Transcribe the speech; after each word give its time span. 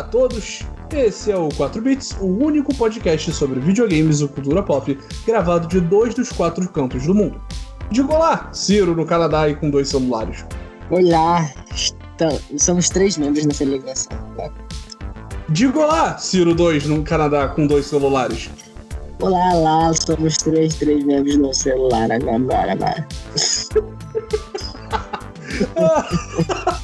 Olá 0.00 0.08
a 0.08 0.12
todos, 0.12 0.60
esse 0.90 1.30
é 1.30 1.36
o 1.36 1.50
4 1.50 1.82
Bits, 1.82 2.16
o 2.22 2.24
único 2.24 2.74
podcast 2.74 3.30
sobre 3.34 3.60
videogames 3.60 4.22
e 4.22 4.28
cultura 4.28 4.62
pop 4.62 4.98
gravado 5.26 5.68
de 5.68 5.78
dois 5.78 6.14
dos 6.14 6.32
quatro 6.32 6.66
cantos 6.70 7.04
do 7.04 7.14
mundo. 7.14 7.38
Digo 7.90 8.10
olá, 8.10 8.48
Ciro 8.50 8.96
no 8.96 9.04
Canadá 9.04 9.46
e 9.46 9.54
com 9.54 9.68
dois 9.68 9.90
celulares. 9.90 10.42
Olá, 10.88 11.52
então, 12.14 12.40
somos 12.56 12.88
três 12.88 13.18
membros 13.18 13.44
nessa 13.44 13.62
ligação. 13.62 14.16
Digo 15.50 15.80
olá, 15.80 16.16
Ciro 16.16 16.54
2 16.54 16.86
no 16.86 17.02
Canadá 17.02 17.48
com 17.48 17.66
dois 17.66 17.84
celulares. 17.84 18.48
Olá, 19.20 19.52
lá, 19.52 19.92
somos 19.92 20.38
três, 20.38 20.76
três 20.76 21.04
membros 21.04 21.36
no 21.36 21.52
celular 21.52 22.10
agora, 22.10 22.72
agora. 22.72 23.06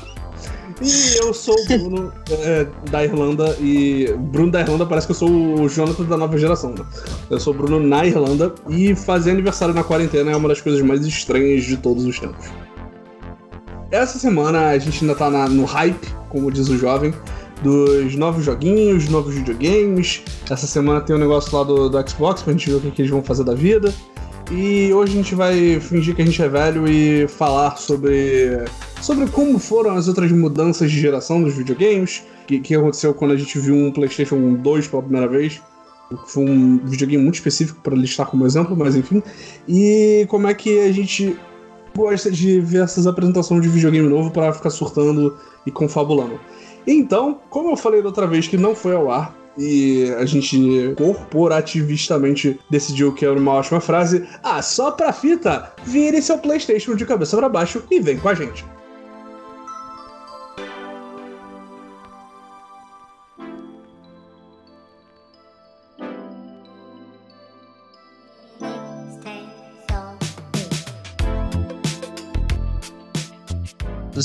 E 0.83 1.19
eu 1.19 1.33
sou 1.33 1.55
o 1.55 1.67
Bruno 1.67 2.13
é, 2.31 2.67
da 2.91 3.03
Irlanda 3.03 3.57
e. 3.61 4.15
Bruno 4.19 4.53
da 4.53 4.61
Irlanda 4.61 4.85
parece 4.85 5.07
que 5.07 5.13
eu 5.13 5.17
sou 5.17 5.31
o 5.31 5.69
Jonathan 5.69 6.05
da 6.05 6.17
nova 6.17 6.37
geração, 6.37 6.71
né? 6.71 6.85
Eu 7.31 7.41
sou 7.41 7.55
o 7.55 7.57
Bruno 7.57 7.81
na 7.81 8.05
Irlanda 8.05 8.55
e 8.69 8.95
fazer 8.95 9.31
aniversário 9.31 9.75
na 9.75 9.83
quarentena 9.83 10.33
é 10.33 10.37
uma 10.37 10.49
das 10.49 10.61
coisas 10.61 10.83
mais 10.83 11.07
estranhas 11.07 11.65
de 11.65 11.79
todos 11.79 12.05
os 12.05 12.19
tempos. 12.19 12.47
Essa 13.91 14.19
semana 14.19 14.69
a 14.69 14.79
gente 14.79 15.03
ainda 15.03 15.15
tá 15.15 15.31
na, 15.31 15.49
no 15.49 15.65
hype, 15.65 16.09
como 16.29 16.51
diz 16.51 16.69
o 16.69 16.77
jovem, 16.77 17.15
dos 17.63 18.15
novos 18.15 18.45
joguinhos, 18.45 19.09
novos 19.09 19.35
videogames. 19.35 20.23
Essa 20.51 20.67
semana 20.67 21.01
tem 21.01 21.17
um 21.17 21.19
negócio 21.19 21.57
lá 21.57 21.65
do, 21.65 21.89
do 21.89 22.11
Xbox 22.11 22.43
pra 22.43 22.53
gente 22.53 22.69
ver 22.69 22.77
o 22.77 22.81
que, 22.81 22.91
que 22.91 23.03
eles 23.03 23.11
vão 23.11 23.23
fazer 23.23 23.45
da 23.45 23.55
vida. 23.55 23.95
E 24.51 24.93
hoje 24.93 25.13
a 25.13 25.17
gente 25.17 25.35
vai 25.35 25.81
fingir 25.81 26.15
que 26.15 26.23
a 26.23 26.25
gente 26.25 26.41
é 26.41 26.49
velho 26.49 26.87
e 26.87 27.27
falar 27.27 27.77
sobre, 27.77 28.65
sobre 29.01 29.29
como 29.29 29.59
foram 29.59 29.93
as 29.93 30.09
outras 30.09 30.31
mudanças 30.33 30.91
de 30.91 30.99
geração 30.99 31.43
dos 31.43 31.55
videogames, 31.55 32.23
o 32.43 32.47
que, 32.47 32.61
que 32.61 32.75
aconteceu 32.75 33.15
quando 33.15 33.33
a 33.33 33.37
gente 33.37 33.59
viu 33.59 33.75
um 33.75 33.93
PlayStation 33.93 34.55
2 34.55 34.89
pela 34.89 35.03
primeira 35.03 35.29
vez. 35.29 35.61
Foi 36.27 36.45
um 36.45 36.79
videogame 36.85 37.23
muito 37.23 37.35
específico 37.35 37.81
para 37.83 37.95
listar 37.95 38.27
como 38.27 38.47
exemplo, 38.47 38.77
mas 38.77 38.95
enfim. 38.95 39.23
E 39.67 40.25
como 40.29 40.47
é 40.47 40.55
que 40.55 40.81
a 40.81 40.93
gente 40.93 41.37
gosta 41.97 42.31
de 42.31 42.61
ver 42.61 42.85
essas 42.85 43.07
apresentações 43.07 43.63
de 43.63 43.69
videogame 43.69 44.09
novo 44.09 44.31
para 44.31 44.53
ficar 44.53 44.71
surtando 44.71 45.37
e 45.65 45.71
confabulando. 45.71 46.39
Então, 46.87 47.41
como 47.49 47.71
eu 47.71 47.77
falei 47.77 48.03
da 48.03 48.09
outra 48.09 48.27
vez 48.27 48.47
que 48.47 48.57
não 48.57 48.75
foi 48.75 48.95
ao 48.95 49.11
ar, 49.11 49.35
e 49.59 50.13
a 50.19 50.27
gente 50.27 50.95
corporativistamente 50.99 52.61
decidiu 52.71 53.15
que 53.15 53.25
era 53.25 53.39
uma 53.39 53.53
ótima 53.53 53.81
frase. 53.81 54.27
Ah, 54.43 54.61
só 54.61 54.91
pra 54.91 55.15
fita, 55.15 55.73
vire 55.85 56.21
seu 56.21 56.37
PlayStation 56.39 56.95
de 56.95 57.07
cabeça 57.07 57.37
para 57.37 57.49
baixo 57.49 57.83
e 57.91 57.99
vem 57.99 58.19
com 58.19 58.29
a 58.29 58.35
gente. 58.35 58.65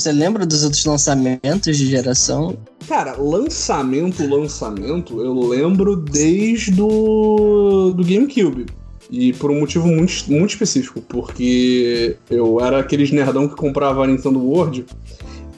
Você 0.02 0.12
lembra 0.12 0.48
dos 0.48 0.64
outros 0.64 0.84
lançamentos 0.84 1.78
de 1.78 1.86
geração? 1.86 2.58
Cara, 2.88 3.18
lançamento, 3.18 4.28
lançamento, 4.28 5.22
eu 5.22 5.32
lembro 5.48 5.96
desde 5.96 6.72
do, 6.72 7.94
do 7.96 8.04
GameCube. 8.04 8.66
E 9.12 9.32
por 9.34 9.52
um 9.52 9.60
motivo 9.60 9.86
muito, 9.86 10.12
muito 10.28 10.50
específico, 10.50 11.02
porque 11.02 12.18
eu 12.32 12.60
era 12.60 12.80
aqueles 12.80 13.12
nerdão 13.12 13.48
que 13.48 13.56
comprava 13.56 14.04
a 14.04 14.08
Nintendo 14.08 14.40
World. 14.40 14.88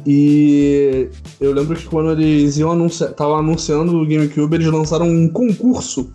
E 0.06 1.08
eu 1.40 1.54
lembro 1.54 1.78
que 1.78 1.86
quando 1.86 2.12
eles 2.12 2.58
iam 2.58 2.74
anunciar, 2.74 3.12
estavam 3.12 3.38
anunciando 3.38 3.96
o 3.96 4.06
GameCube, 4.06 4.56
eles 4.56 4.68
lançaram 4.68 5.08
um 5.08 5.30
concurso 5.30 6.12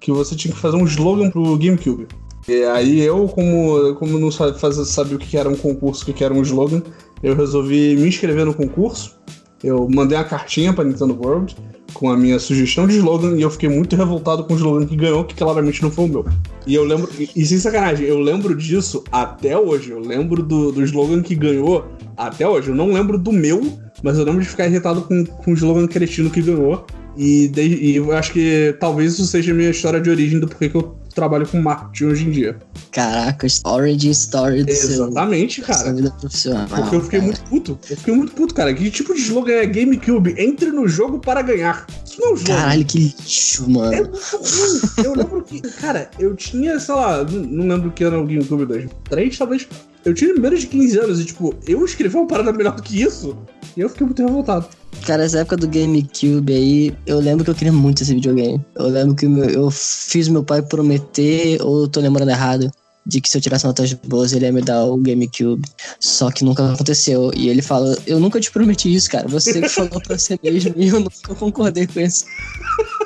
que 0.00 0.10
você 0.10 0.34
tinha 0.34 0.52
que 0.52 0.58
fazer 0.58 0.76
um 0.76 0.84
slogan 0.84 1.30
pro 1.30 1.56
GameCube. 1.56 2.08
E 2.48 2.64
aí 2.64 3.00
eu, 3.00 3.28
como, 3.28 3.94
como 3.96 4.18
não 4.18 4.30
sabia, 4.30 4.72
sabia 4.72 5.16
o 5.16 5.18
que 5.18 5.36
era 5.36 5.50
um 5.50 5.54
concurso, 5.54 6.10
o 6.10 6.14
que 6.14 6.24
era 6.24 6.32
um 6.32 6.40
slogan, 6.40 6.82
eu 7.22 7.34
resolvi 7.34 7.96
me 7.96 8.08
inscrever 8.08 8.44
no 8.44 8.54
concurso. 8.54 9.16
Eu 9.62 9.88
mandei 9.92 10.16
uma 10.16 10.24
cartinha 10.24 10.72
pra 10.72 10.84
Nintendo 10.84 11.18
World 11.20 11.56
com 11.92 12.10
a 12.10 12.16
minha 12.16 12.38
sugestão 12.38 12.86
de 12.86 12.96
slogan 12.96 13.36
e 13.36 13.42
eu 13.42 13.50
fiquei 13.50 13.68
muito 13.68 13.96
revoltado 13.96 14.44
com 14.44 14.54
o 14.54 14.56
slogan 14.56 14.86
que 14.86 14.94
ganhou, 14.94 15.24
que 15.24 15.34
claramente 15.34 15.82
não 15.82 15.90
foi 15.90 16.04
o 16.04 16.08
meu. 16.08 16.26
E 16.66 16.74
eu 16.74 16.84
lembro, 16.84 17.10
e, 17.18 17.28
e 17.34 17.44
sem 17.44 17.58
sacanagem, 17.58 18.06
eu 18.06 18.18
lembro 18.18 18.54
disso 18.54 19.02
até 19.10 19.58
hoje. 19.58 19.90
Eu 19.90 20.00
lembro 20.00 20.42
do, 20.42 20.70
do 20.70 20.82
slogan 20.84 21.22
que 21.22 21.34
ganhou 21.34 21.86
até 22.16 22.46
hoje. 22.46 22.68
Eu 22.68 22.74
não 22.74 22.92
lembro 22.92 23.18
do 23.18 23.32
meu, 23.32 23.60
mas 24.02 24.18
eu 24.18 24.24
lembro 24.24 24.42
de 24.42 24.48
ficar 24.48 24.66
irritado 24.66 25.02
com, 25.02 25.24
com 25.24 25.50
o 25.50 25.54
slogan 25.54 25.86
cretino 25.88 26.30
que 26.30 26.42
ganhou. 26.42 26.86
E, 27.16 27.48
de, 27.48 27.62
e 27.62 27.96
eu 27.96 28.12
acho 28.12 28.32
que 28.32 28.76
talvez 28.78 29.14
isso 29.14 29.26
seja 29.26 29.50
a 29.50 29.54
minha 29.54 29.70
história 29.70 30.00
de 30.00 30.08
origem 30.08 30.38
do 30.38 30.46
porquê 30.46 30.68
que 30.68 30.76
eu 30.76 30.96
trabalho 31.18 31.48
com 31.48 31.60
marketing 31.60 32.04
hoje 32.04 32.26
em 32.26 32.30
dia. 32.30 32.56
Caraca, 32.92 33.46
origin 33.64 34.10
story 34.10 34.62
do 34.62 34.70
Exatamente, 34.70 35.56
seu, 35.56 35.64
cara. 35.64 35.78
sua 35.80 35.92
vida 35.92 36.10
profissional. 36.12 36.68
Porque 36.68 36.96
eu 36.96 37.00
fiquei 37.02 37.20
cara. 37.20 37.32
muito 37.32 37.42
puto. 37.42 37.78
Eu 37.90 37.96
fiquei 37.96 38.14
muito 38.14 38.32
puto, 38.32 38.54
cara. 38.54 38.72
Que 38.72 38.90
tipo 38.90 39.14
de 39.14 39.20
slogan 39.20 39.52
é 39.52 39.66
GameCube? 39.66 40.34
Entre 40.38 40.70
no 40.70 40.86
jogo 40.86 41.18
para 41.18 41.42
ganhar. 41.42 41.86
Isso 42.04 42.20
não 42.20 42.28
é 42.28 42.32
um 42.32 42.36
jogo. 42.36 42.48
Caralho, 42.48 42.84
que 42.84 42.98
lixo, 42.98 43.68
mano. 43.68 43.92
É 43.92 44.02
muito 44.02 44.36
ruim. 44.36 45.04
Eu 45.04 45.14
lembro 45.14 45.42
que, 45.42 45.60
cara, 45.60 46.10
eu 46.18 46.36
tinha, 46.36 46.78
sei 46.78 46.94
lá, 46.94 47.24
não, 47.24 47.66
lembro 47.66 47.90
que 47.90 48.04
ano 48.04 48.22
o 48.22 48.26
GameCube 48.26 48.64
2. 48.64 48.90
3, 49.08 49.38
talvez. 49.38 49.68
Eu 50.04 50.14
tinha 50.14 50.34
menos 50.34 50.60
de 50.60 50.66
15 50.68 50.98
anos 50.98 51.20
e, 51.20 51.24
tipo, 51.24 51.54
eu 51.66 51.84
escrevi 51.84 52.16
uma 52.16 52.26
parada 52.26 52.52
melhor 52.52 52.74
do 52.74 52.82
que 52.82 53.02
isso. 53.02 53.36
E 53.76 53.80
eu 53.80 53.88
fiquei 53.88 54.06
muito 54.06 54.22
revoltado. 54.22 54.68
Cara, 55.06 55.24
essa 55.24 55.40
época 55.40 55.56
do 55.56 55.68
GameCube 55.68 56.52
aí, 56.52 56.94
eu 57.06 57.18
lembro 57.18 57.44
que 57.44 57.50
eu 57.50 57.54
queria 57.54 57.72
muito 57.72 58.02
esse 58.02 58.14
videogame. 58.14 58.64
Eu 58.74 58.88
lembro 58.88 59.14
que 59.14 59.26
eu 59.26 59.70
fiz 59.70 60.28
meu 60.28 60.42
pai 60.42 60.62
prometer, 60.62 61.60
ou 61.62 61.82
eu 61.82 61.88
tô 61.88 62.00
lembrando 62.00 62.30
errado, 62.30 62.70
de 63.06 63.20
que 63.20 63.28
se 63.28 63.38
eu 63.38 63.40
tirasse 63.40 63.64
notas 63.64 63.92
boas 63.94 64.32
ele 64.32 64.44
ia 64.44 64.52
me 64.52 64.60
dar 64.60 64.84
o 64.84 64.98
GameCube. 64.98 65.66
Só 65.98 66.30
que 66.30 66.44
nunca 66.44 66.72
aconteceu. 66.72 67.30
E 67.34 67.48
ele 67.48 67.62
fala: 67.62 67.96
Eu 68.06 68.20
nunca 68.20 68.38
te 68.40 68.50
prometi 68.50 68.94
isso, 68.94 69.10
cara. 69.10 69.26
Você 69.28 69.60
que 69.60 69.68
falou 69.68 70.00
pra 70.02 70.18
você 70.18 70.38
mesmo 70.42 70.74
e 70.76 70.88
eu 70.88 71.00
nunca 71.00 71.34
concordei 71.34 71.86
com 71.86 72.00
isso. 72.00 72.24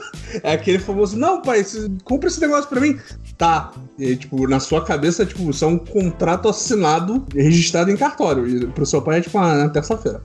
É 0.43 0.53
aquele 0.53 0.78
famoso, 0.78 1.19
não, 1.19 1.43
pai, 1.43 1.65
compra 2.04 2.28
esse 2.28 2.41
negócio 2.41 2.69
pra 2.69 2.81
mim. 2.81 2.98
Tá. 3.37 3.72
E 3.98 4.16
tipo, 4.16 4.47
na 4.47 4.60
sua 4.60 4.84
cabeça, 4.84 5.26
tipo, 5.26 5.50
isso 5.50 5.65
é 5.65 5.69
um 5.69 5.78
contrato 5.78 6.48
assinado 6.48 7.25
registrado 7.34 7.91
em 7.91 7.97
cartório. 7.97 8.47
E 8.47 8.66
pro 8.69 8.87
seu 8.87 9.03
pai 9.03 9.19
é 9.19 9.20
tipo 9.20 9.38
ah, 9.38 9.54
na 9.54 9.69
terça-feira. 9.69 10.22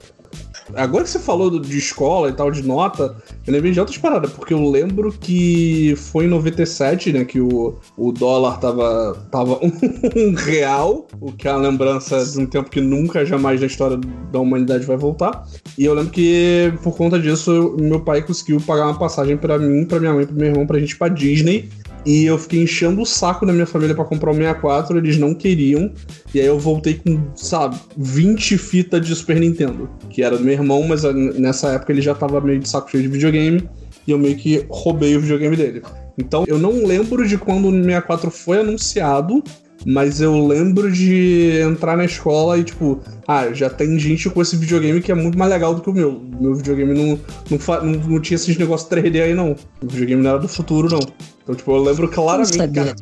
Agora 0.74 1.02
que 1.04 1.10
você 1.10 1.18
falou 1.18 1.58
de 1.58 1.78
escola 1.78 2.28
e 2.28 2.32
tal, 2.32 2.50
de 2.50 2.62
nota, 2.62 3.16
eu 3.46 3.52
lembrei 3.52 3.72
de 3.72 3.80
outras 3.80 3.96
paradas, 3.96 4.30
porque 4.32 4.52
eu 4.52 4.70
lembro 4.70 5.10
que 5.12 5.94
foi 5.96 6.26
em 6.26 6.28
97, 6.28 7.10
né, 7.12 7.24
que 7.24 7.40
o, 7.40 7.76
o 7.96 8.12
dólar 8.12 8.58
tava, 8.60 9.26
tava 9.30 9.58
um 9.64 10.34
real, 10.34 11.06
o 11.20 11.32
que 11.32 11.48
é 11.48 11.52
uma 11.52 11.68
lembrança 11.68 12.22
de 12.24 12.38
um 12.38 12.44
tempo 12.46 12.68
que 12.68 12.80
nunca, 12.82 13.24
jamais 13.24 13.60
na 13.60 13.66
história 13.66 13.98
da 14.30 14.38
humanidade 14.40 14.84
vai 14.84 14.96
voltar. 14.98 15.42
E 15.78 15.84
eu 15.86 15.94
lembro 15.94 16.10
que, 16.10 16.70
por 16.82 16.94
conta 16.96 17.18
disso, 17.18 17.50
eu- 17.50 17.76
meu 17.78 18.00
pai 18.00 18.20
conseguiu 18.22 18.60
pagar 18.60 18.86
uma 18.88 18.98
passagem 18.98 19.36
pra 19.38 19.58
mim, 19.58 19.86
pra 19.86 19.98
minha 19.98 20.12
mãe 20.12 20.26
pro 20.26 20.36
meu 20.36 20.48
irmão 20.48 20.66
pra 20.66 20.78
gente 20.78 20.90
ir 20.92 20.96
pra 20.98 21.08
Disney. 21.08 21.70
E 22.06 22.24
eu 22.24 22.38
fiquei 22.38 22.62
enchendo 22.62 23.02
o 23.02 23.06
saco 23.06 23.44
da 23.44 23.52
minha 23.52 23.66
família 23.66 23.94
pra 23.94 24.04
comprar 24.04 24.30
o 24.30 24.34
64, 24.34 24.96
eles 24.98 25.18
não 25.18 25.34
queriam. 25.34 25.92
E 26.34 26.40
aí 26.40 26.46
eu 26.46 26.58
voltei 26.58 26.94
com, 26.94 27.20
sabe, 27.34 27.76
20 27.96 28.56
fitas 28.56 29.06
de 29.06 29.14
Super 29.14 29.38
Nintendo, 29.38 29.90
que 30.10 30.22
era 30.22 30.36
do 30.36 30.44
meu 30.44 30.54
irmão, 30.54 30.82
mas 30.86 31.04
ah, 31.04 31.12
nessa 31.12 31.72
época 31.72 31.92
ele 31.92 32.00
já 32.00 32.14
tava 32.14 32.40
meio 32.40 32.60
de 32.60 32.68
saco 32.68 32.90
cheio 32.90 33.02
de 33.02 33.08
videogame, 33.08 33.68
e 34.06 34.10
eu 34.10 34.18
meio 34.18 34.36
que 34.36 34.64
roubei 34.68 35.16
o 35.16 35.20
videogame 35.20 35.56
dele. 35.56 35.82
Então 36.16 36.44
eu 36.46 36.58
não 36.58 36.84
lembro 36.84 37.26
de 37.26 37.36
quando 37.36 37.68
o 37.68 37.70
64 37.70 38.30
foi 38.30 38.60
anunciado, 38.60 39.42
mas 39.86 40.20
eu 40.20 40.46
lembro 40.46 40.90
de 40.90 41.60
entrar 41.60 41.96
na 41.96 42.04
escola 42.04 42.58
e, 42.58 42.64
tipo, 42.64 43.00
ah, 43.26 43.52
já 43.52 43.70
tem 43.70 43.98
gente 43.98 44.28
com 44.28 44.42
esse 44.42 44.56
videogame 44.56 45.00
que 45.00 45.12
é 45.12 45.14
muito 45.14 45.38
mais 45.38 45.50
legal 45.50 45.74
do 45.74 45.80
que 45.80 45.90
o 45.90 45.92
meu. 45.92 46.20
Meu 46.40 46.54
videogame 46.54 46.94
não, 46.94 47.20
não, 47.50 47.82
não, 47.84 48.00
não 48.08 48.20
tinha 48.20 48.36
esses 48.36 48.56
negócios 48.56 48.90
3D 48.90 49.22
aí, 49.22 49.34
não. 49.34 49.52
O 49.82 49.86
videogame 49.86 50.22
não 50.22 50.30
era 50.30 50.38
do 50.38 50.48
futuro, 50.48 50.88
não. 50.90 51.00
Então, 51.42 51.54
tipo, 51.54 51.70
eu 51.70 51.82
lembro 51.82 52.08
claramente, 52.08 52.68
cara, 52.68 52.94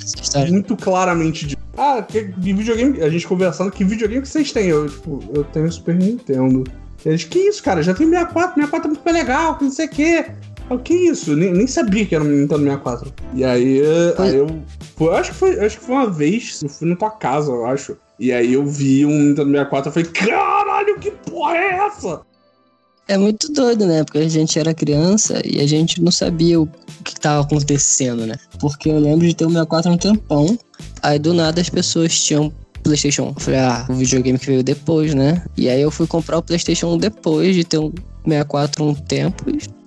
muito 0.48 0.76
claramente 0.76 1.46
de. 1.46 1.56
Ah, 1.76 2.02
que, 2.02 2.24
que 2.24 2.52
videogame. 2.52 3.02
A 3.02 3.08
gente 3.08 3.26
conversando, 3.26 3.70
que 3.70 3.84
videogame 3.84 4.22
que 4.22 4.28
vocês 4.28 4.52
têm? 4.52 4.68
Eu, 4.68 4.88
tipo, 4.88 5.22
eu 5.34 5.44
tenho 5.44 5.70
Super 5.72 5.94
Nintendo. 5.94 6.64
Eles, 7.04 7.24
que 7.24 7.38
isso, 7.38 7.62
cara? 7.62 7.82
Já 7.82 7.94
tem 7.94 8.08
64, 8.08 8.54
64 8.54 8.86
é 8.86 8.90
muito 8.90 9.04
mais 9.04 9.16
legal, 9.16 9.56
que 9.56 9.64
não 9.64 9.70
sei 9.70 9.86
o 9.86 9.90
quê. 9.90 10.26
Eu, 10.68 10.78
que 10.78 10.94
isso? 10.94 11.36
Nem, 11.36 11.52
nem 11.52 11.66
sabia 11.66 12.04
que 12.04 12.14
era 12.14 12.24
um 12.24 12.28
Nintendo 12.28 12.62
64. 12.62 13.12
E 13.34 13.44
aí, 13.44 13.82
Foi- 14.16 14.26
aí 14.28 14.36
eu. 14.36 14.46
Acho, 15.12 15.30
que 15.32 15.36
foi, 15.36 15.60
acho 15.60 15.78
que 15.78 15.84
foi 15.84 15.94
uma 15.94 16.10
vez, 16.10 16.62
eu 16.62 16.68
fui 16.68 16.88
na 16.88 16.96
tua 16.96 17.10
casa, 17.10 17.50
eu 17.50 17.66
acho. 17.66 17.96
E 18.18 18.32
aí 18.32 18.54
eu 18.54 18.64
vi 18.66 19.04
um 19.04 19.10
Nintendo 19.10 19.50
64 19.50 19.90
e 19.90 19.92
falei, 19.92 20.10
caralho, 20.10 20.98
que 20.98 21.10
porra 21.10 21.56
é 21.56 21.86
essa? 21.86 22.22
É 23.08 23.16
muito 23.16 23.52
doido, 23.52 23.86
né? 23.86 24.02
Porque 24.02 24.18
a 24.18 24.28
gente 24.28 24.58
era 24.58 24.74
criança 24.74 25.40
e 25.44 25.60
a 25.60 25.66
gente 25.66 26.02
não 26.02 26.10
sabia 26.10 26.60
o 26.60 26.68
que 27.04 27.14
tava 27.20 27.42
acontecendo, 27.44 28.26
né? 28.26 28.34
Porque 28.58 28.88
eu 28.88 28.98
lembro 28.98 29.26
de 29.26 29.34
ter 29.34 29.44
o 29.44 29.48
64 29.50 29.90
há 29.90 29.94
um 29.94 29.98
tempão, 29.98 30.58
aí 31.02 31.18
do 31.18 31.32
nada 31.32 31.60
as 31.60 31.68
pessoas 31.68 32.18
tinham 32.18 32.52
PlayStation. 32.82 33.32
Eu 33.36 33.40
falei, 33.40 33.60
ah, 33.60 33.86
o 33.88 33.94
videogame 33.94 34.38
que 34.38 34.46
veio 34.46 34.62
depois, 34.64 35.14
né? 35.14 35.44
E 35.56 35.68
aí 35.68 35.80
eu 35.80 35.90
fui 35.90 36.06
comprar 36.06 36.38
o 36.38 36.42
PlayStation 36.42 36.94
1 36.94 36.98
depois 36.98 37.54
de 37.54 37.62
ter 37.64 37.78
um 37.78 37.92
64 38.24 38.84
um 38.84 38.94
tempo 38.94 39.44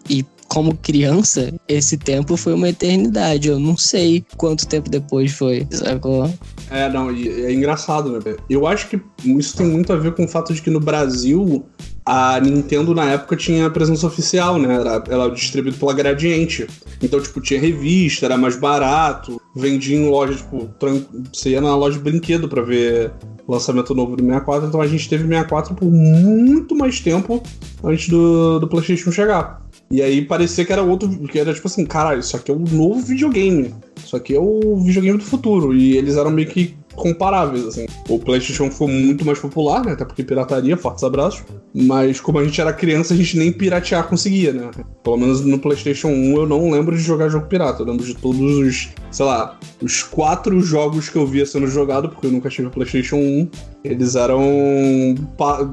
e 0.10 0.24
como 0.50 0.76
criança, 0.76 1.54
esse 1.68 1.96
tempo 1.96 2.36
foi 2.36 2.54
uma 2.54 2.70
eternidade. 2.70 3.48
Eu 3.48 3.60
não 3.60 3.78
sei 3.78 4.26
quanto 4.36 4.68
tempo 4.68 4.90
depois 4.90 5.32
foi, 5.32 5.66
sacou? 5.72 6.34
É, 6.70 6.90
não, 6.90 7.10
é 7.10 7.54
engraçado, 7.54 8.12
né? 8.12 8.36
Eu 8.50 8.68
acho 8.68 8.90
que 8.90 9.00
isso 9.24 9.56
tem 9.56 9.68
muito 9.68 9.94
a 9.94 9.96
ver 9.96 10.14
com 10.14 10.26
o 10.26 10.28
fato 10.28 10.54
de 10.54 10.62
que 10.62 10.70
no 10.70 10.80
Brasil 10.80 11.66
a 12.06 12.40
Nintendo 12.40 12.96
na 12.96 13.12
época 13.12 13.36
tinha 13.36 13.70
presença 13.70 14.08
oficial, 14.08 14.58
né? 14.58 14.74
Era, 14.74 15.04
ela 15.08 15.26
era 15.26 15.34
distribuída 15.34 15.78
pela 15.78 15.94
Gradiente. 15.94 16.66
Então, 17.02 17.22
tipo, 17.22 17.40
tinha 17.40 17.60
revista, 17.60 18.26
era 18.26 18.36
mais 18.36 18.58
barato, 18.58 19.40
vendia 19.56 19.96
em 19.96 20.10
loja, 20.10 20.34
tipo, 20.34 20.68
tran... 20.80 21.02
você 21.32 21.52
ia 21.52 21.62
na 21.62 21.76
loja 21.76 21.98
de 21.98 22.04
brinquedo 22.04 22.50
pra 22.50 22.64
ver 22.64 23.12
lançamento 23.48 23.94
novo 23.94 24.16
do 24.16 24.24
64, 24.24 24.68
então 24.68 24.82
a 24.82 24.88
gente 24.88 25.08
teve 25.08 25.28
64 25.28 25.76
por 25.76 25.90
muito 25.92 26.76
mais 26.76 27.00
tempo 27.00 27.42
antes 27.84 28.10
do, 28.10 28.60
do 28.60 28.68
PlayStation 28.68 29.12
chegar. 29.12 29.62
E 29.92 30.02
aí 30.02 30.24
parecia 30.24 30.64
que 30.64 30.72
era 30.72 30.84
outro, 30.84 31.10
que 31.28 31.40
era 31.40 31.54
tipo 31.54 31.68
assim, 31.68 31.86
caralho, 31.86 32.20
isso 32.20 32.36
aqui 32.36 32.52
é 32.52 32.54
o 32.54 32.60
novo 32.60 33.02
videogame. 33.02 33.74
Isso 33.98 34.16
aqui 34.16 34.36
é 34.36 34.40
o 34.40 34.78
videogame 34.78 35.18
do 35.18 35.24
futuro. 35.24 35.74
E 35.74 35.98
eles 35.98 36.16
eram 36.16 36.30
meio 36.30 36.48
que 36.48 36.76
comparáveis, 37.00 37.66
assim. 37.66 37.86
O 38.08 38.20
PlayStation 38.20 38.70
foi 38.70 38.88
muito 38.88 39.26
mais 39.26 39.40
popular, 39.40 39.84
né? 39.84 39.94
Até 39.94 40.06
porque 40.06 40.24
pirataria, 40.24 40.78
fortes 40.78 41.04
abraços. 41.04 41.44
Mas 41.74 42.20
como 42.20 42.40
a 42.40 42.44
gente 42.44 42.60
era 42.60 42.74
criança, 42.74 43.14
a 43.14 43.18
gente 43.18 43.38
nem 43.38 43.52
piratear 43.52 44.08
conseguia, 44.08 44.54
né? 44.54 44.70
Pelo 45.04 45.18
menos 45.18 45.42
no 45.42 45.58
PlayStation 45.60 46.10
1 46.10 46.38
eu 46.38 46.48
não 46.48 46.70
lembro 46.72 46.96
de 46.96 47.02
jogar 47.02 47.30
jogo 47.30 47.48
pirata. 47.48 47.82
Eu 47.82 47.88
lembro 47.88 48.06
de 48.06 48.16
todos 48.16 48.40
os, 48.40 48.90
sei 49.12 49.26
lá, 49.26 49.58
os 49.82 50.04
quatro 50.04 50.60
jogos 50.62 51.10
que 51.10 51.18
eu 51.18 51.26
via 51.26 51.46
sendo 51.46 51.68
jogado, 51.68 52.10
porque 52.10 52.28
eu 52.28 52.32
nunca 52.32 52.50
tive 52.50 52.70
PlayStation 52.70 53.18
1. 53.18 53.50
Eles 53.84 54.16
eram 54.16 54.42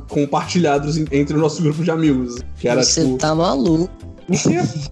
compartilhados 0.09 0.97
entre 1.11 1.37
o 1.37 1.41
nosso 1.41 1.63
grupo 1.63 1.83
de 1.83 1.91
amigos. 1.91 2.37
Que 2.59 2.69
era, 2.69 2.83
Você 2.83 3.05
tipo... 3.05 3.19
tá 3.19 3.35
maluco. 3.35 4.16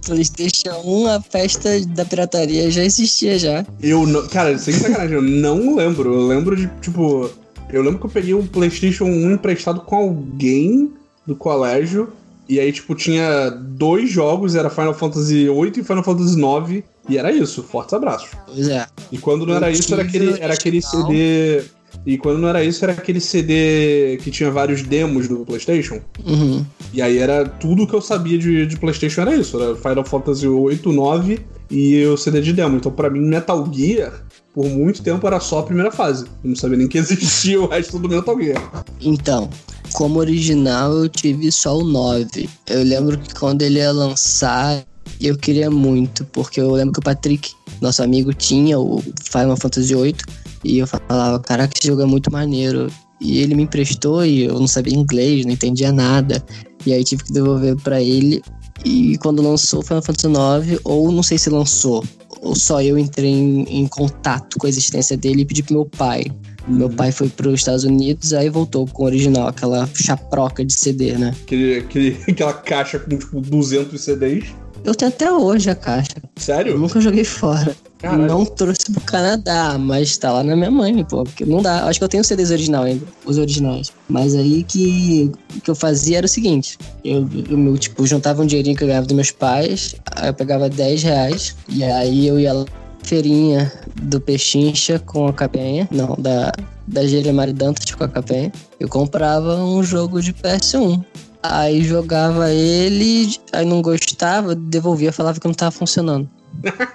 PlayStation 0.04 0.80
1, 0.84 1.06
a 1.08 1.20
festa 1.20 1.80
da 1.88 2.04
pirataria 2.04 2.70
já 2.70 2.84
existia 2.84 3.38
já. 3.38 3.66
Eu 3.82 4.06
não. 4.06 4.26
Cara, 4.28 4.56
sem 4.58 4.74
sacanagem, 4.74 5.16
eu 5.16 5.22
não 5.22 5.76
lembro. 5.76 6.14
Eu 6.14 6.26
lembro 6.26 6.56
de, 6.56 6.70
tipo. 6.80 7.30
Eu 7.70 7.82
lembro 7.82 7.98
que 7.98 8.06
eu 8.06 8.10
peguei 8.10 8.34
um 8.34 8.46
PlayStation 8.46 9.04
1 9.04 9.32
emprestado 9.32 9.80
com 9.80 9.96
alguém 9.96 10.92
do 11.26 11.34
colégio. 11.34 12.12
E 12.48 12.60
aí, 12.60 12.70
tipo, 12.70 12.94
tinha 12.94 13.50
dois 13.50 14.10
jogos, 14.10 14.54
era 14.54 14.68
Final 14.68 14.94
Fantasy 14.94 15.46
VIII 15.48 15.72
e 15.78 15.82
Final 15.82 16.04
Fantasy 16.04 16.38
IX. 16.38 16.84
E 17.08 17.18
era 17.18 17.32
isso, 17.32 17.62
fortes 17.62 17.94
abraços. 17.94 18.30
Pois 18.46 18.68
é. 18.68 18.86
E 19.10 19.18
quando 19.18 19.46
não 19.46 19.54
era 19.54 19.70
isso, 19.70 19.92
era 19.92 20.02
aquele, 20.02 20.40
era 20.40 20.54
aquele 20.54 20.80
CD. 20.80 21.64
E 22.06 22.18
quando 22.18 22.38
não 22.38 22.48
era 22.48 22.64
isso, 22.64 22.84
era 22.84 22.92
aquele 22.92 23.20
CD 23.20 24.18
que 24.22 24.30
tinha 24.30 24.50
vários 24.50 24.82
demos 24.82 25.28
do 25.28 25.44
PlayStation. 25.44 26.00
Uhum. 26.24 26.64
E 26.92 27.00
aí 27.00 27.18
era 27.18 27.46
tudo 27.46 27.86
que 27.86 27.94
eu 27.94 28.00
sabia 28.00 28.38
de, 28.38 28.66
de 28.66 28.76
PlayStation 28.76 29.22
era 29.22 29.34
isso: 29.34 29.60
era 29.60 29.74
Final 29.74 30.04
Fantasy 30.04 30.46
8, 30.46 30.92
9 30.92 31.40
e 31.70 32.04
o 32.06 32.16
CD 32.16 32.40
de 32.40 32.52
demo. 32.52 32.76
Então, 32.76 32.92
para 32.92 33.10
mim, 33.10 33.20
Metal 33.20 33.68
Gear, 33.72 34.24
por 34.52 34.66
muito 34.66 35.02
tempo, 35.02 35.26
era 35.26 35.40
só 35.40 35.60
a 35.60 35.62
primeira 35.62 35.90
fase. 35.90 36.24
Eu 36.42 36.50
não 36.50 36.56
sabia 36.56 36.78
nem 36.78 36.88
que 36.88 36.98
existia 36.98 37.60
o 37.60 37.66
resto 37.66 37.98
do 37.98 38.08
Metal 38.08 38.38
Gear. 38.38 38.84
Então, 39.00 39.48
como 39.92 40.18
original, 40.18 40.92
eu 40.92 41.08
tive 41.08 41.50
só 41.50 41.78
o 41.78 41.84
9. 41.84 42.48
Eu 42.68 42.82
lembro 42.82 43.18
que 43.18 43.34
quando 43.34 43.62
ele 43.62 43.78
ia 43.78 43.92
lançar, 43.92 44.84
eu 45.20 45.36
queria 45.36 45.70
muito, 45.70 46.24
porque 46.26 46.60
eu 46.60 46.72
lembro 46.72 46.92
que 46.92 47.00
o 47.00 47.02
Patrick, 47.02 47.52
nosso 47.80 48.02
amigo, 48.02 48.32
tinha 48.32 48.78
o 48.78 49.02
Final 49.30 49.56
Fantasy 49.56 49.94
8 49.94 50.24
e 50.64 50.78
eu 50.78 50.86
falava, 50.86 51.38
caraca, 51.40 51.74
esse 51.76 51.86
jogo 51.86 52.02
é 52.02 52.06
muito 52.06 52.32
maneiro. 52.32 52.90
E 53.20 53.38
ele 53.38 53.54
me 53.54 53.62
emprestou 53.62 54.24
e 54.24 54.44
eu 54.44 54.58
não 54.58 54.66
sabia 54.66 54.94
inglês, 54.94 55.44
não 55.44 55.52
entendia 55.52 55.92
nada. 55.92 56.44
E 56.84 56.92
aí 56.92 57.04
tive 57.04 57.24
que 57.24 57.32
devolver 57.32 57.76
para 57.76 58.02
ele. 58.02 58.42
E 58.84 59.16
quando 59.18 59.42
lançou 59.42 59.82
Final 59.82 60.02
Fantasy 60.02 60.26
IX, 60.26 60.80
ou 60.84 61.10
não 61.10 61.22
sei 61.22 61.38
se 61.38 61.48
lançou, 61.48 62.04
ou 62.42 62.54
só 62.54 62.82
eu 62.82 62.98
entrei 62.98 63.30
em, 63.30 63.62
em 63.62 63.86
contato 63.86 64.58
com 64.58 64.66
a 64.66 64.68
existência 64.68 65.16
dele 65.16 65.42
e 65.42 65.44
pedi 65.44 65.62
pro 65.62 65.74
meu 65.74 65.86
pai. 65.86 66.26
Uhum. 66.68 66.76
Meu 66.76 66.90
pai 66.90 67.12
foi 67.12 67.28
para 67.28 67.48
os 67.48 67.60
Estados 67.60 67.84
Unidos, 67.84 68.32
aí 68.32 68.48
voltou 68.48 68.86
com 68.86 69.02
o 69.04 69.06
original, 69.06 69.48
aquela 69.48 69.88
chaproca 69.94 70.64
de 70.64 70.72
CD, 70.72 71.12
né? 71.16 71.34
Aquele, 71.42 71.78
aquele, 71.78 72.18
aquela 72.28 72.52
caixa 72.52 72.98
com 72.98 73.16
tipo 73.16 73.40
200 73.40 74.00
CDs. 74.00 74.46
Eu 74.84 74.94
tenho 74.94 75.10
até 75.10 75.32
hoje 75.32 75.70
a 75.70 75.74
caixa. 75.74 76.16
Sério? 76.36 76.72
Eu 76.72 76.78
nunca 76.78 77.00
joguei 77.00 77.24
fora. 77.24 77.74
Caralho. 77.98 78.26
Não 78.26 78.44
trouxe 78.44 78.92
pro 78.92 79.00
Canadá, 79.00 79.78
mas 79.78 80.18
tá 80.18 80.30
lá 80.30 80.44
na 80.44 80.54
minha 80.54 80.70
mãe, 80.70 81.02
pô. 81.04 81.24
Porque 81.24 81.46
não 81.46 81.62
dá. 81.62 81.86
Acho 81.86 81.98
que 81.98 82.04
eu 82.04 82.08
tenho 82.08 82.22
CDs 82.22 82.50
original 82.50 82.84
ainda, 82.84 83.06
os 83.24 83.38
originais. 83.38 83.90
Mas 84.08 84.34
aí 84.34 84.62
que 84.62 85.32
o 85.56 85.60
que 85.62 85.70
eu 85.70 85.74
fazia 85.74 86.18
era 86.18 86.26
o 86.26 86.28
seguinte: 86.28 86.76
eu, 87.02 87.26
eu, 87.50 87.78
tipo, 87.78 88.06
juntava 88.06 88.42
um 88.42 88.46
dinheirinho 88.46 88.76
que 88.76 88.84
eu 88.84 88.88
ganhava 88.88 89.06
dos 89.06 89.16
meus 89.16 89.30
pais, 89.30 89.96
aí 90.16 90.28
eu 90.28 90.34
pegava 90.34 90.68
10 90.68 91.02
reais, 91.02 91.56
e 91.66 91.82
aí 91.82 92.26
eu 92.26 92.38
ia 92.38 92.52
lá 92.52 92.66
feirinha 93.02 93.72
do 94.02 94.20
Pechincha 94.20 94.98
com 94.98 95.26
a 95.26 95.32
capenha, 95.32 95.88
não, 95.90 96.16
da, 96.18 96.52
da 96.86 97.06
Gelemari 97.06 97.52
Dantas 97.52 97.90
com 97.90 98.04
a 98.04 98.08
capenha, 98.08 98.50
eu 98.80 98.88
comprava 98.88 99.56
um 99.56 99.82
jogo 99.82 100.20
de 100.20 100.32
PS1. 100.32 101.04
Aí 101.46 101.84
jogava 101.84 102.50
ele, 102.50 103.36
aí 103.52 103.66
não 103.66 103.82
gostava, 103.82 104.54
devolvia, 104.54 105.12
falava 105.12 105.38
que 105.38 105.46
não 105.46 105.52
tava 105.52 105.70
funcionando. 105.70 106.26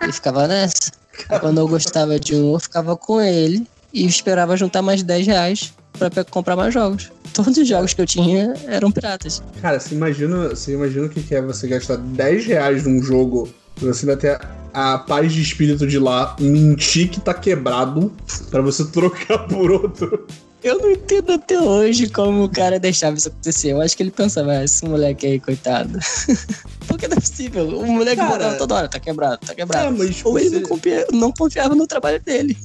E 0.08 0.12
ficava 0.12 0.48
nessa. 0.48 0.92
Quando 1.40 1.60
eu 1.60 1.68
gostava 1.68 2.20
de 2.20 2.36
um, 2.36 2.54
eu 2.54 2.60
ficava 2.60 2.98
com 2.98 3.22
ele 3.22 3.68
e 3.94 4.08
esperava 4.08 4.58
juntar 4.58 4.82
mais 4.82 5.04
10 5.04 5.28
reais 5.28 5.74
pra 6.00 6.24
comprar 6.24 6.56
mais 6.56 6.74
jogos. 6.74 7.12
Todos 7.32 7.58
os 7.58 7.68
jogos 7.68 7.94
que 7.94 8.02
eu 8.02 8.08
tinha 8.08 8.56
eram 8.66 8.92
piratas. 8.92 9.44
Cara, 9.62 9.80
você 9.80 9.94
imagina, 9.94 10.50
você 10.50 10.74
imagina 10.74 11.06
o 11.06 11.10
que 11.10 11.36
é 11.36 11.42
você 11.44 11.68
gastar 11.68 11.98
10 11.98 12.46
reais 12.48 12.86
num 12.86 13.04
jogo 13.04 13.48
você 13.82 14.06
vai 14.06 14.18
ter 14.18 14.40
a 14.74 14.98
paz 14.98 15.32
de 15.32 15.42
espírito 15.42 15.88
de 15.88 15.98
lá 15.98 16.36
mentir 16.40 17.10
que 17.10 17.20
tá 17.20 17.34
quebrado 17.34 18.12
para 18.50 18.62
você 18.62 18.86
trocar 18.92 19.48
por 19.48 19.72
outro. 19.72 20.28
Eu 20.62 20.78
não 20.78 20.92
entendo 20.92 21.32
até 21.32 21.60
hoje 21.60 22.10
como 22.10 22.44
o 22.44 22.50
cara 22.50 22.80
deixava 22.80 23.16
isso 23.16 23.30
acontecer. 23.30 23.72
Eu 23.72 23.82
acho 23.82 23.96
que 23.96 24.04
ele 24.04 24.12
pensava, 24.12 24.52
ah, 24.52 24.64
esse 24.64 24.86
moleque 24.86 25.26
aí, 25.26 25.40
coitado. 25.40 25.98
Porque 26.86 27.08
não 27.08 27.16
é 27.16 27.20
possível. 27.20 27.80
O 27.80 27.88
moleque 27.88 28.18
cara, 28.18 28.32
botava 28.32 28.56
toda 28.56 28.76
hora, 28.76 28.88
tá 28.90 29.00
quebrado, 29.00 29.38
tá 29.38 29.56
quebrado. 29.56 29.88
É, 29.88 29.92
mas 29.92 30.26
Ou 30.26 30.34
você... 30.34 30.48
ele 30.48 30.60
não, 30.60 30.62
confia, 30.64 31.08
não 31.14 31.32
confiava 31.32 31.76
no 31.76 31.88
trabalho 31.88 32.20
dele. 32.20 32.58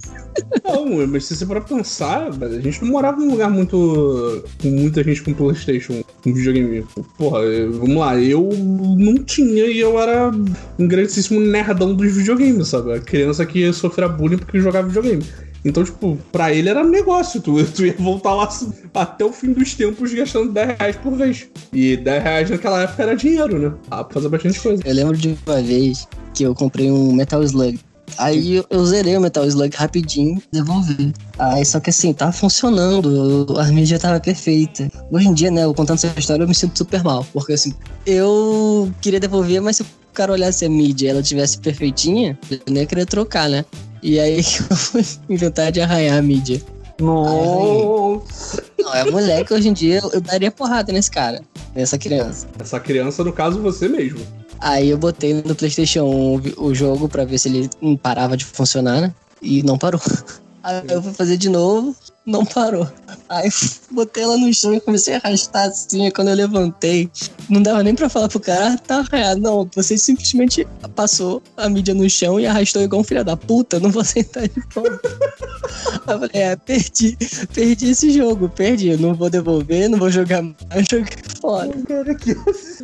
Não, 0.64 1.06
mas 1.06 1.26
se 1.26 1.36
você 1.36 1.46
for 1.46 1.62
pensar, 1.62 2.28
a 2.28 2.60
gente 2.60 2.82
não 2.82 2.90
morava 2.90 3.18
num 3.18 3.30
lugar 3.30 3.50
muito. 3.50 4.44
com 4.60 4.68
muita 4.68 5.04
gente 5.04 5.22
com 5.22 5.32
Playstation, 5.32 6.02
com 6.22 6.34
videogame. 6.34 6.84
Porra, 7.16 7.40
vamos 7.70 7.96
lá, 7.96 8.18
eu 8.20 8.50
não 8.52 9.22
tinha 9.22 9.66
e 9.66 9.78
eu 9.78 10.00
era 10.00 10.32
um 10.78 10.88
grandíssimo 10.88 11.38
nerdão 11.38 11.94
dos 11.94 12.12
videogames, 12.12 12.68
sabe? 12.68 12.94
A 12.94 13.00
criança 13.00 13.46
que 13.46 13.72
sofria 13.72 14.08
bullying 14.08 14.38
porque 14.38 14.58
jogava 14.58 14.88
videogame. 14.88 15.24
Então, 15.64 15.82
tipo, 15.82 16.18
pra 16.30 16.52
ele 16.52 16.68
era 16.68 16.84
negócio. 16.84 17.40
Tu, 17.40 17.64
tu 17.72 17.86
ia 17.86 17.94
voltar 17.98 18.34
lá 18.34 18.48
até 18.94 19.24
o 19.24 19.32
fim 19.32 19.52
dos 19.52 19.74
tempos 19.74 20.12
gastando 20.12 20.52
10 20.52 20.76
reais 20.78 20.96
por 20.96 21.16
vez. 21.16 21.46
E 21.72 21.96
10 21.96 22.22
reais 22.22 22.50
naquela 22.50 22.82
época 22.82 23.02
era 23.02 23.16
dinheiro, 23.16 23.58
né? 23.58 23.72
Dá 23.88 24.04
pra 24.04 24.14
fazer 24.14 24.28
bastante 24.28 24.60
coisa. 24.60 24.82
Eu 24.84 24.94
lembro 24.94 25.16
de 25.16 25.36
uma 25.46 25.62
vez 25.62 26.06
que 26.34 26.42
eu 26.42 26.54
comprei 26.54 26.90
um 26.90 27.12
Metal 27.12 27.42
Slug. 27.42 27.78
Aí 28.18 28.56
eu, 28.56 28.66
eu 28.68 28.84
zerei 28.84 29.16
o 29.16 29.20
Metal 29.20 29.44
Slug 29.46 29.74
rapidinho, 29.74 30.40
devolvi. 30.52 31.12
Aí 31.38 31.64
só 31.64 31.80
que 31.80 31.90
assim, 31.90 32.12
tava 32.12 32.32
funcionando, 32.32 33.58
a 33.58 33.64
mídia 33.68 33.98
tava 33.98 34.20
perfeita. 34.20 34.90
Hoje 35.10 35.28
em 35.28 35.34
dia, 35.34 35.50
né, 35.50 35.64
eu 35.64 35.74
contando 35.74 35.96
essa 35.96 36.12
história, 36.18 36.42
eu 36.42 36.48
me 36.48 36.54
sinto 36.54 36.76
super 36.76 37.02
mal. 37.02 37.26
Porque 37.32 37.54
assim, 37.54 37.72
eu 38.06 38.92
queria 39.00 39.18
devolver, 39.18 39.60
mas 39.62 39.76
se 39.76 39.82
o 39.82 39.86
cara 40.12 40.32
olhasse 40.32 40.64
a 40.64 40.68
mídia 40.68 41.06
e 41.06 41.10
ela 41.10 41.22
tivesse 41.22 41.58
perfeitinha, 41.58 42.38
eu 42.50 42.60
nem 42.68 42.82
ia 42.82 42.86
querer 42.86 43.06
trocar, 43.06 43.48
né? 43.48 43.64
E 44.04 44.20
aí 44.20 44.36
eu 44.36 44.42
fui 44.76 45.02
inventar 45.30 45.72
de 45.72 45.80
arranhar 45.80 46.18
a 46.18 46.22
mídia. 46.22 46.60
Nossa! 47.00 48.62
Não, 48.78 48.94
é 48.94 49.10
moleque, 49.10 49.54
hoje 49.54 49.68
em 49.70 49.72
dia 49.72 50.00
eu 50.12 50.20
daria 50.20 50.50
porrada 50.50 50.92
nesse 50.92 51.10
cara, 51.10 51.40
nessa 51.74 51.96
criança. 51.96 52.46
Essa 52.58 52.78
criança, 52.78 53.24
no 53.24 53.32
caso, 53.32 53.62
você 53.62 53.88
mesmo. 53.88 54.20
Aí 54.60 54.90
eu 54.90 54.98
botei 54.98 55.32
no 55.32 55.54
PlayStation 55.54 56.04
1 56.04 56.42
o 56.58 56.74
jogo 56.74 57.08
pra 57.08 57.24
ver 57.24 57.38
se 57.38 57.48
ele 57.48 57.70
parava 57.96 58.36
de 58.36 58.44
funcionar, 58.44 59.00
né? 59.00 59.14
E 59.40 59.62
não 59.62 59.78
parou. 59.78 60.00
Aí 60.64 60.82
eu 60.88 61.02
fui 61.02 61.12
fazer 61.12 61.36
de 61.36 61.50
novo, 61.50 61.94
não 62.24 62.42
parou. 62.42 62.90
Aí 63.28 63.50
botei 63.90 64.22
ela 64.22 64.38
no 64.38 64.52
chão 64.54 64.72
e 64.72 64.80
comecei 64.80 65.14
a 65.14 65.20
arrastar 65.22 65.68
assim. 65.68 66.10
Quando 66.10 66.28
eu 66.28 66.34
levantei, 66.34 67.10
não 67.50 67.60
dava 67.60 67.82
nem 67.82 67.94
pra 67.94 68.08
falar 68.08 68.30
pro 68.30 68.40
cara, 68.40 68.72
ah, 68.72 68.78
tá 68.78 69.00
arranhado. 69.00 69.42
Não, 69.42 69.68
você 69.74 69.98
simplesmente 69.98 70.66
passou 70.96 71.42
a 71.54 71.68
mídia 71.68 71.92
no 71.92 72.08
chão 72.08 72.40
e 72.40 72.46
arrastou 72.46 72.80
igual 72.80 73.02
um 73.02 73.04
filho 73.04 73.22
da 73.22 73.36
puta. 73.36 73.78
Não 73.78 73.90
vou 73.90 74.02
sentar 74.02 74.48
de 74.48 74.62
volta. 74.74 75.00
Aí 76.06 76.14
eu 76.14 76.18
falei, 76.18 76.30
é, 76.32 76.56
perdi. 76.56 77.18
Perdi 77.52 77.90
esse 77.90 78.10
jogo, 78.10 78.48
perdi. 78.48 78.96
Não 78.96 79.14
vou 79.14 79.28
devolver, 79.28 79.90
não 79.90 79.98
vou 79.98 80.10
jogar 80.10 80.40
mais, 80.42 80.86
joguei 80.90 81.18
fora. 81.42 81.70
Cara, 81.86 82.14
que 82.14 82.34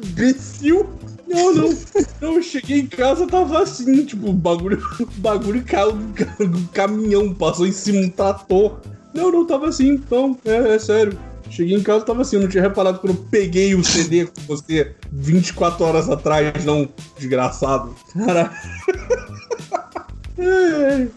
imbecil. 0.05 0.87
Não, 1.31 1.55
não. 1.55 1.79
Não, 2.21 2.35
eu 2.35 2.43
cheguei 2.43 2.81
em 2.81 2.87
casa, 2.87 3.27
tava 3.27 3.63
assim, 3.63 4.05
tipo, 4.05 4.33
bagulho, 4.33 4.83
bagulho 5.19 5.63
caiu 5.65 5.93
do 5.93 6.69
caminhão, 6.73 7.33
passou 7.33 7.67
em 7.67 7.73
cima 7.73 8.01
um 8.01 8.11
trator. 8.11 8.79
Não, 9.15 9.31
não 9.31 9.47
tava 9.47 9.69
assim, 9.69 9.89
então, 9.91 10.37
é, 10.45 10.75
é 10.75 10.79
sério. 10.79 11.17
Cheguei 11.49 11.77
em 11.77 11.83
casa 11.83 12.05
e 12.05 12.07
tava 12.07 12.23
assim, 12.23 12.37
eu 12.37 12.43
não 12.43 12.49
tinha 12.49 12.63
reparado 12.63 12.99
quando 13.01 13.15
eu 13.17 13.25
peguei 13.31 13.75
o 13.75 13.83
CD 13.83 14.27
com 14.27 14.41
você 14.47 14.95
24 15.13 15.85
horas 15.85 16.09
atrás, 16.09 16.65
não, 16.65 16.89
desgraçado. 17.19 17.95
Caralho. 18.13 18.51
É, 20.39 21.03
é. 21.03 21.09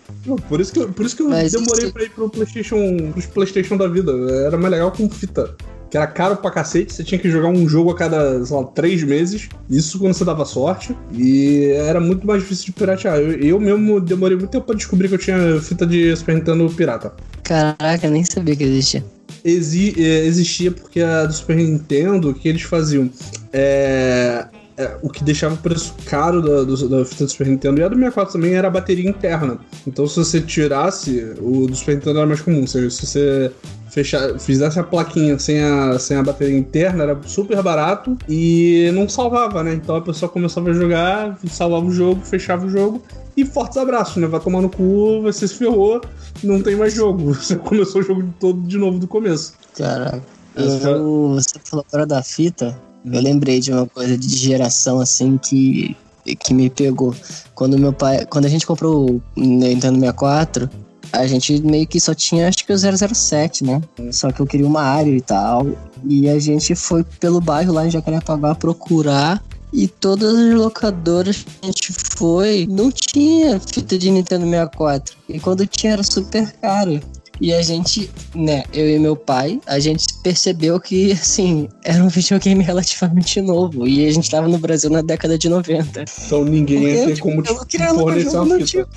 Por 0.50 0.60
isso 0.60 0.74
que, 0.74 0.79
eu- 0.79 0.89
por 0.91 1.05
isso 1.05 1.15
que 1.15 1.22
eu 1.22 1.29
Mas 1.29 1.53
demorei 1.53 1.86
isso- 1.86 1.93
pra 1.93 2.03
ir 2.03 2.10
pro 2.10 2.29
PlayStation, 2.29 3.12
pros 3.13 3.25
PlayStation 3.25 3.77
da 3.77 3.88
vida. 3.88 4.12
Era 4.46 4.58
mais 4.58 4.72
legal 4.72 4.91
com 4.91 5.10
fita. 5.10 5.55
Que 5.93 5.97
era 5.97 6.07
caro 6.07 6.38
pra 6.38 6.50
cacete, 6.50 6.91
você 6.91 7.03
tinha 7.03 7.19
que 7.21 7.29
jogar 7.29 7.50
um 7.50 7.69
jogo 7.69 7.91
a 7.91 7.95
cada, 7.95 8.43
sei 8.43 8.57
lá, 8.57 8.63
três 8.63 9.03
meses. 9.03 9.47
Isso 9.69 10.00
quando 10.00 10.15
você 10.15 10.25
dava 10.25 10.43
sorte. 10.43 10.97
E 11.12 11.65
era 11.88 12.00
muito 12.00 12.25
mais 12.25 12.41
difícil 12.41 12.65
de 12.65 12.71
piratear. 12.71 13.17
Eu, 13.19 13.33
eu 13.33 13.59
mesmo 13.59 14.01
demorei 14.01 14.35
muito 14.35 14.50
tempo 14.50 14.65
pra 14.65 14.75
descobrir 14.75 15.07
que 15.07 15.13
eu 15.13 15.19
tinha 15.19 15.62
fita 15.62 15.85
de 15.85 16.15
Super 16.15 16.33
Nintendo 16.33 16.67
pirata. 16.75 17.13
Caraca, 17.43 18.07
eu 18.07 18.09
nem 18.09 18.23
sabia 18.25 18.55
que 18.55 18.63
existia. 18.63 19.05
Exi- 19.45 19.93
é, 20.00 20.25
existia 20.25 20.71
porque 20.71 21.00
a 21.00 21.25
do 21.27 21.33
Super 21.33 21.57
Nintendo, 21.57 22.31
o 22.31 22.33
que 22.33 22.50
eles 22.50 22.63
faziam? 22.63 23.07
É, 23.53 24.47
é, 24.77 24.98
o 25.01 25.10
que 25.10 25.24
deixava 25.24 25.56
o 25.56 25.58
preço 25.58 25.94
caro 26.06 26.42
da, 26.42 26.63
do- 26.63 26.89
da 26.89 27.06
fita 27.06 27.25
do 27.25 27.30
Super 27.32 27.48
Nintendo 27.48 27.80
e 27.80 27.84
a 27.84 27.88
do 27.88 27.96
64 27.96 28.34
também 28.34 28.53
era 28.56 28.68
a 28.68 28.72
bateria 28.72 29.10
interna. 29.10 29.58
Então, 29.86 30.08
se 30.08 30.15
você 30.18 30.42
tirasse, 30.42 31.34
o 31.39 31.68
do 31.68 31.75
Super 31.75 31.96
Nintendo 31.96 32.18
era 32.20 32.27
mais 32.27 32.42
comum. 32.42 32.65
Se, 32.65 32.89
se 32.89 33.06
você 33.06 33.51
fechar, 33.89 34.39
fizesse 34.39 34.80
a 34.80 34.84
plaquinha 34.84 35.38
sem 35.38 35.62
a, 35.63 36.00
sem 36.00 36.18
a 36.18 36.24
bateria 36.24 36.58
interna, 36.58 37.03
era 37.03 37.20
super 37.25 37.62
barato 37.62 38.18
e 38.27 38.89
não 38.94 39.08
salvava, 39.08 39.63
né? 39.63 39.74
Então 39.75 39.96
a 39.96 40.01
pessoa 40.01 40.30
começava 40.30 40.72
a 40.72 40.74
jogar, 40.74 41.38
salvava 41.50 41.86
o 41.86 41.92
jogo, 41.92 42.22
fechava 42.25 42.65
o 42.65 42.70
jogo 42.70 43.01
e 43.38 43.46
fortes 43.46 43.77
abraços, 43.77 44.18
né? 44.18 44.25
Vai 44.27 44.39
tomar 44.39 44.62
no 44.62 44.70
cu, 44.70 45.22
você 45.22 45.48
se 45.48 45.53
ferrou, 45.56 46.01
não 46.44 46.62
tem 46.62 46.75
mais 46.75 46.94
jogo. 46.94 47.34
Você 47.36 47.56
começou 47.56 48.01
o 48.01 48.03
jogo 48.03 48.24
todo 48.39 48.60
de 48.62 48.77
novo 48.77 48.98
do 48.98 49.08
começo. 49.08 49.53
Caraca. 49.77 50.22
Foi- 50.56 50.92
Eu, 50.94 51.30
você 51.36 51.56
falou 51.63 51.84
agora 51.92 52.06
da 52.06 52.22
fita, 52.22 52.75
eu 53.05 53.22
lembrei 53.22 53.60
de 53.60 53.72
uma 53.72 53.86
coisa 53.86 54.17
de 54.17 54.27
geração 54.27 55.00
assim 55.00 55.38
que, 55.38 55.95
que 56.39 56.53
me 56.53 56.69
pegou. 56.69 57.13
Quando 57.53 57.77
meu 57.77 57.93
pai. 57.93 58.25
Quando 58.25 58.45
a 58.45 58.50
gente 58.50 58.65
comprou 58.65 59.10
o 59.10 59.22
Nintendo 59.36 60.00
64, 60.00 60.69
a 61.12 61.27
gente 61.27 61.62
meio 61.62 61.86
que 61.86 62.00
só 62.00 62.13
tinha 62.13 62.48
acho 62.48 62.65
que 62.65 62.74
o 62.74 62.77
007, 62.77 63.63
né? 63.63 63.81
Só 64.12 64.31
que 64.31 64.39
eu 64.39 64.48
queria 64.48 64.65
uma 64.65 64.81
área 64.81 65.12
e 65.12 65.22
tal. 65.22 65.67
E 66.05 66.29
a 66.29 66.39
gente 66.39 66.75
foi 66.75 67.03
pelo 67.19 67.39
bairro 67.39 67.74
lá 67.74 67.86
em 67.86 67.91
Jacarepaguá 67.91 68.55
procurar. 68.55 69.43
E 69.72 69.88
todas 69.88 70.36
as 70.36 70.53
locadoras 70.53 71.38
que 71.38 71.50
a 71.63 71.65
gente 71.65 71.91
foi, 72.15 72.67
não 72.69 72.91
tinha 72.91 73.60
fita 73.60 73.98
de 73.98 74.12
Nintendo 74.12 74.45
64. 74.45 75.15
E 75.27 75.39
quando 75.39 75.65
tinha 75.65 75.93
era 75.93 76.03
super 76.03 76.51
caro. 76.62 77.01
E 77.43 77.53
a 77.53 77.62
gente, 77.62 78.09
né, 78.33 78.63
eu 78.71 78.89
e 78.89 78.97
meu 78.97 79.17
pai, 79.17 79.59
a 79.67 79.77
gente 79.77 80.05
percebeu 80.23 80.79
que, 80.79 81.12
assim, 81.12 81.67
era 81.83 82.01
um 82.01 82.07
videogame 82.07 82.63
relativamente 82.63 83.41
novo. 83.41 83.85
E 83.85 84.07
a 84.07 84.12
gente 84.13 84.31
tava 84.31 84.47
no 84.47 84.57
Brasil 84.57 84.89
na 84.89 85.01
década 85.01 85.38
de 85.38 85.50
90. 85.50 86.05
Então 86.25 86.45
ninguém 86.45 86.83
ia 86.83 87.05
ter 87.05 87.15
tipo, 87.15 87.27
como 87.27 87.43
eu 87.45 87.65
te 87.65 87.77
fornecer 87.79 88.38
uma 88.38 88.65
fita. 88.65 88.88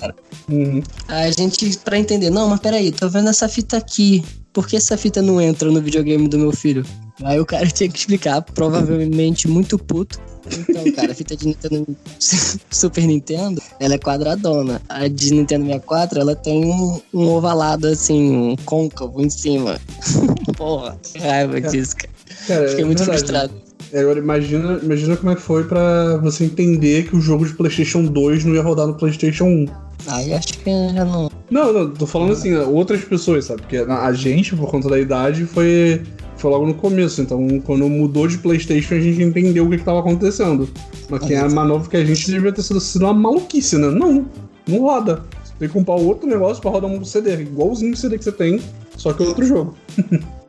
cara. 0.00 0.16
Uhum. 0.50 0.82
A 1.06 1.30
gente, 1.30 1.78
pra 1.78 1.96
entender, 1.96 2.28
não, 2.28 2.48
mas 2.48 2.58
peraí, 2.58 2.90
tô 2.90 3.08
vendo 3.08 3.30
essa 3.30 3.48
fita 3.48 3.76
aqui. 3.76 4.24
Por 4.52 4.66
que 4.66 4.76
essa 4.76 4.96
fita 4.96 5.22
não 5.22 5.40
entra 5.40 5.70
no 5.70 5.80
videogame 5.80 6.28
do 6.28 6.38
meu 6.38 6.52
filho? 6.52 6.84
Aí 7.24 7.40
o 7.40 7.46
cara 7.46 7.66
tinha 7.70 7.88
que 7.88 7.98
explicar, 7.98 8.42
provavelmente 8.42 9.48
muito 9.48 9.78
puto. 9.78 10.20
Então, 10.46 10.92
cara, 10.92 11.12
a 11.12 11.14
fita 11.14 11.36
de 11.36 11.46
Nintendo 11.46 11.86
Super 12.70 13.06
Nintendo, 13.06 13.62
ela 13.78 13.94
é 13.94 13.98
quadradona. 13.98 14.82
A 14.88 15.06
de 15.08 15.32
Nintendo 15.32 15.64
64, 15.66 16.20
ela 16.20 16.34
tem 16.34 16.64
um, 16.64 17.00
um 17.14 17.28
ovalado, 17.28 17.86
assim, 17.86 18.36
um 18.36 18.56
côncavo 18.56 19.22
em 19.22 19.30
cima. 19.30 19.80
Porra, 20.56 20.98
que 21.02 21.18
raiva 21.18 21.60
disso, 21.60 21.96
cara. 21.96 22.12
Cara, 22.46 22.68
Fiquei 22.68 22.82
é 22.82 22.86
muito 22.86 23.04
frustrado. 23.04 23.52
É, 23.92 24.00
Agora 24.00 24.18
imagina, 24.18 24.80
imagina 24.82 25.16
como 25.16 25.32
é 25.32 25.34
que 25.34 25.42
foi 25.42 25.64
pra 25.64 26.16
você 26.18 26.44
entender 26.44 27.08
que 27.08 27.16
o 27.16 27.20
jogo 27.20 27.46
de 27.46 27.54
PlayStation 27.54 28.04
2 28.04 28.44
não 28.44 28.54
ia 28.54 28.62
rodar 28.62 28.86
no 28.86 28.94
PlayStation 28.94 29.44
1. 29.44 29.66
Aí 30.08 30.32
acho 30.34 30.58
que 30.58 30.70
já 30.70 31.04
não. 31.04 31.30
Não, 31.50 31.72
não, 31.72 31.90
tô 31.90 32.06
falando 32.06 32.32
assim, 32.32 32.54
outras 32.54 33.04
pessoas, 33.04 33.44
sabe? 33.44 33.62
Porque 33.62 33.76
a 33.76 34.12
gente, 34.12 34.56
por 34.56 34.70
conta 34.70 34.88
da 34.88 34.98
idade, 34.98 35.44
foi, 35.44 36.02
foi 36.36 36.50
logo 36.50 36.66
no 36.66 36.74
começo. 36.74 37.20
Então, 37.20 37.60
quando 37.60 37.88
mudou 37.88 38.26
de 38.26 38.38
PlayStation, 38.38 38.94
a 38.94 39.00
gente 39.00 39.22
entendeu 39.22 39.66
o 39.66 39.70
que, 39.70 39.78
que 39.78 39.84
tava 39.84 40.00
acontecendo. 40.00 40.68
Mas 41.08 41.24
quem 41.24 41.36
é 41.36 41.48
mais 41.48 41.68
novo 41.68 41.88
que 41.88 41.96
a 41.96 42.04
gente 42.04 42.30
devia 42.30 42.52
ter 42.52 42.62
sido, 42.62 42.80
sido 42.80 43.04
uma 43.04 43.12
maluquice, 43.12 43.76
né? 43.76 43.88
Não, 43.88 44.26
não 44.66 44.80
roda. 44.80 45.22
Você 45.44 45.52
tem 45.58 45.68
que 45.68 45.74
comprar 45.74 45.94
outro 45.94 46.26
negócio 46.26 46.60
pra 46.60 46.70
rodar 46.70 46.90
um 46.90 47.04
CD, 47.04 47.42
igualzinho 47.42 47.92
o 47.92 47.96
CD 47.96 48.18
que 48.18 48.24
você 48.24 48.32
tem, 48.32 48.60
só 48.96 49.12
que 49.12 49.22
é 49.22 49.26
outro 49.26 49.44
jogo. 49.44 49.76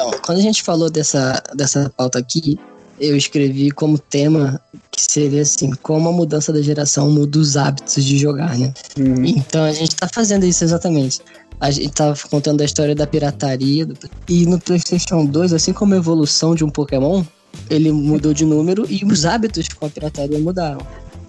Então, 0.00 0.10
quando 0.24 0.38
a 0.38 0.42
gente 0.42 0.62
falou 0.62 0.88
dessa, 0.88 1.42
dessa 1.54 1.92
pauta 1.94 2.18
aqui, 2.18 2.58
eu 2.98 3.14
escrevi 3.16 3.70
como 3.70 3.98
tema 3.98 4.58
que 4.90 5.02
seria 5.02 5.42
assim, 5.42 5.70
como 5.82 6.08
a 6.08 6.12
mudança 6.12 6.52
da 6.52 6.62
geração 6.62 7.10
muda 7.10 7.38
os 7.38 7.54
hábitos 7.56 8.02
de 8.02 8.16
jogar, 8.16 8.56
né? 8.58 8.72
Hum, 8.98 9.24
Então 9.26 9.62
a 9.62 9.72
gente 9.72 9.94
tá 9.94 10.08
fazendo 10.08 10.46
isso 10.46 10.64
exatamente. 10.64 11.20
A 11.60 11.70
gente 11.70 11.90
tava 11.90 12.18
contando 12.30 12.62
a 12.62 12.64
história 12.64 12.94
da 12.94 13.06
pirataria. 13.06 13.86
E 14.26 14.46
no 14.46 14.58
PlayStation 14.58 15.26
2, 15.26 15.52
assim 15.52 15.74
como 15.74 15.92
a 15.92 15.98
evolução 15.98 16.54
de 16.54 16.64
um 16.64 16.70
Pokémon, 16.70 17.22
ele 17.68 17.92
mudou 17.92 18.32
de 18.32 18.46
número 18.46 18.86
e 18.88 19.04
os 19.04 19.26
hábitos 19.26 19.68
com 19.68 19.84
a 19.84 19.90
pirataria 19.90 20.38
mudaram. 20.38 20.80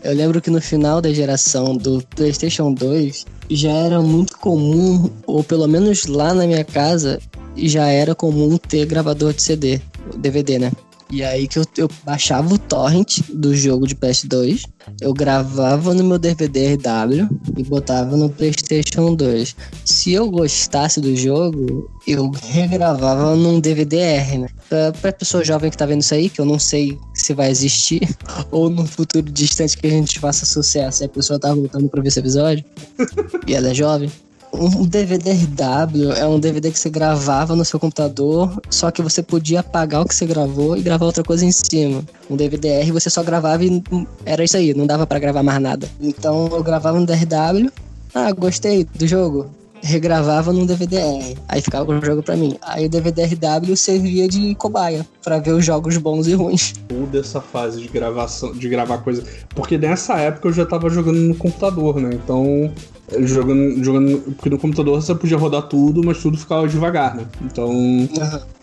Eu 0.04 0.16
lembro 0.16 0.42
que 0.42 0.50
no 0.50 0.62
final 0.62 1.02
da 1.02 1.14
geração 1.14 1.76
do 1.76 2.02
PlayStation 2.16 2.74
2 2.74 3.26
já 3.50 3.72
era 3.72 4.02
muito 4.02 4.38
comum, 4.38 5.10
ou 5.28 5.44
pelo 5.44 5.68
menos 5.68 6.06
lá 6.06 6.34
na 6.34 6.48
minha 6.48 6.64
casa, 6.64 7.20
já 7.56 7.88
era 7.88 8.16
comum 8.16 8.58
ter 8.58 8.86
gravador 8.86 9.34
de 9.34 9.42
CD, 9.42 9.82
DVD, 10.18 10.60
né? 10.60 10.72
E 11.12 11.26
aí 11.26 11.46
que 11.46 11.60
eu, 11.60 11.66
eu 11.78 11.90
baixava 12.06 12.54
o 12.54 12.58
torrent 12.58 13.20
do 13.34 13.54
jogo 13.54 13.86
de 13.86 13.96
PS2, 13.96 14.64
eu 15.02 15.14
gravava 15.14 15.94
no 15.94 16.06
meu 16.06 16.18
DVD 16.18 16.76
RW 16.76 17.28
e 17.58 17.64
botava 17.64 18.16
no 18.16 18.30
PlayStation 18.30 19.14
2. 19.14 19.54
Se 19.84 20.14
eu 20.14 20.32
gostasse 20.32 21.02
do 21.02 21.14
jogo, 21.14 21.92
eu 22.08 22.32
regravava 22.32 23.36
num 23.36 23.60
DVD-R, 23.60 24.38
né? 24.38 24.48
Pra, 24.70 24.94
pra 24.94 25.12
pessoa 25.12 25.44
jovem 25.44 25.70
que 25.70 25.78
tá 25.78 25.86
vendo 25.86 26.00
isso 26.00 26.14
aí, 26.14 26.30
que 26.30 26.40
eu 26.40 26.46
não 26.46 26.58
sei 26.58 26.98
se 27.14 27.34
vai 27.34 27.52
existir, 27.52 28.08
ou 28.50 28.70
no 28.70 28.86
futuro 28.86 29.30
distante 29.30 29.78
que 29.78 29.88
a 29.88 29.92
gente 29.92 30.18
faça 30.18 30.46
sucesso 30.46 31.04
e 31.04 31.06
a 31.06 31.10
pessoa 31.10 31.38
tá 31.38 31.54
voltando 31.54 31.90
pra 31.90 32.02
ver 32.02 32.08
esse 32.08 32.20
episódio, 32.20 32.64
e 33.46 33.54
ela 33.54 33.70
é 33.70 33.74
jovem. 33.74 34.10
Um 34.54 34.86
DVD-RW 34.86 36.12
é 36.12 36.28
um 36.28 36.40
DVD 36.40 36.72
que 36.72 36.78
você 36.78 36.90
gravava 36.90 37.56
no 37.56 37.64
seu 37.64 37.80
computador, 37.80 38.62
só 38.70 38.92
que 38.92 39.02
você 39.02 39.24
podia 39.24 39.62
apagar 39.62 40.02
o 40.02 40.06
que 40.06 40.14
você 40.14 40.26
gravou 40.26 40.76
e 40.76 40.82
gravar 40.82 41.06
outra 41.06 41.24
coisa 41.24 41.46
em 41.46 41.52
cima. 41.52 42.04
Um 42.30 42.36
DVD-R 42.36 42.92
você 42.92 43.10
só 43.10 43.24
gravava 43.24 43.64
e 43.64 43.82
era 44.26 44.44
isso 44.44 44.58
aí, 44.58 44.74
não 44.74 44.86
dava 44.86 45.08
pra 45.08 45.20
gravar 45.20 45.42
mais 45.42 45.62
nada. 45.62 45.90
Então 46.00 46.50
eu 46.52 46.62
gravava 46.62 47.00
no 47.00 47.06
DRW, 47.06 47.72
ah, 48.14 48.32
gostei 48.34 48.84
do 48.84 49.08
jogo. 49.08 49.50
Regravava 49.84 50.54
num 50.54 50.66
DVD-R, 50.66 51.36
aí 51.48 51.62
ficava 51.62 51.86
com 51.86 51.98
o 51.98 52.06
jogo 52.06 52.22
pra 52.22 52.36
mim. 52.36 52.56
Aí 52.62 52.86
o 52.86 52.90
DVD-RW 52.90 53.76
servia 53.76 54.28
de 54.28 54.54
cobaia 54.56 55.06
pra 55.24 55.40
ver 55.40 55.54
os 55.54 55.66
jogos 55.66 55.98
bons 55.98 56.28
e 56.28 56.34
ruins. 56.34 56.74
toda 56.88 57.20
essa 57.20 57.42
fase 57.42 57.82
de 57.82 57.88
gravação, 57.88 58.52
de 58.54 58.70
gravar 58.70 59.00
coisa. 59.00 59.24
Porque 59.56 59.78
nessa 59.78 60.18
época 60.20 60.50
eu 60.50 60.54
já 60.54 60.66
tava 60.66 60.90
jogando 60.90 61.18
no 61.18 61.36
computador, 61.36 62.00
né? 62.00 62.12
Então, 62.14 62.72
jogando, 63.22 63.84
jogando. 63.84 64.20
Porque 64.36 64.50
no 64.52 64.60
computador 64.60 65.02
você 65.02 65.16
podia 65.16 65.38
rodar 65.38 65.64
tudo, 65.64 66.02
mas 66.06 66.22
tudo 66.22 66.38
ficava 66.38 66.68
devagar, 66.68 67.16
né? 67.16 67.26
Então, 67.42 67.72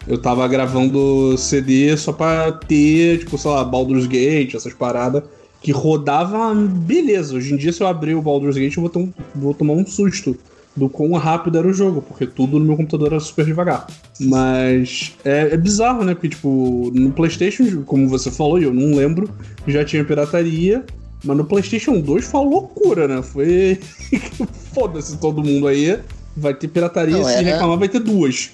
eu 0.06 0.18
tava 0.18 0.46
gravando 0.46 1.36
CD 1.36 1.96
só 1.96 2.12
pra 2.12 2.52
ter, 2.52 3.18
tipo, 3.18 3.36
sei 3.36 3.50
lá, 3.50 3.64
Baldur's 3.64 4.06
Gate, 4.06 4.54
essas 4.54 4.72
paradas. 4.72 5.22
Que 5.60 5.72
rodava 5.72 6.54
beleza. 6.54 7.34
Hoje 7.34 7.52
em 7.52 7.56
dia, 7.56 7.72
se 7.72 7.82
eu 7.82 7.88
abrir 7.88 8.14
o 8.14 8.22
Baldur's 8.22 8.56
Gate, 8.56 8.76
eu 8.76 8.82
vou, 8.88 9.02
um- 9.02 9.12
vou 9.34 9.52
tomar 9.52 9.72
um 9.74 9.84
susto 9.84 10.36
do 10.78 10.88
quão 10.88 11.12
rápido 11.12 11.58
era 11.58 11.66
o 11.68 11.72
jogo, 11.72 12.00
porque 12.02 12.26
tudo 12.26 12.58
no 12.58 12.64
meu 12.64 12.76
computador 12.76 13.08
era 13.12 13.20
super 13.20 13.44
devagar. 13.44 13.86
Mas 14.20 15.12
é, 15.24 15.48
é 15.52 15.56
bizarro, 15.56 16.04
né? 16.04 16.14
Porque, 16.14 16.28
tipo, 16.30 16.90
no 16.94 17.10
PlayStation, 17.10 17.82
como 17.84 18.08
você 18.08 18.30
falou, 18.30 18.58
e 18.60 18.64
eu 18.64 18.72
não 18.72 18.96
lembro, 18.96 19.28
já 19.66 19.84
tinha 19.84 20.04
pirataria. 20.04 20.84
Mas 21.24 21.36
no 21.36 21.44
PlayStation 21.44 22.00
2 22.00 22.24
foi 22.26 22.40
uma 22.40 22.48
loucura, 22.50 23.08
né? 23.08 23.20
Foi. 23.22 23.78
Foda-se 24.72 25.16
todo 25.18 25.42
mundo 25.42 25.66
aí. 25.66 25.98
Vai 26.36 26.54
ter 26.54 26.68
pirataria, 26.68 27.16
Não, 27.16 27.24
se 27.24 27.32
era- 27.32 27.42
reclamar, 27.42 27.76
vai 27.78 27.88
ter 27.88 27.98
duas. 27.98 28.50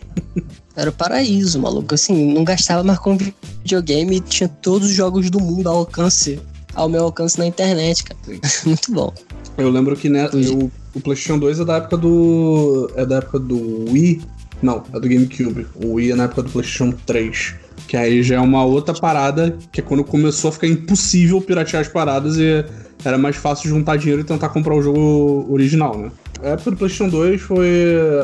Era 0.74 0.88
o 0.88 0.92
paraíso, 0.92 1.60
maluco. 1.60 1.94
Assim, 1.94 2.32
não 2.32 2.42
gastava 2.42 2.82
mais 2.82 2.98
com 2.98 3.18
videogame 3.62 4.20
tinha 4.20 4.48
todos 4.48 4.88
os 4.88 4.94
jogos 4.94 5.28
do 5.28 5.38
mundo 5.38 5.68
ao 5.68 5.76
alcance, 5.80 6.40
ao 6.74 6.88
meu 6.88 7.04
alcance 7.04 7.38
na 7.38 7.46
internet, 7.46 8.02
cara. 8.04 8.18
Muito 8.64 8.90
bom. 8.90 9.12
Eu 9.58 9.68
lembro 9.70 9.94
que 9.94 10.08
né, 10.08 10.30
eu- 10.32 10.70
o 10.94 11.00
PlayStation 11.00 11.38
2 11.38 11.60
é 11.60 11.64
da 11.64 11.76
época 11.76 11.96
do. 11.96 12.90
É 12.96 13.04
da 13.04 13.16
época 13.16 13.38
do 13.38 13.90
Wii. 13.90 14.22
Não, 14.62 14.82
é 14.92 15.00
do 15.00 15.08
GameCube. 15.08 15.66
O 15.74 15.94
Wii 15.94 16.12
é 16.12 16.14
na 16.14 16.24
época 16.24 16.42
do 16.42 16.50
PlayStation 16.50 16.92
3. 17.04 17.54
Que 17.88 17.96
aí 17.96 18.22
já 18.22 18.36
é 18.36 18.40
uma 18.40 18.64
outra 18.64 18.94
parada, 18.94 19.56
que 19.70 19.80
é 19.80 19.84
quando 19.84 20.04
começou 20.04 20.48
a 20.48 20.52
ficar 20.52 20.68
impossível 20.68 21.40
piratear 21.40 21.82
as 21.82 21.88
paradas 21.88 22.36
e 22.38 22.64
era 23.04 23.18
mais 23.18 23.36
fácil 23.36 23.68
juntar 23.68 23.96
dinheiro 23.96 24.22
e 24.22 24.24
tentar 24.24 24.48
comprar 24.48 24.74
o 24.74 24.80
jogo 24.80 25.46
original, 25.52 25.98
né? 25.98 26.10
a 26.44 26.50
época 26.50 26.72
do 26.72 26.76
PlayStation 26.76 27.08
2 27.08 27.40
foi, 27.40 27.68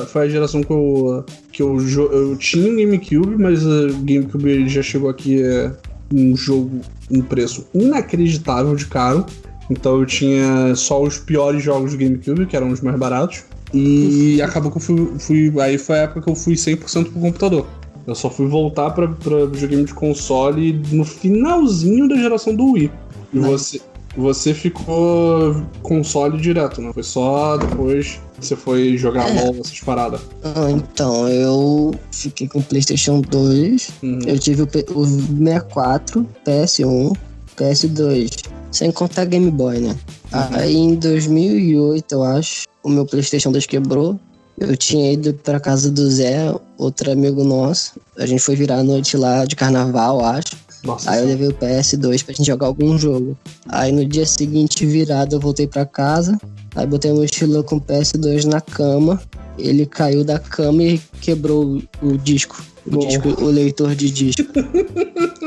foi 0.08 0.22
a 0.22 0.28
geração 0.28 0.62
que 0.62 0.70
eu, 0.70 1.24
que 1.50 1.62
eu, 1.62 1.78
eu 2.12 2.36
tinha 2.36 2.70
um 2.70 2.76
GameCube, 2.76 3.42
mas 3.42 3.64
o 3.64 3.88
GameCube 4.02 4.68
já 4.68 4.82
chegou 4.82 5.08
aqui 5.08 5.42
é, 5.42 5.72
um 6.12 6.36
jogo, 6.36 6.80
um 7.10 7.22
preço 7.22 7.66
inacreditável 7.72 8.76
de 8.76 8.86
caro. 8.86 9.24
Então 9.70 10.00
eu 10.00 10.04
tinha 10.04 10.74
só 10.74 11.00
os 11.00 11.16
piores 11.16 11.62
jogos 11.62 11.92
do 11.92 11.98
GameCube, 11.98 12.46
que 12.46 12.56
eram 12.56 12.70
os 12.70 12.80
mais 12.80 12.98
baratos. 12.98 13.44
E 13.72 14.42
acabou 14.42 14.70
que 14.72 14.78
eu 14.78 14.82
fui, 14.82 15.18
fui. 15.18 15.60
Aí 15.60 15.78
foi 15.78 16.00
a 16.00 16.02
época 16.02 16.22
que 16.22 16.30
eu 16.30 16.34
fui 16.34 16.54
100% 16.54 17.04
pro 17.04 17.20
computador. 17.20 17.66
Eu 18.06 18.14
só 18.16 18.28
fui 18.28 18.46
voltar 18.46 18.90
pra, 18.90 19.06
pra 19.06 19.46
videogame 19.46 19.84
de 19.84 19.94
console 19.94 20.72
no 20.90 21.04
finalzinho 21.04 22.08
da 22.08 22.16
geração 22.16 22.54
do 22.54 22.72
Wii. 22.72 22.90
E 23.32 23.38
você, 23.38 23.80
você 24.16 24.52
ficou 24.52 25.62
console 25.82 26.40
direto, 26.40 26.80
não? 26.80 26.92
Foi 26.92 27.04
só 27.04 27.56
depois 27.56 28.20
que 28.38 28.46
você 28.46 28.56
foi 28.56 28.96
jogar 28.96 29.28
é. 29.28 29.44
LOL, 29.44 29.56
essas 29.60 29.78
paradas. 29.80 30.20
Ah, 30.42 30.70
então, 30.70 31.28
eu 31.28 31.94
fiquei 32.10 32.48
com 32.48 32.58
o 32.58 32.62
PlayStation 32.62 33.20
2, 33.20 33.92
uhum. 34.02 34.18
eu 34.26 34.38
tive 34.38 34.62
o, 34.62 34.68
o 34.94 35.06
64, 35.06 36.26
PS1, 36.44 37.16
PS2, 37.60 38.46
sem 38.72 38.90
contar 38.90 39.26
Game 39.26 39.50
Boy, 39.50 39.78
né? 39.78 39.96
Uhum. 40.32 40.56
Aí 40.56 40.76
em 40.76 40.94
2008, 40.94 42.12
eu 42.12 42.22
acho, 42.22 42.64
o 42.82 42.88
meu 42.88 43.04
PlayStation 43.04 43.52
2 43.52 43.66
quebrou. 43.66 44.18
Eu 44.58 44.76
tinha 44.76 45.12
ido 45.12 45.32
pra 45.32 45.58
casa 45.58 45.90
do 45.90 46.10
Zé, 46.10 46.54
outro 46.76 47.10
amigo 47.10 47.42
nosso. 47.42 47.98
A 48.18 48.26
gente 48.26 48.42
foi 48.42 48.54
virar 48.54 48.76
a 48.76 48.84
noite 48.84 49.16
lá 49.16 49.44
de 49.44 49.56
carnaval, 49.56 50.22
acho. 50.24 50.54
Nossa, 50.84 51.10
aí 51.10 51.20
eu 51.20 51.26
levei 51.26 51.48
o 51.48 51.54
PS2 51.54 52.24
pra 52.24 52.34
gente 52.34 52.46
jogar 52.46 52.66
algum 52.66 52.98
jogo. 52.98 53.36
Aí 53.68 53.90
no 53.90 54.04
dia 54.04 54.26
seguinte, 54.26 54.84
virado, 54.84 55.36
eu 55.36 55.40
voltei 55.40 55.66
pra 55.66 55.86
casa. 55.86 56.38
Aí 56.74 56.86
botei 56.86 57.10
meu 57.10 57.22
mochila 57.22 57.62
com 57.62 57.76
o 57.76 57.80
PS2 57.80 58.44
na 58.44 58.60
cama. 58.60 59.20
Ele 59.58 59.84
caiu 59.86 60.24
da 60.24 60.38
cama 60.38 60.82
e 60.82 61.00
quebrou 61.20 61.82
o 62.02 62.16
disco. 62.18 62.62
O, 62.86 62.98
disco, 62.98 63.28
o 63.42 63.46
leitor 63.46 63.94
de 63.94 64.10
disco. 64.10 64.42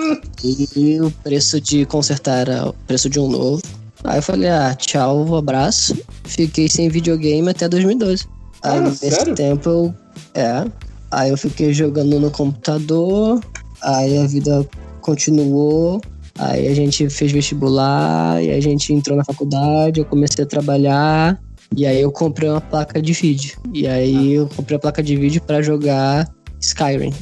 e 0.43 1.00
o 1.01 1.09
preço 1.23 1.59
de 1.62 1.85
consertar 1.85 2.39
era 2.39 2.69
o 2.69 2.73
preço 2.85 3.09
de 3.09 3.19
um 3.19 3.29
novo. 3.29 3.62
Aí 4.03 4.17
eu 4.17 4.23
falei, 4.23 4.50
ah, 4.50 4.75
tchau, 4.75 5.35
abraço. 5.35 5.95
Fiquei 6.25 6.67
sem 6.67 6.89
videogame 6.89 7.50
até 7.50 7.69
2012. 7.69 8.27
Aí 8.62 8.77
ah, 8.77 8.81
nesse 8.81 9.09
sério? 9.09 9.33
tempo 9.33 9.69
eu. 9.69 9.95
É. 10.33 10.65
Aí 11.12 11.29
eu 11.29 11.38
fiquei 11.38 11.73
jogando 11.73 12.19
no 12.19 12.29
computador. 12.29 13.39
Aí 13.81 14.17
a 14.17 14.27
vida 14.27 14.67
continuou. 15.01 16.01
Aí 16.38 16.67
a 16.67 16.73
gente 16.73 17.09
fez 17.09 17.31
vestibular 17.31 18.43
e 18.43 18.51
a 18.51 18.59
gente 18.59 18.91
entrou 18.91 19.15
na 19.15 19.23
faculdade, 19.23 20.00
eu 20.00 20.05
comecei 20.05 20.43
a 20.43 20.47
trabalhar 20.47 21.39
e 21.75 21.85
aí 21.85 22.01
eu 22.01 22.12
comprei 22.12 22.50
uma 22.50 22.59
placa 22.59 23.01
de 23.01 23.13
vídeo. 23.13 23.57
E 23.71 23.88
aí 23.88 24.33
eu 24.33 24.47
comprei 24.47 24.77
a 24.77 24.79
placa 24.79 25.01
de 25.03 25.15
vídeo 25.15 25.41
para 25.41 25.62
jogar 25.62 26.27
Skyrim. 26.59 27.13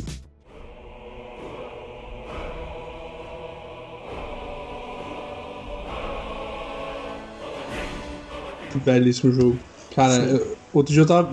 Belíssimo 8.79 9.31
jogo. 9.31 9.57
Cara, 9.95 10.13
eu, 10.15 10.57
outro 10.73 10.93
dia 10.93 11.03
eu 11.03 11.07
tava. 11.07 11.29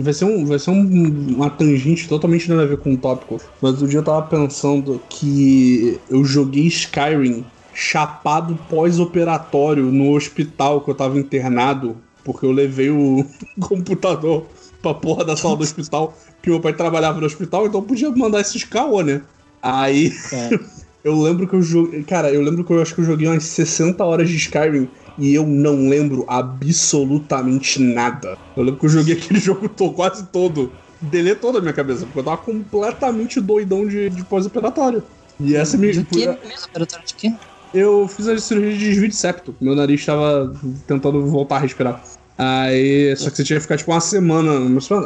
Vai 0.00 0.12
ser, 0.12 0.24
um, 0.24 0.44
vai 0.44 0.58
ser 0.58 0.70
um, 0.70 1.34
uma 1.34 1.50
tangente 1.50 2.08
totalmente 2.08 2.48
nada 2.48 2.62
a 2.62 2.66
ver 2.66 2.78
com 2.78 2.92
o 2.92 2.96
tópico. 2.96 3.40
Mas 3.60 3.72
outro 3.72 3.88
dia 3.88 4.00
eu 4.00 4.04
tava 4.04 4.22
pensando 4.22 5.00
que 5.08 5.98
eu 6.10 6.24
joguei 6.24 6.66
Skyrim 6.66 7.44
chapado 7.74 8.58
pós-operatório 8.68 9.84
no 9.84 10.14
hospital 10.14 10.82
que 10.82 10.90
eu 10.90 10.94
tava 10.94 11.18
internado. 11.18 11.96
Porque 12.24 12.46
eu 12.46 12.52
levei 12.52 12.90
o 12.90 13.24
computador 13.58 14.46
pra 14.80 14.94
porra 14.94 15.24
da 15.24 15.36
sala 15.36 15.56
do 15.56 15.62
hospital. 15.62 16.16
Que 16.42 16.50
meu 16.50 16.60
pai 16.60 16.72
trabalhava 16.72 17.20
no 17.20 17.26
hospital, 17.26 17.66
então 17.66 17.80
eu 17.80 17.86
podia 17.86 18.10
mandar 18.10 18.40
esses 18.40 18.64
caô, 18.64 19.00
né? 19.02 19.22
Aí. 19.62 20.12
É. 20.32 20.58
eu 21.02 21.20
lembro 21.20 21.48
que 21.48 21.54
eu 21.54 21.62
joguei. 21.62 22.02
Cara, 22.02 22.30
eu 22.30 22.42
lembro 22.42 22.62
que 22.62 22.72
eu 22.72 22.82
acho 22.82 22.94
que 22.94 23.00
eu 23.00 23.04
joguei 23.04 23.26
umas 23.26 23.44
60 23.44 24.04
horas 24.04 24.28
de 24.28 24.36
Skyrim 24.36 24.88
e 25.18 25.34
eu 25.34 25.46
não 25.46 25.88
lembro 25.88 26.24
absolutamente 26.28 27.80
nada. 27.80 28.36
Eu 28.56 28.62
lembro 28.62 28.80
que 28.80 28.86
eu 28.86 28.90
joguei 28.90 29.14
aquele 29.18 29.38
jogo 29.38 29.68
todo, 29.68 29.94
quase 29.94 30.26
todo. 30.26 30.72
Deletou 31.00 31.52
da 31.52 31.60
minha 31.60 31.72
cabeça, 31.72 32.04
porque 32.04 32.18
eu 32.20 32.24
tava 32.24 32.36
completamente 32.38 33.40
doidão 33.40 33.86
de, 33.86 34.08
de 34.08 34.24
pós-operatório. 34.24 35.02
E 35.40 35.56
essa 35.56 35.76
me. 35.76 35.90
De 35.90 36.04
que 36.04 36.26
mesmo? 36.26 36.66
Operatório 36.68 37.04
de 37.06 37.14
quê? 37.14 37.32
Eu 37.74 38.06
fiz 38.06 38.28
a 38.28 38.38
cirurgia 38.38 38.78
de 38.78 38.84
desvio 38.90 39.08
de 39.08 39.16
septo. 39.16 39.54
Meu 39.60 39.74
nariz 39.74 40.00
estava 40.00 40.54
tentando 40.86 41.26
voltar 41.26 41.56
a 41.56 41.60
respirar. 41.60 42.02
Aí, 42.36 43.14
só 43.16 43.30
que 43.30 43.36
você 43.36 43.44
tinha 43.44 43.56
que 43.56 43.62
ficar 43.62 43.76
tipo 43.76 43.90
uma 43.90 44.00
semana. 44.00 44.60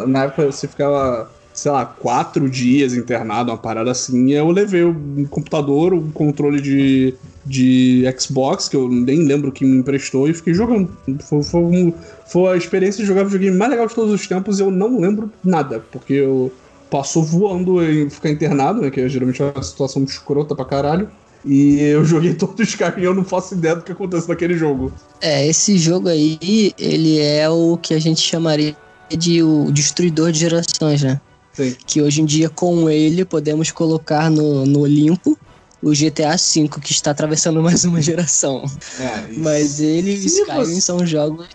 Na 0.07 0.25
época 0.25 0.47
você 0.47 0.69
ficava 0.69 1.31
sei 1.57 1.73
lá, 1.73 1.87
quatro 1.87 2.51
dias 2.51 2.93
internado, 2.93 3.51
uma 3.51 3.57
parada 3.57 3.91
assim. 3.91 4.27
E 4.27 4.33
eu 4.35 4.51
levei 4.51 4.85
o 4.85 5.27
computador, 5.31 5.95
o 5.95 6.13
controle 6.13 6.61
de, 6.61 7.15
de 7.47 8.05
Xbox, 8.19 8.69
que 8.69 8.77
eu 8.77 8.89
nem 8.89 9.25
lembro 9.25 9.53
quem 9.53 9.69
me 9.69 9.79
emprestou, 9.79 10.29
e 10.29 10.35
fiquei 10.35 10.53
jogando. 10.53 10.91
Foi, 11.21 11.43
foi, 11.43 11.95
foi 12.27 12.53
a 12.53 12.57
experiência 12.57 13.01
de 13.03 13.07
jogar 13.07 13.25
videogame 13.25 13.57
mais 13.57 13.71
legal 13.71 13.87
de 13.87 13.95
todos 13.95 14.13
os 14.13 14.27
tempos 14.27 14.59
e 14.59 14.63
eu 14.63 14.71
não 14.71 15.01
lembro 15.01 15.31
nada, 15.45 15.83
porque 15.93 16.15
eu 16.15 16.53
passou 16.91 17.23
voando 17.23 17.83
em 17.83 18.11
ficar 18.11 18.31
internado, 18.31 18.81
né? 18.83 18.91
Que 18.91 19.01
é 19.01 19.09
geralmente 19.09 19.43
uma 19.43 19.63
situação 19.63 20.03
escrota 20.03 20.55
pra 20.55 20.65
caralho. 20.65 21.09
E 21.45 21.81
eu 21.81 22.05
joguei 22.05 22.35
todos 22.35 22.69
os 22.69 22.75
caras 22.75 22.99
e 22.99 23.05
eu 23.05 23.15
não 23.15 23.25
faço 23.25 23.55
ideia 23.55 23.77
do 23.77 23.83
que 23.83 23.93
acontece 23.93 24.29
naquele 24.29 24.55
jogo. 24.55 24.93
É, 25.21 25.47
esse 25.47 25.79
jogo 25.79 26.09
aí, 26.09 26.73
ele 26.79 27.21
é 27.21 27.49
o 27.49 27.77
que 27.77 27.95
a 27.95 27.99
gente 28.01 28.21
chamaria 28.21 28.77
de 29.09 29.43
o 29.43 29.71
destruidor 29.71 30.33
de 30.33 30.41
gerações, 30.41 31.03
né? 31.03 31.21
Sim. 31.53 31.75
Que 31.87 32.03
hoje 32.03 32.21
em 32.21 32.25
dia, 32.25 32.51
com 32.51 32.91
ele, 32.91 33.25
podemos 33.25 33.71
colocar 33.71 34.31
no, 34.31 34.67
no 34.67 34.81
Olimpo 34.81 35.39
o 35.87 35.93
GTA 35.93 36.37
V, 36.37 36.69
que 36.81 36.91
está 36.91 37.13
atravessando 37.13 37.63
mais 37.63 37.85
uma 37.85 38.03
geração. 38.03 38.65
É, 38.99 39.33
Mas 39.37 39.79
ele 39.81 40.11
e 40.11 40.27
Skyrim 40.27 40.65
você... 40.65 40.81
são 40.81 41.07
jogos 41.07 41.47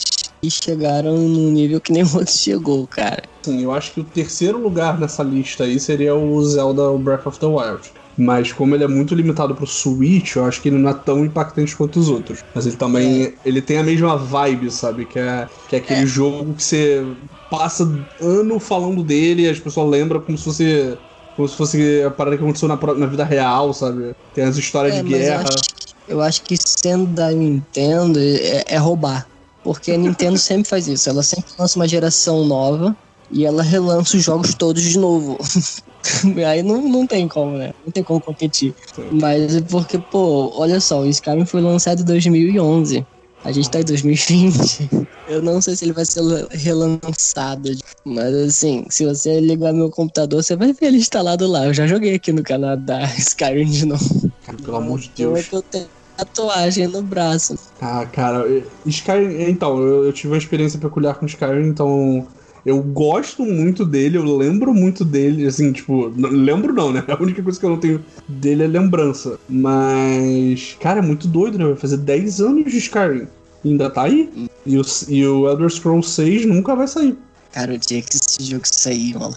que 0.41 0.49
chegaram 0.49 1.17
no 1.17 1.51
nível 1.51 1.81
que 1.81 1.91
nem 1.91 2.03
o 2.03 2.15
outro 2.15 2.33
chegou, 2.33 2.87
cara. 2.87 3.23
Sim, 3.43 3.61
eu 3.61 3.73
acho 3.73 3.91
que 3.91 3.99
o 3.99 4.03
terceiro 4.05 4.57
lugar 4.57 4.97
nessa 4.97 5.21
lista 5.21 5.65
aí 5.65 5.77
seria 5.79 6.15
o 6.15 6.43
Zelda 6.45 6.97
Breath 6.97 7.27
of 7.27 7.39
the 7.39 7.45
Wild. 7.45 7.91
Mas 8.17 8.53
como 8.53 8.73
ele 8.73 8.83
é 8.83 8.87
muito 8.87 9.15
limitado 9.15 9.53
pro 9.53 9.67
Switch, 9.67 10.35
eu 10.35 10.45
acho 10.45 10.61
que 10.61 10.69
ele 10.69 10.77
não 10.77 10.89
é 10.89 10.93
tão 10.93 11.25
impactante 11.25 11.75
quanto 11.75 11.99
os 11.99 12.07
outros. 12.07 12.43
Mas 12.53 12.65
ele 12.65 12.75
também. 12.75 13.23
É. 13.23 13.33
Ele 13.45 13.61
tem 13.61 13.77
a 13.79 13.83
mesma 13.83 14.15
vibe, 14.17 14.69
sabe? 14.71 15.05
Que 15.05 15.19
é, 15.19 15.47
que 15.69 15.75
é 15.75 15.79
aquele 15.79 16.03
é. 16.03 16.05
jogo 16.05 16.53
que 16.53 16.63
você 16.63 17.05
passa 17.49 17.89
ano 18.19 18.59
falando 18.59 19.03
dele 19.03 19.43
e 19.43 19.49
as 19.49 19.59
pessoas 19.59 19.89
lembram 19.89 20.21
como 20.21 20.37
se 20.37 20.43
fosse. 20.43 20.97
Como 21.35 21.47
se 21.47 21.55
fosse 21.55 22.03
a 22.03 22.11
parada 22.11 22.37
que 22.37 22.43
aconteceu 22.43 22.67
na, 22.67 22.75
na 22.75 23.05
vida 23.05 23.23
real, 23.23 23.73
sabe? 23.73 24.15
Tem 24.33 24.43
as 24.43 24.57
histórias 24.57 24.95
é, 24.95 25.01
de 25.01 25.09
guerra. 25.09 25.43
Eu 25.43 25.47
acho, 25.47 25.95
eu 26.07 26.21
acho, 26.21 26.41
que 26.43 26.55
sendo 26.57 27.07
da 27.07 27.31
Nintendo 27.31 28.19
é, 28.19 28.65
é 28.67 28.77
roubar. 28.77 29.27
Porque 29.63 29.91
a 29.91 29.97
Nintendo 29.97 30.37
sempre 30.39 30.67
faz 30.67 30.87
isso. 30.87 31.09
Ela 31.09 31.23
sempre 31.23 31.51
lança 31.57 31.79
uma 31.79 31.87
geração 31.87 32.43
nova 32.45 32.95
e 33.31 33.45
ela 33.45 33.63
relança 33.63 34.17
os 34.17 34.23
jogos 34.23 34.53
todos 34.53 34.83
de 34.83 34.99
novo. 34.99 35.37
Aí 36.47 36.63
não, 36.63 36.81
não 36.81 37.07
tem 37.07 37.27
como, 37.27 37.57
né? 37.57 37.73
Não 37.85 37.91
tem 37.91 38.03
como 38.03 38.19
competir. 38.19 38.73
Sim. 38.93 39.07
Mas 39.11 39.55
é 39.55 39.61
porque, 39.61 39.97
pô, 39.97 40.51
olha 40.55 40.79
só, 40.79 41.01
o 41.01 41.07
Skyrim 41.07 41.45
foi 41.45 41.61
lançado 41.61 42.01
em 42.01 42.05
2011. 42.05 43.05
A 43.43 43.51
gente 43.51 43.69
tá 43.69 43.79
em 43.79 43.83
2020. 43.83 44.89
Eu 45.27 45.41
não 45.41 45.61
sei 45.61 45.75
se 45.75 45.85
ele 45.85 45.93
vai 45.93 46.05
ser 46.05 46.21
relançado. 46.51 47.71
Mas 48.05 48.33
assim, 48.35 48.85
se 48.89 49.05
você 49.05 49.39
ligar 49.39 49.73
meu 49.73 49.89
computador, 49.89 50.43
você 50.43 50.55
vai 50.55 50.73
ver 50.73 50.87
ele 50.87 50.97
instalado 50.97 51.47
lá. 51.47 51.65
Eu 51.65 51.73
já 51.73 51.87
joguei 51.87 52.15
aqui 52.15 52.31
no 52.31 52.43
Canadá 52.43 53.03
Skyrim 53.17 53.65
de 53.65 53.85
novo. 53.85 54.31
Cara, 54.45 54.57
pelo 54.57 54.77
amor 54.77 54.99
de 54.99 55.11
Deus. 55.15 55.51
Eu 55.51 55.61
tenho 55.63 55.87
tatuagem 56.17 56.87
no 56.87 57.01
braço. 57.01 57.55
Ah, 57.81 58.05
cara, 58.05 58.45
Skyrim. 58.85 59.49
Então, 59.49 59.79
eu, 59.79 60.05
eu 60.05 60.13
tive 60.13 60.33
uma 60.33 60.37
experiência 60.37 60.79
peculiar 60.79 61.15
com 61.15 61.25
Skyrim, 61.25 61.67
então 61.67 62.27
eu 62.65 62.81
gosto 62.81 63.43
muito 63.43 63.85
dele, 63.85 64.17
eu 64.17 64.37
lembro 64.37 64.73
muito 64.73 65.03
dele, 65.03 65.47
assim, 65.47 65.71
tipo, 65.71 66.13
lembro 66.15 66.73
não, 66.73 66.91
né? 66.91 67.03
A 67.09 67.21
única 67.21 67.41
coisa 67.41 67.59
que 67.59 67.65
eu 67.65 67.69
não 67.71 67.79
tenho 67.79 68.03
dele 68.27 68.63
é 68.63 68.67
lembrança. 68.67 69.39
Mas, 69.49 70.77
cara, 70.79 70.99
é 70.99 71.01
muito 71.01 71.27
doido, 71.27 71.57
né? 71.57 71.65
Vai 71.65 71.75
fazer 71.75 71.97
10 71.97 72.41
anos 72.41 72.71
de 72.71 72.77
Skyrim. 72.77 73.27
Ainda 73.65 73.89
tá 73.89 74.03
aí. 74.03 74.29
E 74.65 74.77
o, 74.77 74.81
e 75.07 75.25
o 75.25 75.49
Elder 75.49 75.69
Scrolls 75.69 76.09
6 76.09 76.45
nunca 76.45 76.75
vai 76.75 76.87
sair. 76.87 77.17
Cara, 77.51 77.73
o 77.73 77.77
dia 77.77 78.01
que 78.01 78.15
esse 78.15 78.43
jogo 78.43 78.63
sair, 78.65 79.13
mano. 79.17 79.35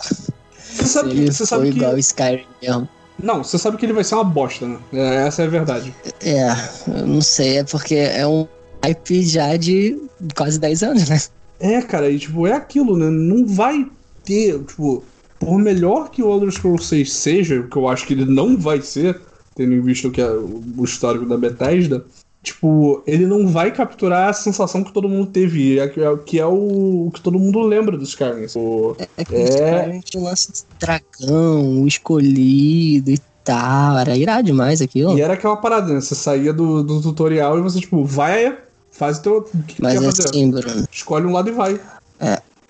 Você 0.58 0.87
sabe, 0.87 1.10
que, 1.10 1.32
você 1.32 1.46
sabe 1.46 1.70
que. 1.70 1.78
igual 1.78 1.98
Skyrim 1.98 2.44
mesmo. 2.62 2.88
Não, 3.22 3.44
você 3.44 3.58
sabe 3.58 3.76
que 3.76 3.87
ele 3.87 3.92
vai 3.92 4.02
ser 4.02 4.16
uma 4.16 4.24
bosta, 4.24 4.66
né? 4.66 4.78
É, 4.92 5.26
essa 5.26 5.42
é 5.42 5.46
a 5.46 5.48
verdade. 5.48 5.94
É, 6.20 6.48
eu 6.88 7.06
não 7.06 7.20
sei, 7.20 7.58
é 7.58 7.64
porque 7.64 7.94
é 7.94 8.26
um 8.26 8.46
hype 8.82 9.22
já 9.22 9.56
de 9.56 9.96
quase 10.34 10.58
10 10.58 10.82
anos, 10.82 11.08
né? 11.08 11.20
É, 11.64 11.81
cara, 11.81 12.11
e 12.11 12.18
tipo, 12.18 12.46
é 12.46 12.53
aquilo, 12.53 12.94
né? 12.98 13.09
Não 13.09 13.46
vai 13.46 13.87
ter, 14.22 14.62
tipo, 14.64 15.03
por 15.38 15.59
melhor 15.59 16.11
que 16.11 16.22
o 16.22 16.31
Elder 16.31 16.50
Scrolls 16.50 16.87
6 16.87 17.11
seja, 17.11 17.62
que 17.62 17.77
eu 17.77 17.88
acho 17.88 18.07
que 18.07 18.12
ele 18.12 18.27
não 18.27 18.55
vai 18.55 18.83
ser, 18.83 19.18
tendo 19.55 19.83
visto 19.83 20.11
que 20.11 20.20
é 20.20 20.29
o 20.29 20.85
histórico 20.85 21.24
da 21.24 21.38
Bethesda, 21.38 22.05
tipo, 22.42 23.03
ele 23.07 23.27
não 23.27 23.48
vai 23.48 23.70
capturar 23.70 24.29
a 24.29 24.33
sensação 24.35 24.85
que 24.85 24.92
todo 24.92 25.09
mundo 25.09 25.31
teve, 25.31 25.79
é 25.79 25.88
que 25.88 26.03
é, 26.03 26.16
que 26.18 26.38
é 26.38 26.44
o, 26.44 27.07
o 27.07 27.11
que 27.11 27.22
todo 27.22 27.38
mundo 27.38 27.61
lembra 27.62 27.96
do 27.96 28.05
Skyrim. 28.05 28.46
Tipo, 28.46 28.96
É 29.16 29.24
que 29.24 29.35
o 29.35 29.44
Skyrim 29.44 30.00
tinha 30.00 30.22
um 30.22 30.27
lance 30.27 30.53
de 30.53 30.62
dragão, 30.79 31.83
o 31.83 31.87
escolhido 31.87 33.11
e 33.11 33.18
tal. 33.42 33.98
Era 33.98 34.14
irado 34.16 34.44
demais 34.44 34.83
aquilo. 34.83 35.16
e 35.16 35.22
era 35.22 35.33
aquela 35.33 35.57
parada, 35.57 35.94
né? 35.94 36.00
Você 36.00 36.14
saía 36.14 36.53
do, 36.53 36.83
do 36.83 37.00
tutorial 37.00 37.59
e 37.59 37.62
você, 37.62 37.81
tipo, 37.81 38.05
vai, 38.05 38.55
faz 38.96 39.18
o 39.18 39.22
teu. 39.22 39.42
Que 39.66 39.83
Mas 39.83 40.02
fazer? 40.02 40.28
assim, 40.28 40.50
Bruno, 40.50 40.87
Escolhe 40.90 41.26
um 41.26 41.33
lado 41.33 41.48
e 41.48 41.52
vai. 41.52 41.80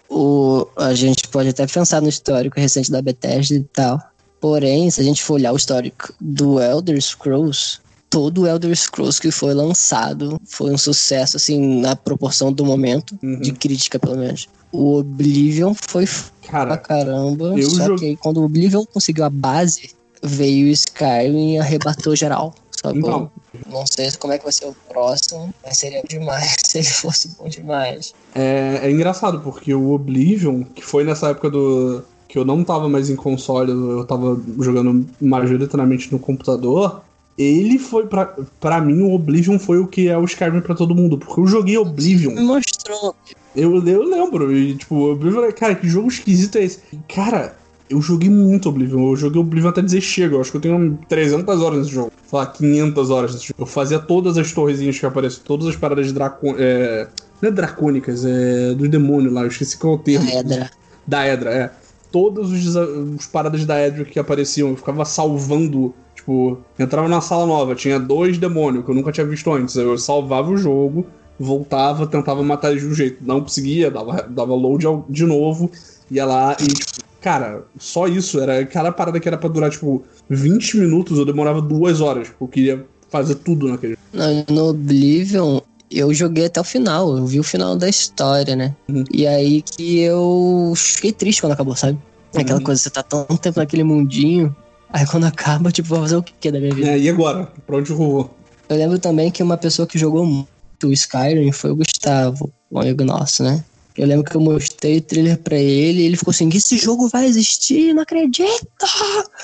o, 0.08 0.66
a 0.76 0.94
gente 0.94 1.28
pode 1.28 1.48
até 1.48 1.66
pensar 1.66 2.00
no 2.02 2.08
histórico 2.08 2.58
recente 2.58 2.90
da 2.90 3.02
Bethesda 3.02 3.54
e 3.54 3.62
tal. 3.64 4.00
Porém, 4.40 4.90
se 4.90 5.00
a 5.00 5.04
gente 5.04 5.22
for 5.22 5.34
olhar 5.34 5.52
o 5.52 5.56
histórico 5.56 6.12
do 6.20 6.60
Elder 6.60 7.00
Scrolls, 7.00 7.78
todo 8.10 8.42
o 8.42 8.46
Elder 8.46 8.74
Scrolls 8.76 9.20
que 9.20 9.30
foi 9.30 9.54
lançado 9.54 10.38
foi 10.46 10.70
um 10.72 10.78
sucesso, 10.78 11.36
assim, 11.36 11.80
na 11.80 11.96
proporção 11.96 12.52
do 12.52 12.64
momento, 12.64 13.18
Uhum. 13.22 13.40
de 13.40 13.52
crítica 13.52 13.98
pelo 13.98 14.16
menos. 14.16 14.46
O 14.70 14.98
Oblivion 14.98 15.72
foi 15.88 16.02
f- 16.04 16.30
pra 16.42 16.50
Cara, 16.50 16.76
caramba, 16.76 17.58
eu 17.58 17.70
só 17.70 17.86
joguei- 17.86 18.16
que 18.16 18.20
quando 18.20 18.38
o 18.38 18.44
Oblivion 18.44 18.84
conseguiu 18.84 19.24
a 19.24 19.30
base, 19.30 19.90
veio 20.22 20.66
o 20.66 20.70
Skyrim 20.70 21.54
e 21.54 21.58
arrebatou 21.58 22.14
geral. 22.14 22.54
Sacou? 22.70 22.98
Então. 22.98 23.30
Não 23.70 23.84
sei 23.86 24.10
como 24.12 24.32
é 24.32 24.38
que 24.38 24.44
vai 24.44 24.52
ser 24.52 24.66
o 24.66 24.76
próximo, 24.88 25.52
mas 25.64 25.78
seria 25.78 26.02
demais 26.08 26.56
se 26.64 26.78
ele 26.78 26.86
fosse 26.86 27.28
bom 27.38 27.48
demais. 27.48 28.14
é, 28.34 28.80
é 28.82 28.90
engraçado, 28.90 29.40
porque 29.40 29.74
o 29.74 29.92
Oblivion, 29.92 30.64
que 30.64 30.84
foi 30.84 31.04
nessa 31.04 31.28
época 31.30 31.50
do. 31.50 32.04
que 32.28 32.38
eu 32.38 32.44
não 32.44 32.64
tava 32.64 32.88
mais 32.88 33.10
em 33.10 33.16
console, 33.16 33.70
eu 33.70 34.04
tava 34.04 34.40
jogando 34.58 35.06
majoritariamente 35.20 36.12
no 36.12 36.18
computador. 36.18 37.02
Ele 37.36 37.80
foi, 37.80 38.06
pra, 38.06 38.32
pra 38.60 38.80
mim, 38.80 39.02
o 39.02 39.12
Oblivion 39.12 39.58
foi 39.58 39.80
o 39.80 39.88
que 39.88 40.06
é 40.06 40.16
o 40.16 40.24
Skyrim 40.24 40.60
pra 40.60 40.74
todo 40.74 40.94
mundo. 40.94 41.18
Porque 41.18 41.40
eu 41.40 41.46
joguei 41.48 41.76
Oblivion. 41.76 42.30
Me 42.30 42.42
mostrou. 42.42 43.14
Eu, 43.56 43.84
eu 43.86 44.02
lembro, 44.04 44.56
e 44.56 44.76
tipo, 44.76 44.94
o 44.94 45.12
Oblivion, 45.12 45.50
cara, 45.52 45.74
que 45.74 45.88
jogo 45.88 46.08
esquisito 46.08 46.58
é 46.58 46.64
esse? 46.64 46.80
Cara, 47.08 47.56
eu 47.88 48.00
joguei 48.00 48.30
muito 48.30 48.68
Oblivion, 48.68 49.10
eu 49.10 49.16
joguei 49.16 49.40
Oblivion 49.40 49.68
até 49.68 49.82
dizer 49.82 50.00
chega, 50.00 50.34
eu 50.34 50.40
acho 50.40 50.50
que 50.50 50.56
eu 50.56 50.60
tenho 50.60 50.98
300 51.08 51.60
horas 51.60 51.78
nesse 51.78 51.90
jogo, 51.90 52.12
sei 52.26 52.38
lá, 52.38 52.46
500 52.46 53.10
horas 53.10 53.34
nesse 53.34 53.46
jogo. 53.48 53.62
Eu 53.62 53.66
fazia 53.66 53.98
todas 53.98 54.38
as 54.38 54.52
torrezinhas 54.52 54.98
que 54.98 55.04
aparecem, 55.04 55.42
todas 55.44 55.66
as 55.66 55.76
paradas 55.76 56.10
dracônicas, 56.12 56.64
é... 56.64 57.08
não 57.42 57.48
é 57.48 57.52
dracônicas, 57.52 58.24
é 58.24 58.74
do 58.74 58.88
demônio 58.88 59.32
lá, 59.32 59.42
eu 59.42 59.48
esqueci 59.48 59.76
qual 59.76 59.94
é 59.94 59.96
o 59.96 59.98
termo. 59.98 60.28
Edra. 60.30 60.70
Da 61.06 61.26
Edra, 61.26 61.50
é. 61.50 61.70
Todos 62.10 62.50
os, 62.52 62.74
os 62.74 63.26
paradas 63.26 63.64
da 63.66 63.78
Edra 63.78 64.04
que 64.04 64.18
apareciam, 64.18 64.70
eu 64.70 64.76
ficava 64.76 65.04
salvando. 65.04 65.92
Tipo, 66.14 66.58
entrava 66.78 67.08
na 67.08 67.20
sala 67.20 67.44
nova, 67.44 67.74
tinha 67.74 67.98
dois 67.98 68.38
demônios 68.38 68.84
que 68.84 68.90
eu 68.90 68.94
nunca 68.94 69.12
tinha 69.12 69.26
visto 69.26 69.52
antes. 69.52 69.76
Eu 69.76 69.98
salvava 69.98 70.50
o 70.50 70.56
jogo, 70.56 71.06
voltava, 71.38 72.06
tentava 72.06 72.42
matar 72.42 72.70
eles 72.70 72.82
de 72.82 72.88
um 72.88 72.94
jeito. 72.94 73.18
Não 73.20 73.40
conseguia, 73.40 73.90
dava, 73.90 74.22
dava 74.22 74.54
load 74.54 74.86
de 75.10 75.26
novo, 75.26 75.70
ia 76.10 76.24
lá 76.24 76.56
e, 76.60 76.66
tipo, 76.68 77.04
cara, 77.24 77.64
só 77.78 78.06
isso. 78.06 78.38
Era 78.38 78.66
cada 78.66 78.92
parada 78.92 79.18
que 79.18 79.26
era 79.26 79.38
pra 79.38 79.48
durar, 79.48 79.70
tipo, 79.70 80.04
20 80.28 80.76
minutos, 80.76 81.16
eu 81.18 81.24
demorava 81.24 81.62
duas 81.62 82.02
horas. 82.02 82.28
Eu 82.38 82.46
queria 82.46 82.84
fazer 83.08 83.36
tudo 83.36 83.66
naquele 83.66 83.96
jogo. 84.12 84.44
No, 84.52 84.68
Oblivion, 84.68 85.60
eu 85.90 86.12
joguei 86.12 86.44
até 86.44 86.60
o 86.60 86.64
final. 86.64 87.16
Eu 87.16 87.24
vi 87.24 87.40
o 87.40 87.42
final 87.42 87.76
da 87.76 87.88
história, 87.88 88.54
né? 88.54 88.74
Uhum. 88.90 89.04
E 89.10 89.26
aí 89.26 89.62
que 89.62 90.00
eu 90.00 90.74
fiquei 90.76 91.12
triste 91.12 91.40
quando 91.40 91.52
acabou, 91.52 91.74
sabe? 91.74 91.98
Aquela 92.36 92.58
Uhum. 92.58 92.64
coisa, 92.64 92.82
você 92.82 92.90
tá 92.90 93.02
tanto 93.02 93.38
tempo 93.38 93.58
naquele 93.58 93.84
mundinho. 93.84 94.54
Aí 94.90 95.06
quando 95.06 95.24
acaba, 95.24 95.72
tipo, 95.72 95.88
vou 95.88 96.00
fazer 96.00 96.16
o 96.16 96.22
que 96.22 96.52
da 96.52 96.60
minha 96.60 96.74
vida? 96.74 96.88
É, 96.90 96.98
e 96.98 97.08
agora? 97.08 97.48
Pra 97.66 97.78
onde 97.78 97.90
eu 97.90 97.96
vou? 97.96 98.36
Eu 98.68 98.76
lembro 98.76 98.98
também 98.98 99.30
que 99.30 99.42
uma 99.42 99.56
pessoa 99.56 99.86
que 99.88 99.98
jogou 99.98 100.26
muito 100.26 100.48
o 100.84 100.92
Skyrim 100.92 101.50
foi 101.52 101.70
o 101.70 101.76
Gustavo, 101.76 102.52
um 102.70 102.78
amigo 102.80 103.04
nosso, 103.04 103.42
né? 103.42 103.64
Eu 103.96 104.06
lembro 104.08 104.28
que 104.28 104.36
eu 104.36 104.40
mostrei 104.40 104.98
o 104.98 105.02
trailer 105.02 105.38
pra 105.38 105.56
ele 105.56 106.02
e 106.02 106.06
ele 106.06 106.16
ficou 106.16 106.32
assim, 106.32 106.48
esse 106.48 106.76
jogo 106.76 107.08
vai 107.08 107.26
existir, 107.26 107.94
não 107.94 108.02
acredito! 108.02 108.66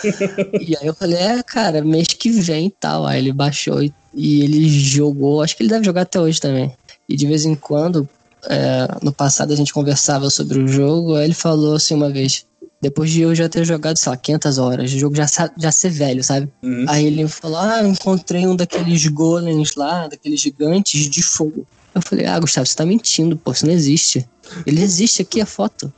e 0.60 0.76
aí 0.76 0.86
eu 0.86 0.94
falei, 0.94 1.18
é, 1.18 1.42
cara, 1.42 1.82
mês 1.82 2.08
que 2.08 2.30
vem 2.30 2.66
e 2.66 2.70
tal. 2.70 3.06
Aí 3.06 3.18
ele 3.20 3.32
baixou 3.32 3.80
e, 3.80 3.94
e 4.12 4.42
ele 4.42 4.68
jogou, 4.68 5.40
acho 5.40 5.56
que 5.56 5.62
ele 5.62 5.70
deve 5.70 5.84
jogar 5.84 6.02
até 6.02 6.20
hoje 6.20 6.40
também. 6.40 6.74
E 7.08 7.16
de 7.16 7.26
vez 7.26 7.44
em 7.44 7.54
quando, 7.54 8.08
é, 8.48 8.88
no 9.02 9.12
passado 9.12 9.52
a 9.52 9.56
gente 9.56 9.72
conversava 9.72 10.28
sobre 10.30 10.58
o 10.58 10.66
jogo, 10.66 11.14
aí 11.14 11.26
ele 11.26 11.34
falou 11.34 11.74
assim 11.74 11.94
uma 11.94 12.10
vez, 12.10 12.44
depois 12.80 13.10
de 13.10 13.20
eu 13.20 13.34
já 13.34 13.48
ter 13.48 13.64
jogado, 13.64 13.98
sei 13.98 14.10
lá, 14.10 14.16
500 14.16 14.58
horas, 14.58 14.92
o 14.92 14.98
jogo 14.98 15.14
já, 15.14 15.26
já 15.56 15.70
ser 15.70 15.90
velho, 15.90 16.24
sabe? 16.24 16.48
Uhum. 16.62 16.86
Aí 16.88 17.06
ele 17.06 17.28
falou: 17.28 17.58
Ah, 17.58 17.82
eu 17.82 17.86
encontrei 17.86 18.46
um 18.46 18.56
daqueles 18.56 19.06
golems 19.06 19.74
lá, 19.76 20.08
daqueles 20.08 20.40
gigantes 20.40 21.08
de 21.08 21.22
fogo. 21.22 21.66
Eu 21.94 22.02
falei: 22.02 22.26
Ah, 22.26 22.38
Gustavo, 22.38 22.66
você 22.66 22.74
tá 22.76 22.86
mentindo, 22.86 23.36
pô, 23.36 23.52
isso 23.52 23.66
não 23.66 23.72
existe. 23.72 24.24
Ele 24.66 24.82
existe 24.82 25.22
aqui 25.22 25.40
a 25.40 25.46
foto. 25.46 25.92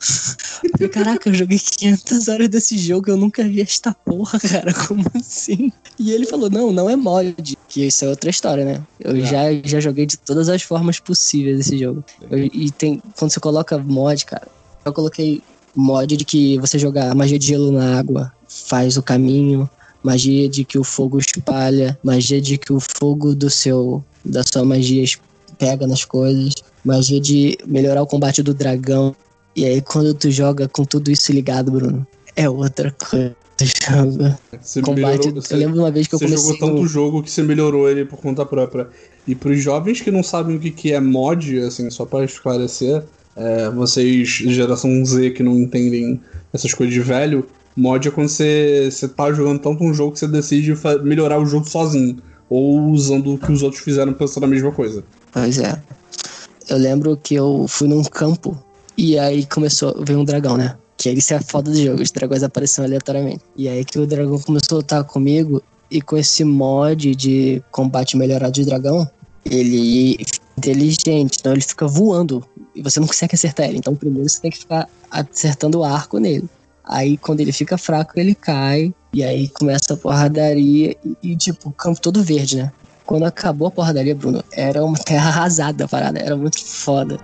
Eu 0.63 0.69
falei, 0.71 0.89
Caraca, 0.89 1.29
eu 1.29 1.33
joguei 1.33 1.59
500 1.59 2.27
horas 2.27 2.49
desse 2.49 2.77
jogo, 2.77 3.09
eu 3.09 3.17
nunca 3.17 3.43
vi 3.43 3.61
esta 3.61 3.93
porra, 4.05 4.39
cara, 4.39 4.73
como 4.73 5.03
assim? 5.15 5.71
E 5.99 6.11
ele 6.11 6.25
falou: 6.25 6.49
Não, 6.49 6.71
não 6.71 6.89
é 6.89 6.95
mod, 6.95 7.35
que 7.69 7.85
isso 7.85 8.05
é 8.05 8.09
outra 8.09 8.29
história, 8.29 8.65
né? 8.65 8.81
Eu 8.99 9.15
É. 9.17 9.21
já, 9.25 9.43
já 9.63 9.79
joguei 9.79 10.05
de 10.05 10.17
todas 10.17 10.49
as 10.49 10.61
formas 10.63 10.99
possíveis 10.99 11.59
esse 11.59 11.77
jogo. 11.77 12.03
Eu- 12.29 12.37
e 12.39 12.71
tem, 12.71 13.01
quando 13.17 13.31
você 13.31 13.39
coloca 13.39 13.77
mod, 13.77 14.25
cara, 14.25 14.47
eu 14.85 14.93
coloquei 14.93 15.41
mod 15.75 16.15
de 16.15 16.25
que 16.25 16.57
você 16.59 16.77
jogar 16.77 17.13
magia 17.15 17.39
de 17.39 17.47
gelo 17.47 17.71
na 17.71 17.97
água 17.97 18.31
faz 18.47 18.97
o 18.97 19.01
caminho, 19.03 19.69
magia 20.03 20.47
de 20.49 20.63
que 20.63 20.77
o 20.77 20.83
fogo 20.83 21.17
espalha, 21.17 21.97
magia 22.03 22.39
de 22.41 22.57
que 22.57 22.71
o 22.73 22.79
fogo 22.99 23.33
do 23.33 23.49
seu 23.49 24.03
da 24.23 24.43
sua 24.43 24.63
magia 24.63 25.03
es- 25.03 25.17
pega 25.63 25.87
nas 25.87 26.03
coisas, 26.03 26.53
magia 26.83 27.19
de 27.19 27.57
melhorar 27.65 28.01
o 28.01 28.07
combate 28.07 28.43
do 28.43 28.53
dragão. 28.53 29.15
E 29.55 29.65
aí 29.65 29.81
quando 29.81 30.13
tu 30.13 30.29
joga 30.31 30.67
com 30.67 30.83
tudo 30.83 31.09
isso 31.11 31.31
ligado, 31.31 31.71
Bruno, 31.71 32.05
é 32.35 32.49
outra 32.49 32.91
coisa. 32.91 33.35
Tu 33.55 33.65
joga 33.65 34.39
Você 34.59 34.81
combate. 34.81 35.05
melhorou- 35.19 35.33
você- 35.41 35.53
eu 35.53 35.57
lembro 35.59 35.79
uma 35.79 35.91
vez 35.91 36.07
que 36.07 36.15
eu 36.15 36.19
Você 36.19 36.25
comecei 36.25 36.53
jogou 36.53 36.67
tanto 36.67 36.81
no- 36.81 36.87
jogo 36.87 37.21
que 37.23 37.29
você 37.29 37.43
melhorou 37.43 37.87
ele 37.89 38.03
por 38.03 38.17
conta 38.19 38.43
própria. 38.45 38.87
E 39.27 39.35
pros 39.35 39.61
jovens 39.61 40.01
que 40.01 40.09
não 40.11 40.23
sabem 40.23 40.55
o 40.57 40.59
que, 40.59 40.71
que 40.71 40.91
é 40.91 40.99
mod, 40.99 41.59
assim, 41.59 41.87
só 41.91 42.03
pra 42.03 42.25
esclarecer, 42.25 43.03
é, 43.35 43.69
vocês, 43.69 44.27
geração 44.27 45.05
Z, 45.05 45.29
que 45.31 45.43
não 45.43 45.55
entendem 45.57 46.19
essas 46.51 46.73
coisas 46.73 46.93
de 46.93 46.99
velho, 46.99 47.45
mod 47.75 48.07
é 48.07 48.11
quando 48.11 48.27
você, 48.27 48.89
você 48.91 49.07
tá 49.07 49.31
jogando 49.31 49.59
tanto 49.59 49.83
um 49.83 49.93
jogo 49.93 50.13
que 50.13 50.19
você 50.19 50.27
decide 50.27 50.73
melhorar 51.03 51.39
o 51.39 51.45
jogo 51.45 51.69
sozinho. 51.69 52.17
Ou 52.49 52.89
usando 52.89 53.33
o 53.33 53.37
que 53.37 53.51
os 53.51 53.63
outros 53.63 53.81
fizeram 53.81 54.13
pensando 54.13 54.43
a 54.43 54.47
mesma 54.47 54.71
coisa. 54.71 55.03
Pois 55.31 55.57
é. 55.57 55.81
Eu 56.69 56.77
lembro 56.77 57.17
que 57.17 57.35
eu 57.35 57.65
fui 57.67 57.87
num 57.87 58.03
campo 58.03 58.57
e 58.97 59.17
aí 59.17 59.45
começou, 59.45 60.03
veio 60.03 60.19
um 60.19 60.25
dragão, 60.25 60.55
né? 60.55 60.75
Que 60.97 61.09
isso 61.09 61.33
é 61.33 61.37
a 61.37 61.41
foda 61.41 61.71
do 61.71 61.77
jogo, 61.77 62.01
os 62.01 62.11
dragões 62.11 62.43
apareciam 62.43 62.85
aleatoriamente. 62.85 63.41
E 63.57 63.67
aí 63.67 63.83
que 63.83 63.99
o 63.99 64.07
dragão 64.07 64.39
começou 64.39 64.75
a 64.75 64.79
lutar 64.79 65.03
comigo 65.03 65.61
e 65.89 66.01
com 66.01 66.17
esse 66.17 66.43
mod 66.43 67.13
de 67.15 67.61
combate 67.71 68.15
melhorado 68.15 68.53
de 68.53 68.65
dragão, 68.65 69.07
ele 69.45 70.17
é 70.19 70.25
inteligente, 70.57 71.37
então 71.39 71.51
ele 71.51 71.61
fica 71.61 71.87
voando 71.87 72.43
e 72.75 72.81
você 72.81 72.99
não 72.99 73.07
consegue 73.07 73.35
acertar 73.35 73.67
ele. 73.67 73.77
Então 73.77 73.95
primeiro 73.95 74.29
você 74.29 74.39
tem 74.39 74.51
que 74.51 74.59
ficar 74.59 74.87
acertando 75.11 75.79
o 75.79 75.83
arco 75.83 76.19
nele. 76.19 76.47
Aí 76.83 77.17
quando 77.17 77.41
ele 77.41 77.51
fica 77.51 77.77
fraco, 77.77 78.13
ele 78.15 78.35
cai 78.35 78.93
e 79.13 79.23
aí 79.23 79.47
começa 79.47 79.93
a 79.93 79.97
porradaria 79.97 80.95
e, 81.05 81.31
e 81.31 81.35
tipo, 81.35 81.69
o 81.69 81.71
campo 81.71 82.01
todo 82.01 82.23
verde, 82.23 82.57
né? 82.57 82.71
Quando 83.05 83.25
acabou 83.25 83.67
a 83.67 83.71
porradaria, 83.71 84.15
Bruno, 84.15 84.43
era 84.51 84.83
uma 84.83 84.97
terra 85.05 85.29
arrasada 85.29 85.85
a 85.85 85.87
parada, 85.87 86.19
era 86.19 86.35
muito 86.35 86.63
foda. 86.65 87.19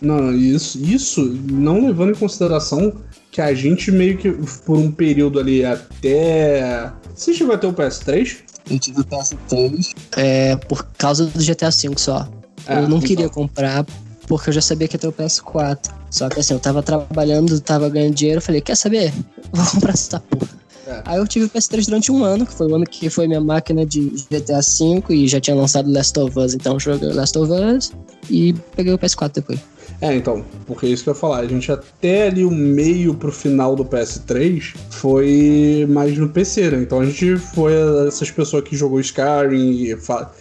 Não, 0.00 0.32
isso, 0.32 0.78
isso 0.78 1.24
não 1.50 1.86
levando 1.86 2.12
em 2.12 2.14
consideração 2.14 2.92
que 3.32 3.40
a 3.40 3.52
gente 3.52 3.90
meio 3.90 4.16
que, 4.16 4.30
por 4.64 4.78
um 4.78 4.92
período 4.92 5.40
ali 5.40 5.64
até. 5.64 6.92
Você 7.12 7.34
chegou 7.34 7.56
a 7.56 7.58
ter 7.58 7.66
o 7.66 7.72
PS3? 7.72 8.38
Eu 8.70 8.78
tive 8.78 9.00
o 9.00 9.04
PS3 9.04 9.94
é, 10.16 10.54
por 10.54 10.84
causa 10.96 11.26
do 11.26 11.44
GTA 11.44 11.70
V 11.70 11.94
só. 11.96 12.28
É, 12.66 12.74
eu 12.74 12.82
não 12.82 12.98
então. 12.98 13.00
queria 13.00 13.28
comprar 13.28 13.84
porque 14.28 14.50
eu 14.50 14.54
já 14.54 14.60
sabia 14.60 14.86
que 14.86 14.96
ia 14.96 15.00
ter 15.00 15.08
o 15.08 15.12
PS4. 15.12 15.90
Só 16.10 16.28
que 16.28 16.40
assim, 16.40 16.54
eu 16.54 16.60
tava 16.60 16.82
trabalhando, 16.82 17.58
tava 17.60 17.88
ganhando 17.88 18.14
dinheiro, 18.14 18.38
eu 18.38 18.42
falei, 18.42 18.60
quer 18.60 18.76
saber? 18.76 19.12
Vou 19.52 19.66
comprar 19.66 19.94
essa 19.94 20.20
porra. 20.20 20.58
É. 20.86 21.02
Aí 21.04 21.18
eu 21.18 21.26
tive 21.26 21.46
o 21.46 21.50
PS3 21.50 21.84
durante 21.86 22.10
um 22.10 22.24
ano, 22.24 22.46
que 22.46 22.52
foi 22.52 22.66
o 22.66 22.74
ano 22.74 22.84
que 22.84 23.10
foi 23.10 23.26
minha 23.26 23.40
máquina 23.40 23.84
de 23.84 24.08
GTA 24.30 24.60
V 24.60 25.02
e 25.10 25.28
já 25.28 25.38
tinha 25.38 25.54
lançado 25.54 25.90
Last 25.92 26.18
of 26.18 26.38
Us, 26.38 26.54
então 26.54 26.74
eu 26.74 26.80
joguei 26.80 27.12
Last 27.12 27.36
of 27.38 27.52
Us 27.52 27.92
e 28.30 28.54
peguei 28.74 28.92
o 28.94 28.98
PS4 28.98 29.32
depois. 29.34 29.60
É, 30.00 30.14
então, 30.14 30.44
porque 30.66 30.86
é 30.86 30.88
isso 30.90 31.02
que 31.02 31.10
eu 31.10 31.14
ia 31.14 31.18
falar. 31.18 31.38
A 31.38 31.46
gente 31.46 31.70
até 31.72 32.28
ali 32.28 32.44
o 32.44 32.50
meio 32.50 33.14
pro 33.14 33.32
final 33.32 33.74
do 33.74 33.84
PS3 33.84 34.74
foi 34.90 35.86
mais 35.88 36.16
no 36.16 36.28
PC, 36.28 36.70
né? 36.70 36.82
Então 36.82 37.00
a 37.00 37.04
gente 37.04 37.36
foi 37.36 37.72
essas 38.06 38.30
pessoas 38.30 38.62
que 38.62 38.76
jogou 38.76 39.00
Skyrim 39.00 39.72
e, 39.72 39.96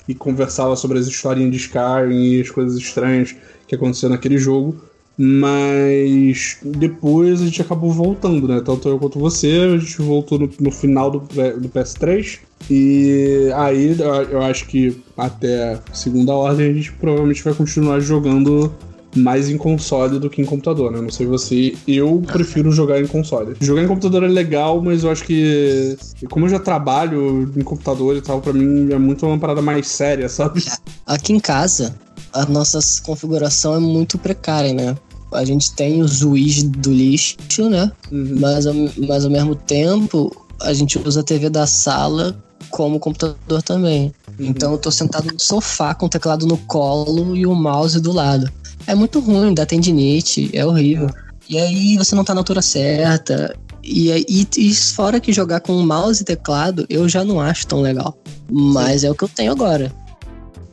e 0.08 0.16
conversava 0.16 0.76
sobre 0.76 1.00
as 1.00 1.08
historinhas 1.08 1.52
de 1.52 1.58
Skyrim 1.58 2.34
e 2.34 2.42
as 2.42 2.50
coisas 2.50 2.78
estranhas 2.78 3.36
que 3.68 3.76
aconteceram 3.76 4.14
naquele 4.14 4.38
jogo. 4.38 4.76
Mas 5.20 6.60
depois 6.64 7.42
a 7.42 7.46
gente 7.46 7.60
acabou 7.60 7.92
voltando, 7.92 8.48
né? 8.48 8.62
Tanto 8.64 8.88
eu 8.88 9.00
quanto 9.00 9.18
você, 9.18 9.72
a 9.74 9.78
gente 9.80 10.00
voltou 10.00 10.38
no, 10.38 10.50
no 10.60 10.72
final 10.72 11.10
do, 11.10 11.20
do 11.20 11.70
PS3. 11.70 12.40
E 12.70 13.50
aí 13.56 13.98
eu 14.30 14.42
acho 14.44 14.68
que 14.68 15.02
até 15.18 15.80
segunda 15.92 16.34
ordem 16.34 16.70
a 16.70 16.74
gente 16.74 16.92
provavelmente 16.94 17.44
vai 17.44 17.56
continuar 17.56 18.00
jogando 18.00 18.72
mais 19.18 19.50
em 19.50 19.58
console 19.58 20.20
do 20.20 20.30
que 20.30 20.42
em 20.42 20.46
computador, 20.46 20.92
né? 20.92 21.02
Não 21.02 21.10
sei 21.10 21.26
você, 21.26 21.76
eu 21.88 22.24
prefiro 22.26 22.72
jogar 22.72 23.02
em 23.02 23.08
console. 23.08 23.56
Jogar 23.60 23.84
em 23.84 23.88
computador 23.88 24.24
é 24.24 24.28
legal, 24.28 24.82
mas 24.82 25.04
eu 25.04 25.12
acho 25.12 25.24
que 25.24 25.98
como 26.30 26.46
eu 26.46 26.50
já 26.50 26.60
trabalho 26.60 27.52
em 27.56 27.62
computador 27.62 28.16
e 28.16 28.22
tal, 28.22 28.42
para 28.42 28.54
mim 28.54 28.92
é 28.92 28.98
muito 28.98 29.26
uma 29.26 29.38
parada 29.38 29.62
mais 29.62 29.88
séria, 29.88 30.30
sabe? 30.30 30.64
Aqui 31.06 31.34
em 31.34 31.40
casa, 31.40 31.96
a 32.34 32.46
nossa 32.46 32.80
configuração 33.04 33.76
é 33.76 33.80
muito 33.80 34.18
precária, 34.18 34.74
né? 34.74 34.96
A 35.34 35.44
gente 35.44 35.74
tem 35.74 36.02
os 36.02 36.24
Wii's 36.24 36.64
do 36.64 36.92
lixo, 36.92 37.70
né? 37.70 37.92
Uhum. 38.12 38.38
Mas, 38.40 38.66
mas 38.98 39.26
ao 39.26 39.32
mesmo 39.32 39.56
tempo, 39.56 40.32
a 40.62 40.74
gente 40.74 40.98
usa 41.00 41.20
a 41.20 41.24
TV 41.24 41.50
da 41.50 41.68
sala 41.68 42.38
como 42.70 43.00
computador 43.00 43.62
também. 43.62 44.14
Uhum. 44.40 44.48
Então 44.48 44.72
eu 44.72 44.78
tô 44.78 44.92
sentado 44.92 45.32
no 45.32 45.40
sofá 45.40 45.94
com 45.94 46.06
o 46.06 46.10
teclado 46.10 46.46
no 46.46 46.58
colo 46.58 47.36
e 47.36 47.46
o 47.46 47.54
mouse 47.54 48.00
do 48.00 48.12
lado. 48.12 48.52
É 48.88 48.96
muito 48.96 49.20
ruim, 49.20 49.54
dá 49.54 49.66
tendinite, 49.66 50.50
é 50.54 50.66
horrível. 50.66 51.10
E 51.50 51.58
aí 51.58 51.98
você 51.98 52.16
não 52.16 52.24
tá 52.24 52.34
na 52.34 52.40
altura 52.40 52.62
certa. 52.62 53.54
E, 53.84 54.10
e, 54.28 54.48
e 54.58 54.74
fora 54.74 55.20
que 55.20 55.32
jogar 55.32 55.60
com 55.60 55.74
mouse 55.74 56.22
e 56.22 56.26
teclado, 56.26 56.86
eu 56.90 57.08
já 57.08 57.24
não 57.24 57.40
acho 57.40 57.68
tão 57.68 57.82
legal. 57.82 58.18
Mas 58.50 59.02
Sim. 59.02 59.08
é 59.08 59.12
o 59.12 59.16
que 59.16 59.24
eu 59.24 59.30
tenho 59.30 59.52
agora. 59.52 59.92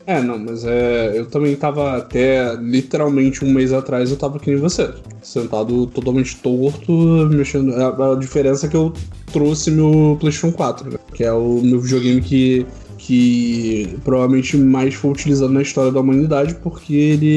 É, 0.07 0.21
não, 0.21 0.37
mas 0.37 0.63
é, 0.63 1.17
eu 1.17 1.25
também 1.25 1.55
tava 1.55 1.97
até 1.97 2.55
literalmente 2.55 3.43
um 3.43 3.51
mês 3.51 3.73
atrás, 3.73 4.11
eu 4.11 4.17
tava 4.17 4.39
que 4.39 4.51
nem 4.51 4.59
você. 4.59 4.93
Sentado 5.21 5.87
totalmente 5.87 6.35
torto, 6.37 6.91
mexendo. 7.31 7.73
A, 7.73 8.13
a 8.13 8.15
diferença 8.15 8.67
é 8.67 8.69
que 8.69 8.77
eu 8.77 8.93
trouxe 9.33 9.71
meu 9.71 10.15
PlayStation 10.19 10.55
4, 10.55 10.91
né? 10.91 10.99
Que 11.13 11.23
é 11.23 11.33
o 11.33 11.59
meu 11.63 11.79
videogame 11.79 12.21
que 12.21 12.65
que 13.05 13.99
provavelmente 14.03 14.57
mais 14.57 14.95
foi 14.95 15.11
utilizado 15.11 15.53
na 15.53 15.61
história 15.61 15.91
da 15.91 15.99
humanidade, 15.99 16.55
porque 16.55 16.95
ele, 16.95 17.27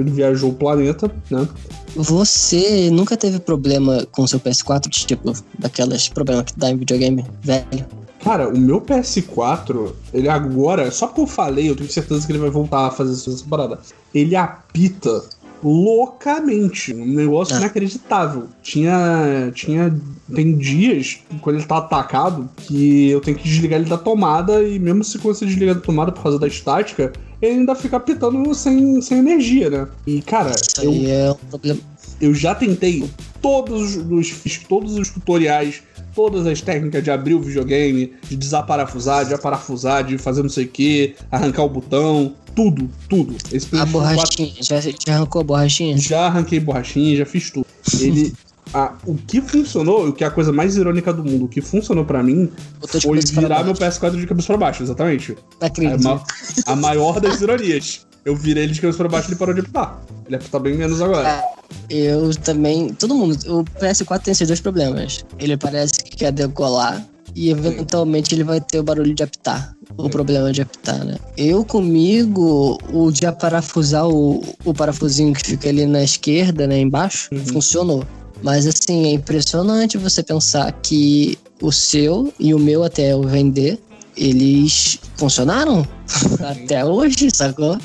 ele 0.00 0.10
viajou 0.10 0.50
o 0.50 0.54
planeta, 0.54 1.10
né? 1.30 1.46
Você 1.94 2.88
nunca 2.90 3.14
teve 3.14 3.38
problema 3.38 4.06
com 4.10 4.22
o 4.22 4.28
seu 4.28 4.40
PS4, 4.40 4.88
tipo, 4.88 5.30
daquelas 5.58 6.08
problemas 6.08 6.46
que 6.46 6.58
dá 6.58 6.70
em 6.70 6.78
videogame 6.78 7.22
velho? 7.42 7.84
Cara, 8.22 8.48
o 8.48 8.58
meu 8.58 8.80
PS4, 8.80 9.92
ele 10.14 10.30
agora, 10.30 10.90
só 10.90 11.06
porque 11.06 11.20
eu 11.20 11.26
falei, 11.26 11.68
eu 11.68 11.76
tenho 11.76 11.90
certeza 11.90 12.26
que 12.26 12.32
ele 12.32 12.38
vai 12.38 12.48
voltar 12.48 12.86
a 12.86 12.90
fazer 12.90 13.12
essa 13.12 13.44
parada. 13.44 13.78
Ele 14.14 14.34
apita 14.34 15.22
loucamente. 15.64 16.94
Um 16.94 17.06
negócio 17.06 17.54
ah. 17.56 17.58
inacreditável. 17.58 18.48
Tinha. 18.62 19.50
Tinha. 19.54 19.94
Tem 20.34 20.56
dias, 20.56 21.18
quando 21.42 21.56
ele 21.56 21.66
tá 21.66 21.76
atacado, 21.76 22.48
que 22.56 23.10
eu 23.10 23.20
tenho 23.20 23.36
que 23.36 23.44
desligar 23.46 23.78
ele 23.78 23.88
da 23.88 23.98
tomada, 23.98 24.62
e 24.62 24.78
mesmo 24.78 25.04
se 25.04 25.18
você 25.18 25.44
desligar 25.44 25.74
da 25.74 25.82
tomada 25.82 26.10
por 26.10 26.22
causa 26.22 26.38
da 26.38 26.46
estática, 26.46 27.12
ele 27.42 27.58
ainda 27.58 27.74
fica 27.74 28.00
pitando 28.00 28.54
sem, 28.54 29.02
sem 29.02 29.18
energia, 29.18 29.68
né? 29.68 29.88
E, 30.06 30.22
cara, 30.22 30.50
Isso 30.52 30.82
eu, 30.82 30.92
é 31.06 31.30
um 31.30 31.48
problema. 31.50 31.80
eu 32.22 32.34
já 32.34 32.54
tentei 32.54 33.04
todos 33.42 33.96
os. 33.96 34.64
Todos 34.66 34.96
os 34.96 35.10
tutoriais 35.10 35.82
todas 36.14 36.46
as 36.46 36.60
técnicas 36.60 37.02
de 37.02 37.10
abrir 37.10 37.34
o 37.34 37.40
videogame, 37.40 38.12
de 38.28 38.36
desaparafusar, 38.36 39.26
de 39.26 39.34
aparafusar, 39.34 40.04
de 40.04 40.16
fazer 40.16 40.42
não 40.42 40.48
sei 40.48 40.64
o 40.64 40.68
que, 40.68 41.14
arrancar 41.30 41.64
o 41.64 41.68
botão, 41.68 42.34
tudo, 42.54 42.88
tudo. 43.08 43.36
Esse 43.52 43.76
a 43.76 43.84
borrachinha, 43.86 44.52
4... 44.54 44.64
já, 44.64 44.80
já 44.80 45.14
arrancou 45.14 45.40
a 45.40 45.44
borrachinha? 45.44 45.98
Já 45.98 46.26
arranquei 46.26 46.60
borrachinha, 46.60 47.16
já 47.16 47.26
fiz 47.26 47.50
tudo. 47.50 47.66
Ele. 48.00 48.32
a, 48.72 48.94
o 49.04 49.14
que 49.14 49.40
funcionou, 49.40 50.08
o 50.08 50.12
que 50.12 50.24
é 50.24 50.26
a 50.26 50.30
coisa 50.30 50.52
mais 50.52 50.76
irônica 50.76 51.12
do 51.12 51.24
mundo, 51.24 51.44
o 51.46 51.48
que 51.48 51.60
funcionou 51.60 52.04
para 52.04 52.22
mim 52.22 52.50
foi 53.02 53.20
virar 53.20 53.64
meu 53.64 53.74
PS4 53.74 54.16
de 54.18 54.26
cabeça 54.26 54.48
pra 54.48 54.56
baixo, 54.56 54.82
exatamente. 54.82 55.36
Acredito. 55.60 56.08
A, 56.08 56.72
a 56.72 56.76
maior 56.76 57.20
das 57.20 57.40
ironias. 57.40 58.06
Eu 58.24 58.34
virei 58.34 58.64
ele 58.64 58.72
de 58.72 58.80
cabeça 58.80 58.98
pra 58.98 59.08
baixo 59.08 59.28
e 59.28 59.32
ele 59.32 59.38
parou 59.38 59.54
de 59.54 59.60
apitar. 59.60 60.00
Ele 60.26 60.36
apita 60.36 60.58
bem 60.58 60.74
menos 60.74 61.02
agora. 61.02 61.28
É, 61.28 61.44
eu 61.90 62.34
também. 62.36 62.94
Todo 62.94 63.14
mundo. 63.14 63.34
O 63.46 63.64
PS4 63.78 64.22
tem 64.22 64.32
esses 64.32 64.48
dois 64.48 64.60
problemas. 64.60 65.26
Ele 65.38 65.56
parece 65.58 66.02
que 66.02 66.16
quer 66.16 66.32
decolar 66.32 67.06
e 67.34 67.50
eventualmente 67.50 68.34
ele 68.34 68.44
vai 68.44 68.60
ter 68.60 68.78
o 68.78 68.82
barulho 68.82 69.14
de 69.14 69.22
apitar. 69.22 69.74
O 69.96 70.08
problema 70.08 70.52
de 70.52 70.62
apitar, 70.62 71.04
né? 71.04 71.16
Eu 71.36 71.64
comigo, 71.64 72.78
o 72.92 73.10
de 73.10 73.30
parafusar 73.32 74.08
o, 74.08 74.42
o 74.64 74.74
parafusinho 74.74 75.32
que 75.34 75.44
fica 75.44 75.68
ali 75.68 75.86
na 75.86 76.02
esquerda, 76.02 76.66
né, 76.66 76.80
embaixo, 76.80 77.28
uhum. 77.32 77.46
funcionou. 77.46 78.04
Mas 78.42 78.66
assim, 78.66 79.06
é 79.06 79.12
impressionante 79.12 79.96
você 79.96 80.22
pensar 80.22 80.70
que 80.82 81.38
o 81.62 81.72
seu 81.72 82.32
e 82.38 82.52
o 82.52 82.58
meu 82.58 82.82
até 82.84 83.12
eu 83.12 83.22
vender, 83.22 83.78
eles 84.16 84.98
funcionaram 85.16 85.86
até 86.40 86.84
hoje, 86.84 87.28
sacou? 87.32 87.78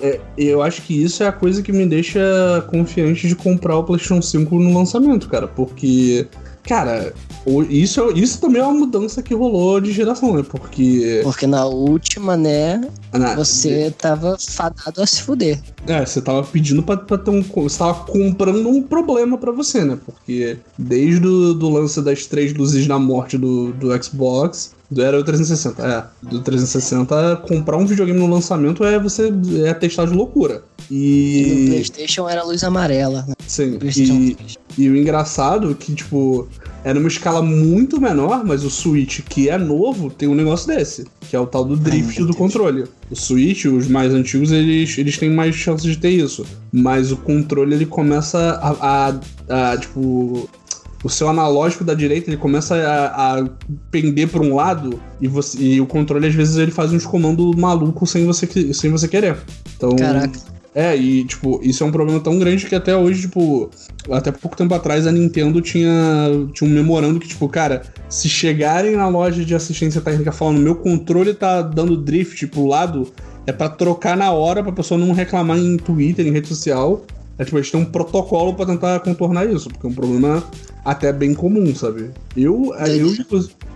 É, 0.00 0.20
eu 0.38 0.62
acho 0.62 0.82
que 0.82 1.02
isso 1.02 1.22
é 1.22 1.26
a 1.26 1.32
coisa 1.32 1.62
que 1.62 1.72
me 1.72 1.86
deixa 1.86 2.20
confiante 2.70 3.26
de 3.26 3.34
comprar 3.34 3.76
o 3.76 3.84
PlayStation 3.84 4.22
5 4.22 4.58
no 4.58 4.78
lançamento, 4.78 5.28
cara. 5.28 5.48
Porque, 5.48 6.28
cara, 6.62 7.12
isso, 7.68 8.10
isso 8.12 8.40
também 8.40 8.60
é 8.60 8.64
uma 8.64 8.72
mudança 8.72 9.22
que 9.22 9.34
rolou 9.34 9.80
de 9.80 9.92
geração, 9.92 10.34
né? 10.34 10.44
Porque. 10.48 11.20
Porque 11.22 11.46
na 11.46 11.64
última, 11.64 12.36
né? 12.36 12.80
Na... 13.12 13.34
Você 13.34 13.92
tava 13.98 14.36
fadado 14.38 15.02
a 15.02 15.06
se 15.06 15.22
fuder. 15.22 15.60
É, 15.86 16.04
você 16.04 16.22
tava 16.22 16.42
pedindo 16.44 16.82
pra, 16.82 16.96
pra 16.96 17.18
ter 17.18 17.30
um. 17.30 17.42
Você 17.42 17.78
tava 17.78 18.04
comprando 18.04 18.68
um 18.68 18.82
problema 18.82 19.36
para 19.36 19.50
você, 19.50 19.84
né? 19.84 19.98
Porque 20.04 20.56
desde 20.78 21.26
o 21.26 21.54
do 21.54 21.68
lance 21.68 22.00
das 22.00 22.26
três 22.26 22.54
luzes 22.54 22.86
da 22.86 22.98
morte 22.98 23.36
do, 23.36 23.72
do 23.72 24.02
Xbox, 24.02 24.72
era 25.00 25.18
o 25.18 25.24
360, 25.24 25.82
é. 25.86 26.04
Do 26.28 26.40
360, 26.40 27.36
comprar 27.48 27.76
um 27.76 27.86
videogame 27.86 28.18
no 28.18 28.26
lançamento 28.26 28.84
é 28.84 28.98
você 28.98 29.32
é 29.64 29.72
testar 29.74 30.06
de 30.06 30.14
loucura. 30.14 30.62
E. 30.90 31.42
e 31.42 31.46
no 31.46 31.70
PlayStation 31.70 32.28
era 32.28 32.42
luz 32.44 32.62
amarela. 32.62 33.24
Né? 33.26 33.34
Sim. 33.46 33.78
E, 33.82 34.36
e 34.76 34.88
o 34.88 34.96
engraçado 34.96 35.70
é 35.70 35.74
que, 35.74 35.94
tipo, 35.94 36.48
é 36.84 36.92
numa 36.92 37.08
escala 37.08 37.42
muito 37.42 38.00
menor, 38.00 38.44
mas 38.44 38.64
o 38.64 38.70
Switch, 38.70 39.20
que 39.20 39.48
é 39.48 39.56
novo, 39.56 40.10
tem 40.10 40.28
um 40.28 40.34
negócio 40.34 40.66
desse, 40.66 41.06
que 41.20 41.36
é 41.36 41.40
o 41.40 41.46
tal 41.46 41.64
do 41.64 41.76
drift 41.76 42.20
Ai, 42.20 42.26
do 42.26 42.34
controle. 42.34 42.84
O 43.10 43.16
Switch, 43.16 43.66
os 43.66 43.86
mais 43.88 44.12
antigos, 44.12 44.50
eles, 44.50 44.96
eles 44.98 45.16
têm 45.16 45.30
mais 45.30 45.54
chances 45.54 45.86
de 45.86 45.96
ter 45.96 46.10
isso. 46.10 46.44
Mas 46.72 47.12
o 47.12 47.16
controle, 47.16 47.74
ele 47.74 47.86
começa 47.86 48.38
a, 48.60 49.10
a, 49.48 49.72
a 49.72 49.76
tipo, 49.76 50.48
o 51.04 51.08
seu 51.08 51.28
analógico 51.28 51.84
da 51.84 51.94
direita 51.94 52.30
ele 52.30 52.36
começa 52.36 52.76
a, 52.76 53.38
a 53.38 53.48
pender 53.90 54.28
para 54.28 54.42
um 54.42 54.54
lado 54.54 55.00
e, 55.20 55.26
você, 55.26 55.58
e 55.58 55.80
o 55.80 55.86
controle 55.86 56.26
às 56.26 56.34
vezes 56.34 56.56
ele 56.56 56.70
faz 56.70 56.92
uns 56.92 57.04
comandos 57.04 57.54
malucos 57.56 58.10
sem 58.10 58.24
você, 58.24 58.72
sem 58.72 58.90
você 58.90 59.08
querer. 59.08 59.36
Então, 59.76 59.94
Caraca. 59.96 60.51
É, 60.74 60.96
e, 60.96 61.24
tipo, 61.24 61.60
isso 61.62 61.84
é 61.84 61.86
um 61.86 61.92
problema 61.92 62.18
tão 62.18 62.38
grande 62.38 62.66
que 62.66 62.74
até 62.74 62.96
hoje, 62.96 63.22
tipo, 63.22 63.70
até 64.10 64.32
pouco 64.32 64.56
tempo 64.56 64.72
atrás 64.74 65.06
a 65.06 65.12
Nintendo 65.12 65.60
tinha, 65.60 65.92
tinha 66.54 66.68
um 66.68 66.72
memorando 66.72 67.20
que, 67.20 67.28
tipo, 67.28 67.46
cara, 67.46 67.82
se 68.08 68.26
chegarem 68.28 68.96
na 68.96 69.06
loja 69.06 69.44
de 69.44 69.54
assistência 69.54 70.00
técnica 70.00 70.32
falando 70.32 70.60
meu 70.60 70.74
controle 70.74 71.34
tá 71.34 71.60
dando 71.60 71.96
drift 71.96 72.46
pro 72.46 72.66
lado, 72.66 73.12
é 73.46 73.52
para 73.52 73.68
trocar 73.68 74.16
na 74.16 74.32
hora 74.32 74.62
pra 74.62 74.72
pessoa 74.72 74.98
não 74.98 75.12
reclamar 75.12 75.58
em 75.58 75.76
Twitter, 75.76 76.26
em 76.26 76.32
rede 76.32 76.48
social. 76.48 77.04
É 77.38 77.44
tipo, 77.44 77.56
a 77.56 77.62
gente 77.62 77.72
tem 77.72 77.80
um 77.80 77.84
protocolo 77.84 78.54
para 78.54 78.66
tentar 78.66 79.00
contornar 79.00 79.46
isso, 79.46 79.68
porque 79.70 79.86
é 79.86 79.90
um 79.90 79.94
problema 79.94 80.44
até 80.84 81.12
bem 81.12 81.34
comum, 81.34 81.74
sabe? 81.74 82.10
Eu, 82.36 82.74
eu, 82.86 83.14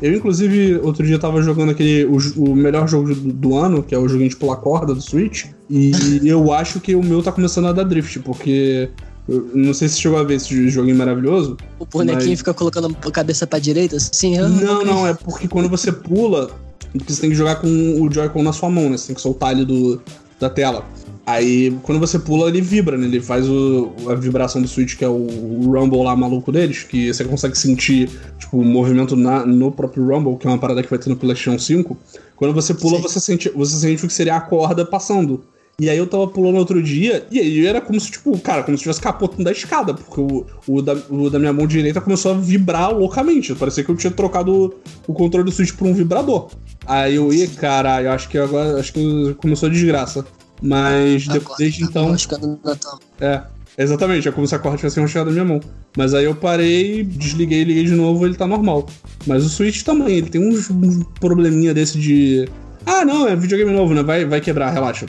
eu, 0.02 0.14
inclusive, 0.14 0.76
outro 0.76 1.06
dia 1.06 1.18
tava 1.18 1.40
jogando 1.42 1.70
aquele. 1.70 2.04
O, 2.04 2.18
o 2.36 2.54
melhor 2.54 2.88
jogo 2.88 3.14
do, 3.14 3.32
do, 3.32 3.56
ano, 3.56 3.82
que 3.82 3.94
é 3.94 3.98
o 3.98 4.08
joguinho 4.08 4.28
de 4.28 4.36
pular 4.36 4.56
corda 4.56 4.94
do 4.94 5.00
Switch. 5.00 5.46
E 5.70 5.92
eu 6.24 6.52
acho 6.52 6.80
que 6.80 6.94
o 6.94 7.02
meu 7.02 7.22
tá 7.22 7.32
começando 7.32 7.66
a 7.66 7.72
dar 7.72 7.84
drift, 7.84 8.18
porque. 8.20 8.90
Eu 9.28 9.50
não 9.52 9.74
sei 9.74 9.88
se 9.88 10.00
chegou 10.00 10.20
a 10.20 10.22
ver 10.22 10.34
esse 10.34 10.68
joguinho 10.68 10.94
maravilhoso. 10.94 11.56
O 11.80 11.84
bonequinho 11.84 12.30
mas... 12.30 12.38
fica 12.38 12.54
colocando 12.54 12.96
a 13.04 13.10
cabeça 13.10 13.44
pra 13.44 13.58
direita, 13.58 13.96
assim? 13.96 14.38
Não, 14.38 14.84
não, 14.84 15.04
é 15.04 15.14
porque 15.14 15.48
quando 15.48 15.68
você 15.68 15.90
pula, 15.90 16.48
você 16.94 17.22
tem 17.22 17.30
que 17.30 17.36
jogar 17.36 17.56
com 17.56 17.66
o 17.66 18.08
Joy-Con 18.08 18.44
na 18.44 18.52
sua 18.52 18.70
mão, 18.70 18.88
né? 18.88 18.96
Você 18.96 19.08
tem 19.08 19.16
que 19.16 19.20
soltar 19.20 19.50
ele 19.50 19.64
do, 19.64 20.00
da 20.38 20.48
tela. 20.48 20.84
Aí, 21.26 21.76
quando 21.82 21.98
você 21.98 22.20
pula, 22.20 22.48
ele 22.48 22.60
vibra, 22.60 22.96
né? 22.96 23.04
Ele 23.04 23.20
faz 23.20 23.48
o, 23.48 23.92
a 24.08 24.14
vibração 24.14 24.62
do 24.62 24.68
Switch, 24.68 24.96
que 24.96 25.04
é 25.04 25.08
o, 25.08 25.26
o, 25.26 25.72
Rumble 25.72 26.04
lá 26.04 26.14
maluco 26.14 26.52
deles, 26.52 26.84
que 26.84 27.12
você 27.12 27.24
consegue 27.24 27.58
sentir, 27.58 28.08
tipo, 28.38 28.58
o 28.58 28.64
movimento 28.64 29.16
na, 29.16 29.44
no 29.44 29.72
próprio 29.72 30.06
Rumble, 30.06 30.36
que 30.36 30.46
é 30.46 30.50
uma 30.50 30.58
parada 30.58 30.84
que 30.84 30.88
vai 30.88 31.00
ter 31.00 31.10
no 31.10 31.16
PlayStation 31.16 31.58
5. 31.58 31.98
Quando 32.36 32.54
você 32.54 32.72
pula, 32.72 33.00
você 33.00 33.18
sente, 33.18 33.48
você 33.48 33.74
sente 33.76 34.04
o 34.04 34.06
que 34.06 34.14
seria 34.14 34.36
a 34.36 34.40
corda 34.40 34.86
passando. 34.86 35.42
E 35.80 35.90
aí 35.90 35.98
eu 35.98 36.06
tava 36.06 36.28
pulando 36.28 36.56
outro 36.58 36.80
dia, 36.80 37.26
e 37.30 37.40
aí 37.40 37.66
era 37.66 37.80
como 37.80 37.98
se, 38.00 38.10
tipo, 38.10 38.38
cara, 38.38 38.62
como 38.62 38.78
se 38.78 38.84
tivesse 38.84 39.00
capotando 39.00 39.44
da 39.44 39.52
escada, 39.52 39.92
porque 39.92 40.20
o, 40.20 40.46
o, 40.66 40.80
da, 40.80 40.94
o 41.10 41.28
da 41.28 41.40
minha 41.40 41.52
mão 41.52 41.66
direita 41.66 42.00
começou 42.00 42.32
a 42.32 42.34
vibrar 42.34 42.96
loucamente. 42.96 43.52
Parecia 43.54 43.82
que 43.82 43.90
eu 43.90 43.96
tinha 43.96 44.12
trocado 44.12 44.74
o 45.06 45.12
controle 45.12 45.44
do 45.44 45.52
Switch 45.52 45.72
por 45.72 45.88
um 45.88 45.92
vibrador. 45.92 46.50
Aí 46.86 47.16
eu 47.16 47.32
ia, 47.32 47.48
caralho, 47.48 48.10
acho 48.10 48.28
que 48.28 48.38
agora 48.38 48.78
acho 48.78 48.92
que 48.92 49.34
começou 49.34 49.68
a 49.68 49.72
desgraça. 49.72 50.24
Mas 50.62 51.26
depois, 51.28 51.58
desde 51.58 51.84
então. 51.84 52.14
É. 53.20 53.42
Exatamente, 53.78 54.26
é 54.26 54.32
como 54.32 54.46
se 54.46 54.54
a 54.54 54.58
corda 54.58 54.78
tivesse 54.78 54.98
enroxado 54.98 55.26
na 55.26 55.32
minha 55.32 55.44
mão. 55.44 55.60
Mas 55.96 56.14
aí 56.14 56.24
eu 56.24 56.34
parei, 56.34 57.04
desliguei, 57.04 57.62
liguei 57.62 57.84
de 57.84 57.94
novo, 57.94 58.24
ele 58.24 58.34
tá 58.34 58.46
normal. 58.46 58.86
Mas 59.26 59.44
o 59.44 59.48
Switch 59.48 59.82
também, 59.82 60.16
ele 60.16 60.30
tem 60.30 60.40
uns, 60.40 60.68
probleminha 61.20 61.74
desse 61.74 61.98
de. 61.98 62.48
Ah, 62.86 63.04
não, 63.04 63.28
é 63.28 63.36
videogame 63.36 63.72
novo, 63.72 63.92
né? 63.92 64.02
Vai, 64.02 64.24
vai 64.24 64.40
quebrar, 64.40 64.70
relaxa. 64.70 65.06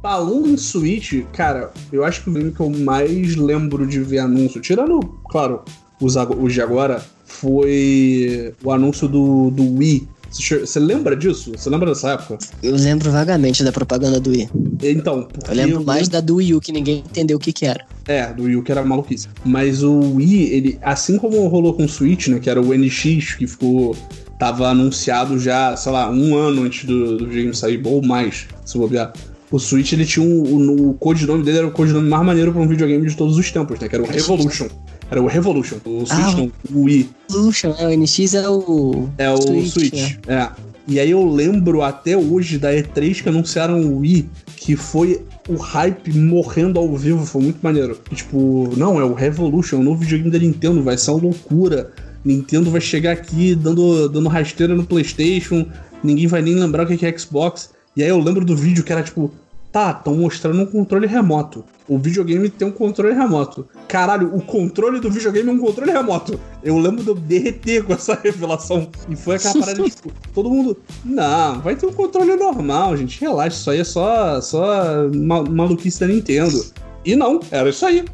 Falando 0.00 0.48
em 0.48 0.56
Switch, 0.56 1.24
cara, 1.32 1.72
eu 1.92 2.04
acho 2.04 2.22
que 2.22 2.30
o 2.30 2.32
game 2.32 2.52
que 2.52 2.60
eu 2.60 2.70
mais 2.70 3.34
lembro 3.34 3.84
de 3.84 3.98
ver 4.00 4.18
anúncio, 4.18 4.60
tirando, 4.60 5.00
claro, 5.28 5.62
os, 6.00 6.14
os 6.14 6.52
de 6.52 6.62
agora, 6.62 7.04
foi 7.24 8.54
o 8.62 8.70
anúncio 8.70 9.08
do, 9.08 9.50
do 9.50 9.74
Wii 9.74 10.08
você 10.30 10.78
lembra 10.78 11.16
disso? 11.16 11.52
Você 11.56 11.70
lembra 11.70 11.88
dessa 11.88 12.12
época? 12.12 12.38
Eu 12.62 12.76
lembro 12.76 13.10
vagamente 13.10 13.64
da 13.64 13.72
propaganda 13.72 14.20
do 14.20 14.30
Wii. 14.30 14.48
Então, 14.82 15.28
eu 15.48 15.54
lembro 15.54 15.84
mais 15.84 16.08
da 16.08 16.20
do 16.20 16.36
Wii 16.36 16.54
U, 16.54 16.60
que 16.60 16.72
ninguém 16.72 16.98
entendeu 16.98 17.36
o 17.36 17.40
que 17.40 17.52
que 17.52 17.66
era. 17.66 17.84
É, 18.06 18.32
do 18.32 18.44
Wii 18.44 18.56
U 18.56 18.62
que 18.62 18.70
era 18.70 18.84
maluquice. 18.84 19.28
Mas 19.44 19.82
o 19.82 19.98
Wii, 20.16 20.52
ele, 20.52 20.78
assim 20.82 21.18
como 21.18 21.46
rolou 21.48 21.74
com 21.74 21.84
o 21.84 21.88
Switch, 21.88 22.28
né, 22.28 22.38
que 22.38 22.48
era 22.48 22.60
o 22.60 22.76
NX, 22.76 23.34
que 23.34 23.46
ficou 23.46 23.96
tava 24.38 24.68
anunciado 24.68 25.38
já, 25.38 25.76
sei 25.76 25.90
lá, 25.90 26.08
um 26.10 26.36
ano 26.36 26.62
antes 26.62 26.84
do, 26.84 27.16
do 27.18 27.26
videogame 27.26 27.54
sair, 27.54 27.80
ou 27.84 28.00
mais, 28.00 28.46
se 28.64 28.78
bobear. 28.78 29.12
O 29.50 29.58
Switch, 29.58 29.92
ele 29.92 30.04
tinha 30.04 30.24
um, 30.24 30.42
o, 30.42 30.90
o 30.90 30.94
codinome 30.94 31.42
dele 31.42 31.58
era 31.58 31.66
o 31.66 31.70
codinome 31.70 32.08
mais 32.08 32.24
maneiro 32.24 32.52
para 32.52 32.60
um 32.60 32.68
videogame 32.68 33.08
de 33.08 33.16
todos 33.16 33.36
os 33.36 33.50
tempos, 33.50 33.80
né? 33.80 33.88
Que 33.88 33.96
era 33.96 34.04
o 34.04 34.06
Revolution. 34.06 34.68
Era 35.10 35.22
o 35.22 35.26
Revolution, 35.26 35.76
o 35.84 36.04
Switch 36.06 36.10
ah, 36.10 36.36
não, 36.36 36.52
o 36.70 36.84
Wii. 36.84 37.10
Revolution, 37.30 37.74
é, 37.78 37.86
o 37.86 37.98
NX 37.98 38.34
é 38.34 38.48
o. 38.48 39.08
É 39.16 39.30
o 39.30 39.40
Switch. 39.40 39.72
Switch 39.72 40.18
é. 40.26 40.34
é. 40.34 40.50
E 40.86 40.98
aí 40.98 41.10
eu 41.10 41.26
lembro 41.26 41.82
até 41.82 42.16
hoje 42.16 42.58
da 42.58 42.72
E3 42.72 43.22
que 43.22 43.28
anunciaram 43.28 43.80
o 43.80 43.98
Wii, 43.98 44.28
que 44.56 44.74
foi 44.76 45.22
o 45.48 45.56
hype 45.56 46.12
morrendo 46.18 46.78
ao 46.78 46.96
vivo, 46.96 47.24
foi 47.26 47.42
muito 47.42 47.58
maneiro. 47.62 47.98
E, 48.10 48.14
tipo, 48.14 48.70
não, 48.76 48.98
é 48.98 49.04
o 49.04 49.12
Revolution, 49.12 49.76
é 49.76 49.80
o 49.80 49.82
novo 49.82 50.00
videogame 50.00 50.30
da 50.30 50.38
Nintendo, 50.38 50.82
vai 50.82 50.96
ser 50.96 51.10
uma 51.10 51.22
loucura. 51.22 51.90
Nintendo 52.24 52.70
vai 52.70 52.80
chegar 52.80 53.12
aqui 53.12 53.54
dando, 53.54 54.08
dando 54.08 54.28
rasteira 54.28 54.74
no 54.74 54.84
PlayStation, 54.84 55.66
ninguém 56.02 56.26
vai 56.26 56.42
nem 56.42 56.54
lembrar 56.54 56.84
o 56.84 56.86
que 56.86 57.06
é 57.06 57.18
Xbox. 57.18 57.70
E 57.96 58.02
aí 58.02 58.08
eu 58.08 58.18
lembro 58.18 58.44
do 58.44 58.56
vídeo 58.56 58.82
que 58.82 58.92
era 58.92 59.02
tipo, 59.02 59.30
Tá, 59.70 59.90
estão 59.90 60.16
mostrando 60.16 60.62
um 60.62 60.66
controle 60.66 61.06
remoto. 61.06 61.64
O 61.88 61.98
videogame 61.98 62.50
tem 62.50 62.68
um 62.68 62.70
controle 62.70 63.14
remoto. 63.14 63.66
Caralho, 63.88 64.34
o 64.34 64.42
controle 64.42 65.00
do 65.00 65.10
videogame 65.10 65.48
é 65.48 65.52
um 65.52 65.58
controle 65.58 65.90
remoto. 65.90 66.38
Eu 66.62 66.78
lembro 66.78 67.02
de 67.02 67.08
eu 67.08 67.14
derreter 67.14 67.82
com 67.82 67.94
essa 67.94 68.14
revelação. 68.22 68.88
E 69.08 69.16
foi 69.16 69.36
aquela 69.36 69.54
parada 69.54 69.82
de 69.82 69.90
tipo, 69.90 70.12
todo 70.34 70.50
mundo. 70.50 70.76
Não, 71.02 71.60
vai 71.60 71.74
ter 71.74 71.86
um 71.86 71.92
controle 71.92 72.36
normal, 72.36 72.94
gente. 72.94 73.18
Relaxa, 73.18 73.56
isso 73.56 73.70
aí 73.70 73.80
é 73.80 73.84
só, 73.84 74.40
só 74.42 75.08
maluquice 75.48 76.00
da 76.00 76.08
Nintendo. 76.08 76.62
E 77.06 77.16
não, 77.16 77.40
era 77.50 77.70
isso 77.70 77.86
aí. 77.86 78.04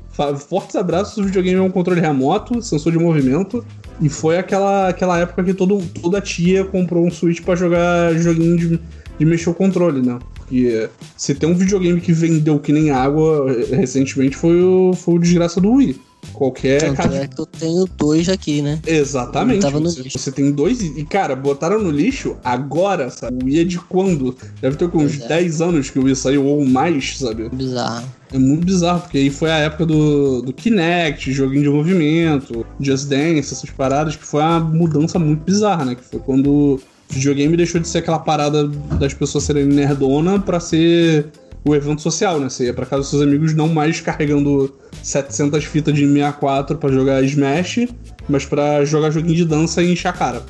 Fortes 0.49 0.77
abraços, 0.77 1.19
o 1.19 1.25
videogame 1.25 1.59
é 1.59 1.63
um 1.63 1.71
controle 1.71 2.01
remoto, 2.01 2.63
sensor 2.63 2.93
de 2.93 2.99
movimento. 2.99 3.67
E 4.01 4.09
foi 4.09 4.39
aquela, 4.39 4.89
aquela 4.89 5.19
época 5.19 5.43
que 5.43 5.53
todo, 5.53 5.83
toda 6.01 6.21
tia 6.21 6.65
comprou 6.65 7.05
um 7.05 7.11
Switch 7.11 7.43
para 7.43 7.57
jogar 7.57 8.15
joguinho 8.15 8.57
de, 8.57 8.81
de 9.19 9.25
mexer 9.25 9.51
o 9.51 9.55
controle, 9.55 10.01
né? 10.01 10.19
Porque 10.44 10.88
se 11.16 11.35
tem 11.35 11.48
um 11.48 11.54
videogame 11.54 12.00
que 12.00 12.12
vendeu 12.12 12.59
que 12.59 12.72
nem 12.72 12.90
água 12.90 13.46
recentemente 13.70 14.37
foi 14.37 14.62
o, 14.62 14.92
foi 14.94 15.14
o 15.14 15.18
Desgraça 15.18 15.61
do 15.61 15.72
Wii. 15.72 16.00
Qualquer 16.33 16.80
Tanto 16.80 17.14
é 17.14 17.26
que 17.26 17.40
eu 17.40 17.46
tenho 17.46 17.87
dois 17.98 18.28
aqui, 18.28 18.62
né? 18.62 18.80
Exatamente. 18.87 19.66
Você, 19.70 20.09
você 20.09 20.33
tem 20.33 20.50
dois 20.50 20.80
e, 20.80 21.04
cara, 21.04 21.37
botaram 21.37 21.80
no 21.80 21.90
lixo 21.90 22.37
agora, 22.42 23.11
sabe? 23.11 23.44
O 23.44 23.46
Wii 23.46 23.61
é 23.61 23.64
de 23.64 23.78
quando? 23.78 24.35
Deve 24.61 24.76
ter 24.76 24.88
com 24.88 24.98
uns 24.98 25.20
é. 25.20 25.28
10 25.28 25.61
anos 25.61 25.90
que 25.90 25.98
o 25.98 26.04
Wii 26.04 26.16
saiu 26.16 26.46
ou 26.46 26.64
mais, 26.64 27.18
sabe? 27.18 27.48
Bizarro. 27.50 28.07
É 28.33 28.38
muito 28.38 28.64
bizarro, 28.64 29.00
porque 29.02 29.18
aí 29.18 29.30
foi 29.30 29.50
a 29.50 29.59
época 29.59 29.87
do, 29.87 30.42
do 30.42 30.52
Kinect, 30.52 31.30
joguinho 31.33 31.62
de 31.62 31.68
movimento, 31.68 32.66
Just 32.80 33.07
Dance, 33.07 33.52
essas 33.52 33.70
paradas, 33.70 34.16
que 34.16 34.26
foi 34.26 34.40
uma 34.40 34.61
mudança 34.61 35.18
muito 35.18 35.44
bizarra, 35.44 35.85
né? 35.85 35.94
Que 35.94 36.02
foi 36.02 36.18
quando 36.18 36.80
videogame 37.09 37.57
deixou 37.57 37.81
de 37.81 37.88
ser 37.88 37.99
aquela 37.99 38.19
parada 38.19 38.67
das 38.67 39.14
pessoas 39.14 39.45
serem 39.45 39.67
nerdona 39.67 40.40
para 40.40 40.61
ser 40.61 41.27
o 41.64 41.75
evento 41.75 42.03
social, 42.03 42.38
né? 42.38 42.49
Você 42.49 42.67
ia 42.67 42.75
pra 42.75 42.85
casa 42.85 43.03
dos 43.03 43.11
seus 43.11 43.23
amigos 43.23 43.55
não 43.55 43.69
mais 43.69 44.01
carregando 44.01 44.75
700 45.03 45.64
fitas 45.64 45.95
de 45.95 46.07
64 46.07 46.77
para 46.77 46.93
jogar 46.93 47.23
Smash, 47.25 47.88
mas 48.29 48.45
para 48.45 48.85
jogar 48.85 49.11
joguinho 49.11 49.37
de 49.37 49.45
dança 49.45 49.83
e 49.83 49.93
encher 49.93 50.09
a 50.09 50.12
cara. 50.12 50.43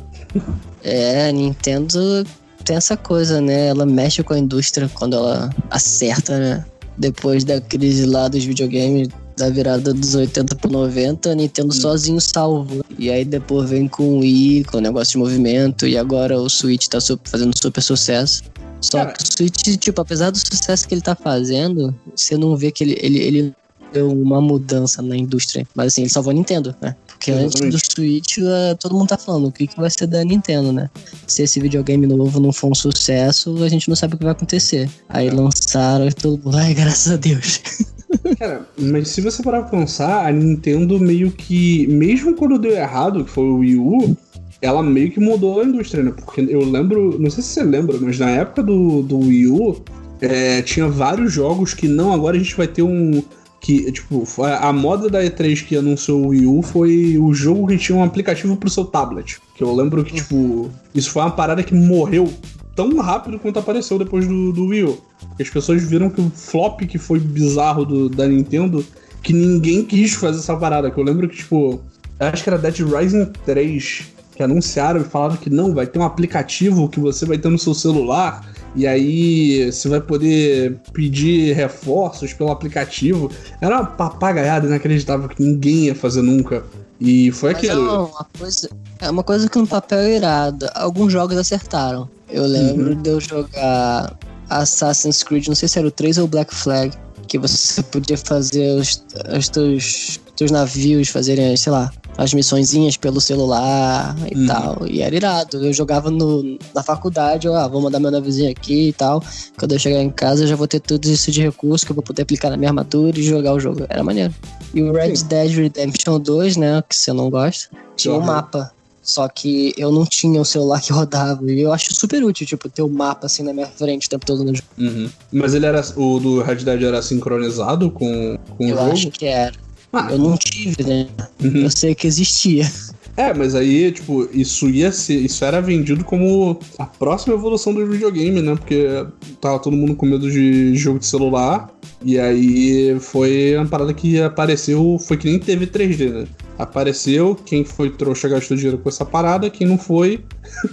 É, 0.82 1.28
a 1.28 1.32
Nintendo 1.32 2.24
tem 2.64 2.76
essa 2.76 2.96
coisa, 2.96 3.40
né? 3.40 3.68
Ela 3.68 3.86
mexe 3.86 4.22
com 4.22 4.34
a 4.34 4.38
indústria 4.38 4.90
quando 4.92 5.14
ela 5.16 5.50
acerta, 5.70 6.38
né? 6.38 6.64
Depois 6.98 7.44
da 7.44 7.60
crise 7.60 8.06
lá 8.06 8.28
dos 8.28 8.44
videogames, 8.44 9.08
da 9.36 9.50
virada 9.50 9.92
dos 9.92 10.14
80 10.14 10.54
pro 10.56 10.70
90, 10.70 11.30
a 11.30 11.34
Nintendo 11.34 11.68
hum. 11.68 11.72
sozinho 11.72 12.20
salvo. 12.20 12.84
E 12.98 13.10
aí 13.10 13.24
depois 13.24 13.68
vem 13.68 13.88
com 13.88 14.02
o 14.02 14.18
Wii, 14.20 14.64
com 14.64 14.78
o 14.78 14.80
negócio 14.80 15.12
de 15.12 15.18
movimento, 15.18 15.86
e 15.86 15.98
agora 15.98 16.38
o 16.38 16.48
Switch 16.48 16.86
tá 16.86 17.00
super, 17.00 17.28
fazendo 17.28 17.52
super 17.60 17.82
sucesso. 17.82 18.42
Só 18.80 18.98
Cara. 18.98 19.12
que 19.12 19.22
o 19.22 19.26
Switch, 19.26 19.78
tipo, 19.78 20.00
apesar 20.00 20.30
do 20.30 20.38
sucesso 20.38 20.86
que 20.86 20.94
ele 20.94 21.00
tá 21.00 21.14
fazendo, 21.14 21.94
você 22.14 22.36
não 22.36 22.56
vê 22.56 22.70
que 22.70 22.84
ele, 22.84 22.98
ele, 23.00 23.18
ele 23.18 23.54
deu 23.92 24.10
uma 24.10 24.40
mudança 24.40 25.00
na 25.00 25.16
indústria. 25.16 25.66
Mas 25.74 25.88
assim, 25.88 26.02
ele 26.02 26.10
salvou 26.10 26.30
a 26.32 26.34
Nintendo, 26.34 26.74
né? 26.80 26.94
Porque 27.24 27.30
antes 27.30 27.58
do 27.58 27.78
Switch, 27.78 28.36
uh, 28.38 28.76
todo 28.78 28.94
mundo 28.94 29.08
tá 29.08 29.16
falando 29.16 29.48
o 29.48 29.52
que, 29.52 29.66
que 29.66 29.80
vai 29.80 29.88
ser 29.88 30.06
da 30.06 30.22
Nintendo, 30.22 30.72
né? 30.72 30.90
Se 31.26 31.42
esse 31.42 31.58
videogame 31.58 32.06
novo 32.06 32.38
não 32.38 32.52
for 32.52 32.70
um 32.70 32.74
sucesso, 32.74 33.62
a 33.62 33.68
gente 33.68 33.88
não 33.88 33.96
sabe 33.96 34.14
o 34.14 34.18
que 34.18 34.24
vai 34.24 34.32
acontecer. 34.32 34.90
Aí 35.08 35.30
lançaram 35.30 36.06
e 36.06 36.12
todo 36.12 36.42
mundo, 36.44 36.58
ai, 36.58 36.74
graças 36.74 37.12
a 37.12 37.16
Deus. 37.16 37.62
Cara, 38.38 38.68
mas 38.78 39.08
se 39.08 39.22
você 39.22 39.42
parar 39.42 39.62
pra 39.62 39.78
pensar, 39.78 40.26
a 40.26 40.30
Nintendo 40.30 41.00
meio 41.00 41.30
que, 41.30 41.86
mesmo 41.86 42.34
quando 42.34 42.58
deu 42.58 42.72
errado, 42.72 43.24
que 43.24 43.30
foi 43.30 43.44
o 43.44 43.56
Wii 43.56 43.76
U, 43.76 44.16
ela 44.60 44.82
meio 44.82 45.10
que 45.10 45.18
mudou 45.18 45.60
a 45.60 45.64
indústria, 45.64 46.02
né? 46.02 46.12
Porque 46.14 46.42
eu 46.42 46.62
lembro, 46.62 47.18
não 47.18 47.30
sei 47.30 47.42
se 47.42 47.50
você 47.50 47.62
lembra, 47.62 47.96
mas 47.98 48.18
na 48.18 48.28
época 48.28 48.62
do, 48.62 49.02
do 49.02 49.18
Wii 49.18 49.48
U, 49.48 49.82
é, 50.20 50.60
tinha 50.60 50.88
vários 50.88 51.32
jogos 51.32 51.72
que 51.72 51.88
não, 51.88 52.12
agora 52.12 52.36
a 52.36 52.38
gente 52.38 52.54
vai 52.54 52.66
ter 52.68 52.82
um. 52.82 53.22
Que, 53.64 53.90
tipo, 53.90 54.26
a 54.44 54.70
moda 54.74 55.08
da 55.08 55.24
E3 55.24 55.64
que 55.64 55.74
anunciou 55.74 56.22
o 56.22 56.28
Wii 56.28 56.46
U 56.46 56.60
foi 56.60 57.16
o 57.18 57.32
jogo 57.32 57.66
que 57.66 57.78
tinha 57.78 57.96
um 57.96 58.04
aplicativo 58.04 58.54
pro 58.58 58.68
seu 58.68 58.84
tablet. 58.84 59.38
Que 59.56 59.64
eu 59.64 59.74
lembro 59.74 60.04
que, 60.04 60.16
tipo, 60.16 60.70
isso 60.94 61.10
foi 61.10 61.22
uma 61.22 61.30
parada 61.30 61.62
que 61.62 61.74
morreu 61.74 62.30
tão 62.76 62.94
rápido 62.98 63.38
quanto 63.38 63.58
apareceu 63.58 63.98
depois 63.98 64.28
do, 64.28 64.52
do 64.52 64.66
Wii 64.66 64.84
U. 64.84 64.98
As 65.40 65.48
pessoas 65.48 65.82
viram 65.82 66.10
que 66.10 66.20
o 66.20 66.28
flop 66.28 66.82
que 66.82 66.98
foi 66.98 67.18
bizarro 67.18 67.86
do, 67.86 68.10
da 68.10 68.28
Nintendo, 68.28 68.84
que 69.22 69.32
ninguém 69.32 69.82
quis 69.82 70.12
fazer 70.12 70.40
essa 70.40 70.54
parada. 70.54 70.90
Que 70.90 71.00
eu 71.00 71.04
lembro 71.04 71.26
que, 71.26 71.36
tipo, 71.36 71.80
acho 72.20 72.42
que 72.42 72.50
era 72.50 72.58
Dead 72.58 72.80
Rising 72.80 73.32
3, 73.46 74.04
que 74.36 74.42
anunciaram 74.42 75.00
e 75.00 75.04
falaram 75.04 75.38
que 75.38 75.48
não, 75.48 75.72
vai 75.72 75.86
ter 75.86 75.98
um 75.98 76.04
aplicativo 76.04 76.86
que 76.86 77.00
você 77.00 77.24
vai 77.24 77.38
ter 77.38 77.48
no 77.48 77.58
seu 77.58 77.72
celular. 77.72 78.46
E 78.74 78.86
aí 78.86 79.70
você 79.70 79.88
vai 79.88 80.00
poder 80.00 80.78
pedir 80.92 81.54
reforços 81.54 82.32
pelo 82.32 82.50
aplicativo. 82.50 83.30
Era 83.60 83.80
uma 83.80 83.86
papagaiada 83.86 84.66
inacreditável 84.66 85.28
que 85.28 85.42
ninguém 85.42 85.86
ia 85.86 85.94
fazer 85.94 86.22
nunca. 86.22 86.64
E 87.00 87.30
foi 87.32 87.52
Mas 87.52 87.64
aquilo. 87.64 87.86
É 87.86 87.98
uma, 87.98 88.26
coisa, 88.38 88.70
é 89.00 89.10
uma 89.10 89.22
coisa 89.22 89.48
que 89.48 89.58
no 89.58 89.66
papel 89.66 89.98
é 89.98 90.16
irado. 90.16 90.66
Alguns 90.74 91.12
jogos 91.12 91.36
acertaram. 91.36 92.08
Eu 92.28 92.46
lembro 92.46 92.90
uhum. 92.90 93.02
de 93.02 93.10
eu 93.10 93.20
jogar 93.20 94.16
Assassin's 94.48 95.22
Creed, 95.22 95.46
não 95.48 95.54
sei 95.54 95.68
se 95.68 95.78
era 95.78 95.86
o 95.86 95.90
3 95.90 96.18
ou 96.18 96.24
o 96.24 96.28
Black 96.28 96.54
Flag, 96.54 96.92
que 97.28 97.38
você 97.38 97.82
podia 97.82 98.18
fazer 98.18 98.78
os, 98.78 99.04
os 99.36 99.48
teus, 99.48 100.20
teus 100.36 100.50
navios 100.50 101.08
fazerem, 101.08 101.56
sei 101.56 101.72
lá, 101.72 101.92
as 102.16 102.32
missõezinhas 102.32 102.96
pelo 102.96 103.20
celular 103.20 104.16
e 104.30 104.36
uhum. 104.36 104.46
tal. 104.46 104.86
E 104.86 105.02
era 105.02 105.14
irado. 105.14 105.64
Eu 105.64 105.72
jogava 105.72 106.10
no, 106.10 106.58
na 106.74 106.82
faculdade, 106.82 107.46
eu, 107.46 107.54
ah, 107.54 107.68
vou 107.68 107.80
mandar 107.80 108.00
meu 108.00 108.10
naviozinho 108.10 108.50
aqui 108.50 108.88
e 108.88 108.92
tal. 108.92 109.22
Quando 109.58 109.72
eu 109.72 109.78
chegar 109.78 110.02
em 110.02 110.10
casa, 110.10 110.44
eu 110.44 110.48
já 110.48 110.56
vou 110.56 110.68
ter 110.68 110.80
tudo 110.80 111.06
isso 111.06 111.30
de 111.30 111.42
recurso 111.42 111.84
que 111.84 111.92
eu 111.92 111.96
vou 111.96 112.04
poder 112.04 112.22
aplicar 112.22 112.50
na 112.50 112.56
minha 112.56 112.70
armadura 112.70 113.18
e 113.18 113.22
jogar 113.22 113.52
o 113.52 113.60
jogo. 113.60 113.86
Era 113.88 114.02
maneiro. 114.02 114.34
E 114.72 114.82
o 114.82 114.92
Red 114.92 115.16
Sim. 115.16 115.26
Dead 115.26 115.52
Redemption 115.52 116.20
2, 116.20 116.56
né, 116.56 116.82
que 116.88 116.96
você 116.96 117.12
não 117.12 117.30
gosta, 117.30 117.70
tinha 117.96 118.14
um 118.14 118.20
mapa 118.20 118.72
só 119.04 119.28
que 119.28 119.74
eu 119.76 119.92
não 119.92 120.06
tinha 120.06 120.40
o 120.40 120.44
celular 120.46 120.80
que 120.80 120.90
rodava. 120.94 121.44
E 121.44 121.60
eu 121.60 121.72
acho 121.72 121.94
super 121.94 122.24
útil, 122.24 122.46
tipo, 122.46 122.70
ter 122.70 122.80
o 122.80 122.86
um 122.86 122.88
mapa 122.88 123.26
assim 123.26 123.42
na 123.42 123.52
minha 123.52 123.66
frente 123.66 124.06
o 124.06 124.10
tempo 124.10 124.24
todo 124.24 124.42
no 124.42 124.54
jogo. 124.54 124.66
Uhum. 124.78 125.10
Mas 125.30 125.52
ele 125.52 125.66
era. 125.66 125.84
O 125.94 126.18
do 126.18 126.42
Red 126.42 126.56
Dead 126.56 126.82
era 126.82 127.02
sincronizado 127.02 127.90
com, 127.90 128.38
com 128.56 128.64
eu 128.64 128.74
o 128.74 128.78
jogo? 128.78 128.88
Eu 128.88 128.92
acho 128.92 129.10
que 129.10 129.26
era. 129.26 129.63
Ah. 129.94 130.08
Eu 130.10 130.18
não 130.18 130.36
tive, 130.36 130.82
né? 130.82 131.06
Uhum. 131.42 131.62
Eu 131.62 131.70
sei 131.70 131.94
que 131.94 132.06
existia. 132.06 132.70
É, 133.16 133.32
mas 133.32 133.54
aí, 133.54 133.92
tipo, 133.92 134.28
isso 134.32 134.68
ia 134.68 134.90
ser. 134.90 135.16
Isso 135.16 135.44
era 135.44 135.60
vendido 135.60 136.04
como 136.04 136.58
a 136.78 136.84
próxima 136.84 137.34
evolução 137.34 137.72
do 137.72 137.86
videogame, 137.86 138.42
né? 138.42 138.56
Porque 138.56 139.06
tava 139.40 139.58
todo 139.60 139.76
mundo 139.76 139.94
com 139.94 140.04
medo 140.04 140.30
de 140.30 140.76
jogo 140.76 140.98
de 140.98 141.06
celular. 141.06 141.70
E 142.02 142.18
aí 142.18 142.98
foi 142.98 143.56
uma 143.56 143.66
parada 143.66 143.94
que 143.94 144.20
apareceu. 144.20 144.98
Foi 144.98 145.16
que 145.16 145.28
nem 145.28 145.38
teve 145.38 145.66
3D, 145.66 146.12
né? 146.12 146.26
Apareceu, 146.58 147.34
quem 147.34 147.64
foi 147.64 147.90
trouxa 147.90 148.28
gastou 148.28 148.56
dinheiro 148.56 148.78
com 148.78 148.88
essa 148.88 149.04
parada, 149.04 149.50
quem 149.50 149.66
não 149.66 149.76
foi, 149.76 150.24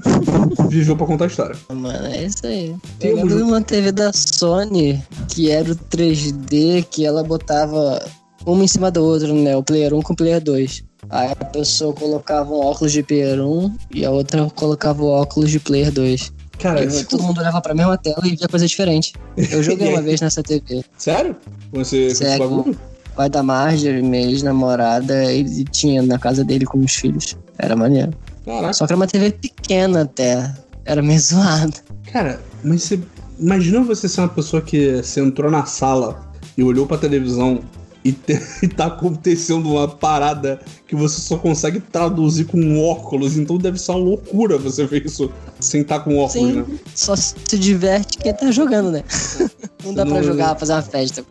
viveu 0.70 0.96
pra 0.96 1.08
contar 1.08 1.24
a 1.24 1.28
história. 1.28 1.56
Mano, 1.70 2.06
é 2.06 2.26
isso 2.26 2.46
aí. 2.46 2.76
Tem 3.00 3.16
um 3.16 3.48
uma 3.48 3.62
TV 3.62 3.92
da 3.92 4.12
Sony 4.14 5.02
que 5.28 5.50
era 5.50 5.72
o 5.72 5.76
3D, 5.76 6.86
que 6.90 7.04
ela 7.04 7.24
botava 7.24 8.00
uma 8.46 8.64
em 8.64 8.68
cima 8.68 8.90
do 8.92 9.04
outro, 9.04 9.34
né? 9.34 9.56
O 9.56 9.64
Player 9.64 9.94
1 9.94 10.02
com 10.02 10.14
o 10.14 10.16
Player 10.16 10.42
2. 10.42 10.84
Aí 11.10 11.32
a 11.32 11.46
pessoa 11.46 11.94
colocava 11.94 12.52
um 12.54 12.60
óculos 12.60 12.92
de 12.92 13.04
Player 13.04 13.40
1 13.42 13.76
e 13.94 14.06
a 14.06 14.12
outra 14.12 14.50
colocava 14.56 15.04
o 15.04 15.08
óculos 15.08 15.50
de 15.52 15.60
Player 15.60 15.92
2. 15.92 16.32
Cara, 16.60 16.84
E 16.84 16.92
se- 16.92 17.06
todo 17.06 17.24
mundo 17.24 17.40
olhava 17.40 17.60
pra 17.60 17.74
mesma 17.74 17.98
tela 17.98 18.22
e 18.26 18.36
via 18.36 18.48
coisa 18.48 18.68
diferente. 18.68 19.14
Eu 19.36 19.64
joguei 19.64 19.90
uma 19.94 20.02
vez 20.02 20.22
nessa 20.22 20.44
TV. 20.44 20.84
sério? 20.98 21.36
Você 21.74 21.98
com 22.02 22.08
esse 22.08 22.16
Sério. 22.16 22.48
bagulho? 22.50 22.78
O 23.12 23.16
pai 23.16 23.30
da 23.30 23.42
Marjorie, 23.44 24.02
minha 24.02 24.24
ex-namorada, 24.30 25.26
ele 25.34 25.66
tinha 25.66 26.02
na 26.02 26.18
casa 26.20 26.44
dele 26.46 26.66
com 26.66 26.78
os 26.80 26.94
filhos. 26.96 27.36
Era 27.58 27.76
maneiro. 27.76 28.12
Caraca. 28.46 28.74
Só 28.74 28.86
que 28.86 28.94
era 28.94 28.98
uma 28.98 29.08
TV 29.08 29.32
pequena 29.32 30.04
até. 30.04 30.54
Era 30.86 31.02
meio 31.02 31.20
zoado. 31.22 31.74
Cara, 32.12 32.40
mas 32.64 32.84
você. 32.84 33.00
Imagina 33.40 33.82
você 33.82 34.08
ser 34.08 34.22
uma 34.22 34.30
pessoa 34.30 34.62
que 34.62 35.02
você 35.02 35.20
entrou 35.20 35.50
na 35.50 35.66
sala 35.66 36.32
e 36.56 36.64
olhou 36.64 36.86
pra 36.86 36.96
televisão 36.98 37.60
e, 38.04 38.16
e 38.64 38.68
tá 38.68 38.88
acontecendo 38.88 39.70
uma 39.70 39.88
parada 39.88 40.60
que 40.88 40.96
você 40.96 41.20
só 41.22 41.38
consegue 41.38 41.80
traduzir 41.80 42.46
com 42.46 42.80
óculos, 42.80 43.38
então 43.38 43.58
deve 43.58 43.80
ser 43.80 43.92
uma 43.92 44.00
loucura 44.00 44.58
você 44.58 44.86
ver 44.86 45.06
isso 45.06 45.32
sem 45.60 45.82
estar 45.82 46.00
com 46.00 46.18
óculos, 46.18 46.34
Sim. 46.34 46.54
né? 46.54 46.66
Só 46.96 47.16
se 47.16 47.36
diverte 47.58 48.18
quem 48.18 48.34
tá 48.34 48.52
jogando, 48.52 48.92
né? 48.92 49.04
Não 49.84 49.94
dá 49.94 50.06
pra 50.06 50.16
Não- 50.16 50.24
jogar, 50.24 50.56
fazer 50.58 50.74
uma 50.74 50.82
festa. 50.82 51.24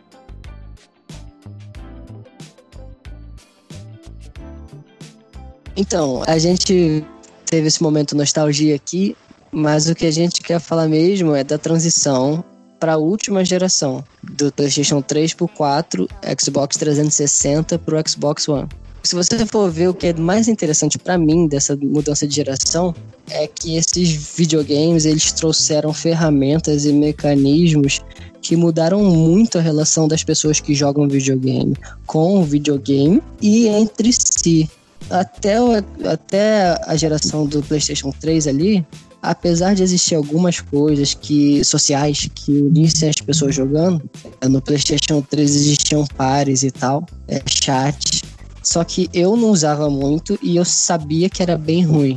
Então, 5.77 6.23
a 6.27 6.37
gente 6.39 7.05
teve 7.47 7.69
esse 7.69 7.83
momento 7.83 8.17
nostalgia 8.17 8.75
aqui, 8.75 9.17
mas 9.51 9.89
o 9.89 9.95
que 9.95 10.07
a 10.07 10.11
gente 10.11 10.43
quer 10.43 10.61
falar 10.61 10.89
mesmo 10.89 11.35
é 11.35 11.43
da 11.43 11.59
transição 11.59 12.45
para 12.81 12.95
a 12.95 12.97
última 12.97 13.45
geração, 13.45 14.03
do 14.23 14.51
PlayStation 14.51 15.03
3 15.03 15.35
pro 15.35 15.47
4, 15.47 16.09
Xbox 16.41 16.79
360 16.79 17.79
pro 17.79 18.03
Xbox 18.09 18.49
One. 18.49 18.69
Se 19.03 19.15
você 19.15 19.47
for 19.47 19.71
ver 19.71 19.89
o 19.89 19.95
que 19.95 20.09
é 20.09 20.15
mais 20.15 20.49
interessante 20.49 20.99
para 20.99 21.17
mim 21.17 21.47
dessa 21.47 21.77
mudança 21.77 22.27
de 22.27 22.35
geração, 22.35 22.95
é 23.31 23.47
que 23.47 23.77
esses 23.77 24.11
videogames 24.37 25.05
eles 25.05 25.33
trouxeram 25.33 25.93
ferramentas 25.93 26.85
e 26.85 26.93
mecanismos 26.93 28.03
que 28.43 28.57
mudaram 28.57 29.03
muito 29.03 29.59
a 29.59 29.61
relação 29.61 30.09
das 30.09 30.25
pessoas 30.25 30.61
que 30.61 30.75
jogam 30.75 31.09
videogame 31.09 31.77
com 32.07 32.41
o 32.41 32.45
videogame 32.45 33.23
e 33.41 33.69
entre 33.69 34.11
si. 34.13 34.69
Até, 35.09 35.57
até 36.05 36.79
a 36.87 36.97
geração 36.97 37.47
do 37.47 37.63
PlayStation 37.63 38.13
3 38.21 38.47
ali, 38.47 38.87
apesar 39.23 39.75
de 39.75 39.83
existir 39.83 40.15
algumas 40.15 40.61
coisas 40.61 41.15
que 41.15 41.65
sociais 41.65 42.29
que 42.35 42.53
unissem 42.53 43.09
as 43.09 43.17
pessoas 43.17 43.55
jogando, 43.55 44.03
no 44.49 44.61
PlayStation 44.61 45.21
3 45.23 45.55
existiam 45.55 46.07
pares 46.17 46.63
e 46.63 46.71
tal, 46.71 47.05
é, 47.29 47.43
chat. 47.47 48.23
Só 48.63 48.85
que 48.85 49.09
eu 49.13 49.37
não 49.37 49.51
usava 49.51 49.89
muito 49.89 50.39
e 50.43 50.57
eu 50.57 50.65
sabia 50.65 51.29
que 51.29 51.43
era 51.43 51.57
bem 51.57 51.83
ruim. 51.83 52.17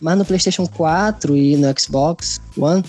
Mas 0.00 0.18
no 0.18 0.24
PlayStation 0.24 0.66
4 0.66 1.36
e 1.36 1.56
no 1.56 1.66
Xbox 1.78 2.40
One, 2.56 2.84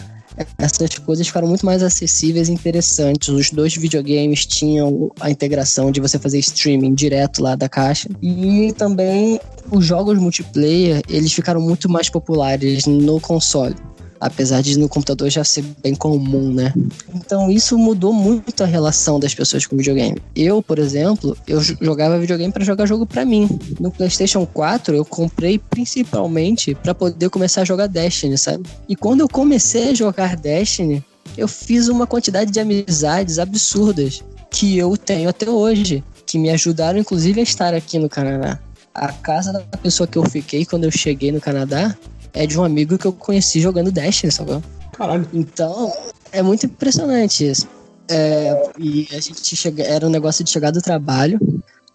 essas 0.58 0.98
coisas 1.00 1.28
ficaram 1.28 1.48
muito 1.48 1.66
mais 1.66 1.82
acessíveis 1.82 2.50
e 2.50 2.54
interessantes. 2.54 3.30
Os 3.30 3.50
dois 3.50 3.76
videogames 3.76 4.46
tinham 4.46 5.12
a 5.20 5.30
integração 5.30 5.92
de 5.92 6.00
você 6.00 6.20
fazer 6.20 6.40
streaming 6.40 6.94
direto 6.94 7.42
lá 7.42 7.56
da 7.56 7.68
caixa. 7.68 8.10
E 8.22 8.74
também 8.78 9.40
os 9.72 9.86
jogos 9.86 10.18
multiplayer, 10.18 11.02
eles 11.10 11.34
ficaram 11.34 11.62
muito 11.62 11.90
mais 11.90 12.10
populares 12.10 12.86
no 12.86 13.20
console. 13.20 13.76
Apesar 14.20 14.62
de 14.62 14.78
no 14.80 14.90
computador 14.90 15.30
já 15.30 15.44
ser 15.44 15.64
bem 15.84 15.94
comum, 15.94 16.52
né? 16.52 16.74
Então 17.14 17.52
isso 17.52 17.78
mudou 17.78 18.12
muito 18.12 18.64
a 18.64 18.66
relação 18.66 19.20
das 19.20 19.34
pessoas 19.36 19.66
com 19.66 19.78
videogame. 19.78 20.18
Eu, 20.36 20.62
por 20.62 20.80
exemplo, 20.80 21.38
eu 21.48 21.62
jo- 21.62 21.78
jogava 21.80 22.18
videogame 22.20 22.52
para 22.52 22.64
jogar 22.66 22.86
jogo 22.86 23.06
para 23.06 23.24
mim. 23.26 23.48
No 23.80 23.92
PlayStation 23.92 24.46
4 24.46 24.96
eu 24.96 25.06
comprei 25.06 25.60
principalmente 25.60 26.74
para 26.76 26.94
poder 26.96 27.30
começar 27.30 27.62
a 27.62 27.66
jogar 27.66 27.88
Destiny, 27.88 28.38
sabe? 28.38 28.64
E 28.88 28.96
quando 28.96 29.22
eu 29.22 29.28
comecei 29.30 29.90
a 29.90 29.94
jogar 29.94 30.36
Destiny, 30.36 31.04
eu 31.38 31.48
fiz 31.48 31.88
uma 31.88 32.08
quantidade 32.08 32.52
de 32.52 32.60
amizades 32.60 33.38
absurdas 33.40 34.24
que 34.50 34.78
eu 34.78 34.96
tenho 34.98 35.30
até 35.30 35.50
hoje, 35.50 36.04
que 36.26 36.40
me 36.40 36.50
ajudaram 36.50 36.98
inclusive 37.00 37.40
a 37.40 37.44
estar 37.44 37.74
aqui 37.74 38.00
no 38.00 38.10
Canadá. 38.10 38.60
A 38.94 39.12
casa 39.12 39.54
da 39.54 39.60
pessoa 39.78 40.08
que 40.08 40.18
eu 40.18 40.24
fiquei 40.28 40.66
quando 40.66 40.86
eu 40.86 40.92
cheguei 40.92 41.32
no 41.32 41.40
Canadá 41.40 41.96
é 42.38 42.46
de 42.46 42.60
um 42.60 42.64
amigo 42.64 42.98
que 42.98 43.06
eu 43.06 43.14
conheci 43.14 43.60
jogando 43.60 43.92
Destiny, 43.92 44.32
sabe? 44.32 44.62
Caralho. 44.94 45.28
Então, 45.34 45.92
é 46.32 46.42
muito 46.42 46.66
impressionante 46.66 47.48
isso. 47.48 47.68
É, 48.10 48.72
e 48.78 49.08
a 49.12 49.20
gente 49.20 49.56
chega, 49.56 49.84
era 49.84 50.06
um 50.06 50.10
negócio 50.10 50.44
de 50.44 50.50
chegar 50.50 50.72
do 50.72 50.82
trabalho, 50.82 51.40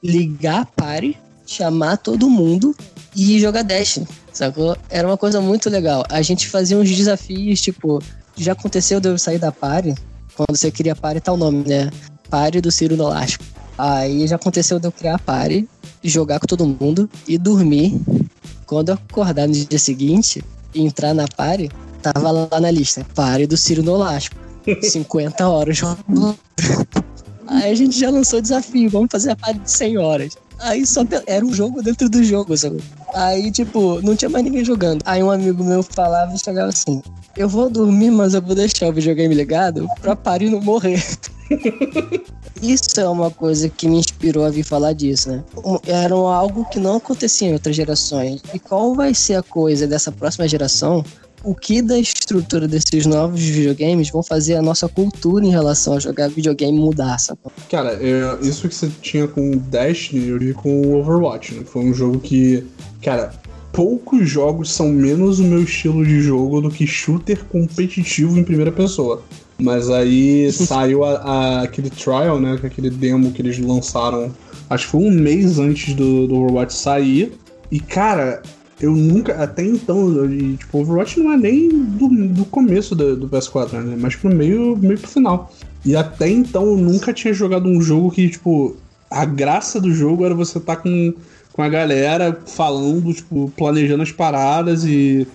ligar 0.02 0.62
a 0.62 0.66
party, 0.66 1.16
chamar 1.46 1.96
todo 1.96 2.28
mundo 2.28 2.74
e 3.14 3.40
jogar 3.40 3.62
Destiny, 3.62 4.06
sacou? 4.32 4.76
Era 4.90 5.06
uma 5.06 5.16
coisa 5.16 5.40
muito 5.40 5.70
legal. 5.70 6.04
A 6.08 6.20
gente 6.22 6.48
fazia 6.48 6.76
uns 6.76 6.90
desafios, 6.90 7.60
tipo, 7.60 8.00
já 8.36 8.52
aconteceu 8.52 9.00
de 9.00 9.08
eu 9.08 9.18
sair 9.18 9.38
da 9.38 9.52
party, 9.52 9.94
quando 10.34 10.56
você 10.56 10.70
cria 10.70 10.96
party, 10.96 11.20
tá 11.20 11.32
o 11.32 11.36
nome, 11.36 11.64
né? 11.66 11.90
Party 12.28 12.60
do 12.60 12.70
Ciro 12.70 12.96
Nolasco. 12.96 13.44
Aí 13.84 14.28
já 14.28 14.36
aconteceu 14.36 14.78
de 14.78 14.86
eu 14.86 14.92
criar 14.92 15.16
a 15.16 15.18
party, 15.18 15.68
jogar 16.04 16.38
com 16.38 16.46
todo 16.46 16.64
mundo 16.64 17.10
e 17.26 17.36
dormir. 17.36 18.00
Quando 18.64 18.90
eu 18.90 18.94
acordar 18.94 19.48
no 19.48 19.52
dia 19.52 19.76
seguinte 19.76 20.40
e 20.72 20.82
entrar 20.82 21.12
na 21.12 21.26
party, 21.26 21.68
tava 22.00 22.30
lá 22.30 22.60
na 22.60 22.70
lista, 22.70 23.04
pare 23.12 23.44
do 23.44 23.56
Ciro 23.56 23.82
Nolasco. 23.82 24.36
50 24.80 25.42
horas 25.50 25.76
jogando. 25.78 26.38
Aí 27.48 27.72
a 27.72 27.74
gente 27.74 27.98
já 27.98 28.08
lançou 28.08 28.38
o 28.38 28.42
desafio, 28.42 28.88
vamos 28.88 29.08
fazer 29.10 29.32
a 29.32 29.36
party 29.36 29.58
de 29.58 29.72
100 29.72 29.98
horas. 29.98 30.38
Aí 30.62 30.86
só 30.86 31.02
era 31.26 31.44
um 31.44 31.52
jogo 31.52 31.82
dentro 31.82 32.08
do 32.08 32.22
jogo, 32.22 32.56
sabe? 32.56 32.80
Aí, 33.14 33.50
tipo, 33.50 34.00
não 34.02 34.14
tinha 34.14 34.28
mais 34.28 34.44
ninguém 34.44 34.64
jogando. 34.64 35.02
Aí 35.04 35.22
um 35.22 35.30
amigo 35.30 35.62
meu 35.64 35.82
falava 35.82 36.34
e 36.34 36.38
chegava 36.38 36.68
assim: 36.68 37.02
Eu 37.36 37.48
vou 37.48 37.68
dormir, 37.68 38.10
mas 38.10 38.32
eu 38.32 38.40
vou 38.40 38.54
deixar 38.54 38.88
o 38.88 38.92
videogame 38.92 39.34
ligado 39.34 39.88
pra 40.00 40.14
party 40.14 40.48
não 40.48 40.60
morrer. 40.60 41.04
Isso 42.62 43.00
é 43.00 43.08
uma 43.08 43.28
coisa 43.28 43.68
que 43.68 43.88
me 43.88 43.98
inspirou 43.98 44.44
a 44.44 44.50
vir 44.50 44.62
falar 44.62 44.92
disso, 44.92 45.30
né? 45.30 45.42
Era 45.84 46.14
algo 46.14 46.64
que 46.66 46.78
não 46.78 46.96
acontecia 46.96 47.48
em 47.48 47.52
outras 47.54 47.74
gerações. 47.74 48.40
E 48.54 48.58
qual 48.60 48.94
vai 48.94 49.12
ser 49.12 49.34
a 49.34 49.42
coisa 49.42 49.84
dessa 49.84 50.12
próxima 50.12 50.46
geração? 50.46 51.04
O 51.44 51.54
que 51.54 51.82
da 51.82 51.98
estrutura 51.98 52.68
desses 52.68 53.04
novos 53.04 53.40
videogames 53.40 54.10
vão 54.10 54.22
fazer 54.22 54.54
a 54.54 54.62
nossa 54.62 54.88
cultura 54.88 55.44
em 55.44 55.50
relação 55.50 55.94
a 55.94 56.00
jogar 56.00 56.28
videogame 56.28 56.78
mudar, 56.78 57.18
sabe? 57.18 57.40
Cara, 57.68 57.98
é, 58.00 58.38
isso 58.46 58.68
que 58.68 58.74
você 58.74 58.90
tinha 59.00 59.26
com 59.26 59.50
o 59.50 59.56
Destiny, 59.56 60.28
eu 60.28 60.38
vi 60.38 60.54
com 60.54 60.82
o 60.82 60.94
Overwatch, 61.00 61.54
né? 61.54 61.62
Foi 61.64 61.82
um 61.84 61.92
jogo 61.92 62.20
que, 62.20 62.64
cara, 63.02 63.32
poucos 63.72 64.28
jogos 64.28 64.70
são 64.72 64.88
menos 64.88 65.40
o 65.40 65.44
meu 65.44 65.62
estilo 65.64 66.04
de 66.06 66.20
jogo 66.20 66.60
do 66.60 66.70
que 66.70 66.86
shooter 66.86 67.44
competitivo 67.46 68.38
em 68.38 68.44
primeira 68.44 68.70
pessoa. 68.70 69.22
Mas 69.58 69.90
aí 69.90 70.50
saiu 70.52 71.04
a- 71.04 71.16
a- 71.18 71.62
aquele 71.62 71.90
trial, 71.90 72.38
né? 72.40 72.58
Aquele 72.62 72.88
demo 72.90 73.32
que 73.32 73.42
eles 73.42 73.58
lançaram, 73.58 74.32
acho 74.70 74.84
que 74.84 74.90
foi 74.92 75.00
um 75.00 75.10
mês 75.10 75.58
antes 75.58 75.92
do, 75.94 76.28
do 76.28 76.36
Overwatch 76.36 76.72
sair. 76.74 77.32
E, 77.70 77.80
cara, 77.80 78.42
eu 78.80 78.92
nunca, 78.92 79.34
até 79.42 79.64
então, 79.64 80.08
eu- 80.08 80.56
tipo, 80.56 80.78
Overwatch 80.78 81.20
não 81.20 81.32
é 81.32 81.36
nem 81.36 81.68
do, 81.68 82.08
do 82.08 82.44
começo 82.44 82.94
do, 82.94 83.16
do 83.16 83.28
PS4, 83.28 83.72
né? 83.72 83.96
Mas 83.98 84.16
pro 84.16 84.34
meio, 84.34 84.76
meio 84.76 84.98
pro 84.98 85.08
final. 85.08 85.52
E 85.84 85.94
até 85.96 86.28
então 86.28 86.64
eu 86.66 86.76
nunca 86.76 87.12
tinha 87.12 87.32
jogado 87.34 87.68
um 87.68 87.80
jogo 87.80 88.10
que, 88.10 88.28
tipo, 88.28 88.76
a 89.10 89.24
graça 89.24 89.80
do 89.80 89.92
jogo 89.92 90.24
era 90.24 90.34
você 90.34 90.58
estar 90.58 90.76
com, 90.76 91.12
com 91.52 91.62
a 91.62 91.68
galera 91.68 92.38
falando, 92.46 93.12
tipo, 93.12 93.52
planejando 93.56 94.02
as 94.02 94.12
paradas 94.12 94.84
e, 94.84 95.26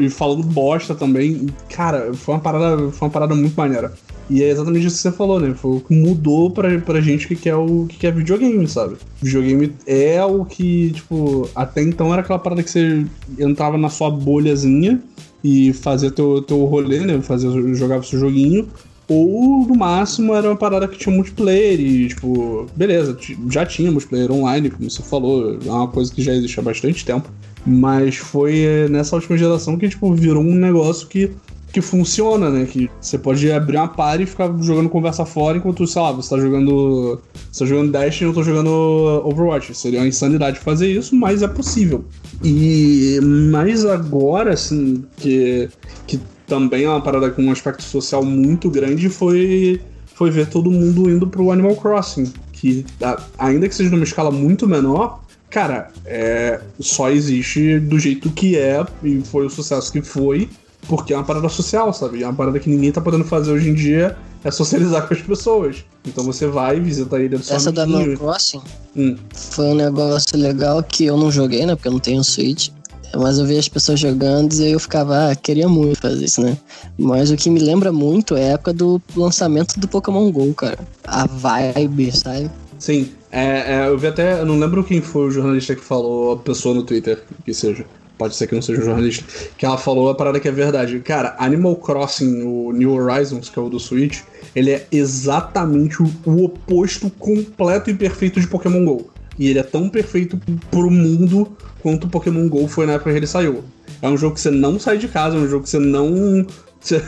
e 0.00 0.10
falando 0.10 0.42
bosta 0.42 0.94
também. 0.94 1.46
Cara, 1.70 2.12
foi 2.14 2.34
uma 2.34 2.40
parada, 2.40 2.90
foi 2.90 3.08
uma 3.08 3.12
parada 3.12 3.34
muito 3.34 3.54
maneira. 3.56 3.92
E 4.30 4.42
é 4.42 4.48
exatamente 4.48 4.86
isso 4.86 4.96
que 4.96 5.02
você 5.02 5.12
falou, 5.12 5.38
né? 5.38 5.54
Foi 5.54 5.76
o 5.76 5.80
que 5.80 5.94
mudou 5.94 6.50
pra, 6.50 6.78
pra 6.80 7.00
gente 7.00 7.28
que, 7.28 7.36
que 7.36 7.48
é 7.48 7.54
o 7.56 7.86
que, 7.88 7.98
que 7.98 8.06
é 8.06 8.10
videogame, 8.10 8.66
sabe? 8.66 8.96
Videogame 9.20 9.72
é 9.86 10.24
o 10.24 10.44
que, 10.44 10.92
tipo, 10.92 11.48
até 11.54 11.82
então 11.82 12.12
era 12.12 12.22
aquela 12.22 12.38
parada 12.38 12.62
que 12.62 12.70
você 12.70 13.04
entrava 13.38 13.76
na 13.76 13.88
sua 13.88 14.10
bolhazinha 14.10 15.02
e 15.42 15.72
fazia 15.74 16.10
teu, 16.10 16.40
teu 16.42 16.64
rolê, 16.64 17.00
né? 17.00 17.20
Fazia, 17.20 17.50
jogava 17.74 18.02
seu 18.02 18.18
joguinho. 18.18 18.68
Ou 19.06 19.66
no 19.66 19.74
máximo 19.74 20.34
era 20.34 20.48
uma 20.48 20.56
parada 20.56 20.88
que 20.88 20.96
tinha 20.96 21.14
multiplayer 21.14 21.78
e, 21.78 22.08
tipo, 22.08 22.66
beleza, 22.74 23.16
já 23.50 23.66
tinha 23.66 23.92
multiplayer 23.92 24.32
online, 24.32 24.70
como 24.70 24.90
você 24.90 25.02
falou, 25.02 25.58
é 25.62 25.70
uma 25.70 25.88
coisa 25.88 26.10
que 26.10 26.22
já 26.22 26.32
existe 26.32 26.58
há 26.58 26.62
bastante 26.62 27.04
tempo. 27.04 27.30
Mas 27.66 28.16
foi 28.16 28.60
é, 28.60 28.88
nessa 28.88 29.16
última 29.16 29.36
geração 29.36 29.76
que, 29.76 29.88
tipo, 29.88 30.12
virou 30.14 30.42
um 30.42 30.54
negócio 30.54 31.06
que 31.06 31.30
que 31.74 31.80
funciona, 31.80 32.48
né? 32.48 32.66
Que 32.66 32.88
você 33.00 33.18
pode 33.18 33.50
abrir 33.50 33.76
uma 33.76 33.88
party 33.88 34.22
e 34.22 34.26
ficar 34.26 34.46
jogando 34.62 34.88
conversa 34.88 35.26
fora 35.26 35.58
enquanto, 35.58 35.84
sei 35.88 36.00
lá, 36.00 36.12
você 36.12 36.30
tá 36.30 36.40
jogando. 36.40 37.20
Você 37.50 37.64
tá 37.64 37.68
jogando 37.68 37.90
Destiny 37.90 38.28
e 38.28 38.30
eu 38.30 38.34
tô 38.34 38.44
jogando 38.44 38.70
Overwatch. 39.24 39.74
Seria 39.74 39.98
uma 39.98 40.06
insanidade 40.06 40.60
fazer 40.60 40.88
isso, 40.88 41.16
mas 41.16 41.42
é 41.42 41.48
possível. 41.48 42.04
E 42.44 43.18
mais 43.50 43.84
agora, 43.84 44.54
assim, 44.54 45.04
que, 45.16 45.68
que 46.06 46.20
também 46.46 46.84
é 46.84 46.88
uma 46.88 47.00
parada 47.00 47.28
com 47.28 47.42
um 47.42 47.50
aspecto 47.50 47.82
social 47.82 48.24
muito 48.24 48.70
grande, 48.70 49.08
foi, 49.08 49.80
foi 50.14 50.30
ver 50.30 50.48
todo 50.48 50.70
mundo 50.70 51.10
indo 51.10 51.26
pro 51.26 51.50
Animal 51.50 51.74
Crossing. 51.74 52.32
Que, 52.52 52.86
ainda 53.36 53.68
que 53.68 53.74
seja 53.74 53.90
numa 53.90 54.04
escala 54.04 54.30
muito 54.30 54.68
menor, 54.68 55.24
cara, 55.50 55.90
é, 56.06 56.60
só 56.78 57.10
existe 57.10 57.80
do 57.80 57.98
jeito 57.98 58.30
que 58.30 58.56
é, 58.56 58.86
e 59.02 59.20
foi 59.22 59.46
o 59.46 59.50
sucesso 59.50 59.90
que 59.90 60.02
foi, 60.02 60.48
porque 60.88 61.12
é 61.12 61.16
uma 61.16 61.24
parada 61.24 61.48
social, 61.48 61.92
sabe? 61.92 62.22
É 62.22 62.26
uma 62.26 62.34
parada 62.34 62.58
que 62.58 62.68
ninguém 62.68 62.92
tá 62.92 63.00
podendo 63.00 63.24
fazer 63.24 63.52
hoje 63.52 63.70
em 63.70 63.74
dia, 63.74 64.16
é 64.42 64.50
socializar 64.50 65.06
com 65.06 65.14
as 65.14 65.22
pessoas. 65.22 65.84
Então 66.06 66.24
você 66.24 66.46
vai, 66.46 66.78
visita 66.80 67.16
a 67.16 67.20
ilha 67.20 67.38
do 67.38 67.44
seu 67.44 67.56
Essa 67.56 67.72
do 67.72 67.80
Animal 67.80 68.16
Crossing 68.16 68.62
hum. 68.96 69.16
foi 69.32 69.66
um 69.66 69.74
negócio 69.74 70.38
legal 70.38 70.82
que 70.82 71.06
eu 71.06 71.16
não 71.16 71.30
joguei, 71.30 71.64
né? 71.64 71.74
Porque 71.74 71.88
eu 71.88 71.92
não 71.92 72.00
tenho 72.00 72.22
Switch. 72.22 72.68
Mas 73.16 73.38
eu 73.38 73.46
vi 73.46 73.56
as 73.56 73.68
pessoas 73.68 74.00
jogando 74.00 74.52
e 74.54 74.72
eu 74.72 74.80
ficava, 74.80 75.30
ah, 75.30 75.36
queria 75.36 75.68
muito 75.68 76.00
fazer 76.00 76.24
isso, 76.24 76.40
né? 76.40 76.58
Mas 76.98 77.30
o 77.30 77.36
que 77.36 77.48
me 77.48 77.60
lembra 77.60 77.92
muito 77.92 78.34
é 78.34 78.50
a 78.50 78.52
época 78.54 78.72
do 78.72 79.00
lançamento 79.16 79.78
do 79.78 79.86
Pokémon 79.86 80.32
GO, 80.32 80.52
cara. 80.52 80.78
A 81.04 81.24
vibe, 81.24 82.10
sabe? 82.10 82.50
Sim, 82.76 83.12
é, 83.30 83.74
é, 83.74 83.88
eu 83.88 83.96
vi 83.96 84.08
até, 84.08 84.40
eu 84.40 84.46
não 84.46 84.58
lembro 84.58 84.82
quem 84.82 85.00
foi 85.00 85.28
o 85.28 85.30
jornalista 85.30 85.76
que 85.76 85.84
falou, 85.84 86.32
a 86.32 86.36
pessoa 86.36 86.74
no 86.74 86.82
Twitter, 86.82 87.22
que 87.44 87.54
seja 87.54 87.86
pode 88.16 88.36
ser 88.36 88.46
que 88.46 88.54
não 88.54 88.62
seja 88.62 88.80
um 88.80 88.84
jornalista, 88.84 89.24
que 89.56 89.66
ela 89.66 89.76
falou 89.76 90.08
a 90.08 90.14
parada 90.14 90.38
que 90.38 90.48
é 90.48 90.52
verdade. 90.52 91.00
Cara, 91.00 91.36
Animal 91.38 91.76
Crossing, 91.76 92.42
o 92.42 92.72
New 92.72 92.92
Horizons, 92.92 93.48
que 93.48 93.58
é 93.58 93.62
o 93.62 93.68
do 93.68 93.80
Switch, 93.80 94.20
ele 94.54 94.70
é 94.70 94.86
exatamente 94.90 96.02
o, 96.02 96.10
o 96.24 96.44
oposto 96.44 97.10
completo 97.10 97.90
e 97.90 97.94
perfeito 97.94 98.40
de 98.40 98.46
Pokémon 98.46 98.84
GO. 98.84 99.10
E 99.38 99.48
ele 99.48 99.58
é 99.58 99.62
tão 99.62 99.88
perfeito 99.88 100.38
pro 100.70 100.90
mundo 100.90 101.56
quanto 101.80 102.06
o 102.06 102.10
Pokémon 102.10 102.48
GO 102.48 102.68
foi 102.68 102.86
na 102.86 102.94
época 102.94 103.10
que 103.10 103.16
ele 103.16 103.26
saiu. 103.26 103.64
É 104.00 104.08
um 104.08 104.16
jogo 104.16 104.34
que 104.34 104.40
você 104.40 104.50
não 104.50 104.78
sai 104.78 104.98
de 104.98 105.08
casa, 105.08 105.36
é 105.36 105.40
um 105.40 105.48
jogo 105.48 105.64
que 105.64 105.70
você 105.70 105.78
não. 105.78 106.46
Você, 106.84 107.00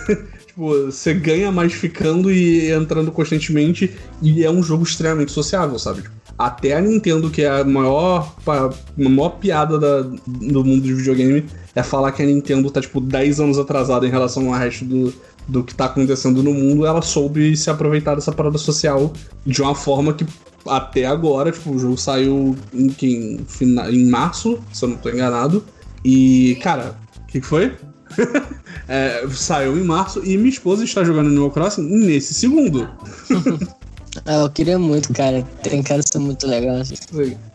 tipo, 0.47 0.87
você 0.87 1.13
ganha 1.13 1.53
mais 1.53 1.75
ficando 1.75 2.33
e 2.33 2.73
entrando 2.73 3.13
constantemente. 3.13 3.95
E 4.23 4.43
é 4.43 4.51
um 4.51 4.63
jogo 4.63 4.85
extremamente 4.85 5.31
sociável, 5.31 5.79
sabe? 5.79 6.01
Tipo, 6.01 6.16
até 6.39 6.75
a 6.75 6.81
Nintendo, 6.81 7.31
que 7.31 7.43
é 7.43 7.61
a 7.61 7.65
maior, 7.65 8.35
a 8.47 8.71
maior 8.97 9.31
piada 9.31 9.79
da, 9.79 10.03
do 10.27 10.65
mundo 10.65 10.83
de 10.83 10.95
videogame, 10.95 11.45
é 11.75 11.83
falar 11.83 12.13
que 12.13 12.23
a 12.23 12.27
Nintendo 12.27 12.71
tá, 12.71 12.81
tipo, 12.81 13.01
10 13.01 13.41
anos 13.41 13.59
atrasada 13.59 14.07
em 14.07 14.11
relação 14.11 14.53
ao 14.53 14.59
resto 14.59 14.85
do, 14.85 15.15
do 15.49 15.65
que 15.65 15.75
tá 15.75 15.87
acontecendo 15.87 16.43
no 16.43 16.53
mundo. 16.53 16.87
Ela 16.87 17.03
soube 17.03 17.57
se 17.57 17.71
aproveitar 17.71 18.15
dessa 18.15 18.33
parada 18.33 18.59
social 18.59 19.13
de 19.45 19.63
uma 19.63 19.75
forma 19.75 20.13
que 20.13 20.27
até 20.67 21.07
agora, 21.07 21.53
tipo, 21.53 21.71
o 21.71 21.79
jogo 21.79 21.97
saiu 21.97 22.57
em, 22.75 22.95
em, 23.03 23.47
em 23.91 24.11
março, 24.11 24.59
se 24.73 24.85
eu 24.85 24.91
não 24.91 24.97
tô 24.97 25.09
enganado. 25.09 25.65
E, 26.05 26.59
cara, 26.63 26.99
o 27.23 27.27
que, 27.27 27.41
que 27.41 27.47
foi? 27.47 27.73
é, 28.89 29.27
saiu 29.31 29.79
em 29.79 29.85
março 29.85 30.23
e 30.25 30.37
minha 30.37 30.49
esposa 30.49 30.85
está 30.85 31.03
jogando 31.03 31.29
Animal 31.29 31.51
Crossing 31.51 31.83
nesse 31.83 32.35
segundo. 32.35 32.89
Ah, 34.25 34.43
eu 34.43 34.51
queria 34.51 34.79
muito, 34.79 35.13
cara. 35.13 35.43
Tem 35.63 35.83
cara 35.83 36.03
ser 36.03 36.19
muito 36.19 36.47
legal. 36.47 36.77
Assim. 36.77 36.95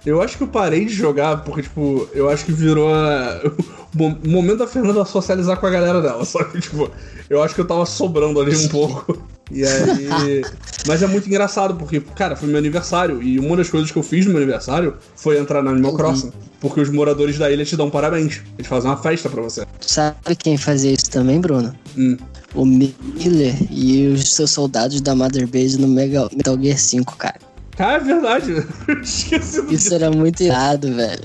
Eu 0.05 0.21
acho 0.21 0.37
que 0.37 0.43
eu 0.43 0.47
parei 0.47 0.85
de 0.85 0.93
jogar 0.93 1.43
porque, 1.43 1.63
tipo, 1.63 2.07
eu 2.13 2.29
acho 2.29 2.45
que 2.45 2.51
virou 2.51 2.93
a... 2.93 3.41
o 3.97 4.29
momento 4.29 4.59
da 4.59 4.67
Fernanda 4.67 5.03
socializar 5.05 5.59
com 5.59 5.65
a 5.65 5.69
galera 5.69 6.01
dela. 6.01 6.23
Só 6.25 6.43
que, 6.43 6.59
tipo, 6.59 6.89
eu 7.29 7.41
acho 7.41 7.55
que 7.55 7.61
eu 7.61 7.67
tava 7.67 7.85
sobrando 7.85 8.39
ali 8.39 8.55
um 8.55 8.67
pouco. 8.67 9.17
E 9.49 9.63
aí. 9.65 10.41
Mas 10.87 11.03
é 11.03 11.07
muito 11.07 11.27
engraçado, 11.27 11.75
porque, 11.75 11.99
cara, 11.99 12.35
foi 12.35 12.47
meu 12.47 12.57
aniversário. 12.57 13.21
E 13.21 13.39
uma 13.39 13.55
das 13.55 13.69
coisas 13.69 13.91
que 13.91 13.97
eu 13.97 14.03
fiz 14.03 14.25
no 14.25 14.31
meu 14.31 14.41
aniversário 14.41 14.95
foi 15.15 15.37
entrar 15.37 15.61
na 15.61 15.71
Animal 15.71 15.93
Crossing. 15.93 16.31
Porque 16.59 16.79
os 16.79 16.89
moradores 16.89 17.37
da 17.37 17.51
ilha 17.51 17.65
te 17.65 17.75
dão 17.75 17.89
parabéns. 17.89 18.41
Eles 18.57 18.67
fazem 18.67 18.89
uma 18.89 18.97
festa 18.97 19.29
pra 19.29 19.41
você. 19.41 19.65
Sabe 19.79 20.35
quem 20.37 20.57
fazia 20.57 20.91
isso 20.91 21.09
também, 21.09 21.39
Bruno? 21.39 21.75
Hum 21.97 22.17
o 22.53 22.65
Miller 22.65 23.55
e 23.69 24.07
os 24.07 24.33
seus 24.33 24.51
soldados 24.51 25.01
da 25.01 25.15
Mother 25.15 25.47
Base 25.47 25.79
no 25.79 25.87
Mega, 25.87 26.29
Metal 26.35 26.59
Gear 26.61 26.77
5, 26.77 27.17
cara. 27.17 27.39
Cara, 27.77 27.97
é 27.97 27.99
verdade. 27.99 28.53
Isso 29.73 29.93
era 29.93 30.11
muito 30.11 30.43
irado, 30.43 30.93
velho. 30.93 31.23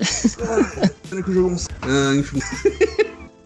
Ah, 1.83 2.15
enfim. 2.17 2.41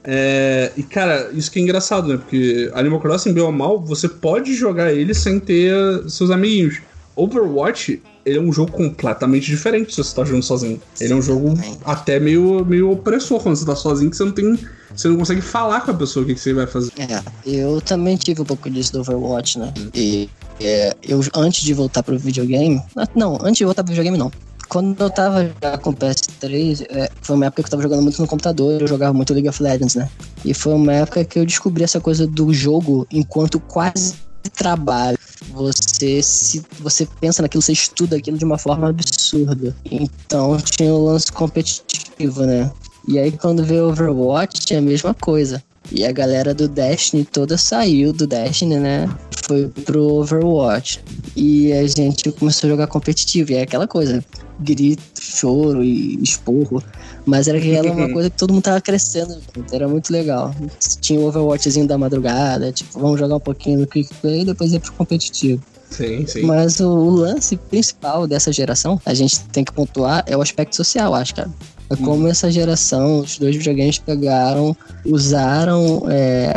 É, 0.05 0.72
e 0.76 0.83
cara, 0.83 1.31
isso 1.33 1.51
que 1.51 1.59
é 1.59 1.62
engraçado, 1.62 2.09
né? 2.09 2.16
Porque 2.16 2.70
Animal 2.74 3.01
Crossing, 3.01 3.33
bem 3.33 3.43
ou 3.43 3.53
mal, 3.53 3.78
você 3.78 4.09
pode 4.09 4.55
jogar 4.55 4.93
ele 4.93 5.12
sem 5.12 5.39
ter 5.39 5.74
seus 6.09 6.31
amiguinhos. 6.31 6.81
Overwatch, 7.16 8.03
ele 8.31 8.39
é 8.39 8.43
um 8.43 8.53
jogo 8.53 8.70
completamente 8.70 9.47
diferente 9.47 9.93
se 9.93 10.03
você 10.03 10.14
tá 10.14 10.24
jogando 10.24 10.45
sozinho. 10.45 10.81
Ele 11.01 11.12
é 11.12 11.16
um 11.16 11.22
jogo 11.22 11.55
até 11.85 12.20
meio, 12.20 12.64
meio 12.64 12.91
opressor 12.93 13.41
quando 13.41 13.57
você 13.57 13.66
tá 13.66 13.74
sozinho, 13.74 14.09
que 14.09 14.16
você 14.16 14.24
não 14.24 14.33
tem. 14.33 14.59
Você 14.95 15.09
não 15.09 15.16
consegue 15.16 15.41
falar 15.41 15.81
com 15.81 15.91
a 15.91 15.95
pessoa 15.95 16.22
o 16.22 16.26
que, 16.26 16.35
que 16.35 16.41
você 16.41 16.55
vai 16.55 16.66
fazer. 16.66 16.93
É, 16.97 17.20
eu 17.45 17.81
também 17.81 18.16
tive 18.16 18.41
um 18.41 18.45
pouco 18.45 18.70
disso 18.70 18.93
do 18.93 19.01
Overwatch, 19.01 19.59
né? 19.59 19.72
E 19.95 20.31
é, 20.61 20.95
eu, 21.03 21.20
antes 21.35 21.62
de 21.62 21.74
voltar 21.74 22.03
pro 22.05 22.16
videogame. 22.16 22.81
Não, 23.14 23.37
antes 23.43 23.59
de 23.59 23.64
voltar 23.64 23.83
pro 23.83 23.93
videogame, 23.93 24.16
não. 24.16 24.31
Quando 24.68 25.01
eu 25.01 25.11
tava 25.11 25.51
já 25.61 25.76
com 25.78 25.93
PS3, 25.93 26.87
é, 26.91 27.11
foi 27.20 27.35
uma 27.35 27.47
época 27.47 27.62
que 27.62 27.66
eu 27.66 27.70
tava 27.70 27.83
jogando 27.83 28.03
muito 28.03 28.22
no 28.22 28.28
computador, 28.28 28.81
eu 28.81 28.87
jogava 28.87 29.12
muito 29.12 29.33
League 29.33 29.49
of 29.49 29.61
Legends, 29.61 29.97
né? 29.97 30.09
E 30.45 30.55
foi 30.55 30.74
uma 30.74 30.93
época 30.93 31.24
que 31.24 31.41
eu 31.41 31.45
descobri 31.45 31.83
essa 31.83 32.01
coisa 32.01 32.24
do 32.24 32.53
jogo 32.53 33.05
enquanto 33.11 33.59
quase 33.59 34.14
trabalho. 34.57 35.18
Você 35.53 36.23
se 36.23 36.63
você 36.81 37.07
pensa 37.21 37.43
naquilo, 37.43 37.63
você 37.63 37.73
estuda 37.73 38.17
aquilo 38.17 38.39
de 38.39 38.45
uma 38.45 38.59
forma 38.59 38.89
absurda. 38.89 39.75
Então 39.85 40.57
tinha 40.59 40.93
o 40.93 41.05
lance 41.05 41.31
competitivo, 41.33 42.45
né? 42.45 42.71
E 43.09 43.19
aí 43.19 43.33
quando 43.33 43.65
veio 43.65 43.89
Overwatch 43.89 44.61
tinha 44.61 44.79
a 44.79 44.83
mesma 44.83 45.15
coisa. 45.15 45.63
E 45.91 46.05
a 46.05 46.13
galera 46.13 46.55
do 46.55 46.69
Destiny 46.69 47.25
toda 47.25 47.59
saiu 47.59 48.13
do 48.13 48.27
Destiny, 48.27 48.79
né? 48.79 49.09
Foi 49.51 49.67
pro 49.67 50.21
Overwatch. 50.21 51.03
E 51.35 51.73
a 51.73 51.85
gente 51.85 52.31
começou 52.31 52.69
a 52.69 52.71
jogar 52.71 52.87
competitivo. 52.87 53.51
E 53.51 53.57
é 53.57 53.63
aquela 53.63 53.89
coisa: 53.89 54.25
grito, 54.61 55.03
choro 55.21 55.83
e 55.83 56.23
esporro. 56.23 56.81
Mas 57.27 57.49
era 57.49 57.59
aquela 57.59 57.91
uma 57.91 58.09
coisa 58.15 58.31
que 58.31 58.37
todo 58.37 58.53
mundo 58.53 58.63
tava 58.63 58.81
crescendo. 58.81 59.37
Era 59.73 59.89
muito 59.89 60.13
legal. 60.13 60.55
Tinha 61.01 61.19
o 61.19 61.25
Overwatchzinho 61.25 61.89
da 61.89 61.99
madrugada, 61.99 62.71
tipo, 62.71 63.01
vamos 63.01 63.19
jogar 63.19 63.35
um 63.35 63.41
pouquinho 63.41 63.81
no 63.81 63.89
Quick 63.89 64.15
Play 64.21 64.43
e 64.43 64.45
depois 64.45 64.73
ir 64.73 64.79
pro 64.79 64.93
competitivo. 64.93 65.61
Sim, 65.91 66.25
sim. 66.29 66.43
Mas 66.43 66.79
o, 66.79 66.89
o, 66.89 67.11
lance 67.11 67.57
principal 67.57 68.29
dessa 68.29 68.53
geração, 68.53 69.01
a 69.05 69.13
gente 69.13 69.41
tem 69.47 69.65
que 69.65 69.73
pontuar, 69.73 70.23
é 70.29 70.37
o 70.37 70.41
aspecto 70.41 70.77
social, 70.77 71.13
acho, 71.13 71.35
cara. 71.35 71.51
É 71.91 71.97
como 71.97 72.27
hum. 72.27 72.29
essa 72.29 72.49
geração, 72.53 73.19
os 73.19 73.37
dois 73.37 73.57
videogames 73.57 73.99
pegaram, 73.99 74.77
usaram 75.05 76.05
é, 76.09 76.55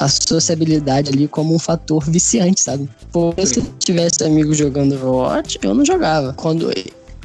a 0.00 0.08
sociabilidade 0.08 1.10
ali 1.10 1.28
como 1.28 1.54
um 1.54 1.58
fator 1.58 2.02
viciante, 2.04 2.62
sabe? 2.62 2.88
Porque 3.12 3.46
se 3.46 3.60
eu 3.60 3.66
tivesse 3.78 4.24
amigos 4.24 4.56
jogando 4.56 4.94
Overwatch, 4.94 5.58
eu 5.62 5.74
não 5.74 5.84
jogava. 5.84 6.32
Quando 6.32 6.72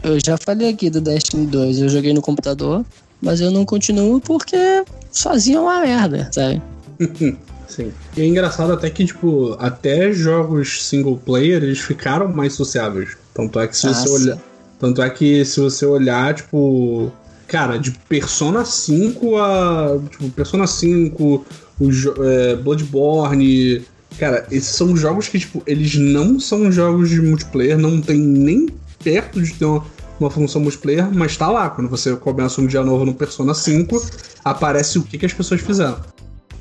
eu 0.03 0.19
já 0.23 0.37
falei 0.37 0.69
aqui 0.69 0.89
do 0.89 0.99
Destiny 0.99 1.47
2, 1.47 1.79
eu 1.79 1.89
joguei 1.89 2.13
no 2.13 2.21
computador, 2.21 2.85
mas 3.21 3.39
eu 3.39 3.49
não 3.49 3.65
continuo 3.65 4.19
porque 4.19 4.83
sozinho 5.09 5.59
é 5.59 5.61
uma 5.61 5.81
merda, 5.81 6.29
sabe? 6.31 6.61
Sim. 7.67 7.91
E 8.15 8.21
é 8.21 8.25
engraçado 8.25 8.73
até 8.73 8.89
que, 8.89 9.05
tipo, 9.05 9.55
até 9.59 10.11
jogos 10.11 10.85
single 10.85 11.17
player 11.17 11.63
eles 11.63 11.79
ficaram 11.79 12.27
mais 12.27 12.53
sociáveis. 12.53 13.17
Tanto 13.33 13.59
é 13.59 13.67
que 13.67 13.75
se 13.75 13.87
ah, 13.87 13.93
você 13.93 14.09
olhar. 14.09 14.37
Tanto 14.79 15.01
é 15.01 15.09
que 15.09 15.45
se 15.45 15.59
você 15.59 15.85
olhar, 15.85 16.33
tipo. 16.33 17.11
Cara, 17.47 17.77
de 17.77 17.91
Persona 17.91 18.65
5 18.65 19.37
a. 19.37 19.99
Tipo, 20.09 20.29
Persona 20.31 20.67
5, 20.67 21.45
o 21.79 21.89
é, 22.23 22.55
Bloodborne. 22.55 23.83
Cara, 24.17 24.47
esses 24.49 24.75
são 24.75 24.95
jogos 24.95 25.27
que, 25.27 25.39
tipo, 25.39 25.61
eles 25.67 25.95
não 25.95 26.39
são 26.39 26.71
jogos 26.71 27.09
de 27.09 27.21
multiplayer, 27.21 27.77
não 27.77 27.99
tem 27.99 28.17
nem 28.17 28.67
perto 29.03 29.41
de 29.41 29.53
ter 29.53 29.65
uma, 29.65 29.83
uma 30.19 30.29
função 30.29 30.61
multiplayer, 30.61 31.13
mas 31.13 31.35
tá 31.35 31.49
lá. 31.49 31.69
Quando 31.69 31.89
você 31.89 32.15
começa 32.15 32.61
um 32.61 32.67
dia 32.67 32.83
novo 32.83 33.05
no 33.05 33.13
Persona 33.13 33.53
5, 33.53 34.01
aparece 34.43 34.97
o 34.97 35.03
que, 35.03 35.17
que 35.17 35.25
as 35.25 35.33
pessoas 35.33 35.61
fizeram. 35.61 35.99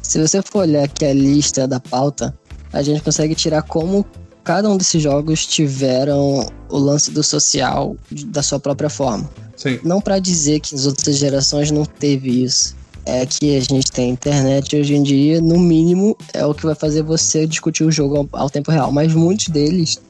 Se 0.03 0.21
você 0.21 0.43
for 0.43 0.61
olhar 0.61 0.85
aqui 0.85 1.05
a 1.05 1.15
lista 1.15 1.67
da 1.67 1.81
pauta, 1.81 2.37
a 2.73 2.83
gente 2.83 3.03
consegue 3.03 3.35
tirar 3.35 3.63
como 3.63 4.05
cada 4.43 4.69
um 4.69 4.77
desses 4.77 5.03
jogos 5.03 5.47
tiveram 5.47 6.47
o 6.69 6.79
lance 6.79 7.11
do 7.11 7.23
social 7.23 7.97
da 8.27 8.43
sua 8.43 8.61
própria 8.61 8.91
forma. 8.91 9.29
Sim. 9.57 9.81
Não 9.83 10.01
para 10.01 10.19
dizer 10.19 10.61
que 10.61 10.75
as 10.75 10.87
outras 10.87 11.17
gerações 11.17 11.71
não 11.71 11.85
teve 11.85 12.45
isso. 12.45 12.77
É 13.07 13.27
que 13.27 13.57
a 13.57 13.61
gente 13.61 13.93
tem 13.93 14.11
internet 14.11 14.77
hoje 14.77 14.95
em 14.95 15.03
dia, 15.03 15.41
no 15.41 15.59
mínimo, 15.59 16.17
é 16.33 16.45
o 16.47 16.55
que 16.55 16.65
vai 16.65 16.75
fazer 16.75 17.03
você 17.03 17.47
discutir 17.47 17.85
o 17.85 17.91
jogo 17.91 18.17
ao, 18.17 18.41
ao 18.41 18.51
tempo 18.51 18.71
real. 18.71 18.91
Mas 18.91 19.13
muitos 19.13 19.49
deles 19.49 20.01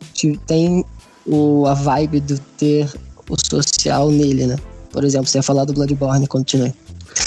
têm 0.47 0.85
o, 1.27 1.67
a 1.67 1.75
vibe 1.75 2.21
do 2.21 2.39
ter 2.57 2.89
o 3.29 3.37
social 3.39 4.11
nele, 4.11 4.47
né? 4.47 4.57
Por 4.93 5.05
exemplo, 5.05 5.27
você 5.27 5.39
ia 5.39 5.43
falar 5.43 5.65
do 5.65 5.73
Bloodborne, 5.73 6.27
continue. 6.27 6.73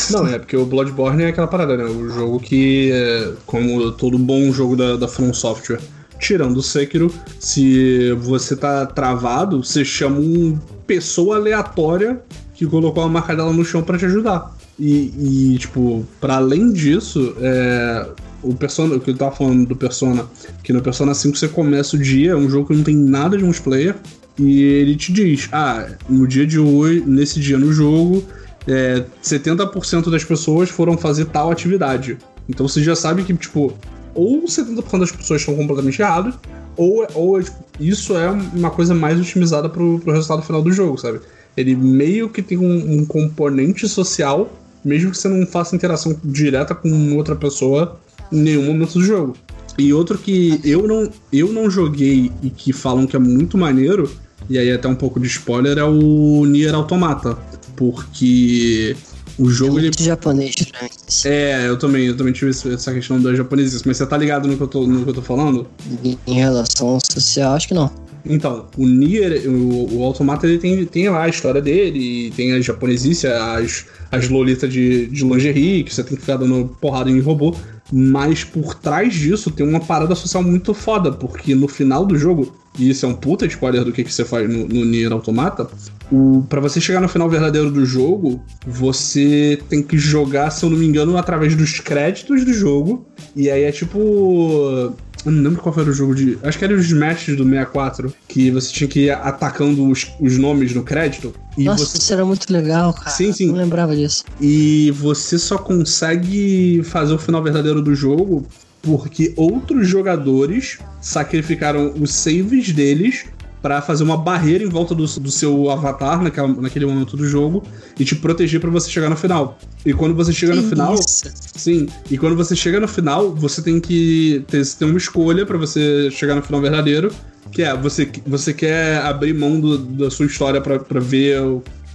Não, 0.09 0.27
é 0.27 0.39
porque 0.39 0.55
o 0.55 0.65
Bloodborne 0.65 1.23
é 1.23 1.27
aquela 1.27 1.47
parada, 1.47 1.75
né? 1.75 1.83
O 1.83 2.09
jogo 2.09 2.39
que, 2.39 2.91
é, 2.93 3.33
como 3.45 3.91
todo 3.91 4.17
bom 4.17 4.51
jogo 4.51 4.75
da, 4.75 4.95
da 4.95 5.07
From 5.07 5.33
Software, 5.33 5.81
tirando 6.19 6.57
o 6.57 6.63
Sekiro, 6.63 7.13
se 7.39 8.11
você 8.13 8.55
tá 8.55 8.85
travado, 8.85 9.63
você 9.63 9.83
chama 9.83 10.19
uma 10.19 10.61
pessoa 10.85 11.37
aleatória 11.37 12.21
que 12.53 12.65
colocou 12.65 13.03
a 13.03 13.07
marca 13.07 13.35
dela 13.35 13.53
no 13.53 13.63
chão 13.63 13.83
para 13.83 13.97
te 13.97 14.05
ajudar. 14.05 14.56
E, 14.79 15.53
e, 15.53 15.57
tipo, 15.57 16.05
para 16.21 16.35
além 16.35 16.71
disso, 16.71 17.35
é, 17.39 18.07
o 18.43 18.53
Persona, 18.53 18.95
o 18.95 18.99
que 18.99 19.09
eu 19.09 19.15
tava 19.17 19.35
falando 19.35 19.67
do 19.67 19.75
Persona, 19.75 20.25
que 20.63 20.71
no 20.71 20.81
Persona 20.81 21.13
5 21.13 21.35
você 21.35 21.47
começa 21.47 21.95
o 21.95 21.99
dia, 21.99 22.31
é 22.31 22.35
um 22.35 22.49
jogo 22.49 22.67
que 22.67 22.75
não 22.75 22.83
tem 22.83 22.95
nada 22.95 23.37
de 23.37 23.43
multiplayer, 23.43 23.95
e 24.37 24.61
ele 24.61 24.95
te 24.95 25.11
diz: 25.11 25.49
ah, 25.51 25.87
no 26.07 26.27
dia 26.27 26.45
de 26.45 26.59
hoje, 26.59 27.03
nesse 27.05 27.39
dia 27.39 27.57
no 27.57 27.73
jogo, 27.73 28.23
é, 28.67 29.03
70% 29.23 30.11
das 30.11 30.23
pessoas 30.23 30.69
foram 30.69 30.97
fazer 30.97 31.25
tal 31.25 31.51
atividade. 31.51 32.17
Então 32.47 32.67
você 32.67 32.83
já 32.83 32.95
sabe 32.95 33.23
que, 33.23 33.33
tipo, 33.33 33.73
ou 34.13 34.43
70% 34.45 34.99
das 34.99 35.11
pessoas 35.11 35.41
estão 35.41 35.55
completamente 35.55 36.01
erradas, 36.01 36.35
ou, 36.75 37.07
ou 37.15 37.41
tipo, 37.41 37.57
isso 37.79 38.15
é 38.15 38.29
uma 38.29 38.69
coisa 38.69 38.93
mais 38.93 39.19
otimizada 39.19 39.67
pro, 39.67 39.99
pro 39.99 40.13
resultado 40.13 40.43
final 40.43 40.61
do 40.61 40.71
jogo, 40.71 40.97
sabe? 40.97 41.19
Ele 41.55 41.75
meio 41.75 42.29
que 42.29 42.43
tem 42.43 42.57
um, 42.57 42.99
um 42.99 43.05
componente 43.05 43.89
social, 43.89 44.51
mesmo 44.83 45.11
que 45.11 45.17
você 45.17 45.27
não 45.27 45.45
faça 45.45 45.75
interação 45.75 46.15
direta 46.23 46.73
com 46.73 47.15
outra 47.15 47.35
pessoa 47.35 47.99
em 48.31 48.41
nenhum 48.41 48.65
momento 48.65 48.93
do 48.93 49.03
jogo. 49.03 49.35
E 49.77 49.93
outro 49.93 50.17
que 50.17 50.59
eu 50.63 50.87
não, 50.87 51.09
eu 51.31 51.53
não 51.53 51.69
joguei 51.69 52.31
e 52.41 52.49
que 52.49 52.73
falam 52.73 53.05
que 53.05 53.15
é 53.15 53.19
muito 53.19 53.57
maneiro, 53.57 54.11
e 54.49 54.57
aí 54.57 54.71
até 54.71 54.87
um 54.87 54.95
pouco 54.95 55.19
de 55.19 55.27
spoiler, 55.27 55.77
é 55.77 55.83
o 55.83 56.45
Nier 56.45 56.73
Automata. 56.73 57.37
Porque 57.75 58.95
o 59.37 59.49
jogo. 59.49 59.77
É 59.77 59.81
muito 59.83 59.99
ele... 59.99 60.05
japonês, 60.05 60.55
né? 60.73 60.89
É, 61.25 61.67
eu 61.67 61.77
também, 61.77 62.07
eu 62.07 62.17
também 62.17 62.33
tive 62.33 62.49
essa 62.49 62.91
questão 62.91 63.21
da 63.21 63.35
japonesice, 63.35 63.83
mas 63.85 63.97
você 63.97 64.05
tá 64.05 64.17
ligado 64.17 64.47
no 64.47 64.57
que 64.57 64.63
eu 64.63 64.67
tô, 64.67 64.87
no 64.87 65.03
que 65.03 65.09
eu 65.11 65.13
tô 65.13 65.21
falando? 65.21 65.67
Em 66.03 66.33
relação 66.33 66.97
social, 66.99 67.53
acho 67.53 67.67
que 67.67 67.73
não. 67.73 67.91
Então, 68.29 68.67
o 68.77 68.85
Nier, 68.85 69.47
o, 69.47 69.97
o 69.97 70.03
Automata, 70.03 70.47
ele 70.47 70.57
tem, 70.57 70.85
tem 70.85 71.09
lá 71.09 71.23
a 71.23 71.29
história 71.29 71.61
dele, 71.61 72.31
tem 72.35 72.53
a 72.53 72.61
japonesice, 72.61 73.27
as, 73.27 73.85
as 74.11 74.29
lolitas 74.29 74.71
de, 74.71 75.07
de 75.07 75.23
lingerie, 75.23 75.83
que 75.83 75.93
você 75.93 76.03
tem 76.03 76.15
que 76.15 76.21
ficar 76.21 76.37
dando 76.37 76.75
porrada 76.79 77.09
em 77.09 77.19
robô. 77.19 77.55
Mas 77.91 78.43
por 78.43 78.75
trás 78.75 79.13
disso 79.13 79.49
tem 79.49 79.65
uma 79.65 79.79
parada 79.79 80.13
social 80.13 80.43
muito 80.43 80.73
foda, 80.73 81.11
porque 81.11 81.55
no 81.55 81.67
final 81.67 82.05
do 82.05 82.17
jogo, 82.17 82.53
e 82.77 82.89
isso 82.89 83.05
é 83.05 83.09
um 83.09 83.13
puta 83.13 83.45
spoiler 83.45 83.83
do 83.83 83.91
que, 83.91 84.03
que 84.03 84.13
você 84.13 84.23
faz 84.23 84.49
no, 84.49 84.67
no 84.67 84.85
Nier 84.85 85.11
Automata, 85.11 85.67
o, 86.11 86.43
pra 86.47 86.61
você 86.61 86.79
chegar 86.79 87.01
no 87.01 87.09
final 87.09 87.29
verdadeiro 87.29 87.69
do 87.71 87.85
jogo, 87.85 88.41
você 88.65 89.59
tem 89.69 89.83
que 89.83 89.97
jogar, 89.97 90.49
se 90.51 90.63
eu 90.63 90.69
não 90.69 90.77
me 90.77 90.85
engano, 90.85 91.17
através 91.17 91.55
dos 91.55 91.79
créditos 91.79 92.45
do 92.45 92.53
jogo. 92.53 93.05
E 93.35 93.49
aí 93.49 93.63
é 93.63 93.71
tipo 93.71 94.93
eu 95.25 95.31
não 95.31 95.43
lembro 95.43 95.61
qual 95.61 95.73
foi 95.73 95.83
o 95.83 95.91
jogo 95.91 96.15
de. 96.15 96.37
Acho 96.41 96.57
que 96.57 96.63
era 96.63 96.73
os 96.73 96.89
matches 96.93 97.35
do 97.35 97.43
64, 97.43 98.13
que 98.29 98.49
você 98.49 98.71
tinha 98.71 98.87
que 98.87 98.99
ir 99.05 99.11
atacando 99.11 99.85
os, 99.89 100.09
os 100.21 100.37
nomes 100.37 100.73
no 100.73 100.83
crédito. 100.83 101.33
Nossa, 101.57 101.85
você... 101.85 101.97
isso 101.97 102.13
era 102.13 102.23
muito 102.23 102.51
legal, 102.51 102.93
cara. 102.93 103.09
Sim, 103.09 103.33
sim. 103.33 103.47
Não 103.47 103.55
lembrava 103.55 103.93
disso. 103.93 104.23
E 104.39 104.91
você 104.91 105.37
só 105.37 105.57
consegue 105.57 106.81
fazer 106.83 107.13
o 107.13 107.19
final 107.19 107.43
verdadeiro 107.43 107.81
do 107.81 107.93
jogo 107.93 108.47
porque 108.81 109.33
outros 109.35 109.87
jogadores 109.87 110.79
sacrificaram 111.01 111.93
os 111.99 112.13
saves 112.13 112.71
deles 112.71 113.25
para 113.61 113.81
fazer 113.81 114.03
uma 114.03 114.17
barreira 114.17 114.63
em 114.63 114.69
volta 114.69 114.93
do, 114.93 115.05
do 115.05 115.31
seu 115.31 115.69
avatar 115.69 116.21
naquela, 116.21 116.47
naquele 116.47 116.85
momento 116.85 117.17
do 117.17 117.27
jogo 117.27 117.63
e 117.99 118.05
te 118.05 118.15
proteger 118.15 118.61
para 118.61 118.69
você 118.69 118.89
chegar 118.89 119.09
no 119.09 119.17
final. 119.17 119.57
E 119.85 119.93
quando 119.93 120.15
você 120.15 120.31
chega 120.31 120.53
que 120.53 120.61
no 120.61 120.69
final. 120.69 120.93
Isso? 120.93 121.29
Sim. 121.55 121.87
E 122.09 122.17
quando 122.17 122.35
você 122.35 122.55
chega 122.55 122.79
no 122.79 122.87
final, 122.87 123.33
você 123.33 123.61
tem 123.61 123.79
que 123.79 124.43
ter, 124.47 124.65
ter 124.65 124.85
uma 124.85 124.97
escolha 124.97 125.45
para 125.45 125.57
você 125.57 126.09
chegar 126.11 126.35
no 126.35 126.41
final 126.41 126.61
verdadeiro. 126.61 127.11
Que 127.51 127.63
é, 127.63 127.75
você, 127.75 128.09
você 128.25 128.53
quer 128.53 128.97
abrir 128.97 129.33
mão 129.33 129.59
do, 129.59 129.77
da 129.77 130.11
sua 130.11 130.25
história 130.25 130.61
para 130.61 130.99
ver 130.99 131.41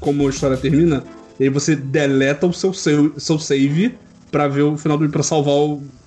como 0.01 0.27
a 0.27 0.31
história 0.31 0.57
termina. 0.57 1.05
E 1.39 1.45
aí 1.45 1.49
você 1.49 1.77
deleta 1.77 2.47
o 2.47 2.53
seu, 2.53 2.75
seu, 2.75 3.13
seu 3.19 3.39
save 3.39 3.95
para 4.33 4.49
ver 4.49 4.63
o 4.63 4.79
final 4.79 4.97
do 4.97 5.09
para 5.11 5.23
salvar 5.23 5.55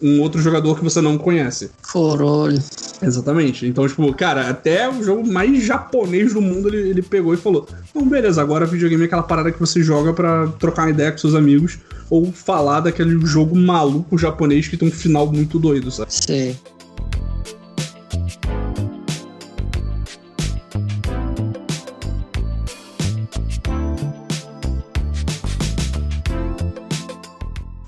um 0.02 0.20
outro 0.20 0.42
jogador 0.42 0.76
que 0.76 0.84
você 0.84 1.00
não 1.00 1.16
conhece. 1.16 1.70
Caralho. 1.94 2.60
Exatamente. 3.02 3.68
Então, 3.68 3.88
tipo, 3.88 4.12
cara, 4.14 4.50
até 4.50 4.90
o 4.90 5.04
jogo 5.04 5.26
mais 5.32 5.64
japonês 5.64 6.34
do 6.34 6.42
mundo 6.42 6.68
ele, 6.68 6.90
ele 6.90 7.02
pegou 7.04 7.34
e 7.36 7.38
falou: 7.38 7.68
Então, 7.90 8.08
beleza, 8.08 8.42
agora 8.42 8.66
videogame 8.66 9.04
é 9.04 9.06
aquela 9.06 9.24
parada 9.24 9.52
que 9.52 9.60
você 9.60 9.84
joga 9.84 10.12
para 10.12 10.48
trocar 10.60 10.84
uma 10.84 10.90
ideia 10.90 11.12
com 11.12 11.20
seus 11.20 11.36
amigos 11.36 11.78
ou 12.10 12.32
falar 12.32 12.80
daquele 12.80 13.24
jogo 13.26 13.56
maluco 13.56 14.18
japonês 14.18 14.68
que 14.68 14.76
tem 14.76 14.88
um 14.88 14.92
final 14.92 15.32
muito 15.32 15.60
doido, 15.60 15.92
sabe? 15.92 16.12
Sim. 16.12 16.56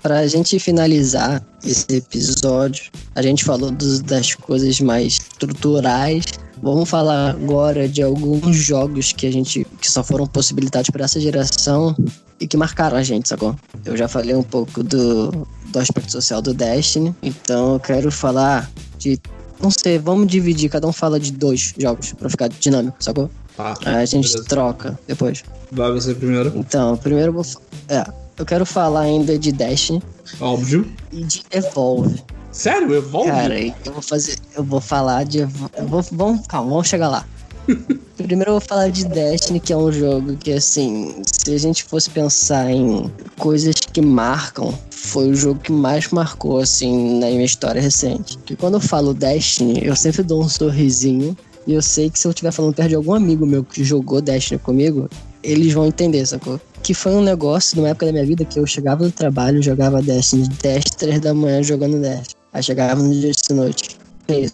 Para 0.08 0.20
a 0.20 0.28
gente 0.28 0.58
finalizar 0.58 1.43
esse 1.66 1.86
episódio, 1.97 2.89
a 3.14 3.22
gente 3.22 3.43
falou 3.43 3.70
dos, 3.70 3.99
das 3.99 4.36
coisas 4.36 4.80
mais 4.80 5.18
estruturais. 5.18 6.24
Vamos 6.64 6.89
falar 6.89 7.32
agora 7.32 7.89
de 7.89 8.01
alguns 8.01 8.55
jogos 8.55 9.12
que 9.12 9.28
a 9.28 9.32
gente 9.34 9.68
que 9.82 9.91
só 9.91 10.01
foram 10.05 10.26
possibilitados 10.26 10.89
para 10.91 11.03
essa 11.03 11.20
geração 11.20 11.93
e 12.39 12.47
que 12.47 12.55
marcaram 12.55 12.95
a 12.95 13.03
gente, 13.03 13.28
sacou? 13.28 13.53
Eu 13.84 13.97
já 13.97 14.08
falei 14.08 14.34
um 14.34 14.43
pouco 14.43 14.82
do, 14.82 15.45
do 15.74 15.78
aspecto 15.78 16.14
social 16.14 16.41
do 16.41 16.53
Destiny, 16.53 17.14
então 17.22 17.74
eu 17.74 17.80
quero 17.82 18.10
falar 18.10 18.72
de 18.97 19.20
não 19.62 19.70
sei, 19.70 19.99
vamos 19.99 20.28
dividir, 20.28 20.70
cada 20.70 20.88
um 20.88 20.93
fala 20.93 21.20
de 21.20 21.34
dois 21.34 21.74
jogos 21.78 22.14
para 22.14 22.30
ficar 22.30 22.47
dinâmico, 22.47 22.95
sacou? 23.03 23.30
Ah, 23.58 23.76
a 23.84 24.05
gente 24.05 24.30
beleza. 24.30 24.47
troca 24.47 24.97
depois. 25.05 25.43
Vai 25.70 25.91
você 25.91 26.16
primeiro. 26.16 26.53
Então, 26.55 26.95
primeiro 26.95 27.32
eu 27.32 27.34
vou. 27.34 27.45
É, 27.89 28.05
eu 28.38 28.46
quero 28.46 28.66
falar 28.66 29.02
ainda 29.02 29.38
de 29.38 29.52
Destiny. 29.52 30.02
Óbvio. 30.40 30.90
E 31.12 31.24
de 31.24 31.44
Evolve. 31.52 32.24
Sério? 32.52 32.96
Evolve? 32.96 33.30
Cara, 33.30 33.60
eu 33.60 33.94
vou 33.94 34.02
fazer. 34.02 34.38
Eu 34.56 34.64
vou 34.64 34.82
falar 34.82 35.26
de. 35.26 35.40
Eu 35.40 35.48
vou, 35.88 36.02
vamos, 36.12 36.48
calma, 36.48 36.70
vamos 36.70 36.88
chegar 36.88 37.10
lá. 37.10 37.26
Primeiro 38.18 38.52
eu 38.52 38.54
vou 38.54 38.62
falar 38.62 38.90
de 38.90 39.06
Destiny, 39.06 39.60
que 39.60 39.74
é 39.74 39.78
um 39.78 39.92
jogo 39.92 40.38
que, 40.38 40.54
assim, 40.54 41.22
se 41.26 41.54
a 41.54 41.58
gente 41.58 41.84
fosse 41.84 42.10
pensar 42.10 42.72
em 42.72 43.12
coisas 43.38 43.76
que 43.76 44.02
marcam, 44.02 44.74
foi 44.90 45.30
o 45.30 45.36
jogo 45.36 45.60
que 45.60 45.72
mais 45.72 46.10
marcou, 46.10 46.60
assim, 46.60 47.20
na 47.20 47.28
minha 47.28 47.46
história 47.46 47.82
recente. 47.82 48.40
E 48.50 48.56
quando 48.56 48.76
eu 48.76 48.80
falo 48.80 49.14
Destiny, 49.14 49.86
eu 49.86 49.96
sempre 49.96 50.24
dou 50.24 50.44
um 50.44 50.50
sorrisinho. 50.50 51.38
E 51.66 51.74
eu 51.74 51.82
sei 51.82 52.10
que 52.10 52.18
se 52.18 52.26
eu 52.26 52.32
estiver 52.32 52.52
falando 52.52 52.74
perto 52.74 52.90
de 52.90 52.96
algum 52.96 53.14
amigo 53.14 53.46
meu 53.46 53.62
que 53.62 53.84
jogou 53.84 54.22
Destiny 54.22 54.58
comigo, 54.58 55.10
eles 55.48 55.74
vão 55.74 55.88
entender, 55.88 56.26
sacou? 56.26 56.60
Que 56.84 56.93
foi 56.93 57.14
um 57.14 57.22
negócio 57.22 57.78
numa 57.78 57.89
época 57.89 58.08
da 58.08 58.12
minha 58.12 58.26
vida 58.26 58.43
que 58.43 58.60
eu 58.60 58.66
chegava 58.68 59.06
do 59.06 59.12
trabalho, 59.12 59.64
jogava 59.64 60.02
Destiny 60.02 60.48
10, 60.62 60.84
3 60.98 61.20
da 61.22 61.34
manhã 61.34 61.64
jogando 61.64 62.02
Destiny. 62.02 62.36
Aí 62.52 62.62
chegava 62.62 63.02
no 63.02 63.14
dia 63.14 63.32
de 63.32 63.54
noite. 63.54 63.98
Isso. 64.28 64.54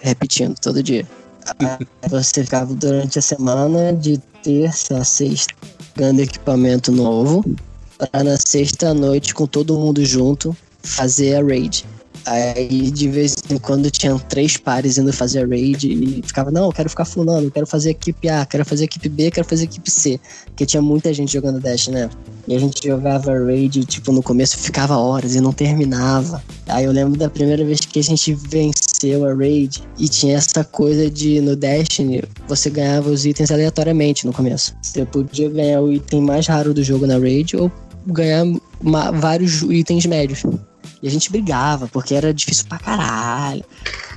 Repetindo 0.00 0.58
todo 0.58 0.82
dia. 0.82 1.06
Você 2.08 2.44
ficava 2.44 2.72
durante 2.74 3.18
a 3.18 3.22
semana 3.22 3.92
de 3.92 4.18
terça 4.42 4.98
a 4.98 5.04
sexta 5.04 5.54
ganhando 5.94 6.20
equipamento 6.20 6.90
novo. 6.90 7.44
Pra 7.98 8.24
na 8.24 8.36
sexta 8.36 8.94
noite, 8.94 9.34
com 9.34 9.46
todo 9.46 9.78
mundo 9.78 10.04
junto, 10.04 10.56
fazer 10.82 11.36
a 11.36 11.42
raid. 11.42 11.84
Aí 12.24 12.90
de 12.90 13.08
vez 13.08 13.34
em 13.50 13.58
quando 13.58 13.90
tinham 13.90 14.18
três 14.18 14.56
pares 14.56 14.98
indo 14.98 15.12
fazer 15.12 15.48
raid 15.48 15.88
e 15.88 16.22
ficava, 16.24 16.50
não, 16.50 16.66
eu 16.66 16.72
quero 16.72 16.88
ficar 16.88 17.04
fulano, 17.04 17.46
eu 17.46 17.50
quero 17.50 17.66
fazer 17.66 17.90
equipe 17.90 18.28
A, 18.28 18.46
quero 18.46 18.64
fazer 18.64 18.84
equipe 18.84 19.08
B, 19.08 19.30
quero 19.30 19.46
fazer 19.46 19.64
equipe 19.64 19.90
C. 19.90 20.20
Porque 20.46 20.64
tinha 20.64 20.82
muita 20.82 21.12
gente 21.12 21.32
jogando 21.32 21.60
Dash, 21.60 21.88
né? 21.88 22.08
E 22.46 22.54
a 22.54 22.58
gente 22.58 22.86
jogava 22.86 23.32
raid, 23.32 23.84
tipo, 23.84 24.12
no 24.12 24.22
começo 24.22 24.58
ficava 24.58 24.96
horas 24.96 25.34
e 25.34 25.40
não 25.40 25.52
terminava. 25.52 26.42
Aí 26.68 26.84
eu 26.84 26.92
lembro 26.92 27.18
da 27.18 27.28
primeira 27.28 27.64
vez 27.64 27.80
que 27.80 27.98
a 27.98 28.02
gente 28.02 28.34
venceu 28.34 29.26
a 29.26 29.34
raid 29.34 29.82
e 29.98 30.08
tinha 30.08 30.36
essa 30.36 30.64
coisa 30.64 31.10
de 31.10 31.40
no 31.40 31.56
Destiny 31.56 32.22
você 32.48 32.70
ganhava 32.70 33.10
os 33.10 33.24
itens 33.24 33.50
aleatoriamente 33.50 34.26
no 34.26 34.32
começo. 34.32 34.74
Você 34.82 35.04
podia 35.04 35.48
ganhar 35.48 35.80
o 35.80 35.92
item 35.92 36.22
mais 36.22 36.46
raro 36.46 36.74
do 36.74 36.82
jogo 36.82 37.06
na 37.06 37.18
raid 37.18 37.56
ou 37.56 37.70
ganhar 38.06 38.44
vários 39.14 39.62
itens 39.62 40.06
médios. 40.06 40.42
E 41.02 41.08
a 41.08 41.10
gente 41.10 41.30
brigava, 41.30 41.88
porque 41.88 42.14
era 42.14 42.32
difícil 42.32 42.66
pra 42.68 42.78
caralho. 42.78 43.64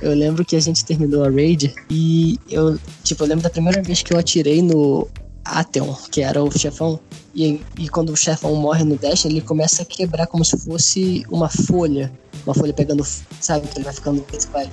Eu 0.00 0.14
lembro 0.14 0.44
que 0.44 0.54
a 0.54 0.60
gente 0.60 0.84
terminou 0.84 1.24
a 1.24 1.30
raid 1.30 1.74
e 1.90 2.38
eu, 2.48 2.78
tipo, 3.02 3.24
eu 3.24 3.28
lembro 3.28 3.42
da 3.42 3.50
primeira 3.50 3.82
vez 3.82 4.02
que 4.02 4.12
eu 4.12 4.18
atirei 4.18 4.62
no 4.62 5.08
Atheon, 5.44 5.94
que 6.10 6.22
era 6.22 6.42
o 6.42 6.50
chefão. 6.50 7.00
E, 7.34 7.60
e 7.78 7.88
quando 7.88 8.10
o 8.10 8.16
chefão 8.16 8.54
morre 8.54 8.84
no 8.84 8.96
dash, 8.96 9.24
ele 9.24 9.40
começa 9.40 9.82
a 9.82 9.84
quebrar 9.84 10.26
como 10.26 10.44
se 10.44 10.56
fosse 10.58 11.24
uma 11.30 11.48
folha. 11.48 12.12
Uma 12.46 12.54
folha 12.54 12.72
pegando, 12.72 13.04
sabe, 13.40 13.66
que 13.66 13.78
ele 13.78 13.84
vai 13.84 13.92
ficando, 13.92 14.24
vai 14.52 14.70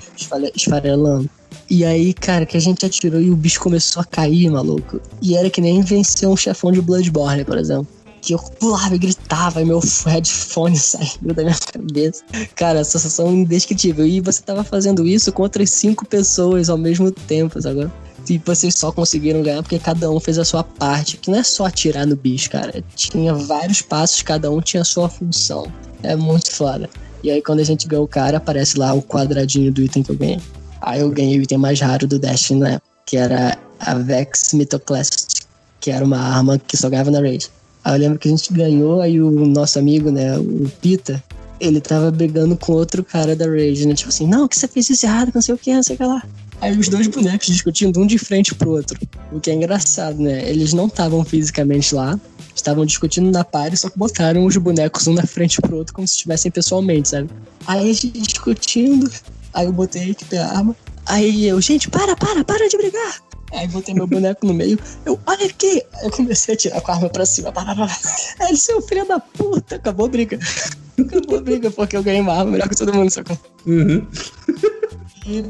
esfarelando. 0.55 1.30
E 1.70 1.84
aí, 1.84 2.14
cara, 2.14 2.45
que 2.45 2.55
a 2.55 2.59
gente 2.59 2.86
atirou 2.86 3.20
e 3.20 3.32
o 3.32 3.36
bicho 3.36 3.59
começou 3.59 4.01
a 4.01 4.05
cair, 4.05 4.49
maluco. 4.51 5.01
E 5.22 5.36
era 5.36 5.49
que 5.49 5.61
nem 5.61 5.82
vencer 5.82 6.28
um 6.28 6.38
chefão 6.38 6.72
de 6.72 6.82
Bloodborne, 6.82 7.43
por 7.43 7.57
exemplo. 7.57 7.88
Que 8.24 8.34
eu 8.34 8.40
pulava 8.40 8.96
e 8.96 8.98
gritava, 8.98 9.62
e 9.62 9.66
meu 9.66 9.82
headphone 10.06 10.76
saiu 10.80 11.34
da 11.36 11.44
minha 11.44 11.56
cabeça. 11.56 12.24
Cara, 12.56 12.84
sensação 12.84 13.30
indescritível. 13.34 14.08
E 14.08 14.22
você 14.22 14.42
tava 14.42 14.64
fazendo 14.64 15.06
isso 15.06 15.32
com 15.34 15.44
outras 15.44 15.70
cinco 15.72 16.08
pessoas 16.08 16.70
ao 16.70 16.78
mesmo 16.78 17.12
tempo, 17.12 17.62
sabe? 17.62 17.92
E 18.30 18.38
vocês 18.38 18.76
só 18.76 18.94
conseguiram 18.94 19.44
ganhar 19.44 19.62
porque 19.62 19.78
cada 19.78 20.10
um 20.10 20.22
fez 20.22 20.40
a 20.40 20.46
sua 20.46 20.64
parte. 20.64 21.18
Que 21.18 21.30
não 21.30 21.40
é 21.40 21.44
só 21.44 21.66
atirar 21.66 22.08
no 22.08 22.16
bicho, 22.16 22.50
cara. 22.50 22.82
Tinha 22.96 23.34
vários 23.34 23.82
passos, 23.82 24.22
cada 24.22 24.50
um 24.50 24.62
tinha 24.62 24.82
a 24.82 24.86
sua 24.86 25.10
função. 25.10 25.70
É 26.02 26.16
muito 26.16 26.50
foda. 26.50 26.90
E 27.22 27.30
aí 27.30 27.42
quando 27.42 27.60
a 27.60 27.66
gente 27.66 27.86
ganhou 27.86 28.06
o 28.06 28.08
cara, 28.08 28.38
aparece 28.38 28.78
lá 28.78 28.94
o 28.94 29.02
quadradinho 29.02 29.72
do 29.72 29.82
item 29.82 30.02
que 30.02 30.12
eu 30.12 30.16
ganhei. 30.16 30.40
Aí 30.82 31.02
eu 31.02 31.10
ganhei 31.10 31.38
o 31.40 31.42
item 31.42 31.58
mais 31.58 31.82
raro 31.82 32.08
do 32.08 32.18
Destiny, 32.18 32.62
né? 32.62 32.80
Que 33.06 33.18
era 33.18 33.58
a 33.80 33.96
Vex 33.96 34.54
Mythoclast, 34.54 35.42
que 35.82 35.92
era 35.92 36.06
uma 36.06 36.18
arma 36.18 36.58
que 36.58 36.78
só 36.78 36.90
ganhava 36.90 37.12
na 37.12 37.20
raid. 37.20 37.50
Aí 37.84 37.96
eu 37.96 38.00
lembro 38.00 38.20
que 38.20 38.28
a 38.28 38.32
gente 38.32 38.54
ganhou, 38.54 39.02
aí 39.02 39.22
o 39.22 39.46
nosso 39.46 39.78
amigo, 39.78 40.10
né, 40.10 40.38
o 40.38 40.70
Pita, 40.82 41.22
ele 41.60 41.80
tava 41.82 42.12
brigando 42.12 42.58
com 42.58 42.74
outro 42.74 43.04
cara 43.04 43.36
da 43.36 43.46
raid, 43.46 43.88
né? 43.88 43.94
Tipo 43.94 44.10
assim, 44.10 44.28
não, 44.28 44.48
que 44.48 44.58
você 44.58 44.68
fez 44.68 44.90
isso 44.90 45.06
errado, 45.06 45.32
não 45.34 45.42
sei 45.42 45.56
o 45.56 45.58
que, 45.58 45.74
não 45.74 45.84
sei 45.84 45.96
o 45.96 45.98
que 45.98 46.04
lá. 46.04 46.24
Aí 46.62 46.78
os 46.78 46.88
dois 46.88 47.08
bonecos 47.08 47.48
discutindo 47.48 48.00
um 48.00 48.08
de 48.08 48.18
frente 48.18 48.56
pro 48.56 48.72
outro. 48.72 48.98
O 49.32 49.40
que 49.40 49.50
é 49.52 49.54
engraçado, 49.54 50.18
né? 50.22 50.50
Eles 50.50 50.74
não 50.74 50.88
estavam 50.88 51.24
fisicamente 51.24 51.94
lá, 51.94 52.20
estavam 52.56 52.86
discutindo 52.86 53.30
na 53.32 53.44
party, 53.44 53.78
só 53.78 53.90
que 53.90 53.98
botaram 53.98 54.46
os 54.46 54.56
bonecos 54.58 55.08
um 55.08 55.14
na 55.14 55.26
frente 55.26 55.60
pro 55.62 55.78
outro 55.78 55.94
como 55.94 56.08
se 56.08 56.16
estivessem 56.16 56.52
pessoalmente, 56.52 57.10
sabe? 57.10 57.30
Aí 57.68 57.90
a 57.90 57.94
gente 57.94 58.20
discutindo, 58.22 59.10
aí 59.54 59.66
eu 59.66 59.74
botei 59.74 60.16
a 60.38 60.58
arma, 60.58 60.76
aí 61.06 61.48
eu, 61.48 61.60
gente, 61.60 61.90
para, 61.90 62.16
para, 62.16 62.44
para 62.44 62.68
de 62.68 62.78
brigar! 62.78 63.33
Aí 63.54 63.68
botei 63.68 63.93
meu 63.93 64.08
boneco 64.08 64.45
no 64.45 64.54
meio, 64.54 64.80
eu, 65.06 65.20
olha 65.26 65.45
aqui! 65.45 65.84
Eu 66.01 66.12
comecei 66.12 66.56
a 66.56 66.58
tirar 66.58 66.82
com 66.82 66.91
a 66.91 66.95
arma 66.95 67.10
pra 67.10 67.26
cima, 67.26 67.51
pá, 67.51 67.64
pá, 67.64 67.76
pá. 67.76 67.88
Aí 68.39 68.49
ele, 68.49 68.58
seu 68.58 68.82
filho 68.82 69.08
da 69.08 69.20
puta, 69.20 69.76
acabou 69.76 70.08
a 70.08 70.10
briga. 70.10 70.39
Acabou 70.99 71.39
a 71.39 71.41
briga, 71.41 71.72
porque 71.72 71.97
eu 71.97 72.04
ganhei 72.04 72.22
uma 72.22 72.34
arma 72.34 72.51
melhor 72.51 72.70
que 72.70 72.76
todo 72.76 72.93
mundo, 72.93 73.10
sacou? 73.10 73.36
Uhum. 73.66 74.06
E, 75.26 75.43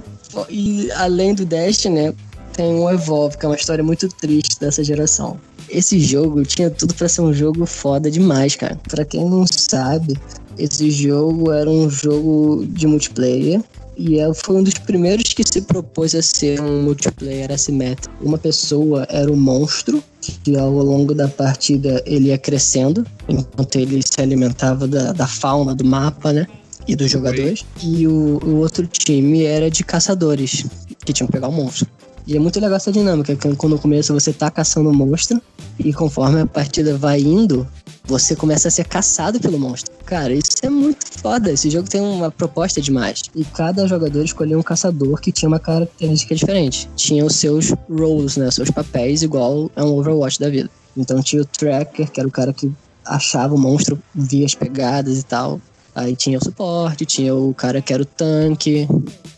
e 0.49 0.91
além 0.93 1.33
do 1.33 1.45
Destiny, 1.45 1.95
né, 1.95 2.13
tem 2.53 2.75
o 2.75 2.89
Evolve, 2.89 3.37
que 3.37 3.45
é 3.45 3.49
uma 3.49 3.55
história 3.55 3.83
muito 3.83 4.07
triste 4.07 4.59
dessa 4.59 4.83
geração. 4.83 5.37
Esse 5.67 5.99
jogo 5.99 6.43
tinha 6.43 6.69
tudo 6.69 6.93
para 6.93 7.09
ser 7.09 7.21
um 7.21 7.33
jogo 7.33 7.65
foda 7.65 8.09
demais, 8.09 8.55
cara. 8.55 8.79
Pra 8.87 9.03
quem 9.03 9.27
não 9.27 9.45
sabe, 9.47 10.17
esse 10.57 10.91
jogo 10.91 11.51
era 11.51 11.69
um 11.69 11.89
jogo 11.89 12.65
de 12.67 12.85
multiplayer. 12.85 13.61
E 13.95 14.19
é, 14.19 14.33
foi 14.33 14.55
um 14.55 14.63
dos 14.63 14.73
primeiros 14.73 15.33
que 15.33 15.43
se 15.47 15.61
propôs 15.61 16.15
a 16.15 16.21
ser 16.21 16.59
um 16.59 16.83
multiplayer 16.83 17.51
assimétrico. 17.51 18.13
Uma 18.21 18.37
pessoa 18.37 19.05
era 19.09 19.31
um 19.31 19.35
monstro, 19.35 20.03
que 20.43 20.57
ao 20.57 20.71
longo 20.71 21.13
da 21.13 21.27
partida 21.27 22.01
ele 22.05 22.29
ia 22.29 22.37
crescendo, 22.37 23.05
enquanto 23.27 23.75
ele 23.75 24.01
se 24.01 24.19
alimentava 24.21 24.87
da, 24.87 25.11
da 25.11 25.27
fauna 25.27 25.75
do 25.75 25.85
mapa, 25.85 26.33
né? 26.33 26.47
E 26.87 26.95
dos 26.95 27.09
jogadores. 27.09 27.63
E 27.81 28.07
o, 28.07 28.39
o 28.43 28.55
outro 28.57 28.85
time 28.87 29.43
era 29.43 29.69
de 29.69 29.83
caçadores, 29.83 30.65
que 31.05 31.13
tinham 31.13 31.27
que 31.27 31.33
pegar 31.33 31.47
o 31.47 31.51
monstro. 31.51 31.87
E 32.25 32.35
é 32.35 32.39
muito 32.39 32.59
legal 32.59 32.77
essa 32.77 32.91
dinâmica, 32.91 33.35
que 33.35 33.55
quando 33.55 33.73
no 33.73 33.79
começo 33.79 34.13
você 34.13 34.31
tá 34.31 34.49
caçando 34.49 34.89
o 34.89 34.93
monstro, 34.93 35.41
e 35.77 35.93
conforme 35.93 36.41
a 36.41 36.45
partida 36.45 36.97
vai 36.97 37.19
indo, 37.19 37.67
você 38.05 38.35
começa 38.35 38.67
a 38.67 38.71
ser 38.71 38.85
caçado 38.85 39.39
pelo 39.39 39.57
monstro. 39.57 39.93
Cara, 40.05 40.33
isso 40.33 40.51
é 40.61 40.69
muito 40.69 41.05
foda. 41.19 41.51
Esse 41.51 41.69
jogo 41.69 41.89
tem 41.89 42.01
uma 42.01 42.29
proposta 42.29 42.81
demais. 42.81 43.23
E 43.33 43.45
cada 43.45 43.87
jogador 43.87 44.23
escolheu 44.23 44.59
um 44.59 44.63
caçador 44.63 45.19
que 45.21 45.31
tinha 45.31 45.47
uma 45.47 45.59
característica 45.59 46.35
diferente. 46.35 46.89
Tinha 46.95 47.25
os 47.25 47.35
seus 47.35 47.73
roles, 47.89 48.37
né? 48.37 48.51
Seus 48.51 48.69
papéis, 48.69 49.23
igual 49.23 49.71
é 49.75 49.83
um 49.83 49.97
Overwatch 49.97 50.39
da 50.39 50.49
vida. 50.49 50.69
Então 50.95 51.21
tinha 51.21 51.41
o 51.41 51.45
Tracker, 51.45 52.11
que 52.11 52.19
era 52.19 52.27
o 52.27 52.31
cara 52.31 52.53
que 52.53 52.71
achava 53.05 53.55
o 53.55 53.57
monstro, 53.57 54.01
via 54.13 54.45
as 54.45 54.53
pegadas 54.53 55.19
e 55.19 55.23
tal. 55.23 55.59
Aí 55.95 56.15
tinha 56.15 56.37
o 56.37 56.43
suporte, 56.43 57.05
tinha 57.05 57.33
o 57.33 57.53
cara 57.53 57.81
que 57.81 57.93
era 57.93 58.01
o 58.01 58.05
tanque, 58.05 58.87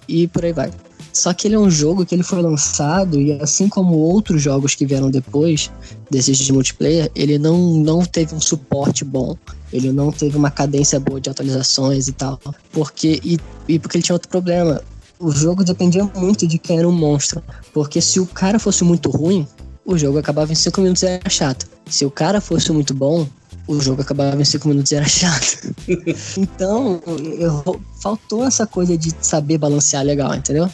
e 0.08 0.28
por 0.28 0.46
aí 0.46 0.54
vai. 0.54 0.72
Só 1.16 1.34
que 1.34 1.48
ele 1.48 1.56
é 1.56 1.60
um 1.60 1.72
jogo 1.72 2.06
que 2.06 2.14
ele 2.14 2.24
foi 2.24 2.42
lançado 2.42 3.22
e 3.22 3.32
assim 3.42 3.70
como 3.70 3.96
outros 3.96 4.42
jogos 4.42 4.76
que 4.76 4.86
vieram 4.86 5.10
depois 5.10 5.72
desses 6.12 6.38
de 6.38 6.52
multiplayer, 6.52 7.10
ele 7.16 7.40
não, 7.40 7.58
não 7.58 8.04
teve 8.04 8.36
um 8.36 8.42
suporte 8.42 9.06
bom. 9.06 9.38
Ele 9.72 9.94
não 9.94 10.12
teve 10.12 10.36
uma 10.36 10.52
cadência 10.52 11.00
boa 11.00 11.22
de 11.22 11.30
atualizações 11.30 12.10
e 12.10 12.12
tal. 12.12 12.38
Porque 12.70 13.22
e, 13.24 13.40
e 13.66 13.80
porque 13.80 13.96
ele 13.96 14.04
tinha 14.04 14.14
outro 14.14 14.28
problema. 14.28 14.82
O 15.18 15.32
jogo 15.32 15.64
dependia 15.64 16.04
muito 16.04 16.46
de 16.46 16.60
quem 16.60 16.80
era 16.80 16.88
o 16.88 16.92
monstro. 16.92 17.42
Porque 17.74 18.02
se 18.02 18.20
o 18.20 18.26
cara 18.26 18.60
fosse 18.60 18.84
muito 18.84 19.10
ruim, 19.10 19.48
o 19.86 19.98
jogo 19.98 20.18
acabava 20.18 20.52
em 20.52 20.56
5 20.56 20.82
minutos 20.82 21.04
e 21.04 21.08
era 21.08 21.30
chato. 21.30 21.66
Se 21.90 22.06
o 22.06 22.12
cara 22.12 22.42
fosse 22.42 22.74
muito 22.74 22.94
bom, 22.94 23.26
o 23.68 23.80
jogo 23.82 24.02
acabava 24.02 24.40
em 24.40 24.46
5 24.46 24.68
minutos 24.68 24.92
e 24.92 24.96
era 24.96 25.08
chato. 25.08 25.74
então, 26.38 27.02
eu, 27.40 27.82
faltou 28.02 28.46
essa 28.46 28.68
coisa 28.68 28.98
de 28.98 29.14
saber 29.22 29.58
balancear 29.58 30.04
legal, 30.04 30.34
entendeu? 30.36 30.70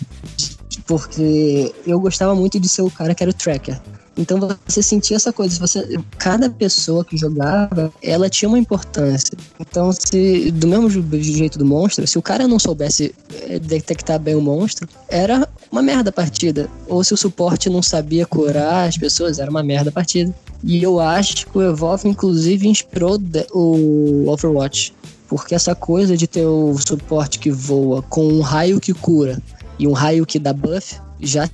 Porque 0.85 1.73
eu 1.85 1.99
gostava 1.99 2.35
muito 2.35 2.59
de 2.59 2.67
ser 2.67 2.81
o 2.81 2.91
cara 2.91 3.15
que 3.15 3.23
era 3.23 3.29
o 3.29 3.33
tracker. 3.33 3.79
Então 4.18 4.38
você 4.68 4.84
sentia 4.84 5.16
essa 5.16 5.32
coisa, 5.32 5.57
você, 5.57 5.97
cada 6.18 6.49
pessoa 6.49 7.03
que 7.03 7.16
jogava, 7.16 7.91
ela 8.03 8.30
tinha 8.30 8.49
uma 8.49 8.59
importância. 8.59 9.38
Então, 9.59 9.91
se 9.91 10.51
do 10.51 10.68
mesmo 10.68 10.89
jeito 11.22 11.57
do 11.57 11.66
monstro, 11.66 12.05
se 12.05 12.18
o 12.18 12.22
cara 12.22 12.47
não 12.47 12.59
soubesse 12.59 13.16
eh, 13.47 13.57
detectar 13.59 14.20
bem 14.20 14.36
o 14.36 14.41
monstro, 14.41 14.88
era 15.07 15.47
uma 15.72 15.82
merda 15.82 16.09
a 16.09 16.14
partida. 16.14 16.70
Ou 16.88 17.03
se 17.03 17.14
o 17.14 17.18
suporte 17.18 17.70
não 17.70 17.82
sabia 17.82 18.26
curar 18.26 18.89
as 18.89 18.97
pessoas, 18.97 19.39
era 19.39 19.49
uma 19.49 19.64
merda 19.64 19.89
a 19.89 19.93
partida. 19.93 20.34
E 20.64 20.84
eu 20.84 20.99
acho 20.99 21.47
que 21.47 21.57
o 21.57 21.62
Evolve, 21.62 22.07
inclusive, 22.07 22.68
inspirou 22.68 23.20
o 23.53 24.26
Overwatch. 24.28 24.93
Porque 25.28 25.55
essa 25.55 25.74
coisa 25.74 26.18
de 26.18 26.28
ter 26.28 26.45
o 26.45 26.76
suporte 26.78 27.39
que 27.39 27.49
voa 27.49 28.01
com 28.01 28.28
um 28.28 28.41
raio 28.41 28.82
que 28.82 28.93
cura 28.93 29.41
e 29.80 29.88
um 29.88 29.93
raio 29.93 30.26
que 30.26 30.38
dá 30.38 30.51
buff 30.51 30.99
já 31.22 31.49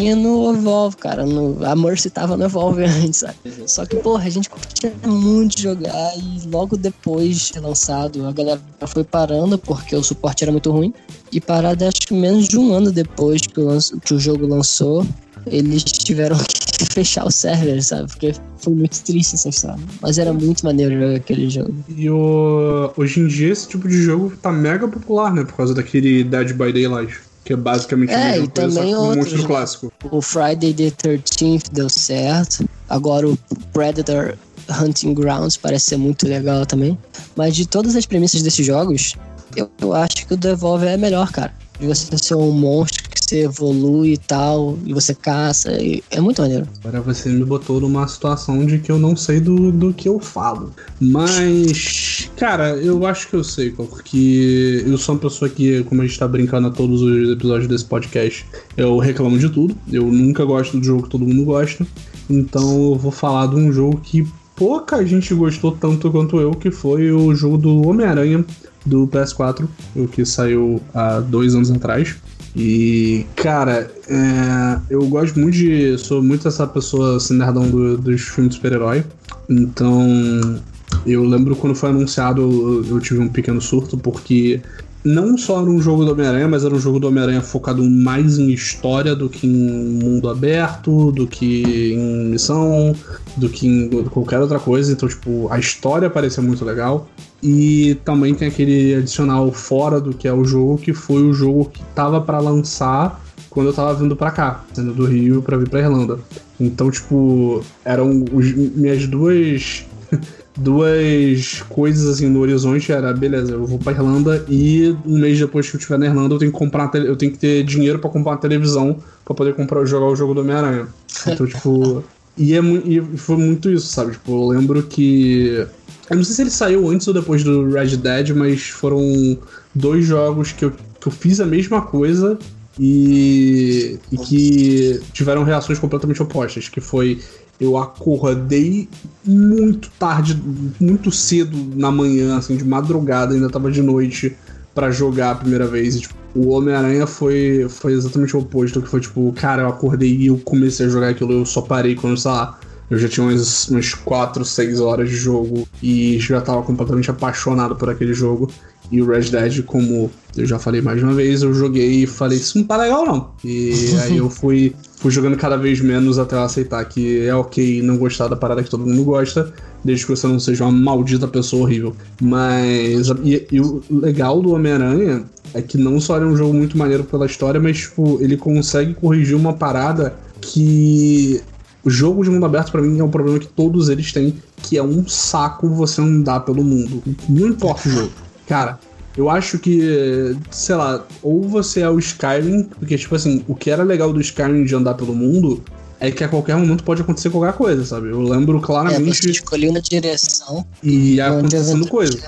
tinha 0.00 0.16
no 0.16 0.54
Evolve, 0.54 0.96
cara. 0.96 1.26
No, 1.26 1.64
a 1.64 1.76
Mercy 1.76 2.08
tava 2.08 2.36
no 2.36 2.44
Evolve 2.44 2.84
antes, 3.04 3.20
sabe? 3.20 3.36
Só 3.66 3.84
que, 3.84 3.96
porra, 3.96 4.24
a 4.24 4.30
gente 4.30 4.48
curtia 4.48 4.92
muito 5.06 5.60
jogar 5.60 6.12
e 6.16 6.48
logo 6.48 6.76
depois 6.76 7.38
de 7.38 7.44
ser 7.52 7.60
lançado, 7.60 8.26
a 8.26 8.32
galera 8.32 8.60
foi 8.86 9.04
parando 9.04 9.58
porque 9.58 9.94
o 9.94 10.02
suporte 10.02 10.42
era 10.42 10.50
muito 10.50 10.70
ruim. 10.70 10.92
E 11.30 11.40
parado, 11.40 11.84
acho 11.84 12.00
que 12.00 12.14
menos 12.14 12.48
de 12.48 12.58
um 12.58 12.72
ano 12.72 12.90
depois 12.90 13.42
que 13.42 13.60
o, 13.60 13.78
que 14.00 14.14
o 14.14 14.18
jogo 14.18 14.46
lançou, 14.46 15.06
eles 15.46 15.84
tiveram 15.84 16.36
que 16.78 16.86
fechar 16.92 17.26
o 17.26 17.30
server, 17.30 17.82
sabe? 17.84 18.08
Porque 18.08 18.32
foi 18.58 18.74
muito 18.74 19.02
triste 19.02 19.34
essa 19.34 19.50
história. 19.50 19.78
Mas 20.00 20.18
era 20.18 20.32
muito 20.32 20.64
maneiro 20.64 20.98
jogar 20.98 21.16
aquele 21.16 21.50
jogo. 21.50 21.74
E 21.88 22.08
o... 22.08 22.90
hoje 22.96 23.20
em 23.20 23.26
dia 23.28 23.52
esse 23.52 23.68
tipo 23.68 23.86
de 23.86 24.02
jogo 24.02 24.32
tá 24.40 24.50
mega 24.50 24.88
popular, 24.88 25.32
né? 25.32 25.44
Por 25.44 25.54
causa 25.54 25.74
daquele 25.74 26.24
Dead 26.24 26.52
by 26.54 26.72
Daylight. 26.72 27.29
Que 27.44 27.54
é 27.54 27.56
basicamente 27.56 28.12
é, 28.12 28.38
e 28.38 28.48
também 28.48 28.94
um 28.94 29.14
monstro 29.14 29.44
clássico. 29.44 29.92
O 30.10 30.20
Friday 30.20 30.74
the 30.74 30.90
13th 30.90 31.72
deu 31.72 31.88
certo. 31.88 32.68
Agora 32.88 33.28
o 33.28 33.36
Predator 33.72 34.36
Hunting 34.80 35.14
Grounds 35.14 35.56
parece 35.56 35.86
ser 35.86 35.96
muito 35.96 36.28
legal 36.28 36.66
também. 36.66 36.98
Mas 37.34 37.56
de 37.56 37.66
todas 37.66 37.96
as 37.96 38.06
premissas 38.06 38.42
desses 38.42 38.64
jogos, 38.64 39.14
eu, 39.56 39.70
eu 39.80 39.94
acho 39.94 40.26
que 40.26 40.34
o 40.34 40.36
Devolver 40.36 40.90
é 40.90 40.96
melhor, 40.96 41.30
cara. 41.32 41.52
De 41.80 41.86
você 41.86 42.16
ser 42.18 42.34
um 42.34 42.52
monstro 42.52 43.02
que 43.08 43.24
você 43.24 43.44
evolui 43.44 44.12
e 44.12 44.18
tal, 44.18 44.78
e 44.84 44.92
você 44.92 45.14
caça, 45.14 45.72
e 45.80 46.02
é 46.10 46.20
muito 46.20 46.42
maneiro. 46.42 46.66
Agora 46.84 47.00
você 47.00 47.28
me 47.30 47.44
botou 47.44 47.80
numa 47.80 48.06
situação 48.06 48.64
de 48.66 48.78
que 48.78 48.92
eu 48.92 48.98
não 48.98 49.16
sei 49.16 49.40
do, 49.40 49.72
do 49.72 49.92
que 49.94 50.08
eu 50.08 50.20
falo. 50.20 50.72
Mas, 51.00 52.30
cara, 52.36 52.76
eu 52.76 53.06
acho 53.06 53.28
que 53.28 53.34
eu 53.34 53.42
sei, 53.42 53.70
porque 53.70 54.84
eu 54.86 54.98
sou 54.98 55.14
uma 55.14 55.20
pessoa 55.20 55.48
que, 55.48 55.82
como 55.84 56.02
a 56.02 56.06
gente 56.06 56.18
tá 56.18 56.28
brincando 56.28 56.68
a 56.68 56.70
todos 56.70 57.00
os 57.00 57.30
episódios 57.30 57.68
desse 57.68 57.84
podcast, 57.84 58.44
eu 58.76 58.98
reclamo 58.98 59.38
de 59.38 59.48
tudo. 59.48 59.76
Eu 59.90 60.04
nunca 60.06 60.44
gosto 60.44 60.78
do 60.78 60.84
jogo 60.84 61.04
que 61.04 61.08
todo 61.08 61.26
mundo 61.26 61.44
gosta. 61.44 61.86
Então 62.28 62.92
eu 62.92 62.96
vou 62.96 63.10
falar 63.10 63.46
de 63.46 63.56
um 63.56 63.72
jogo 63.72 64.00
que 64.02 64.26
pouca 64.54 65.04
gente 65.06 65.32
gostou 65.32 65.72
tanto 65.72 66.10
quanto 66.10 66.38
eu, 66.38 66.50
que 66.50 66.70
foi 66.70 67.10
o 67.10 67.34
jogo 67.34 67.56
do 67.56 67.88
Homem-Aranha 67.88 68.44
do 68.84 69.06
PS4, 69.08 69.66
o 69.94 70.06
que 70.06 70.24
saiu 70.24 70.80
há 70.94 71.20
dois 71.20 71.54
anos 71.54 71.70
atrás. 71.70 72.16
E, 72.54 73.26
cara, 73.36 73.90
é, 74.08 74.80
eu 74.90 75.06
gosto 75.06 75.38
muito 75.38 75.54
de. 75.54 75.96
Sou 75.98 76.22
muito 76.22 76.48
essa 76.48 76.66
pessoa 76.66 77.16
assim, 77.16 77.34
nerdão 77.34 77.68
do, 77.68 77.96
dos 77.96 78.22
filmes 78.22 78.50
de 78.50 78.56
super-herói. 78.56 79.04
Então, 79.48 80.60
eu 81.06 81.24
lembro 81.24 81.54
quando 81.54 81.74
foi 81.74 81.90
anunciado, 81.90 82.42
eu, 82.42 82.84
eu 82.96 83.00
tive 83.00 83.20
um 83.20 83.28
pequeno 83.28 83.60
surto, 83.60 83.96
porque 83.96 84.60
não 85.04 85.38
só 85.38 85.60
era 85.60 85.70
um 85.70 85.80
jogo 85.80 86.04
do 86.04 86.12
Homem-Aranha, 86.12 86.48
mas 86.48 86.64
era 86.64 86.74
um 86.74 86.78
jogo 86.78 86.98
do 86.98 87.08
Homem-Aranha 87.08 87.40
focado 87.40 87.82
mais 87.82 88.38
em 88.38 88.50
história 88.50 89.14
do 89.14 89.28
que 89.28 89.46
em 89.46 89.50
mundo 89.50 90.28
aberto, 90.28 91.10
do 91.12 91.26
que 91.26 91.94
em 91.94 92.26
missão, 92.26 92.94
do 93.36 93.48
que 93.48 93.66
em 93.66 94.04
qualquer 94.04 94.40
outra 94.40 94.58
coisa. 94.58 94.92
Então, 94.92 95.08
tipo, 95.08 95.48
a 95.50 95.58
história 95.58 96.10
parecia 96.10 96.42
muito 96.42 96.64
legal. 96.64 97.08
E 97.42 97.96
também 98.04 98.34
tem 98.34 98.48
aquele 98.48 98.94
adicional 98.96 99.50
fora 99.50 100.00
do 100.00 100.12
que 100.12 100.28
é 100.28 100.32
o 100.32 100.44
jogo, 100.44 100.78
que 100.78 100.92
foi 100.92 101.22
o 101.22 101.32
jogo 101.32 101.70
que 101.70 101.82
tava 101.94 102.20
para 102.20 102.38
lançar 102.38 103.22
quando 103.48 103.68
eu 103.68 103.72
tava 103.72 103.94
vindo 103.94 104.14
para 104.14 104.30
cá, 104.30 104.64
sendo 104.72 104.92
do 104.92 105.06
Rio 105.06 105.42
para 105.42 105.56
vir 105.56 105.68
pra 105.68 105.80
Irlanda. 105.80 106.18
Então, 106.58 106.90
tipo, 106.90 107.64
eram 107.84 108.24
os, 108.32 108.52
minhas 108.52 109.06
duas 109.06 109.84
duas 110.56 111.62
coisas 111.68 112.06
assim 112.06 112.28
no 112.28 112.40
horizonte 112.40 112.92
era, 112.92 113.12
beleza, 113.12 113.52
eu 113.52 113.66
vou 113.66 113.78
pra 113.78 113.92
Irlanda 113.92 114.44
e 114.48 114.94
um 115.06 115.18
mês 115.18 115.38
depois 115.38 115.68
que 115.68 115.76
eu 115.76 115.78
estiver 115.78 115.98
na 115.98 116.06
Irlanda 116.06 116.34
eu 116.34 116.38
tenho 116.38 116.52
que 116.52 116.58
comprar 116.58 116.90
eu 116.94 117.16
tenho 117.16 117.32
que 117.32 117.38
ter 117.38 117.64
dinheiro 117.64 117.98
para 117.98 118.10
comprar 118.10 118.32
uma 118.32 118.38
televisão 118.38 118.98
para 119.24 119.34
poder 119.34 119.54
comprar 119.54 119.84
jogar 119.84 120.06
o 120.06 120.16
jogo 120.16 120.34
do 120.34 120.40
Homem-Aranha. 120.40 120.88
Então, 121.26 121.46
tipo, 121.46 122.04
e, 122.36 122.54
é, 122.54 122.60
e 122.60 123.00
foi 123.16 123.36
muito 123.36 123.70
isso, 123.70 123.86
sabe? 123.86 124.12
Tipo, 124.12 124.32
eu 124.32 124.48
lembro 124.48 124.82
que 124.82 125.66
eu 126.10 126.16
não 126.16 126.24
sei 126.24 126.34
se 126.34 126.42
ele 126.42 126.50
saiu 126.50 126.90
antes 126.90 127.06
ou 127.06 127.14
depois 127.14 127.44
do 127.44 127.70
Red 127.70 127.96
Dead, 127.96 128.30
mas 128.30 128.68
foram 128.68 129.38
dois 129.74 130.04
jogos 130.04 130.52
que 130.52 130.64
eu, 130.64 130.72
que 131.00 131.06
eu 131.06 131.12
fiz 131.12 131.40
a 131.40 131.46
mesma 131.46 131.82
coisa 131.82 132.36
e, 132.78 133.98
e 134.10 134.18
que 134.18 135.00
tiveram 135.12 135.44
reações 135.44 135.78
completamente 135.78 136.22
opostas, 136.22 136.68
que 136.68 136.80
foi 136.80 137.20
eu 137.60 137.76
acordei 137.76 138.88
muito 139.24 139.90
tarde, 139.98 140.40
muito 140.80 141.12
cedo 141.12 141.56
na 141.76 141.90
manhã, 141.90 142.38
assim, 142.38 142.56
de 142.56 142.64
madrugada, 142.64 143.34
ainda 143.34 143.50
tava 143.50 143.70
de 143.70 143.82
noite 143.82 144.34
para 144.74 144.90
jogar 144.90 145.32
a 145.32 145.34
primeira 145.34 145.66
vez. 145.66 145.94
E, 145.94 146.00
tipo, 146.00 146.14
o 146.34 146.48
Homem-Aranha 146.48 147.06
foi, 147.06 147.66
foi 147.68 147.92
exatamente 147.92 148.34
o 148.34 148.40
oposto, 148.40 148.80
que 148.80 148.88
foi 148.88 149.00
tipo, 149.00 149.32
cara, 149.36 149.62
eu 149.62 149.68
acordei 149.68 150.16
e 150.16 150.26
eu 150.28 150.38
comecei 150.38 150.86
a 150.86 150.88
jogar 150.88 151.10
aquilo, 151.10 151.32
eu 151.32 151.44
só 151.44 151.60
parei 151.60 151.94
quando, 151.94 152.16
sei 152.16 152.30
lá, 152.30 152.58
eu 152.90 152.98
já 152.98 153.08
tinha 153.08 153.24
umas, 153.26 153.68
umas 153.68 153.94
4, 153.94 154.44
6 154.44 154.80
horas 154.80 155.08
de 155.08 155.16
jogo 155.16 155.66
e 155.82 156.18
já 156.18 156.40
tava 156.40 156.62
completamente 156.62 157.10
apaixonado 157.10 157.76
por 157.76 157.88
aquele 157.88 158.12
jogo. 158.12 158.50
E 158.90 159.00
o 159.00 159.06
Red 159.06 159.30
Dead, 159.30 159.62
como 159.64 160.10
eu 160.36 160.44
já 160.44 160.58
falei 160.58 160.80
mais 160.80 160.98
de 160.98 161.04
uma 161.04 161.14
vez, 161.14 161.42
eu 161.42 161.54
joguei 161.54 162.02
e 162.02 162.06
falei, 162.06 162.38
isso 162.38 162.58
não 162.58 162.64
tá 162.64 162.76
legal 162.76 163.06
não. 163.06 163.30
E 163.44 163.72
aí 164.02 164.16
eu 164.16 164.28
fui, 164.28 164.74
fui 164.96 165.12
jogando 165.12 165.36
cada 165.36 165.56
vez 165.56 165.80
menos 165.80 166.18
até 166.18 166.34
eu 166.34 166.42
aceitar 166.42 166.84
que 166.84 167.20
é 167.20 167.34
ok 167.34 167.80
não 167.82 167.96
gostar 167.96 168.26
da 168.26 168.34
parada 168.34 168.64
que 168.64 168.70
todo 168.70 168.84
mundo 168.84 169.04
gosta, 169.04 169.52
desde 169.84 170.04
que 170.04 170.10
você 170.10 170.26
não 170.26 170.40
seja 170.40 170.64
uma 170.64 170.72
maldita 170.72 171.28
pessoa 171.28 171.62
horrível. 171.62 171.94
Mas. 172.20 173.08
E, 173.22 173.46
e 173.52 173.60
o 173.60 173.80
legal 173.88 174.42
do 174.42 174.52
Homem-Aranha 174.52 175.24
é 175.54 175.62
que 175.62 175.78
não 175.78 176.00
só 176.00 176.16
é 176.16 176.24
um 176.24 176.36
jogo 176.36 176.52
muito 176.52 176.76
maneiro 176.76 177.04
pela 177.04 177.26
história, 177.26 177.60
mas 177.60 177.78
tipo, 177.78 178.18
ele 178.20 178.36
consegue 178.36 178.94
corrigir 178.94 179.36
uma 179.36 179.52
parada 179.52 180.16
que 180.40 181.40
o 181.84 181.90
jogo 181.90 182.22
de 182.22 182.30
mundo 182.30 182.46
aberto, 182.46 182.70
para 182.70 182.82
mim, 182.82 182.98
é 182.98 183.04
um 183.04 183.10
problema 183.10 183.38
que 183.38 183.48
todos 183.48 183.88
eles 183.88 184.12
têm, 184.12 184.34
que 184.62 184.76
é 184.76 184.82
um 184.82 185.06
saco 185.08 185.68
você 185.68 186.00
andar 186.00 186.40
pelo 186.40 186.62
mundo. 186.62 187.02
Não 187.28 187.48
importa 187.48 187.88
o 187.88 187.92
jogo. 187.92 188.12
Cara, 188.46 188.78
eu 189.16 189.28
acho 189.30 189.58
que, 189.58 190.36
sei 190.50 190.74
lá, 190.74 191.04
ou 191.22 191.42
você 191.42 191.80
é 191.80 191.90
o 191.90 191.98
Skyrim, 191.98 192.64
porque, 192.78 192.96
tipo 192.96 193.14
assim, 193.14 193.44
o 193.48 193.54
que 193.54 193.70
era 193.70 193.82
legal 193.82 194.12
do 194.12 194.20
Skyrim 194.20 194.64
de 194.64 194.74
andar 194.74 194.94
pelo 194.94 195.14
mundo 195.14 195.62
é 196.00 196.10
que 196.10 196.24
a 196.24 196.28
qualquer 196.28 196.56
momento 196.56 196.82
pode 196.82 197.02
acontecer 197.02 197.28
qualquer 197.28 197.52
coisa, 197.52 197.84
sabe? 197.84 198.08
Eu 198.08 198.22
lembro 198.22 198.58
claramente. 198.60 199.10
É, 199.10 199.22
você 199.22 199.30
escolheu 199.30 199.70
uma 199.70 199.82
direção 199.82 200.64
e 200.82 201.16
ia 201.16 201.28
acontecendo 201.28 201.86
coisa. 201.86 202.18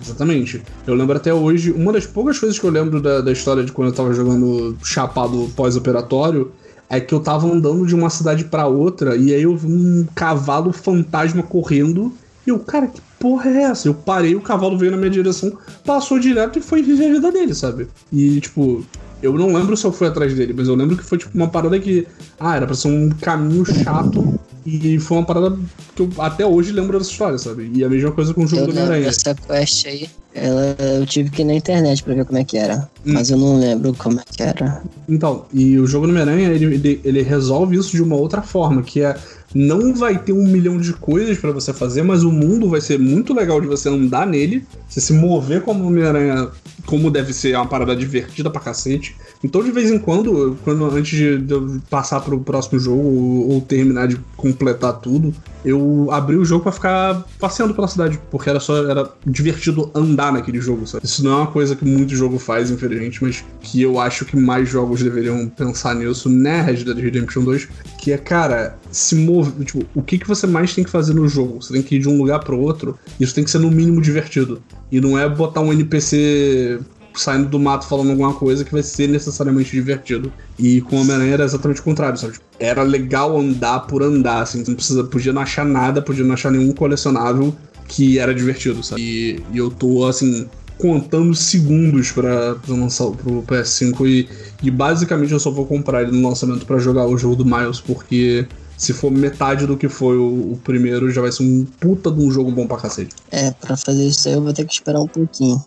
Exatamente. 0.00 0.62
Eu 0.86 0.94
lembro 0.94 1.16
até 1.16 1.34
hoje, 1.34 1.72
uma 1.72 1.92
das 1.92 2.06
poucas 2.06 2.38
coisas 2.38 2.56
que 2.56 2.64
eu 2.64 2.70
lembro 2.70 3.00
da, 3.00 3.20
da 3.20 3.32
história 3.32 3.64
de 3.64 3.72
quando 3.72 3.88
eu 3.88 3.94
tava 3.94 4.14
jogando 4.14 4.78
chapado 4.84 5.50
pós-operatório 5.56 6.52
é 6.88 7.00
que 7.00 7.14
eu 7.14 7.20
tava 7.20 7.46
andando 7.46 7.86
de 7.86 7.94
uma 7.94 8.10
cidade 8.10 8.44
para 8.44 8.66
outra 8.66 9.16
e 9.16 9.34
aí 9.34 9.42
eu 9.42 9.56
vi 9.56 9.66
um 9.66 10.06
cavalo 10.14 10.72
fantasma 10.72 11.42
correndo 11.42 12.12
e 12.48 12.50
eu, 12.50 12.58
cara, 12.58 12.86
que 12.86 12.98
porra 13.20 13.50
é 13.50 13.62
essa? 13.64 13.88
Eu 13.88 13.94
parei, 13.94 14.34
o 14.34 14.40
cavalo 14.40 14.78
veio 14.78 14.90
na 14.90 14.96
minha 14.96 15.10
direção, 15.10 15.52
passou 15.84 16.18
direto 16.18 16.58
e 16.58 16.62
foi 16.62 16.82
viver 16.82 17.10
a 17.10 17.12
vida 17.12 17.30
dele, 17.30 17.54
sabe? 17.54 17.88
E, 18.10 18.40
tipo, 18.40 18.82
eu 19.22 19.34
não 19.34 19.52
lembro 19.52 19.76
se 19.76 19.84
eu 19.84 19.92
fui 19.92 20.06
atrás 20.06 20.32
dele, 20.34 20.54
mas 20.56 20.66
eu 20.66 20.74
lembro 20.74 20.96
que 20.96 21.04
foi, 21.04 21.18
tipo, 21.18 21.36
uma 21.36 21.48
parada 21.48 21.78
que. 21.78 22.06
Ah, 22.40 22.56
era 22.56 22.64
pra 22.64 22.74
ser 22.74 22.88
um 22.88 23.10
caminho 23.10 23.66
chato. 23.66 24.40
E 24.66 24.98
foi 24.98 25.18
uma 25.18 25.26
parada 25.26 25.56
que 25.94 26.02
eu 26.02 26.10
até 26.18 26.46
hoje 26.46 26.72
lembro 26.72 26.98
dessa 26.98 27.10
história, 27.10 27.38
sabe? 27.38 27.70
E 27.74 27.84
a 27.84 27.88
mesma 27.88 28.12
coisa 28.12 28.34
com 28.34 28.44
o 28.44 28.46
jogo 28.46 28.62
eu 28.62 28.66
do 28.66 28.72
Homem-Aranha. 28.72 29.08
Essa 29.08 29.34
quest 29.34 29.86
aí, 29.86 30.08
ela, 30.34 30.76
eu 30.78 31.06
tive 31.06 31.30
que 31.30 31.42
ir 31.42 31.44
na 31.44 31.54
internet 31.54 32.02
pra 32.02 32.14
ver 32.14 32.24
como 32.24 32.38
é 32.38 32.44
que 32.44 32.56
era. 32.56 32.88
Hum. 33.06 33.12
Mas 33.14 33.30
eu 33.30 33.36
não 33.36 33.58
lembro 33.58 33.94
como 33.94 34.20
é 34.20 34.24
que 34.30 34.42
era. 34.42 34.82
Então, 35.08 35.46
e 35.52 35.78
o 35.78 35.86
jogo 35.86 36.06
do 36.06 36.10
Homem-Aranha, 36.10 36.48
ele, 36.50 36.64
ele, 36.66 37.00
ele 37.04 37.22
resolve 37.22 37.76
isso 37.76 37.92
de 37.92 38.02
uma 38.02 38.16
outra 38.16 38.42
forma, 38.42 38.82
que 38.82 39.02
é 39.02 39.16
não 39.54 39.94
vai 39.94 40.18
ter 40.18 40.32
um 40.32 40.46
milhão 40.46 40.78
de 40.78 40.92
coisas 40.92 41.38
para 41.38 41.50
você 41.50 41.72
fazer, 41.72 42.02
mas 42.02 42.22
o 42.22 42.30
mundo 42.30 42.68
vai 42.68 42.80
ser 42.80 42.98
muito 42.98 43.32
legal 43.32 43.60
de 43.60 43.66
você 43.66 43.88
andar 43.88 44.26
nele, 44.26 44.64
você 44.86 45.00
se 45.00 45.12
mover 45.12 45.62
como 45.62 45.86
Homem-Aranha, 45.86 46.48
como 46.84 47.10
deve 47.10 47.32
ser, 47.32 47.52
é 47.52 47.56
uma 47.56 47.66
parada 47.66 47.96
divertida 47.96 48.50
pra 48.50 48.60
cacete. 48.60 49.16
Então, 49.42 49.62
de 49.62 49.70
vez 49.70 49.90
em 49.90 49.98
quando, 49.98 50.56
quando 50.64 50.84
antes 50.84 51.16
de 51.16 51.52
eu 51.52 51.80
passar 51.88 52.20
pro 52.20 52.40
próximo 52.40 52.78
jogo 52.78 53.02
ou, 53.02 53.50
ou 53.50 53.60
terminar 53.60 54.08
de 54.08 54.18
completar 54.36 54.94
tudo, 54.94 55.32
eu 55.64 56.08
abri 56.10 56.36
o 56.36 56.44
jogo 56.44 56.62
para 56.62 56.72
ficar 56.72 57.26
passeando 57.38 57.74
pela 57.74 57.88
cidade, 57.88 58.18
porque 58.30 58.48
era 58.48 58.60
só 58.60 58.76
era 58.88 59.10
divertido 59.26 59.90
andar 59.94 60.32
naquele 60.32 60.60
jogo, 60.60 60.86
sabe? 60.86 61.04
Isso 61.04 61.22
não 61.22 61.32
é 61.32 61.36
uma 61.36 61.46
coisa 61.46 61.76
que 61.76 61.84
muito 61.84 62.14
jogo 62.14 62.38
faz, 62.38 62.70
infelizmente, 62.70 63.22
mas 63.22 63.44
que 63.60 63.82
eu 63.82 64.00
acho 64.00 64.24
que 64.24 64.36
mais 64.36 64.68
jogos 64.68 65.02
deveriam 65.02 65.48
pensar 65.48 65.94
nisso, 65.94 66.28
né, 66.28 66.62
Red 66.62 66.84
Dead 66.84 66.98
Redemption 66.98 67.44
2, 67.44 67.68
que 67.98 68.12
é, 68.12 68.18
cara, 68.18 68.76
se 68.90 69.14
mover, 69.14 69.64
tipo, 69.64 69.84
o 69.94 70.02
que 70.02 70.18
que 70.18 70.26
você 70.26 70.46
mais 70.46 70.74
tem 70.74 70.84
que 70.84 70.90
fazer 70.90 71.14
no 71.14 71.28
jogo? 71.28 71.62
Você 71.62 71.72
tem 71.72 71.82
que 71.82 71.96
ir 71.96 72.00
de 72.00 72.08
um 72.08 72.16
lugar 72.16 72.40
para 72.40 72.54
outro, 72.54 72.98
isso 73.20 73.34
tem 73.34 73.44
que 73.44 73.50
ser 73.50 73.58
no 73.58 73.70
mínimo 73.70 74.00
divertido. 74.00 74.62
E 74.90 75.00
não 75.00 75.18
é 75.18 75.28
botar 75.28 75.60
um 75.60 75.72
NPC 75.72 76.80
saindo 77.20 77.48
do 77.48 77.58
mato 77.58 77.86
falando 77.86 78.10
alguma 78.10 78.34
coisa 78.34 78.64
que 78.64 78.72
vai 78.72 78.82
ser 78.82 79.08
necessariamente 79.08 79.70
divertido. 79.70 80.32
E 80.58 80.80
com 80.82 81.00
Homem-Aranha 81.00 81.34
era 81.34 81.44
exatamente 81.44 81.80
o 81.80 81.84
contrário, 81.84 82.18
sabe? 82.18 82.34
Era 82.58 82.82
legal 82.82 83.38
andar 83.38 83.80
por 83.80 84.02
andar, 84.02 84.42
assim, 84.42 84.64
não 84.66 84.74
precisa, 84.74 85.04
podia 85.04 85.32
não 85.32 85.42
achar 85.42 85.64
nada, 85.64 86.02
podia 86.02 86.24
não 86.24 86.34
achar 86.34 86.50
nenhum 86.50 86.72
colecionável 86.72 87.54
que 87.86 88.18
era 88.18 88.34
divertido, 88.34 88.82
sabe? 88.82 89.00
E, 89.00 89.42
e 89.52 89.58
eu 89.58 89.70
tô, 89.70 90.06
assim, 90.06 90.46
contando 90.78 91.34
segundos 91.34 92.12
para 92.12 92.56
lançar 92.68 93.10
pro 93.10 93.42
PS5 93.42 94.06
e, 94.06 94.28
e 94.62 94.70
basicamente 94.70 95.32
eu 95.32 95.40
só 95.40 95.50
vou 95.50 95.66
comprar 95.66 96.02
ele 96.02 96.12
no 96.12 96.28
lançamento 96.28 96.64
para 96.64 96.78
jogar 96.78 97.06
o 97.06 97.18
jogo 97.18 97.36
do 97.36 97.44
Miles, 97.44 97.80
porque 97.80 98.46
se 98.76 98.92
for 98.92 99.10
metade 99.10 99.66
do 99.66 99.76
que 99.76 99.88
foi 99.88 100.16
o, 100.16 100.52
o, 100.52 100.60
primeiro, 100.62 101.10
já 101.10 101.20
vai 101.20 101.32
ser 101.32 101.42
um 101.42 101.66
puta 101.80 102.10
de 102.10 102.20
um 102.20 102.30
jogo 102.30 102.52
bom 102.52 102.66
pra 102.66 102.76
cacete. 102.76 103.14
É, 103.30 103.50
pra 103.50 103.76
fazer 103.76 104.06
isso 104.06 104.28
aí 104.28 104.34
eu 104.34 104.40
vou 104.40 104.52
ter 104.52 104.64
que 104.64 104.72
esperar 104.72 105.00
um 105.00 105.08
pouquinho. 105.08 105.60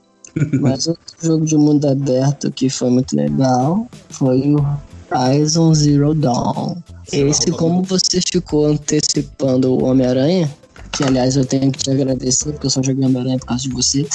Mas 0.59 0.87
outro 0.87 1.15
jogo 1.21 1.45
de 1.45 1.57
mundo 1.57 1.87
aberto 1.87 2.51
que 2.51 2.69
foi 2.69 2.89
muito 2.89 3.15
legal 3.15 3.87
foi 4.09 4.55
o 4.55 4.65
Horizon 5.11 5.73
Zero 5.73 6.13
Dawn. 6.13 6.75
Esse, 7.11 7.51
como 7.51 7.83
você 7.83 8.21
ficou 8.21 8.67
antecipando 8.67 9.73
o 9.73 9.83
Homem-Aranha, 9.83 10.49
que 10.91 11.03
aliás 11.03 11.37
eu 11.37 11.45
tenho 11.45 11.71
que 11.71 11.79
te 11.79 11.89
agradecer, 11.89 12.51
porque 12.51 12.65
eu 12.65 12.69
só 12.69 12.83
joguei 12.83 13.05
Homem-Aranha 13.05 13.39
por 13.39 13.47
causa 13.47 13.63
de 13.63 13.69
você. 13.69 14.05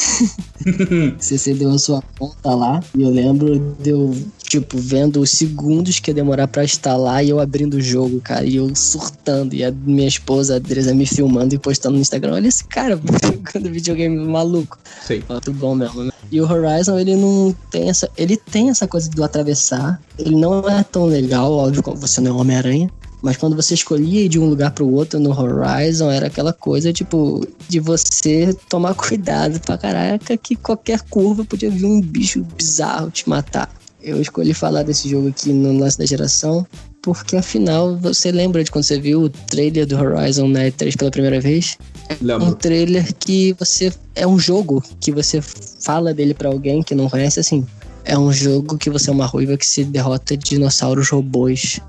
você 1.19 1.39
cedeu 1.39 1.71
a 1.71 1.79
sua 1.79 2.03
conta 2.19 2.55
lá. 2.55 2.81
E 2.95 3.03
eu 3.03 3.11
lembro 3.11 3.77
de 3.81 3.91
eu, 3.91 4.15
tipo, 4.43 4.77
vendo 4.77 5.21
os 5.21 5.31
segundos 5.31 5.99
que 5.99 6.11
ia 6.11 6.15
demorar 6.15 6.47
pra 6.49 6.65
instalar 6.65 7.25
e 7.25 7.31
eu 7.31 7.41
abrindo 7.41 7.75
o 7.75 7.81
jogo, 7.81 8.21
cara. 8.21 8.45
E 8.45 8.57
eu 8.57 8.75
surtando. 8.75 9.55
E 9.55 9.65
a 9.65 9.71
minha 9.71 10.07
esposa, 10.07 10.55
a 10.55 10.57
Adresa, 10.57 10.95
me 10.95 11.07
filmando 11.07 11.55
e 11.55 11.59
postando 11.59 11.97
no 11.97 12.03
Instagram. 12.03 12.35
Olha 12.35 12.49
esse 12.49 12.65
cara 12.65 13.01
jogando 13.25 13.73
videogame 13.73 14.17
maluco. 14.17 14.79
Sim. 15.07 15.23
Muito 15.29 15.53
bom 15.53 15.75
mesmo, 15.75 16.05
né? 16.05 16.11
E 16.31 16.41
o 16.41 16.51
Horizon, 16.51 16.99
ele 16.99 17.17
não 17.17 17.55
tem 17.71 17.89
essa. 17.89 18.11
Ele 18.17 18.37
tem 18.37 18.69
essa 18.69 18.87
coisa 18.87 19.09
do 19.11 19.25
atravessar. 19.25 20.01
Ele 20.19 20.37
não 20.37 20.69
é 20.69 20.83
tão 20.83 21.07
legal, 21.07 21.53
óbvio, 21.53 21.83
como 21.83 21.97
você 21.97 22.21
não 22.21 22.37
é 22.37 22.41
Homem-Aranha. 22.41 22.91
Mas 23.23 23.37
quando 23.37 23.57
você 23.57 23.75
escolhia 23.75 24.25
ir 24.25 24.29
de 24.29 24.39
um 24.39 24.49
lugar 24.49 24.71
para 24.71 24.85
o 24.85 24.93
outro 24.93 25.19
no 25.19 25.31
Horizon, 25.31 26.11
era 26.11 26.27
aquela 26.27 26.53
coisa, 26.53 26.93
tipo, 26.93 27.47
de 27.69 27.81
você 27.81 28.55
tomar 28.69 28.95
cuidado 28.95 29.59
pra 29.61 29.79
caraca, 29.79 30.37
que 30.37 30.55
qualquer 30.55 31.01
curva 31.03 31.45
podia 31.45 31.71
vir 31.71 31.87
um 31.87 32.01
bicho 32.01 32.47
bizarro 32.57 33.11
te 33.11 33.29
matar. 33.29 33.71
Eu 34.03 34.21
escolhi 34.21 34.55
falar 34.55 34.83
desse 34.83 35.09
jogo 35.09 35.29
aqui 35.29 35.53
no 35.53 35.79
lance 35.79 35.99
da 35.99 36.07
geração, 36.07 36.65
porque 37.03 37.37
afinal, 37.37 37.97
você 37.97 38.31
lembra 38.31 38.63
de 38.63 38.71
quando 38.71 38.85
você 38.85 39.01
viu 39.01 39.23
o 39.23 39.29
trailer 39.29 39.87
do 39.87 39.97
Horizon 39.97 40.49
na 40.49 40.65
E3 40.65 40.97
pela 40.97 41.11
primeira 41.11 41.41
vez? 41.41 41.79
Lembro. 42.21 42.49
Um 42.49 42.53
trailer 42.53 43.13
que 43.15 43.53
você. 43.59 43.93
É 44.15 44.27
um 44.27 44.39
jogo 44.39 44.83
que 45.01 45.11
você 45.11 45.41
fala 45.41 46.15
dele 46.15 46.35
para 46.35 46.49
alguém 46.49 46.83
que 46.83 46.95
não 46.95 47.09
conhece, 47.09 47.41
assim. 47.41 47.67
É 48.05 48.17
um 48.17 48.33
jogo 48.33 48.79
que 48.79 48.89
você 48.89 49.11
é 49.11 49.13
uma 49.13 49.27
ruiva 49.27 49.57
que 49.57 49.67
se 49.67 49.85
derrota 49.85 50.37
dinossauros 50.37 51.09
robôs 51.11 51.81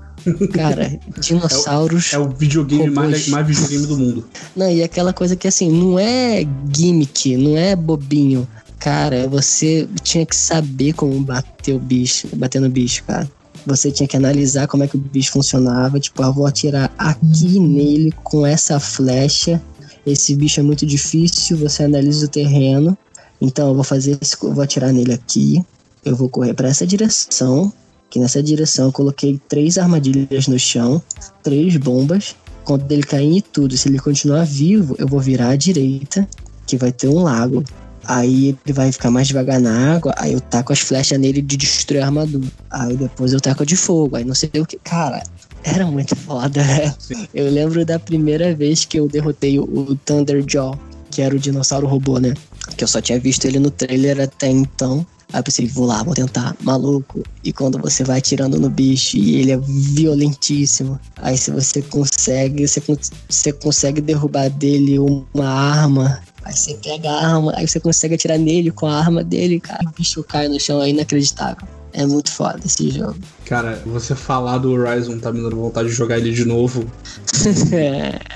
Cara, 0.52 0.98
dinossauros. 1.20 2.12
É 2.12 2.18
o, 2.18 2.22
é 2.22 2.26
o 2.26 2.28
videogame 2.30 2.90
mais, 2.90 3.28
mais 3.28 3.46
videogame 3.46 3.86
do 3.86 3.98
mundo. 3.98 4.28
Não, 4.54 4.70
e 4.70 4.82
aquela 4.82 5.12
coisa 5.12 5.36
que 5.36 5.48
assim, 5.48 5.70
não 5.70 5.98
é 5.98 6.46
gimmick, 6.74 7.36
não 7.36 7.56
é 7.56 7.74
bobinho. 7.74 8.46
Cara, 8.78 9.28
você 9.28 9.88
tinha 10.02 10.24
que 10.24 10.36
saber 10.36 10.92
como 10.92 11.20
bater 11.20 11.74
o 11.74 11.78
bicho, 11.78 12.28
bater 12.36 12.60
no 12.60 12.70
bicho, 12.70 13.02
cara. 13.04 13.28
Você 13.66 13.90
tinha 13.90 14.08
que 14.08 14.16
analisar 14.16 14.66
como 14.66 14.84
é 14.84 14.88
que 14.88 14.96
o 14.96 15.00
bicho 15.00 15.32
funcionava. 15.32 15.98
Tipo, 15.98 16.22
eu 16.22 16.32
vou 16.32 16.46
atirar 16.46 16.92
aqui 16.96 17.58
nele 17.58 18.12
com 18.22 18.46
essa 18.46 18.78
flecha. 18.78 19.60
Esse 20.06 20.34
bicho 20.34 20.60
é 20.60 20.62
muito 20.62 20.86
difícil, 20.86 21.58
você 21.58 21.82
analisa 21.82 22.26
o 22.26 22.28
terreno. 22.28 22.96
Então 23.40 23.68
eu 23.68 23.74
vou 23.74 23.84
fazer, 23.84 24.18
vou 24.40 24.62
atirar 24.62 24.92
nele 24.92 25.12
aqui. 25.12 25.62
Eu 26.04 26.16
vou 26.16 26.28
correr 26.28 26.54
para 26.54 26.68
essa 26.68 26.86
direção 26.86 27.72
que 28.10 28.18
nessa 28.18 28.42
direção 28.42 28.86
eu 28.86 28.92
coloquei 28.92 29.40
três 29.48 29.78
armadilhas 29.78 30.46
no 30.46 30.58
chão, 30.58 31.02
três 31.42 31.76
bombas. 31.76 32.34
quando 32.64 32.90
ele 32.92 33.02
cair 33.02 33.38
em 33.38 33.40
tudo, 33.40 33.76
se 33.76 33.88
ele 33.88 33.98
continuar 33.98 34.44
vivo, 34.44 34.94
eu 34.98 35.08
vou 35.08 35.20
virar 35.20 35.48
à 35.48 35.56
direita, 35.56 36.28
que 36.66 36.76
vai 36.76 36.92
ter 36.92 37.08
um 37.08 37.22
lago. 37.22 37.64
Aí 38.04 38.56
ele 38.64 38.72
vai 38.74 38.90
ficar 38.92 39.10
mais 39.10 39.26
devagar 39.26 39.60
na 39.60 39.94
água, 39.94 40.14
aí 40.16 40.32
eu 40.32 40.40
taco 40.40 40.72
as 40.72 40.80
flechas 40.80 41.18
nele 41.18 41.42
de 41.42 41.56
destruir 41.56 42.00
a 42.00 42.06
armadura. 42.06 42.46
Aí 42.70 42.96
depois 42.96 43.32
eu 43.32 43.40
taco 43.40 43.64
de 43.66 43.76
fogo, 43.76 44.16
aí 44.16 44.24
não 44.24 44.34
sei 44.34 44.50
o 44.58 44.66
que. 44.66 44.78
Cara, 44.78 45.22
era 45.62 45.86
muito 45.86 46.14
foda, 46.16 46.62
né? 46.62 46.94
Eu 47.34 47.50
lembro 47.50 47.84
da 47.84 47.98
primeira 47.98 48.54
vez 48.54 48.84
que 48.84 48.98
eu 48.98 49.08
derrotei 49.08 49.58
o 49.58 49.96
Thunderjaw, 50.04 50.78
que 51.10 51.20
era 51.20 51.34
o 51.34 51.38
dinossauro 51.38 51.86
robô, 51.86 52.18
né? 52.18 52.34
Que 52.76 52.84
eu 52.84 52.88
só 52.88 53.00
tinha 53.00 53.18
visto 53.18 53.44
ele 53.44 53.58
no 53.58 53.70
trailer 53.70 54.20
até 54.20 54.48
então. 54.48 55.06
Aí 55.32 55.40
eu 55.40 55.44
pensei, 55.44 55.66
vou 55.66 55.86
lá, 55.86 56.02
vou 56.02 56.14
tentar, 56.14 56.56
maluco. 56.62 57.22
E 57.44 57.52
quando 57.52 57.78
você 57.78 58.02
vai 58.02 58.18
atirando 58.18 58.58
no 58.58 58.70
bicho 58.70 59.16
e 59.16 59.36
ele 59.36 59.52
é 59.52 59.58
violentíssimo, 59.58 60.98
aí 61.16 61.36
se 61.36 61.50
você 61.50 61.82
consegue, 61.82 62.66
você, 62.66 62.82
você 63.28 63.52
consegue 63.52 64.00
derrubar 64.00 64.48
dele 64.48 64.98
uma 64.98 65.48
arma. 65.48 66.20
Aí 66.44 66.56
você 66.56 66.74
pega 66.82 67.10
a 67.10 67.34
arma, 67.34 67.52
aí 67.56 67.66
você 67.66 67.80
consegue 67.80 68.14
atirar 68.14 68.38
nele 68.38 68.70
com 68.70 68.86
a 68.86 68.98
arma 68.98 69.22
dele, 69.22 69.60
cara. 69.60 69.84
O 69.86 69.92
bicho 69.96 70.22
cai 70.22 70.48
no 70.48 70.58
chão, 70.58 70.82
é 70.82 70.90
inacreditável. 70.90 71.66
É 71.92 72.06
muito 72.06 72.30
foda 72.30 72.60
esse 72.64 72.90
jogo. 72.90 73.16
Cara, 73.46 73.82
você 73.86 74.14
falar 74.14 74.58
do 74.58 74.70
Horizon 74.70 75.18
tá 75.18 75.32
me 75.32 75.40
dando 75.40 75.56
vontade 75.56 75.88
de 75.88 75.94
jogar 75.94 76.18
ele 76.18 76.32
de 76.32 76.44
novo. 76.44 76.84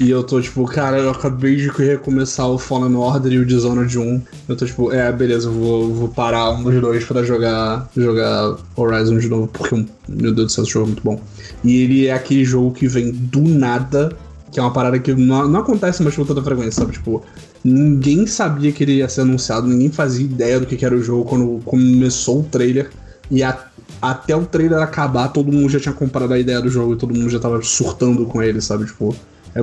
E 0.01 0.09
eu 0.09 0.25
tô 0.25 0.41
tipo, 0.41 0.65
cara, 0.65 0.97
eu 0.97 1.11
acabei 1.11 1.57
de 1.57 1.69
recomeçar 1.69 2.49
o 2.49 2.57
Fallen 2.57 2.97
Order 2.97 3.31
e 3.31 3.39
o 3.39 3.45
Dishonored 3.45 3.99
1. 3.99 4.23
Eu 4.49 4.57
tô 4.57 4.65
tipo, 4.65 4.91
é, 4.91 5.13
beleza, 5.13 5.49
eu 5.49 5.53
vou, 5.53 5.95
vou 5.95 6.09
parar 6.09 6.51
um 6.51 6.63
dos 6.63 6.81
dois 6.81 7.05
pra 7.05 7.23
jogar, 7.23 7.91
jogar 7.95 8.57
Horizon 8.75 9.19
de 9.19 9.29
novo, 9.29 9.49
porque, 9.49 9.75
meu 10.09 10.33
Deus 10.33 10.47
do 10.47 10.49
céu, 10.49 10.65
esse 10.65 10.73
jogo 10.73 10.87
é 10.87 10.89
muito 10.89 11.03
bom. 11.03 11.21
E 11.63 11.83
ele 11.83 12.07
é 12.07 12.15
aquele 12.15 12.47
jogo 12.47 12.73
que 12.73 12.89
vem 12.89 13.13
do 13.13 13.43
nada, 13.43 14.17
que 14.51 14.59
é 14.59 14.63
uma 14.63 14.73
parada 14.73 14.99
que 14.99 15.15
não, 15.15 15.47
não 15.47 15.61
acontece 15.61 16.03
mais 16.03 16.17
com 16.17 16.25
tanta 16.25 16.43
frequência, 16.43 16.73
sabe? 16.73 16.93
Tipo, 16.93 17.23
ninguém 17.65 18.27
sabia 18.27 18.73
que 18.73 18.83
ele 18.83 18.97
ia 18.97 19.09
ser 19.09 19.23
anunciado, 19.23 19.67
ninguém 19.67 19.91
fazia 19.91 20.25
ideia 20.25 20.61
do 20.61 20.67
que 20.67 20.85
era 20.85 20.95
o 20.95 21.03
jogo 21.03 21.25
quando 21.25 21.61
começou 21.65 22.41
o 22.41 22.45
trailer. 22.45 22.91
E 23.31 23.43
a, 23.43 23.67
até 24.01 24.35
o 24.35 24.45
trailer 24.45 24.81
acabar, 24.81 25.29
todo 25.29 25.53
mundo 25.53 25.69
já 25.69 25.81
tinha 25.81 25.95
comprado 25.95 26.33
a 26.33 26.39
ideia 26.39 26.61
do 26.61 26.69
jogo 26.69 26.95
e 26.95 26.97
todo 26.97 27.15
mundo 27.15 27.31
já 27.31 27.39
tava 27.39 27.63
surtando 27.63 28.27
com 28.27 28.43
ele, 28.43 28.61
sabe? 28.61 28.87
Tipo, 28.87 29.15
é, 29.55 29.61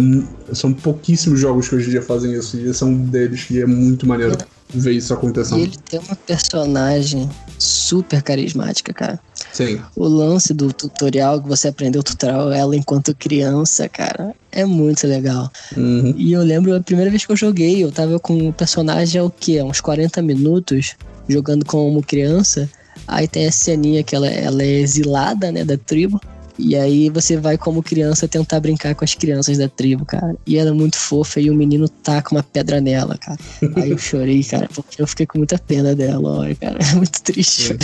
são 0.54 0.74
pouquíssimos 0.74 1.39
jogos 1.39 1.68
que 1.68 1.76
hoje 1.76 1.88
em 1.88 1.91
dia 1.91 2.02
fazem 2.02 2.34
isso, 2.34 2.58
e 2.58 2.70
esse 2.70 2.84
é 2.84 2.86
um 2.86 3.06
deles 3.06 3.43
que 3.43 3.62
é 3.62 3.66
muito 3.66 4.08
maneiro 4.08 4.38
ver 4.70 4.91
isso 4.91 5.14
acontecendo. 5.14 5.60
E 5.60 5.64
ele 5.64 5.78
tem 5.89 6.00
uma 6.00 6.16
personagem 6.16 7.30
super 7.58 8.22
carismática, 8.22 8.93
cara. 8.93 9.20
Sim. 9.54 9.82
O 9.95 10.08
lance 10.08 10.54
do 10.54 10.72
tutorial, 10.72 11.41
que 11.41 11.47
você 11.47 11.70
aprendeu 11.70 12.02
o 12.02 12.04
tutorial 12.04 12.52
ela 12.52 12.76
enquanto 12.76 13.16
criança, 13.16 13.89
cara, 13.89 14.34
é 14.52 14.66
muito 14.66 15.08
legal. 15.08 15.52
Uhum. 15.76 16.14
E 16.18 16.32
eu 16.34 16.41
lembro 16.41 16.76
a 16.76 16.82
primeira 16.82 17.10
vez 17.10 17.26
que 17.26 17.32
eu 17.32 17.38
joguei, 17.38 17.84
eu 17.84 17.91
tava 17.91 18.20
com 18.20 18.50
o 18.50 18.54
personagem 18.54 19.20
há 19.20 19.24
o 19.24 19.30
quê? 19.30 19.62
Uns 19.62 19.82
40 19.82 20.22
minutos, 20.22 20.95
jogando 21.28 21.66
como 21.66 22.04
criança. 22.04 22.70
Aí 23.08 23.28
tem 23.28 23.47
a 23.47 23.52
ceninha 23.52 24.04
que 24.04 24.16
ela, 24.16 24.28
ela 24.28 24.62
é 24.62 24.80
exilada, 24.80 25.52
né, 25.52 25.64
da 25.64 25.78
tribo. 25.78 26.20
E 26.62 26.76
aí 26.76 27.10
você 27.10 27.38
vai 27.38 27.58
como 27.58 27.82
criança 27.82 28.28
tentar 28.28 28.60
brincar 28.60 28.93
com 28.93 29.06
as 29.06 29.16
crianças 29.16 29.58
da 29.58 29.70
tribo, 29.70 30.06
cara. 30.06 30.36
E 30.45 30.58
ela 30.58 30.72
é 30.72 30.74
muito 30.74 30.97
fofa 30.97 31.39
e 31.39 31.50
o 31.50 31.56
menino 31.56 31.88
taca 31.88 32.36
uma 32.36 32.43
pedra 32.43 32.82
nela, 32.82 33.18
cara. 33.18 33.39
Aí 33.78 33.91
eu 33.91 33.97
chorei, 33.97 34.43
cara, 34.43 34.68
porque 34.76 35.02
eu 35.02 35.08
fiquei 35.08 35.26
com 35.26 35.38
muita 35.38 35.58
pena 35.58 35.95
dela, 35.95 36.30
olha, 36.39 36.56
cara. 36.56 36.78
É 36.91 36.95
muito 36.95 37.22
triste. 37.22 37.78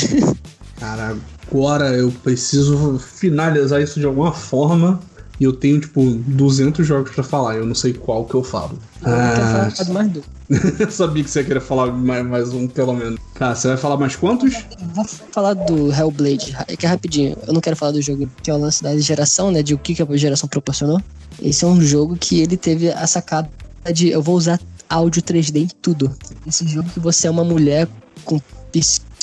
Cara, 0.77 1.15
agora 1.49 1.95
eu 1.95 2.11
preciso 2.23 2.99
finalizar 2.99 3.81
isso 3.81 3.99
de 3.99 4.05
alguma 4.05 4.33
forma 4.33 4.99
e 5.39 5.43
eu 5.43 5.53
tenho, 5.53 5.79
tipo, 5.81 6.01
200 6.01 6.85
jogos 6.85 7.11
para 7.11 7.23
falar. 7.23 7.55
Eu 7.55 7.65
não 7.65 7.75
sei 7.75 7.93
qual 7.93 8.23
que 8.25 8.35
eu 8.35 8.43
falo. 8.43 8.79
Eu 9.01 9.13
ah, 9.13 9.69
falar 9.75 9.93
mais 9.93 10.11
dois. 10.11 10.25
eu 10.79 10.91
sabia 10.91 11.23
que 11.23 11.29
você 11.29 11.39
ia 11.39 11.45
querer 11.45 11.59
falar 11.59 11.91
mais, 11.91 12.25
mais 12.25 12.53
um, 12.53 12.67
pelo 12.67 12.93
menos. 12.93 13.19
Tá, 13.33 13.53
você 13.53 13.67
vai 13.67 13.77
falar 13.77 13.97
mais 13.97 14.15
quantos? 14.15 14.53
Vou 14.93 15.05
falar 15.31 15.53
do 15.53 15.91
Hellblade, 15.91 16.55
é 16.67 16.77
que 16.77 16.85
é 16.85 16.89
rapidinho. 16.89 17.35
Eu 17.45 17.53
não 17.53 17.59
quero 17.59 17.75
falar 17.75 17.91
do 17.91 18.01
jogo 18.01 18.29
que 18.41 18.49
é 18.49 18.53
o 18.53 18.57
lance 18.57 18.81
da 18.81 18.97
geração, 18.97 19.51
né? 19.51 19.61
De 19.61 19.73
o 19.73 19.77
que, 19.77 20.01
a 20.01 20.17
geração 20.17 20.47
proporcionou. 20.47 21.01
Esse 21.41 21.65
é 21.65 21.67
um 21.67 21.81
jogo 21.81 22.15
que 22.15 22.39
ele 22.39 22.55
teve 22.55 22.89
a 22.89 23.05
sacada 23.05 23.49
de 23.93 24.09
eu 24.09 24.21
vou 24.21 24.35
usar 24.35 24.59
áudio 24.89 25.21
3D 25.21 25.63
em 25.63 25.67
tudo. 25.81 26.15
Esse 26.47 26.65
jogo 26.67 26.89
que 26.89 26.99
você 26.99 27.27
é 27.27 27.31
uma 27.31 27.43
mulher 27.43 27.89
com 28.23 28.39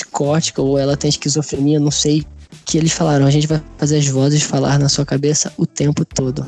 psicótica 0.02 0.60
ou 0.60 0.78
ela 0.78 0.96
tem 0.96 1.08
esquizofrenia, 1.08 1.78
não 1.78 1.90
sei 1.90 2.24
que 2.64 2.76
eles 2.76 2.92
falaram, 2.92 3.26
a 3.26 3.30
gente 3.30 3.46
vai 3.46 3.62
fazer 3.78 3.98
as 3.98 4.06
vozes 4.06 4.42
falar 4.42 4.78
na 4.78 4.88
sua 4.88 5.06
cabeça 5.06 5.52
o 5.56 5.66
tempo 5.66 6.04
todo. 6.04 6.44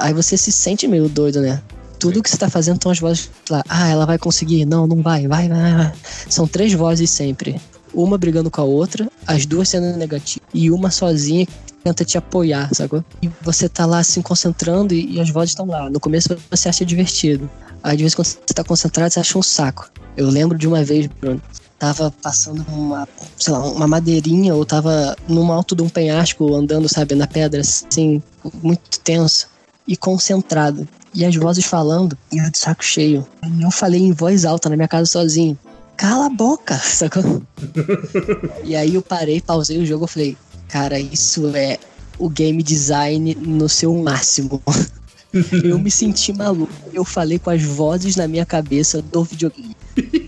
Aí 0.00 0.12
você 0.12 0.36
se 0.36 0.52
sente 0.52 0.86
meio 0.86 1.08
doido, 1.08 1.40
né? 1.40 1.60
Tudo 1.98 2.22
que 2.22 2.30
você 2.30 2.36
tá 2.36 2.48
fazendo 2.48 2.82
são 2.82 2.90
as 2.90 2.98
vozes 2.98 3.30
lá. 3.50 3.62
Ah, 3.68 3.88
ela 3.88 4.06
vai 4.06 4.16
conseguir. 4.16 4.64
Não, 4.64 4.86
não 4.86 5.02
vai. 5.02 5.28
Vai, 5.28 5.48
vai, 5.48 5.74
vai. 5.74 5.92
São 6.28 6.46
três 6.46 6.72
vozes 6.72 7.10
sempre. 7.10 7.60
Uma 7.92 8.16
brigando 8.16 8.50
com 8.50 8.60
a 8.60 8.64
outra, 8.64 9.10
as 9.26 9.44
duas 9.44 9.68
sendo 9.68 9.96
negativas. 9.96 10.48
E 10.54 10.70
uma 10.70 10.90
sozinha 10.90 11.46
tenta 11.84 12.04
te 12.04 12.16
apoiar, 12.16 12.70
sacou? 12.72 13.04
E 13.20 13.28
você 13.42 13.68
tá 13.68 13.84
lá 13.84 14.02
se 14.02 14.22
concentrando 14.22 14.94
e, 14.94 15.16
e 15.16 15.20
as 15.20 15.28
vozes 15.30 15.50
estão 15.50 15.66
lá. 15.66 15.90
No 15.90 16.00
começo 16.00 16.28
você 16.50 16.68
acha 16.68 16.84
divertido. 16.86 17.50
Aí 17.82 17.96
de 17.96 18.02
vez 18.02 18.14
em 18.14 18.16
quando 18.16 18.26
você 18.26 18.54
tá 18.54 18.64
concentrado, 18.64 19.12
você 19.12 19.20
acha 19.20 19.36
um 19.36 19.42
saco. 19.42 19.90
Eu 20.16 20.28
lembro 20.28 20.56
de 20.56 20.66
uma 20.66 20.82
vez, 20.82 21.06
Bruno, 21.06 21.42
tava 21.80 22.12
passando 22.22 22.62
uma, 22.68 23.08
sei 23.38 23.54
lá, 23.54 23.66
uma 23.66 23.88
madeirinha 23.88 24.54
ou 24.54 24.66
tava 24.66 25.16
no 25.26 25.50
alto 25.50 25.74
de 25.74 25.82
um 25.82 25.88
penhasco 25.88 26.54
andando, 26.54 26.86
sabe, 26.88 27.14
na 27.14 27.26
pedra, 27.26 27.62
assim, 27.62 28.22
muito 28.62 29.00
tenso 29.00 29.48
e 29.88 29.96
concentrado. 29.96 30.86
E 31.14 31.24
as 31.24 31.34
vozes 31.34 31.64
falando, 31.64 32.16
e 32.30 32.36
eu 32.36 32.50
de 32.50 32.58
saco 32.58 32.84
cheio. 32.84 33.26
Eu 33.60 33.70
falei 33.70 34.02
em 34.02 34.12
voz 34.12 34.44
alta 34.44 34.68
na 34.68 34.76
minha 34.76 34.86
casa 34.86 35.06
sozinho. 35.06 35.58
Cala 35.96 36.26
a 36.26 36.30
boca, 36.30 36.76
sacou? 36.84 37.42
e 38.62 38.76
aí 38.76 38.94
eu 38.94 39.02
parei, 39.02 39.40
pausei 39.40 39.78
o 39.78 39.86
jogo 39.86 40.04
e 40.04 40.08
falei, 40.08 40.36
cara, 40.68 41.00
isso 41.00 41.48
é 41.56 41.78
o 42.18 42.28
game 42.28 42.62
design 42.62 43.34
no 43.34 43.70
seu 43.70 43.94
máximo. 43.96 44.62
eu 45.64 45.78
me 45.78 45.90
senti 45.90 46.30
maluco. 46.30 46.72
Eu 46.92 47.06
falei 47.06 47.38
com 47.38 47.48
as 47.48 47.62
vozes 47.62 48.16
na 48.16 48.28
minha 48.28 48.44
cabeça 48.44 49.00
do 49.00 49.24
videogame. 49.24 49.74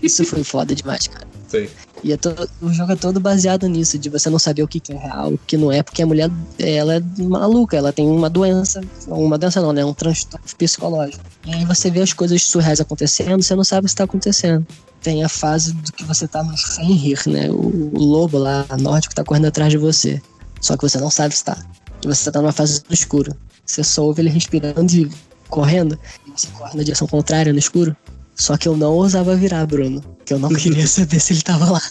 Isso 0.01 0.25
foi 0.25 0.43
foda 0.43 0.73
demais, 0.73 1.07
cara. 1.07 1.32
Sim. 1.53 1.69
E 2.03 2.11
é 2.11 2.17
todo, 2.17 2.49
o 2.59 2.73
jogo 2.73 2.93
é 2.93 2.95
todo 2.95 3.19
baseado 3.19 3.67
nisso, 3.67 3.97
de 3.99 4.09
você 4.09 4.27
não 4.27 4.39
saber 4.39 4.63
o 4.63 4.67
que, 4.67 4.81
é 4.91 4.97
real, 4.97 5.33
o 5.33 5.37
que 5.37 5.55
não 5.55 5.71
é, 5.71 5.83
porque 5.83 6.01
a 6.01 6.05
mulher, 6.05 6.29
ela 6.57 6.95
é 6.95 7.01
maluca, 7.19 7.77
ela 7.77 7.93
tem 7.93 8.07
uma 8.07 8.27
doença, 8.27 8.81
uma 9.07 9.37
doença 9.37 9.61
não, 9.61 9.71
né? 9.71 9.85
Um 9.85 9.93
transtorno 9.93 10.43
psicológico. 10.57 11.23
E 11.45 11.53
aí 11.53 11.63
você 11.63 11.91
vê 11.91 12.01
as 12.01 12.11
coisas 12.11 12.41
surreais 12.43 12.81
acontecendo, 12.81 13.41
você 13.41 13.55
não 13.55 13.63
sabe 13.63 13.81
o 13.81 13.83
que 13.83 13.91
está 13.91 14.03
acontecendo. 14.03 14.65
Tem 15.01 15.23
a 15.23 15.29
fase 15.29 15.73
do 15.73 15.93
que 15.93 16.03
você 16.03 16.27
tá 16.27 16.43
no 16.43 16.57
Fenrir, 16.57 17.21
né? 17.27 17.51
O, 17.51 17.91
o 17.93 18.03
lobo 18.03 18.39
lá, 18.39 18.65
nórdico, 18.79 19.13
tá 19.13 19.23
correndo 19.23 19.45
atrás 19.45 19.69
de 19.71 19.77
você. 19.77 20.19
Só 20.59 20.75
que 20.75 20.81
você 20.81 20.97
não 20.97 21.11
sabe 21.11 21.35
se 21.35 21.43
tá. 21.43 21.57
Você 22.03 22.31
tá 22.31 22.41
numa 22.41 22.51
fase 22.51 22.81
no 22.89 22.93
escuro. 22.93 23.35
Você 23.65 23.83
só 23.83 24.03
ouve 24.03 24.21
ele 24.21 24.29
respirando 24.29 24.91
e 24.91 25.09
correndo, 25.49 25.99
e 26.25 26.31
você 26.31 26.47
corre 26.47 26.75
na 26.75 26.83
direção 26.83 27.07
contrária 27.07 27.53
no 27.53 27.59
escuro. 27.59 27.95
Só 28.35 28.57
que 28.57 28.67
eu 28.67 28.75
não 28.75 28.93
ousava 28.93 29.35
virar, 29.35 29.65
Bruno. 29.65 30.03
Que 30.25 30.33
eu 30.33 30.39
não 30.39 30.49
queria 30.53 30.87
saber 30.87 31.19
se 31.19 31.33
ele 31.33 31.41
tava 31.41 31.71
lá. 31.71 31.81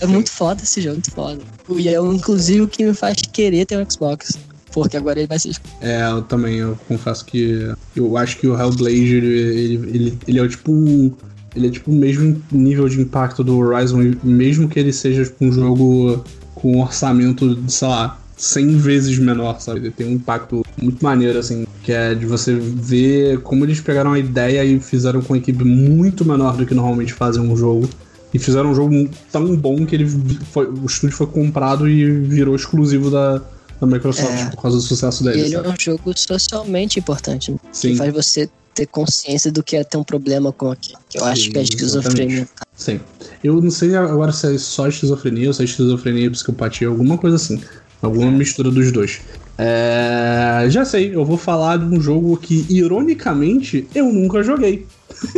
é 0.00 0.06
muito 0.06 0.30
foda 0.30 0.62
esse 0.62 0.80
jogo, 0.80 0.96
muito 0.96 1.12
foda. 1.12 1.40
E 1.76 1.88
é 1.88 1.98
inclusive 1.98 2.62
o 2.62 2.68
que 2.68 2.84
me 2.84 2.94
faz 2.94 3.16
querer 3.32 3.66
ter 3.66 3.78
um 3.78 3.90
Xbox. 3.90 4.38
Porque 4.72 4.96
agora 4.96 5.18
ele 5.18 5.26
vai 5.26 5.38
ser. 5.38 5.56
É, 5.80 6.08
eu 6.10 6.22
também, 6.22 6.58
eu 6.58 6.78
confesso 6.86 7.24
que 7.24 7.72
eu 7.96 8.16
acho 8.16 8.38
que 8.38 8.46
o 8.46 8.58
Hellblade, 8.58 9.16
ele, 9.16 9.26
ele, 9.26 9.74
ele, 9.74 10.18
ele 10.28 10.40
é 10.40 10.48
tipo 10.48 10.72
um. 10.72 11.12
Ele 11.56 11.66
é 11.66 11.70
tipo 11.70 11.90
o 11.90 11.94
mesmo 11.94 12.40
nível 12.52 12.88
de 12.88 13.00
impacto 13.00 13.42
do 13.42 13.58
Horizon, 13.58 14.14
mesmo 14.22 14.68
que 14.68 14.78
ele 14.78 14.92
seja 14.92 15.24
tipo, 15.24 15.44
um 15.44 15.50
jogo 15.50 16.24
com 16.54 16.76
um 16.76 16.82
orçamento 16.82 17.56
de, 17.56 17.72
sei 17.72 17.88
lá, 17.88 18.19
100 18.40 18.78
vezes 18.78 19.18
menor, 19.18 19.60
sabe? 19.60 19.80
Ele 19.80 19.90
tem 19.90 20.06
um 20.06 20.12
impacto 20.12 20.64
muito 20.80 21.04
maneiro, 21.04 21.38
assim, 21.38 21.66
que 21.82 21.92
é 21.92 22.14
de 22.14 22.24
você 22.24 22.54
ver 22.54 23.40
como 23.40 23.64
eles 23.66 23.80
pegaram 23.80 24.12
a 24.12 24.18
ideia 24.18 24.64
e 24.64 24.80
fizeram 24.80 25.20
com 25.20 25.34
uma 25.34 25.38
equipe 25.38 25.62
muito 25.62 26.24
menor 26.24 26.56
do 26.56 26.64
que 26.64 26.72
normalmente 26.72 27.12
fazem 27.12 27.42
um 27.42 27.54
jogo. 27.54 27.88
E 28.32 28.38
fizeram 28.38 28.70
um 28.70 28.74
jogo 28.74 29.10
tão 29.30 29.54
bom 29.56 29.84
que 29.84 29.94
ele 29.94 30.08
foi, 30.52 30.66
o 30.66 30.86
estúdio 30.86 31.16
foi 31.16 31.26
comprado 31.26 31.86
e 31.88 32.10
virou 32.10 32.56
exclusivo 32.56 33.10
da, 33.10 33.42
da 33.78 33.86
Microsoft 33.86 34.32
é. 34.32 34.50
por 34.50 34.62
causa 34.62 34.78
do 34.78 34.82
sucesso 34.82 35.22
dele. 35.22 35.40
Ele 35.40 35.50
sabe? 35.50 35.68
é 35.68 35.70
um 35.70 35.76
jogo 35.78 36.12
socialmente 36.16 36.98
importante, 36.98 37.52
né? 37.52 37.58
Sim. 37.72 37.90
que 37.90 37.96
faz 37.96 38.12
você 38.12 38.48
ter 38.74 38.86
consciência 38.86 39.52
do 39.52 39.62
que 39.62 39.76
é 39.76 39.84
ter 39.84 39.98
um 39.98 40.04
problema 40.04 40.52
com 40.52 40.70
aquilo. 40.70 40.98
Que 41.08 41.18
eu 41.18 41.24
Sim, 41.24 41.30
acho 41.30 41.50
que 41.50 41.58
é 41.58 41.62
esquizofrenia. 41.62 42.48
Sim. 42.74 43.00
Eu 43.42 43.60
não 43.60 43.70
sei 43.70 43.94
agora 43.96 44.32
se 44.32 44.54
é 44.54 44.58
só 44.58 44.88
esquizofrenia 44.88 45.48
ou 45.48 45.52
se 45.52 45.62
é 45.62 45.64
esquizofrenia 45.64 46.26
e 46.26 46.30
psicopatia, 46.30 46.88
alguma 46.88 47.18
coisa 47.18 47.36
assim. 47.36 47.60
Alguma 48.02 48.30
mistura 48.30 48.70
dos 48.70 48.90
dois. 48.90 49.20
É... 49.58 50.66
Já 50.70 50.84
sei, 50.84 51.14
eu 51.14 51.24
vou 51.24 51.36
falar 51.36 51.76
de 51.76 51.84
um 51.84 52.00
jogo 52.00 52.36
que, 52.36 52.66
ironicamente, 52.68 53.86
eu 53.94 54.12
nunca 54.12 54.42
joguei. 54.42 54.86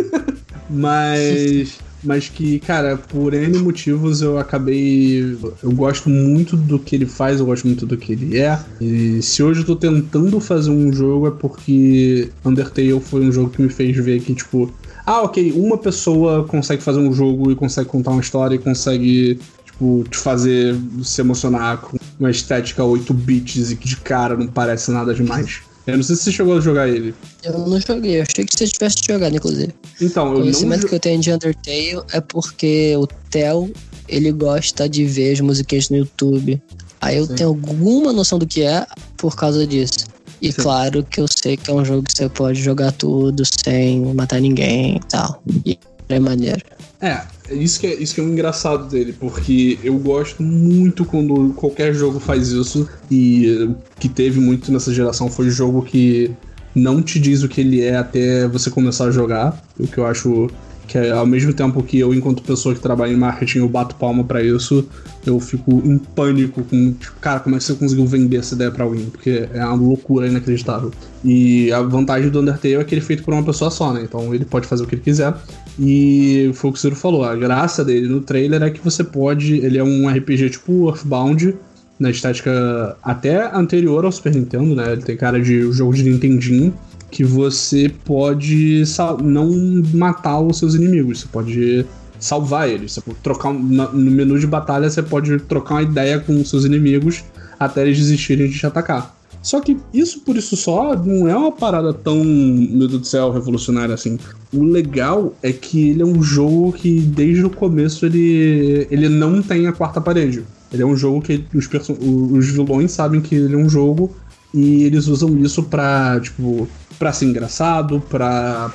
Mas 0.70 1.78
mas 2.04 2.28
que, 2.28 2.58
cara, 2.58 2.96
por 2.96 3.32
N 3.32 3.58
motivos 3.58 4.22
eu 4.22 4.38
acabei. 4.38 5.38
Eu 5.62 5.70
gosto 5.72 6.10
muito 6.10 6.56
do 6.56 6.78
que 6.78 6.96
ele 6.96 7.06
faz, 7.06 7.38
eu 7.38 7.46
gosto 7.46 7.66
muito 7.66 7.86
do 7.86 7.96
que 7.96 8.12
ele 8.12 8.38
é. 8.38 8.58
E 8.80 9.22
se 9.22 9.42
hoje 9.42 9.60
eu 9.60 9.66
tô 9.66 9.76
tentando 9.76 10.40
fazer 10.40 10.70
um 10.70 10.92
jogo 10.92 11.28
é 11.28 11.30
porque 11.30 12.30
Undertale 12.44 13.00
foi 13.00 13.20
um 13.20 13.30
jogo 13.30 13.50
que 13.50 13.62
me 13.62 13.68
fez 13.68 13.96
ver 13.96 14.20
que, 14.20 14.34
tipo, 14.34 14.72
ah, 15.06 15.22
ok, 15.22 15.52
uma 15.52 15.78
pessoa 15.78 16.44
consegue 16.44 16.82
fazer 16.82 16.98
um 16.98 17.12
jogo 17.12 17.52
e 17.52 17.54
consegue 17.54 17.88
contar 17.88 18.10
uma 18.10 18.20
história 18.20 18.56
e 18.56 18.58
consegue 18.58 19.38
tipo, 19.64 20.04
te 20.10 20.16
fazer 20.16 20.76
se 21.02 21.20
emocionar 21.20 21.78
com 21.78 21.96
uma 22.22 22.30
estética 22.30 22.84
8 22.84 23.12
bits 23.12 23.70
e 23.70 23.76
que 23.76 23.88
de 23.88 23.96
cara 23.96 24.36
não 24.36 24.46
parece 24.46 24.90
nada 24.90 25.14
demais. 25.14 25.60
Eu 25.86 25.96
não 25.96 26.02
sei 26.04 26.14
se 26.14 26.22
você 26.22 26.32
chegou 26.32 26.56
a 26.56 26.60
jogar 26.60 26.88
ele. 26.88 27.12
Eu 27.42 27.58
não 27.58 27.80
joguei, 27.80 28.18
eu 28.18 28.22
achei 28.22 28.44
que 28.44 28.56
você 28.56 28.68
tivesse 28.68 28.98
jogado, 29.04 29.34
inclusive. 29.34 29.74
Então, 30.00 30.28
eu 30.28 30.38
o 30.38 30.40
conhecimento 30.42 30.82
não. 30.82 30.88
que 30.88 30.94
eu 30.94 31.00
tenho 31.00 31.20
de 31.20 31.32
Undertale 31.32 32.02
é 32.12 32.20
porque 32.20 32.94
o 32.96 33.06
Theo, 33.30 33.72
ele 34.08 34.30
gosta 34.30 34.88
de 34.88 35.04
ver 35.04 35.32
as 35.32 35.40
musiquinhas 35.40 35.90
no 35.90 35.96
YouTube. 35.96 36.62
Aí 37.00 37.16
eu 37.16 37.26
Sim. 37.26 37.34
tenho 37.34 37.48
alguma 37.48 38.12
noção 38.12 38.38
do 38.38 38.46
que 38.46 38.62
é 38.62 38.86
por 39.16 39.34
causa 39.34 39.66
disso. 39.66 40.06
E 40.40 40.52
Sim. 40.52 40.62
claro 40.62 41.02
que 41.02 41.20
eu 41.20 41.26
sei 41.28 41.56
que 41.56 41.68
é 41.68 41.74
um 41.74 41.84
jogo 41.84 42.04
que 42.04 42.16
você 42.16 42.28
pode 42.28 42.62
jogar 42.62 42.92
tudo 42.92 43.42
sem 43.44 44.14
matar 44.14 44.40
ninguém 44.40 44.96
e 44.96 45.00
tal. 45.08 45.42
E 45.66 45.76
é 46.08 46.20
maneiro. 46.20 46.62
É, 47.00 47.22
isso 47.50 47.80
que 47.80 47.86
é, 47.86 47.94
isso 47.94 48.14
que 48.14 48.20
é 48.20 48.24
engraçado 48.24 48.88
dele, 48.88 49.14
porque 49.18 49.78
eu 49.82 49.98
gosto 49.98 50.42
muito 50.42 51.04
quando 51.04 51.52
qualquer 51.54 51.94
jogo 51.94 52.20
faz 52.20 52.48
isso, 52.48 52.88
e 53.10 53.68
o 53.68 53.76
que 53.98 54.08
teve 54.08 54.40
muito 54.40 54.70
nessa 54.72 54.92
geração 54.92 55.28
foi 55.28 55.50
jogo 55.50 55.82
que 55.82 56.30
não 56.74 57.02
te 57.02 57.18
diz 57.18 57.42
o 57.42 57.48
que 57.48 57.60
ele 57.60 57.82
é 57.82 57.96
até 57.96 58.48
você 58.48 58.70
começar 58.70 59.06
a 59.06 59.10
jogar, 59.10 59.62
o 59.78 59.86
que 59.86 59.98
eu 59.98 60.06
acho 60.06 60.48
que 60.86 60.98
é, 60.98 61.10
ao 61.10 61.26
mesmo 61.26 61.52
tempo 61.52 61.82
que 61.82 61.98
eu, 61.98 62.12
enquanto 62.14 62.42
pessoa 62.42 62.74
que 62.74 62.80
trabalha 62.80 63.12
em 63.12 63.16
marketing, 63.16 63.58
eu 63.58 63.68
bato 63.68 63.94
palma 63.94 64.24
pra 64.24 64.42
isso, 64.42 64.86
eu 65.24 65.38
fico 65.40 65.82
em 65.84 65.98
pânico 65.98 66.62
com, 66.64 66.92
tipo, 66.92 67.18
cara, 67.20 67.40
como 67.40 67.54
é 67.54 67.58
que 67.58 67.64
você 67.64 67.74
conseguiu 67.74 68.06
vender 68.06 68.38
essa 68.38 68.54
ideia 68.54 68.70
pra 68.70 68.84
alguém? 68.84 69.06
Porque 69.06 69.48
é 69.52 69.64
uma 69.64 69.74
loucura 69.74 70.26
inacreditável. 70.26 70.90
E 71.24 71.72
a 71.72 71.80
vantagem 71.80 72.30
do 72.30 72.40
Undertale 72.40 72.74
é 72.74 72.84
que 72.84 72.94
ele 72.94 73.00
é 73.00 73.04
feito 73.04 73.22
por 73.22 73.32
uma 73.32 73.42
pessoa 73.42 73.70
só, 73.70 73.92
né? 73.92 74.02
Então 74.02 74.34
ele 74.34 74.44
pode 74.44 74.66
fazer 74.66 74.82
o 74.82 74.86
que 74.86 74.96
ele 74.96 75.02
quiser. 75.02 75.34
E 75.78 76.50
foi 76.54 76.70
o 76.70 76.72
que 76.72 76.78
o 76.78 76.82
Ciro 76.82 76.96
falou, 76.96 77.24
a 77.24 77.34
graça 77.34 77.84
dele 77.84 78.08
no 78.08 78.20
trailer 78.20 78.62
é 78.62 78.70
que 78.70 78.82
você 78.82 79.04
pode. 79.04 79.54
Ele 79.64 79.78
é 79.78 79.84
um 79.84 80.08
RPG 80.08 80.50
tipo 80.50 80.88
Earthbound, 80.88 81.54
na 81.98 82.10
estética 82.10 82.96
até 83.02 83.54
anterior 83.54 84.04
ao 84.04 84.10
Super 84.10 84.34
Nintendo, 84.34 84.74
né? 84.74 84.92
Ele 84.92 85.02
tem 85.02 85.16
cara 85.16 85.40
de 85.40 85.70
jogo 85.72 85.94
de 85.94 86.02
Nintendinho, 86.02 86.74
que 87.12 87.22
você 87.22 87.92
pode 88.06 88.82
não 89.22 89.52
matar 89.92 90.40
os 90.40 90.58
seus 90.58 90.74
inimigos, 90.74 91.20
você 91.20 91.26
pode 91.30 91.86
salvar 92.18 92.68
eles. 92.68 92.92
Você 92.92 93.00
pode 93.02 93.18
trocar 93.18 93.52
no 93.52 94.10
menu 94.10 94.38
de 94.38 94.46
batalha 94.46 94.88
você 94.88 95.02
pode 95.02 95.38
trocar 95.40 95.74
uma 95.74 95.82
ideia 95.82 96.18
com 96.18 96.40
os 96.40 96.48
seus 96.48 96.64
inimigos 96.64 97.22
até 97.60 97.82
eles 97.82 97.98
desistirem 97.98 98.48
de 98.48 98.58
te 98.58 98.66
atacar. 98.66 99.14
Só 99.42 99.60
que 99.60 99.76
isso 99.92 100.20
por 100.20 100.36
isso 100.36 100.56
só 100.56 100.96
não 100.96 101.28
é 101.28 101.36
uma 101.36 101.52
parada 101.52 101.92
tão, 101.92 102.24
meu 102.24 102.88
Deus 102.88 103.00
do 103.00 103.06
céu, 103.06 103.30
revolucionária 103.30 103.94
assim. 103.94 104.18
O 104.52 104.62
legal 104.62 105.34
é 105.42 105.52
que 105.52 105.90
ele 105.90 106.02
é 106.02 106.06
um 106.06 106.22
jogo 106.22 106.72
que 106.72 107.00
desde 107.00 107.44
o 107.44 107.50
começo 107.50 108.06
ele, 108.06 108.86
ele 108.90 109.08
não 109.08 109.42
tem 109.42 109.66
a 109.66 109.72
quarta 109.72 110.00
parede. 110.00 110.44
Ele 110.72 110.82
é 110.82 110.86
um 110.86 110.96
jogo 110.96 111.20
que 111.20 111.44
os, 111.54 111.68
os 111.68 112.48
vilões 112.48 112.92
sabem 112.92 113.20
que 113.20 113.34
ele 113.34 113.54
é 113.54 113.58
um 113.58 113.68
jogo 113.68 114.14
e 114.54 114.84
eles 114.84 115.06
usam 115.06 115.36
isso 115.38 115.62
pra, 115.62 116.20
tipo, 116.20 116.68
pra 116.98 117.12
ser 117.12 117.26
engraçado, 117.26 118.00
pra, 118.00 118.70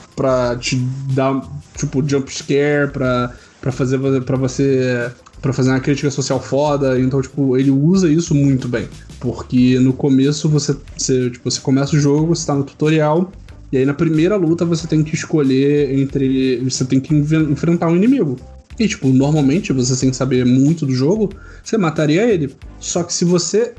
te 0.59 0.75
dar, 1.13 1.41
tipo, 1.75 2.07
jump 2.07 2.33
scare, 2.33 2.91
pra, 2.91 3.33
pra 3.61 3.71
fazer 3.71 3.99
para 4.23 4.37
você 4.37 5.11
para 5.41 5.53
fazer 5.53 5.69
uma 5.69 5.79
crítica 5.79 6.09
social 6.09 6.41
foda. 6.41 6.99
Então, 6.99 7.21
tipo, 7.21 7.57
ele 7.57 7.71
usa 7.71 8.09
isso 8.09 8.33
muito 8.33 8.67
bem. 8.67 8.87
Porque 9.19 9.79
no 9.79 9.93
começo 9.93 10.49
você, 10.49 10.75
você, 10.95 11.29
tipo, 11.29 11.49
você 11.49 11.59
começa 11.59 11.95
o 11.95 11.99
jogo, 11.99 12.35
você 12.35 12.45
tá 12.45 12.55
no 12.55 12.63
tutorial, 12.63 13.31
e 13.71 13.77
aí 13.77 13.85
na 13.85 13.93
primeira 13.93 14.35
luta 14.35 14.65
você 14.65 14.87
tem 14.87 15.03
que 15.03 15.15
escolher 15.15 15.97
entre. 15.97 16.59
Você 16.63 16.85
tem 16.85 16.99
que 16.99 17.13
enfrentar 17.13 17.87
um 17.87 17.95
inimigo. 17.95 18.37
E, 18.79 18.87
tipo, 18.87 19.07
normalmente, 19.09 19.73
você 19.73 19.95
sem 19.95 20.13
saber 20.13 20.45
muito 20.45 20.85
do 20.85 20.93
jogo, 20.93 21.31
você 21.63 21.77
mataria 21.77 22.23
ele. 22.23 22.55
Só 22.79 23.03
que 23.03 23.13
se 23.13 23.25
você. 23.25 23.73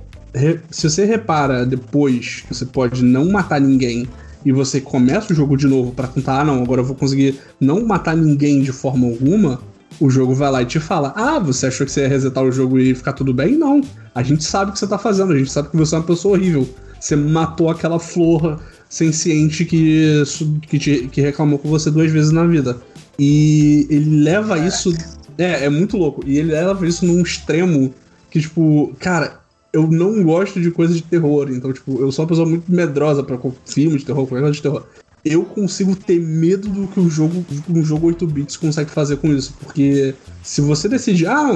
Se 0.70 0.88
você 0.88 1.04
repara 1.04 1.64
depois 1.64 2.42
que 2.46 2.54
você 2.54 2.66
pode 2.66 3.02
não 3.02 3.30
matar 3.30 3.60
ninguém 3.60 4.06
e 4.44 4.52
você 4.52 4.80
começa 4.80 5.32
o 5.32 5.36
jogo 5.36 5.56
de 5.56 5.66
novo 5.66 5.92
pra 5.92 6.06
tentar, 6.06 6.40
ah, 6.40 6.44
não, 6.44 6.62
agora 6.62 6.80
eu 6.80 6.84
vou 6.84 6.96
conseguir 6.96 7.38
não 7.60 7.84
matar 7.84 8.16
ninguém 8.16 8.62
de 8.62 8.72
forma 8.72 9.06
alguma, 9.06 9.60
o 10.00 10.08
jogo 10.08 10.34
vai 10.34 10.50
lá 10.50 10.62
e 10.62 10.66
te 10.66 10.78
fala: 10.78 11.12
Ah, 11.16 11.38
você 11.38 11.66
achou 11.66 11.84
que 11.86 11.92
você 11.92 12.02
ia 12.02 12.08
resetar 12.08 12.44
o 12.44 12.52
jogo 12.52 12.78
e 12.78 12.94
ficar 12.94 13.12
tudo 13.14 13.34
bem? 13.34 13.56
Não. 13.56 13.80
A 14.14 14.22
gente 14.22 14.44
sabe 14.44 14.70
o 14.70 14.72
que 14.72 14.78
você 14.78 14.86
tá 14.86 14.98
fazendo, 14.98 15.32
a 15.32 15.38
gente 15.38 15.50
sabe 15.50 15.70
que 15.70 15.76
você 15.76 15.94
é 15.94 15.98
uma 15.98 16.04
pessoa 16.04 16.36
horrível. 16.36 16.68
Você 17.00 17.14
matou 17.16 17.70
aquela 17.70 17.98
flor 17.98 18.60
senciente 18.88 19.64
que, 19.64 20.22
que, 20.68 20.78
te- 20.78 21.08
que 21.08 21.20
reclamou 21.20 21.58
com 21.58 21.68
você 21.68 21.90
duas 21.90 22.10
vezes 22.10 22.30
na 22.32 22.44
vida. 22.46 22.76
E 23.18 23.86
ele 23.90 24.22
leva 24.22 24.58
isso. 24.58 24.92
É, 25.36 25.64
é 25.64 25.68
muito 25.68 25.96
louco. 25.96 26.22
E 26.26 26.38
ele 26.38 26.52
leva 26.52 26.86
isso 26.86 27.04
num 27.06 27.20
extremo 27.22 27.92
que, 28.30 28.40
tipo, 28.40 28.94
cara, 28.98 29.37
eu 29.72 29.86
não 29.86 30.22
gosto 30.22 30.60
de 30.60 30.70
coisas 30.70 30.96
de 30.96 31.02
terror. 31.02 31.48
Então, 31.50 31.72
tipo, 31.72 32.00
eu 32.00 32.10
sou 32.10 32.24
uma 32.24 32.28
pessoa 32.28 32.48
muito 32.48 32.70
medrosa 32.70 33.22
pra 33.22 33.36
qualquer 33.36 33.60
filme 33.66 33.98
de 33.98 34.04
terror, 34.04 34.26
qualquer 34.26 34.42
coisa 34.42 34.54
de 34.54 34.62
terror. 34.62 34.84
Eu 35.24 35.44
consigo 35.44 35.94
ter 35.96 36.20
medo 36.20 36.68
do 36.68 36.86
que 36.86 37.00
o 37.00 37.10
jogo, 37.10 37.44
um 37.68 37.82
jogo 37.82 38.06
8 38.06 38.26
bits 38.26 38.56
consegue 38.56 38.90
fazer 38.90 39.16
com 39.16 39.28
isso. 39.28 39.52
Porque 39.60 40.14
se 40.42 40.60
você 40.60 40.88
decide, 40.88 41.26
ah, 41.26 41.48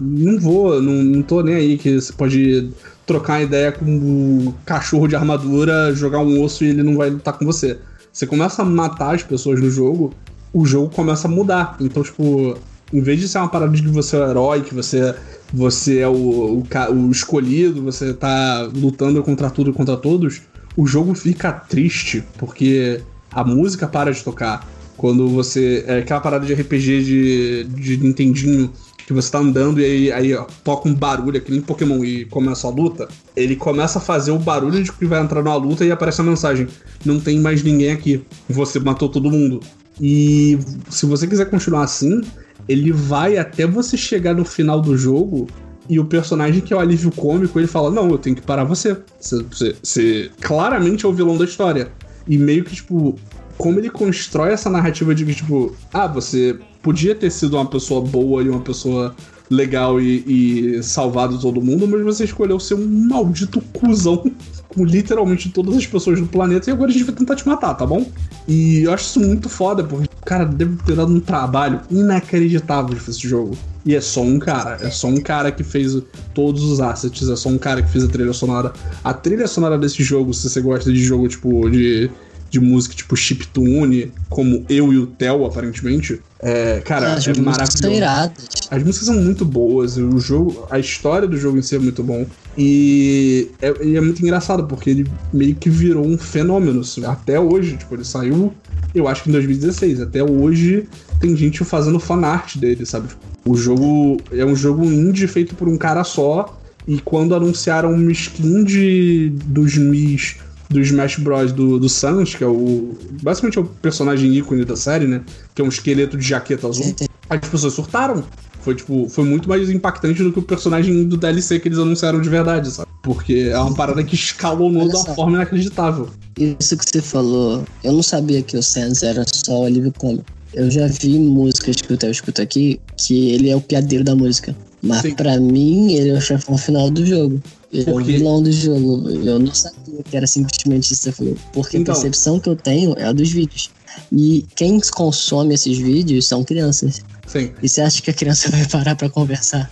não 0.00 0.38
vou, 0.38 0.82
não, 0.82 1.02
não 1.02 1.22
tô 1.22 1.42
nem 1.42 1.54
aí, 1.54 1.78
que 1.78 2.00
você 2.00 2.12
pode 2.12 2.70
trocar 3.06 3.42
ideia 3.42 3.70
com 3.70 3.84
o 3.84 4.54
cachorro 4.64 5.06
de 5.06 5.16
armadura, 5.16 5.94
jogar 5.94 6.18
um 6.20 6.42
osso 6.42 6.64
e 6.64 6.68
ele 6.68 6.82
não 6.82 6.96
vai 6.96 7.10
lutar 7.10 7.38
com 7.38 7.44
você. 7.44 7.78
Você 8.12 8.26
começa 8.26 8.62
a 8.62 8.64
matar 8.64 9.14
as 9.14 9.22
pessoas 9.22 9.60
no 9.60 9.70
jogo, 9.70 10.12
o 10.52 10.66
jogo 10.66 10.94
começa 10.94 11.28
a 11.28 11.30
mudar. 11.30 11.76
Então, 11.80 12.02
tipo, 12.02 12.56
em 12.94 13.00
vez 13.00 13.18
de 13.18 13.28
ser 13.28 13.38
uma 13.38 13.48
parada 13.48 13.72
de 13.72 13.82
que 13.82 13.88
você 13.88 14.16
é 14.16 14.20
o 14.20 14.30
herói, 14.30 14.62
que 14.62 14.72
você, 14.72 15.14
você 15.52 15.98
é 15.98 16.08
o, 16.08 16.12
o, 16.12 16.64
o 16.92 17.10
escolhido, 17.10 17.82
você 17.82 18.14
tá 18.14 18.70
lutando 18.72 19.20
contra 19.20 19.50
tudo 19.50 19.70
e 19.70 19.72
contra 19.72 19.96
todos, 19.96 20.42
o 20.76 20.86
jogo 20.86 21.12
fica 21.12 21.50
triste, 21.50 22.22
porque 22.38 23.00
a 23.32 23.42
música 23.42 23.88
para 23.88 24.12
de 24.12 24.22
tocar. 24.22 24.72
Quando 24.96 25.28
você. 25.28 25.84
É 25.88 25.98
aquela 25.98 26.20
parada 26.20 26.46
de 26.46 26.54
RPG 26.54 27.02
de, 27.02 27.64
de 27.64 27.96
Nintendinho, 27.96 28.70
que 29.04 29.12
você 29.12 29.28
tá 29.28 29.38
andando 29.38 29.80
e 29.80 29.84
aí, 29.84 30.12
aí 30.12 30.34
ó, 30.34 30.46
toca 30.62 30.88
um 30.88 30.94
barulho, 30.94 31.40
que 31.40 31.50
nem 31.50 31.60
Pokémon, 31.60 32.04
e 32.04 32.24
começa 32.26 32.68
a 32.68 32.70
luta. 32.70 33.08
Ele 33.34 33.56
começa 33.56 33.98
a 33.98 34.00
fazer 34.00 34.30
o 34.30 34.38
barulho 34.38 34.82
de 34.84 34.92
que 34.92 35.04
vai 35.04 35.20
entrar 35.20 35.42
numa 35.42 35.56
luta 35.56 35.84
e 35.84 35.90
aparece 35.90 36.20
a 36.20 36.24
mensagem: 36.24 36.68
Não 37.04 37.18
tem 37.18 37.40
mais 37.40 37.60
ninguém 37.64 37.90
aqui. 37.90 38.24
Você 38.48 38.78
matou 38.78 39.08
todo 39.08 39.32
mundo. 39.32 39.58
E 40.00 40.58
se 40.88 41.06
você 41.06 41.26
quiser 41.26 41.50
continuar 41.50 41.82
assim, 41.82 42.20
ele 42.68 42.92
vai 42.92 43.36
até 43.36 43.66
você 43.66 43.96
chegar 43.96 44.34
no 44.34 44.44
final 44.44 44.80
do 44.80 44.96
jogo 44.96 45.46
e 45.88 45.98
o 46.00 46.04
personagem 46.04 46.60
que 46.60 46.72
é 46.72 46.76
o 46.76 46.80
alívio 46.80 47.10
cômico, 47.12 47.58
ele 47.58 47.66
fala: 47.66 47.90
Não, 47.90 48.08
eu 48.08 48.18
tenho 48.18 48.36
que 48.36 48.42
parar 48.42 48.64
você. 48.64 48.96
Você, 49.20 49.42
você, 49.42 49.76
você 49.82 50.30
claramente 50.40 51.04
é 51.04 51.08
o 51.08 51.12
vilão 51.12 51.36
da 51.36 51.44
história. 51.44 51.90
E 52.26 52.38
meio 52.38 52.64
que, 52.64 52.74
tipo, 52.74 53.14
como 53.58 53.78
ele 53.78 53.90
constrói 53.90 54.52
essa 54.52 54.70
narrativa 54.70 55.14
de 55.14 55.26
que, 55.26 55.34
tipo, 55.34 55.76
ah, 55.92 56.06
você 56.06 56.58
podia 56.82 57.14
ter 57.14 57.30
sido 57.30 57.56
uma 57.56 57.66
pessoa 57.66 58.00
boa 58.00 58.42
e 58.42 58.48
uma 58.48 58.60
pessoa 58.60 59.14
legal 59.54 60.00
e, 60.00 60.76
e 60.78 60.82
salvado 60.82 61.38
todo 61.38 61.62
mundo, 61.62 61.86
mas 61.88 62.02
você 62.02 62.24
escolheu 62.24 62.58
ser 62.60 62.74
um 62.74 62.86
maldito 63.08 63.60
cuzão 63.72 64.30
com 64.68 64.84
literalmente 64.84 65.48
todas 65.50 65.76
as 65.76 65.86
pessoas 65.86 66.20
do 66.20 66.26
planeta 66.26 66.68
e 66.68 66.72
agora 66.72 66.90
a 66.90 66.92
gente 66.92 67.04
vai 67.04 67.14
tentar 67.14 67.36
te 67.36 67.46
matar, 67.46 67.74
tá 67.74 67.86
bom? 67.86 68.06
E 68.46 68.82
eu 68.82 68.92
acho 68.92 69.04
isso 69.04 69.20
muito 69.20 69.48
foda, 69.48 69.84
porque, 69.84 70.08
cara, 70.24 70.44
deve 70.44 70.76
ter 70.84 70.96
dado 70.96 71.12
um 71.14 71.20
trabalho 71.20 71.80
inacreditável 71.90 72.94
de 72.94 73.10
esse 73.10 73.26
jogo. 73.26 73.56
E 73.86 73.94
é 73.94 74.00
só 74.00 74.22
um 74.22 74.38
cara, 74.38 74.78
é 74.80 74.90
só 74.90 75.08
um 75.08 75.18
cara 75.18 75.52
que 75.52 75.62
fez 75.62 75.96
todos 76.32 76.62
os 76.62 76.80
assets, 76.80 77.28
é 77.28 77.36
só 77.36 77.50
um 77.50 77.58
cara 77.58 77.82
que 77.82 77.90
fez 77.90 78.04
a 78.04 78.08
trilha 78.08 78.32
sonora. 78.32 78.72
A 79.02 79.12
trilha 79.12 79.46
sonora 79.46 79.78
desse 79.78 80.02
jogo, 80.02 80.32
se 80.32 80.48
você 80.48 80.60
gosta 80.60 80.90
de 80.90 81.02
jogo 81.04 81.28
tipo 81.28 81.68
de, 81.68 82.10
de 82.54 82.60
música 82.60 82.94
tipo 82.94 83.16
chiptune, 83.16 84.12
como 84.28 84.64
eu 84.68 84.92
e 84.92 84.98
o 84.98 85.06
Theo, 85.08 85.44
aparentemente, 85.44 86.20
é, 86.38 86.80
cara, 86.84 87.14
as 87.14 87.26
é 87.26 87.30
músicas 87.30 87.36
são 87.36 87.90
maravilhoso. 87.90 87.96
iradas. 87.96 88.48
As 88.70 88.82
músicas 88.84 89.06
são 89.06 89.16
muito 89.16 89.44
boas, 89.44 89.96
o 89.96 90.20
jogo, 90.20 90.68
a 90.70 90.78
história 90.78 91.26
do 91.26 91.36
jogo 91.36 91.58
em 91.58 91.62
si 91.62 91.74
é 91.74 91.80
muito 91.80 92.00
bom. 92.04 92.24
E 92.56 93.50
é, 93.60 93.96
é 93.96 94.00
muito 94.00 94.22
engraçado, 94.22 94.68
porque 94.68 94.88
ele 94.88 95.10
meio 95.32 95.56
que 95.56 95.68
virou 95.68 96.06
um 96.06 96.16
fenômeno. 96.16 96.82
assim, 96.82 97.04
Até 97.04 97.40
hoje, 97.40 97.76
tipo, 97.76 97.92
ele 97.96 98.04
saiu, 98.04 98.54
eu 98.94 99.08
acho 99.08 99.24
que 99.24 99.30
em 99.30 99.32
2016. 99.32 100.00
Até 100.00 100.22
hoje 100.22 100.86
tem 101.18 101.36
gente 101.36 101.64
fazendo 101.64 101.98
fanart 101.98 102.56
dele, 102.56 102.86
sabe? 102.86 103.08
O 103.44 103.56
jogo 103.56 104.18
é 104.30 104.44
um 104.44 104.54
jogo 104.54 104.84
indie 104.84 105.26
feito 105.26 105.56
por 105.56 105.68
um 105.68 105.76
cara 105.76 106.04
só. 106.04 106.56
E 106.86 107.00
quando 107.00 107.34
anunciaram 107.34 107.92
uma 107.92 108.12
skin 108.12 108.62
de, 108.62 109.32
dos 109.46 109.76
Mis 109.76 110.36
do 110.68 110.80
Smash 110.80 111.18
Bros. 111.18 111.52
do, 111.52 111.78
do 111.78 111.88
Sans, 111.88 112.34
que 112.34 112.42
é 112.42 112.46
o. 112.46 112.96
Basicamente 113.22 113.58
é 113.58 113.60
o 113.60 113.64
personagem 113.64 114.34
ícone 114.34 114.64
da 114.64 114.76
série, 114.76 115.06
né? 115.06 115.22
Que 115.54 115.62
é 115.62 115.64
um 115.64 115.68
esqueleto 115.68 116.16
de 116.16 116.26
jaqueta 116.26 116.68
azul. 116.68 116.94
As 117.28 117.48
pessoas 117.48 117.72
surtaram. 117.72 118.24
Foi, 118.60 118.74
tipo, 118.74 119.06
foi 119.10 119.24
muito 119.24 119.46
mais 119.46 119.68
impactante 119.68 120.22
do 120.22 120.32
que 120.32 120.38
o 120.38 120.42
personagem 120.42 121.06
do 121.06 121.18
DLC 121.18 121.60
que 121.60 121.68
eles 121.68 121.78
anunciaram 121.78 122.18
de 122.18 122.28
verdade, 122.30 122.70
sabe? 122.70 122.88
Porque 123.02 123.50
é 123.52 123.58
uma 123.58 123.74
parada 123.74 124.02
que 124.02 124.14
escalonou 124.14 124.88
de 124.88 124.96
uma 124.96 125.14
forma 125.14 125.36
inacreditável. 125.36 126.08
Isso 126.38 126.74
que 126.76 126.84
você 126.88 127.02
falou, 127.02 127.62
eu 127.82 127.92
não 127.92 128.02
sabia 128.02 128.42
que 128.42 128.56
o 128.56 128.62
Sans 128.62 129.02
era 129.02 129.22
só 129.30 129.60
o 129.60 129.64
alívio 129.66 129.92
cômico. 129.92 130.24
Eu 130.54 130.70
já 130.70 130.86
vi 130.86 131.18
músicas 131.18 131.76
que 131.76 131.92
o 131.92 131.96
Theo 131.96 132.10
escuta 132.10 132.42
aqui, 132.42 132.80
que 132.96 133.32
ele 133.32 133.50
é 133.50 133.56
o 133.56 133.60
piadeiro 133.60 134.02
da 134.02 134.16
música. 134.16 134.56
Mas 134.84 135.00
Sim. 135.00 135.14
pra 135.14 135.40
mim, 135.40 135.94
ele 135.94 136.10
é 136.10 136.12
o 136.14 136.20
chefão 136.20 136.58
final 136.58 136.90
do 136.90 137.04
jogo. 137.04 137.42
Ele 137.72 137.90
é 137.90 137.92
o 137.92 138.04
vilão 138.04 138.42
do 138.42 138.52
jogo. 138.52 139.08
Eu 139.08 139.38
não 139.38 139.52
sabia 139.54 140.02
que 140.02 140.16
era 140.16 140.26
simplesmente 140.26 140.92
isso 140.92 141.02
que 141.02 141.04
você 141.04 141.12
falou. 141.12 141.36
Porque 141.52 141.78
então... 141.78 141.94
a 141.94 141.96
percepção 141.96 142.38
que 142.38 142.48
eu 142.48 142.54
tenho 142.54 142.94
é 142.98 143.04
a 143.04 143.12
dos 143.12 143.32
vídeos. 143.32 143.70
E 144.12 144.44
quem 144.54 144.78
consome 144.80 145.54
esses 145.54 145.78
vídeos 145.78 146.26
são 146.26 146.44
crianças. 146.44 147.02
Sim. 147.26 147.50
E 147.62 147.68
você 147.68 147.80
acha 147.80 148.02
que 148.02 148.10
a 148.10 148.14
criança 148.14 148.50
vai 148.52 148.66
parar 148.66 148.94
para 148.94 149.08
conversar? 149.08 149.70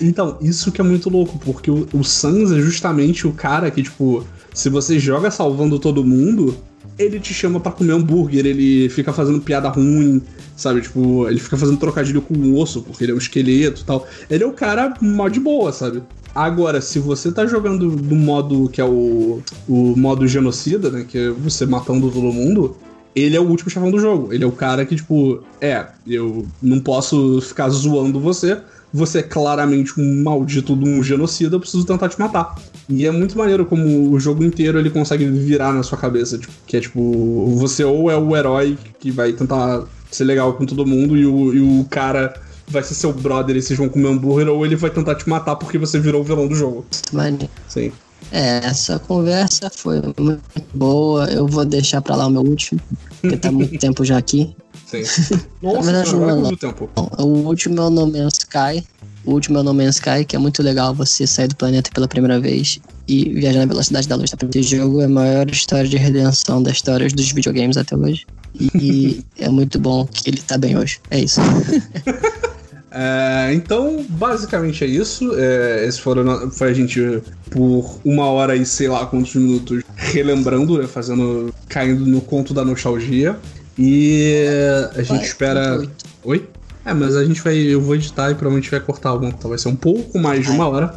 Então, 0.00 0.38
isso 0.40 0.70
que 0.70 0.80
é 0.80 0.84
muito 0.84 1.10
louco, 1.10 1.38
porque 1.38 1.70
o, 1.70 1.88
o 1.92 2.04
Sans 2.04 2.52
é 2.52 2.60
justamente 2.60 3.26
o 3.26 3.32
cara 3.32 3.70
que, 3.70 3.82
tipo, 3.82 4.24
se 4.54 4.68
você 4.68 4.98
joga 4.98 5.30
salvando 5.30 5.78
todo 5.78 6.04
mundo, 6.04 6.56
ele 6.98 7.18
te 7.18 7.34
chama 7.34 7.58
para 7.58 7.72
comer 7.72 7.92
hambúrguer, 7.92 8.46
ele 8.46 8.88
fica 8.88 9.12
fazendo 9.12 9.40
piada 9.40 9.68
ruim, 9.68 10.22
sabe? 10.60 10.80
Tipo, 10.82 11.28
ele 11.28 11.40
fica 11.40 11.56
fazendo 11.56 11.78
trocadilho 11.78 12.22
com 12.22 12.34
o 12.34 12.58
osso, 12.58 12.82
porque 12.82 13.04
ele 13.04 13.12
é 13.12 13.14
um 13.14 13.18
esqueleto 13.18 13.80
e 13.82 13.84
tal. 13.84 14.06
Ele 14.28 14.44
é 14.44 14.46
o 14.46 14.52
cara 14.52 14.94
mó 15.00 15.28
de 15.28 15.40
boa, 15.40 15.72
sabe? 15.72 16.02
Agora, 16.34 16.80
se 16.80 16.98
você 16.98 17.32
tá 17.32 17.46
jogando 17.46 17.90
do 17.90 18.14
modo 18.14 18.68
que 18.68 18.80
é 18.80 18.84
o, 18.84 19.42
o 19.68 19.96
modo 19.96 20.26
genocida, 20.26 20.90
né? 20.90 21.04
Que 21.08 21.18
é 21.18 21.30
você 21.30 21.66
matando 21.66 22.10
todo 22.10 22.32
mundo, 22.32 22.76
ele 23.14 23.36
é 23.36 23.40
o 23.40 23.48
último 23.48 23.70
chefão 23.70 23.90
do 23.90 23.98
jogo. 23.98 24.32
Ele 24.32 24.44
é 24.44 24.46
o 24.46 24.52
cara 24.52 24.84
que, 24.84 24.94
tipo, 24.94 25.42
é, 25.60 25.86
eu 26.06 26.46
não 26.62 26.78
posso 26.78 27.40
ficar 27.40 27.68
zoando 27.68 28.20
você. 28.20 28.58
Você 28.92 29.20
é 29.20 29.22
claramente 29.22 30.00
um 30.00 30.22
maldito 30.22 30.74
de 30.74 30.88
um 30.88 31.00
genocida, 31.00 31.54
eu 31.54 31.60
preciso 31.60 31.86
tentar 31.86 32.08
te 32.08 32.18
matar. 32.18 32.56
E 32.88 33.06
é 33.06 33.10
muito 33.10 33.38
maneiro 33.38 33.64
como 33.64 34.10
o 34.10 34.18
jogo 34.18 34.42
inteiro 34.42 34.80
ele 34.80 34.90
consegue 34.90 35.24
virar 35.26 35.72
na 35.72 35.84
sua 35.84 35.96
cabeça. 35.96 36.38
Tipo, 36.38 36.52
que 36.66 36.76
é 36.76 36.80
tipo, 36.80 37.46
você 37.56 37.84
ou 37.84 38.10
é 38.10 38.16
o 38.16 38.36
herói 38.36 38.76
que 38.98 39.12
vai 39.12 39.32
tentar 39.32 39.84
ser 40.10 40.24
legal 40.24 40.52
com 40.54 40.66
todo 40.66 40.86
mundo 40.86 41.16
e 41.16 41.26
o, 41.26 41.54
e 41.54 41.60
o 41.60 41.84
cara 41.88 42.34
vai 42.66 42.82
ser 42.82 42.94
seu 42.94 43.12
brother 43.12 43.56
e 43.56 43.62
vocês 43.62 43.78
vão 43.78 43.88
comer 43.88 44.08
hambúrguer, 44.08 44.48
ou 44.48 44.64
ele 44.64 44.76
vai 44.76 44.90
tentar 44.90 45.16
te 45.16 45.28
matar 45.28 45.56
porque 45.56 45.76
você 45.76 45.98
virou 45.98 46.20
o 46.20 46.24
vilão 46.24 46.46
do 46.46 46.54
jogo. 46.54 46.86
Maneiro. 47.12 47.50
Sim. 47.68 47.92
É, 48.30 48.58
essa 48.64 48.98
conversa 48.98 49.70
foi 49.70 50.00
muito 50.18 50.42
boa. 50.74 51.24
Eu 51.30 51.46
vou 51.46 51.64
deixar 51.64 52.00
pra 52.00 52.14
lá 52.14 52.26
o 52.26 52.30
meu 52.30 52.42
último, 52.42 52.80
porque 53.20 53.36
tá 53.36 53.50
muito 53.50 53.76
tempo 53.78 54.04
já 54.04 54.18
aqui. 54.18 54.54
Sim. 54.86 55.02
Nossa, 55.62 55.82
verdade, 55.82 56.10
cara, 56.10 56.36
não, 56.36 56.56
tempo. 56.56 56.90
O 57.18 57.24
último 57.24 57.80
é 57.80 57.84
o 57.84 57.90
No 57.90 58.06
Man's 58.06 58.34
Sky. 58.38 58.86
O 59.24 59.32
último 59.32 59.58
é 59.58 59.60
o 59.60 59.64
No 59.64 59.74
Man's 59.74 59.96
Sky, 59.96 60.24
que 60.26 60.34
é 60.34 60.38
muito 60.38 60.62
legal 60.62 60.94
você 60.94 61.26
sair 61.26 61.48
do 61.48 61.56
planeta 61.56 61.90
pela 61.92 62.08
primeira 62.08 62.40
vez 62.40 62.80
e 63.06 63.28
viajar 63.30 63.60
na 63.60 63.66
velocidade 63.66 64.08
da 64.08 64.16
luz. 64.16 64.32
Esse 64.54 64.76
jogo 64.76 65.00
é 65.00 65.04
a 65.04 65.08
maior 65.08 65.48
história 65.50 65.88
de 65.88 65.96
redenção 65.96 66.62
das 66.62 66.74
histórias 66.74 67.12
dos 67.12 67.30
videogames 67.32 67.76
até 67.76 67.96
hoje. 67.96 68.26
E 68.74 69.24
é 69.38 69.48
muito 69.48 69.78
bom 69.78 70.06
que 70.06 70.30
ele 70.30 70.40
tá 70.40 70.56
bem 70.56 70.76
hoje. 70.76 71.00
É 71.10 71.18
isso. 71.18 71.40
É, 72.92 73.52
então, 73.54 74.04
basicamente 74.08 74.82
é 74.82 74.86
isso. 74.88 75.32
É, 75.36 75.86
esse 75.86 76.00
foram, 76.00 76.50
foi 76.50 76.70
a 76.70 76.74
gente 76.74 77.22
por 77.50 78.00
uma 78.04 78.26
hora 78.26 78.56
e 78.56 78.66
sei 78.66 78.88
lá 78.88 79.06
quantos 79.06 79.34
minutos 79.36 79.84
relembrando, 79.96 80.76
né, 80.76 80.88
fazendo, 80.88 81.54
caindo 81.68 82.04
no 82.04 82.20
conto 82.20 82.52
da 82.52 82.64
nostalgia. 82.64 83.38
E 83.78 84.44
a 84.92 85.02
gente 85.02 85.08
vai, 85.08 85.24
espera. 85.24 85.82
Oi? 86.24 86.48
É, 86.84 86.94
mas 86.94 87.16
a 87.16 87.24
gente 87.24 87.40
vai. 87.42 87.56
Eu 87.56 87.80
vou 87.80 87.94
editar 87.94 88.30
e 88.30 88.34
provavelmente 88.34 88.70
vai 88.70 88.80
cortar 88.80 89.10
alguma 89.10 89.32
coisa. 89.32 89.48
Vai 89.48 89.58
ser 89.58 89.68
um 89.68 89.76
pouco 89.76 90.18
mais 90.18 90.44
de 90.44 90.50
uma 90.50 90.66
hora. 90.68 90.94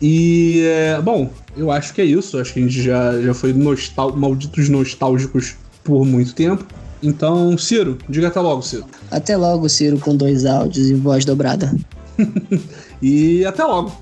E, 0.00 0.62
é, 0.64 1.00
bom, 1.00 1.30
eu 1.56 1.70
acho 1.70 1.94
que 1.94 2.00
é 2.00 2.04
isso. 2.04 2.38
Acho 2.38 2.52
que 2.52 2.60
a 2.60 2.62
gente 2.62 2.82
já, 2.82 3.20
já 3.20 3.32
foi 3.32 3.52
nostal 3.52 4.14
malditos 4.16 4.68
nostálgicos 4.68 5.54
por 5.84 6.04
muito 6.04 6.34
tempo. 6.34 6.66
Então, 7.02 7.56
Ciro, 7.56 7.98
diga 8.08 8.28
até 8.28 8.40
logo, 8.40 8.62
Ciro. 8.62 8.84
Até 9.10 9.36
logo, 9.36 9.68
Ciro, 9.68 9.98
com 9.98 10.16
dois 10.16 10.44
áudios 10.44 10.88
e 10.88 10.94
voz 10.94 11.24
dobrada. 11.24 11.72
e 13.00 13.44
até 13.44 13.62
logo. 13.64 13.92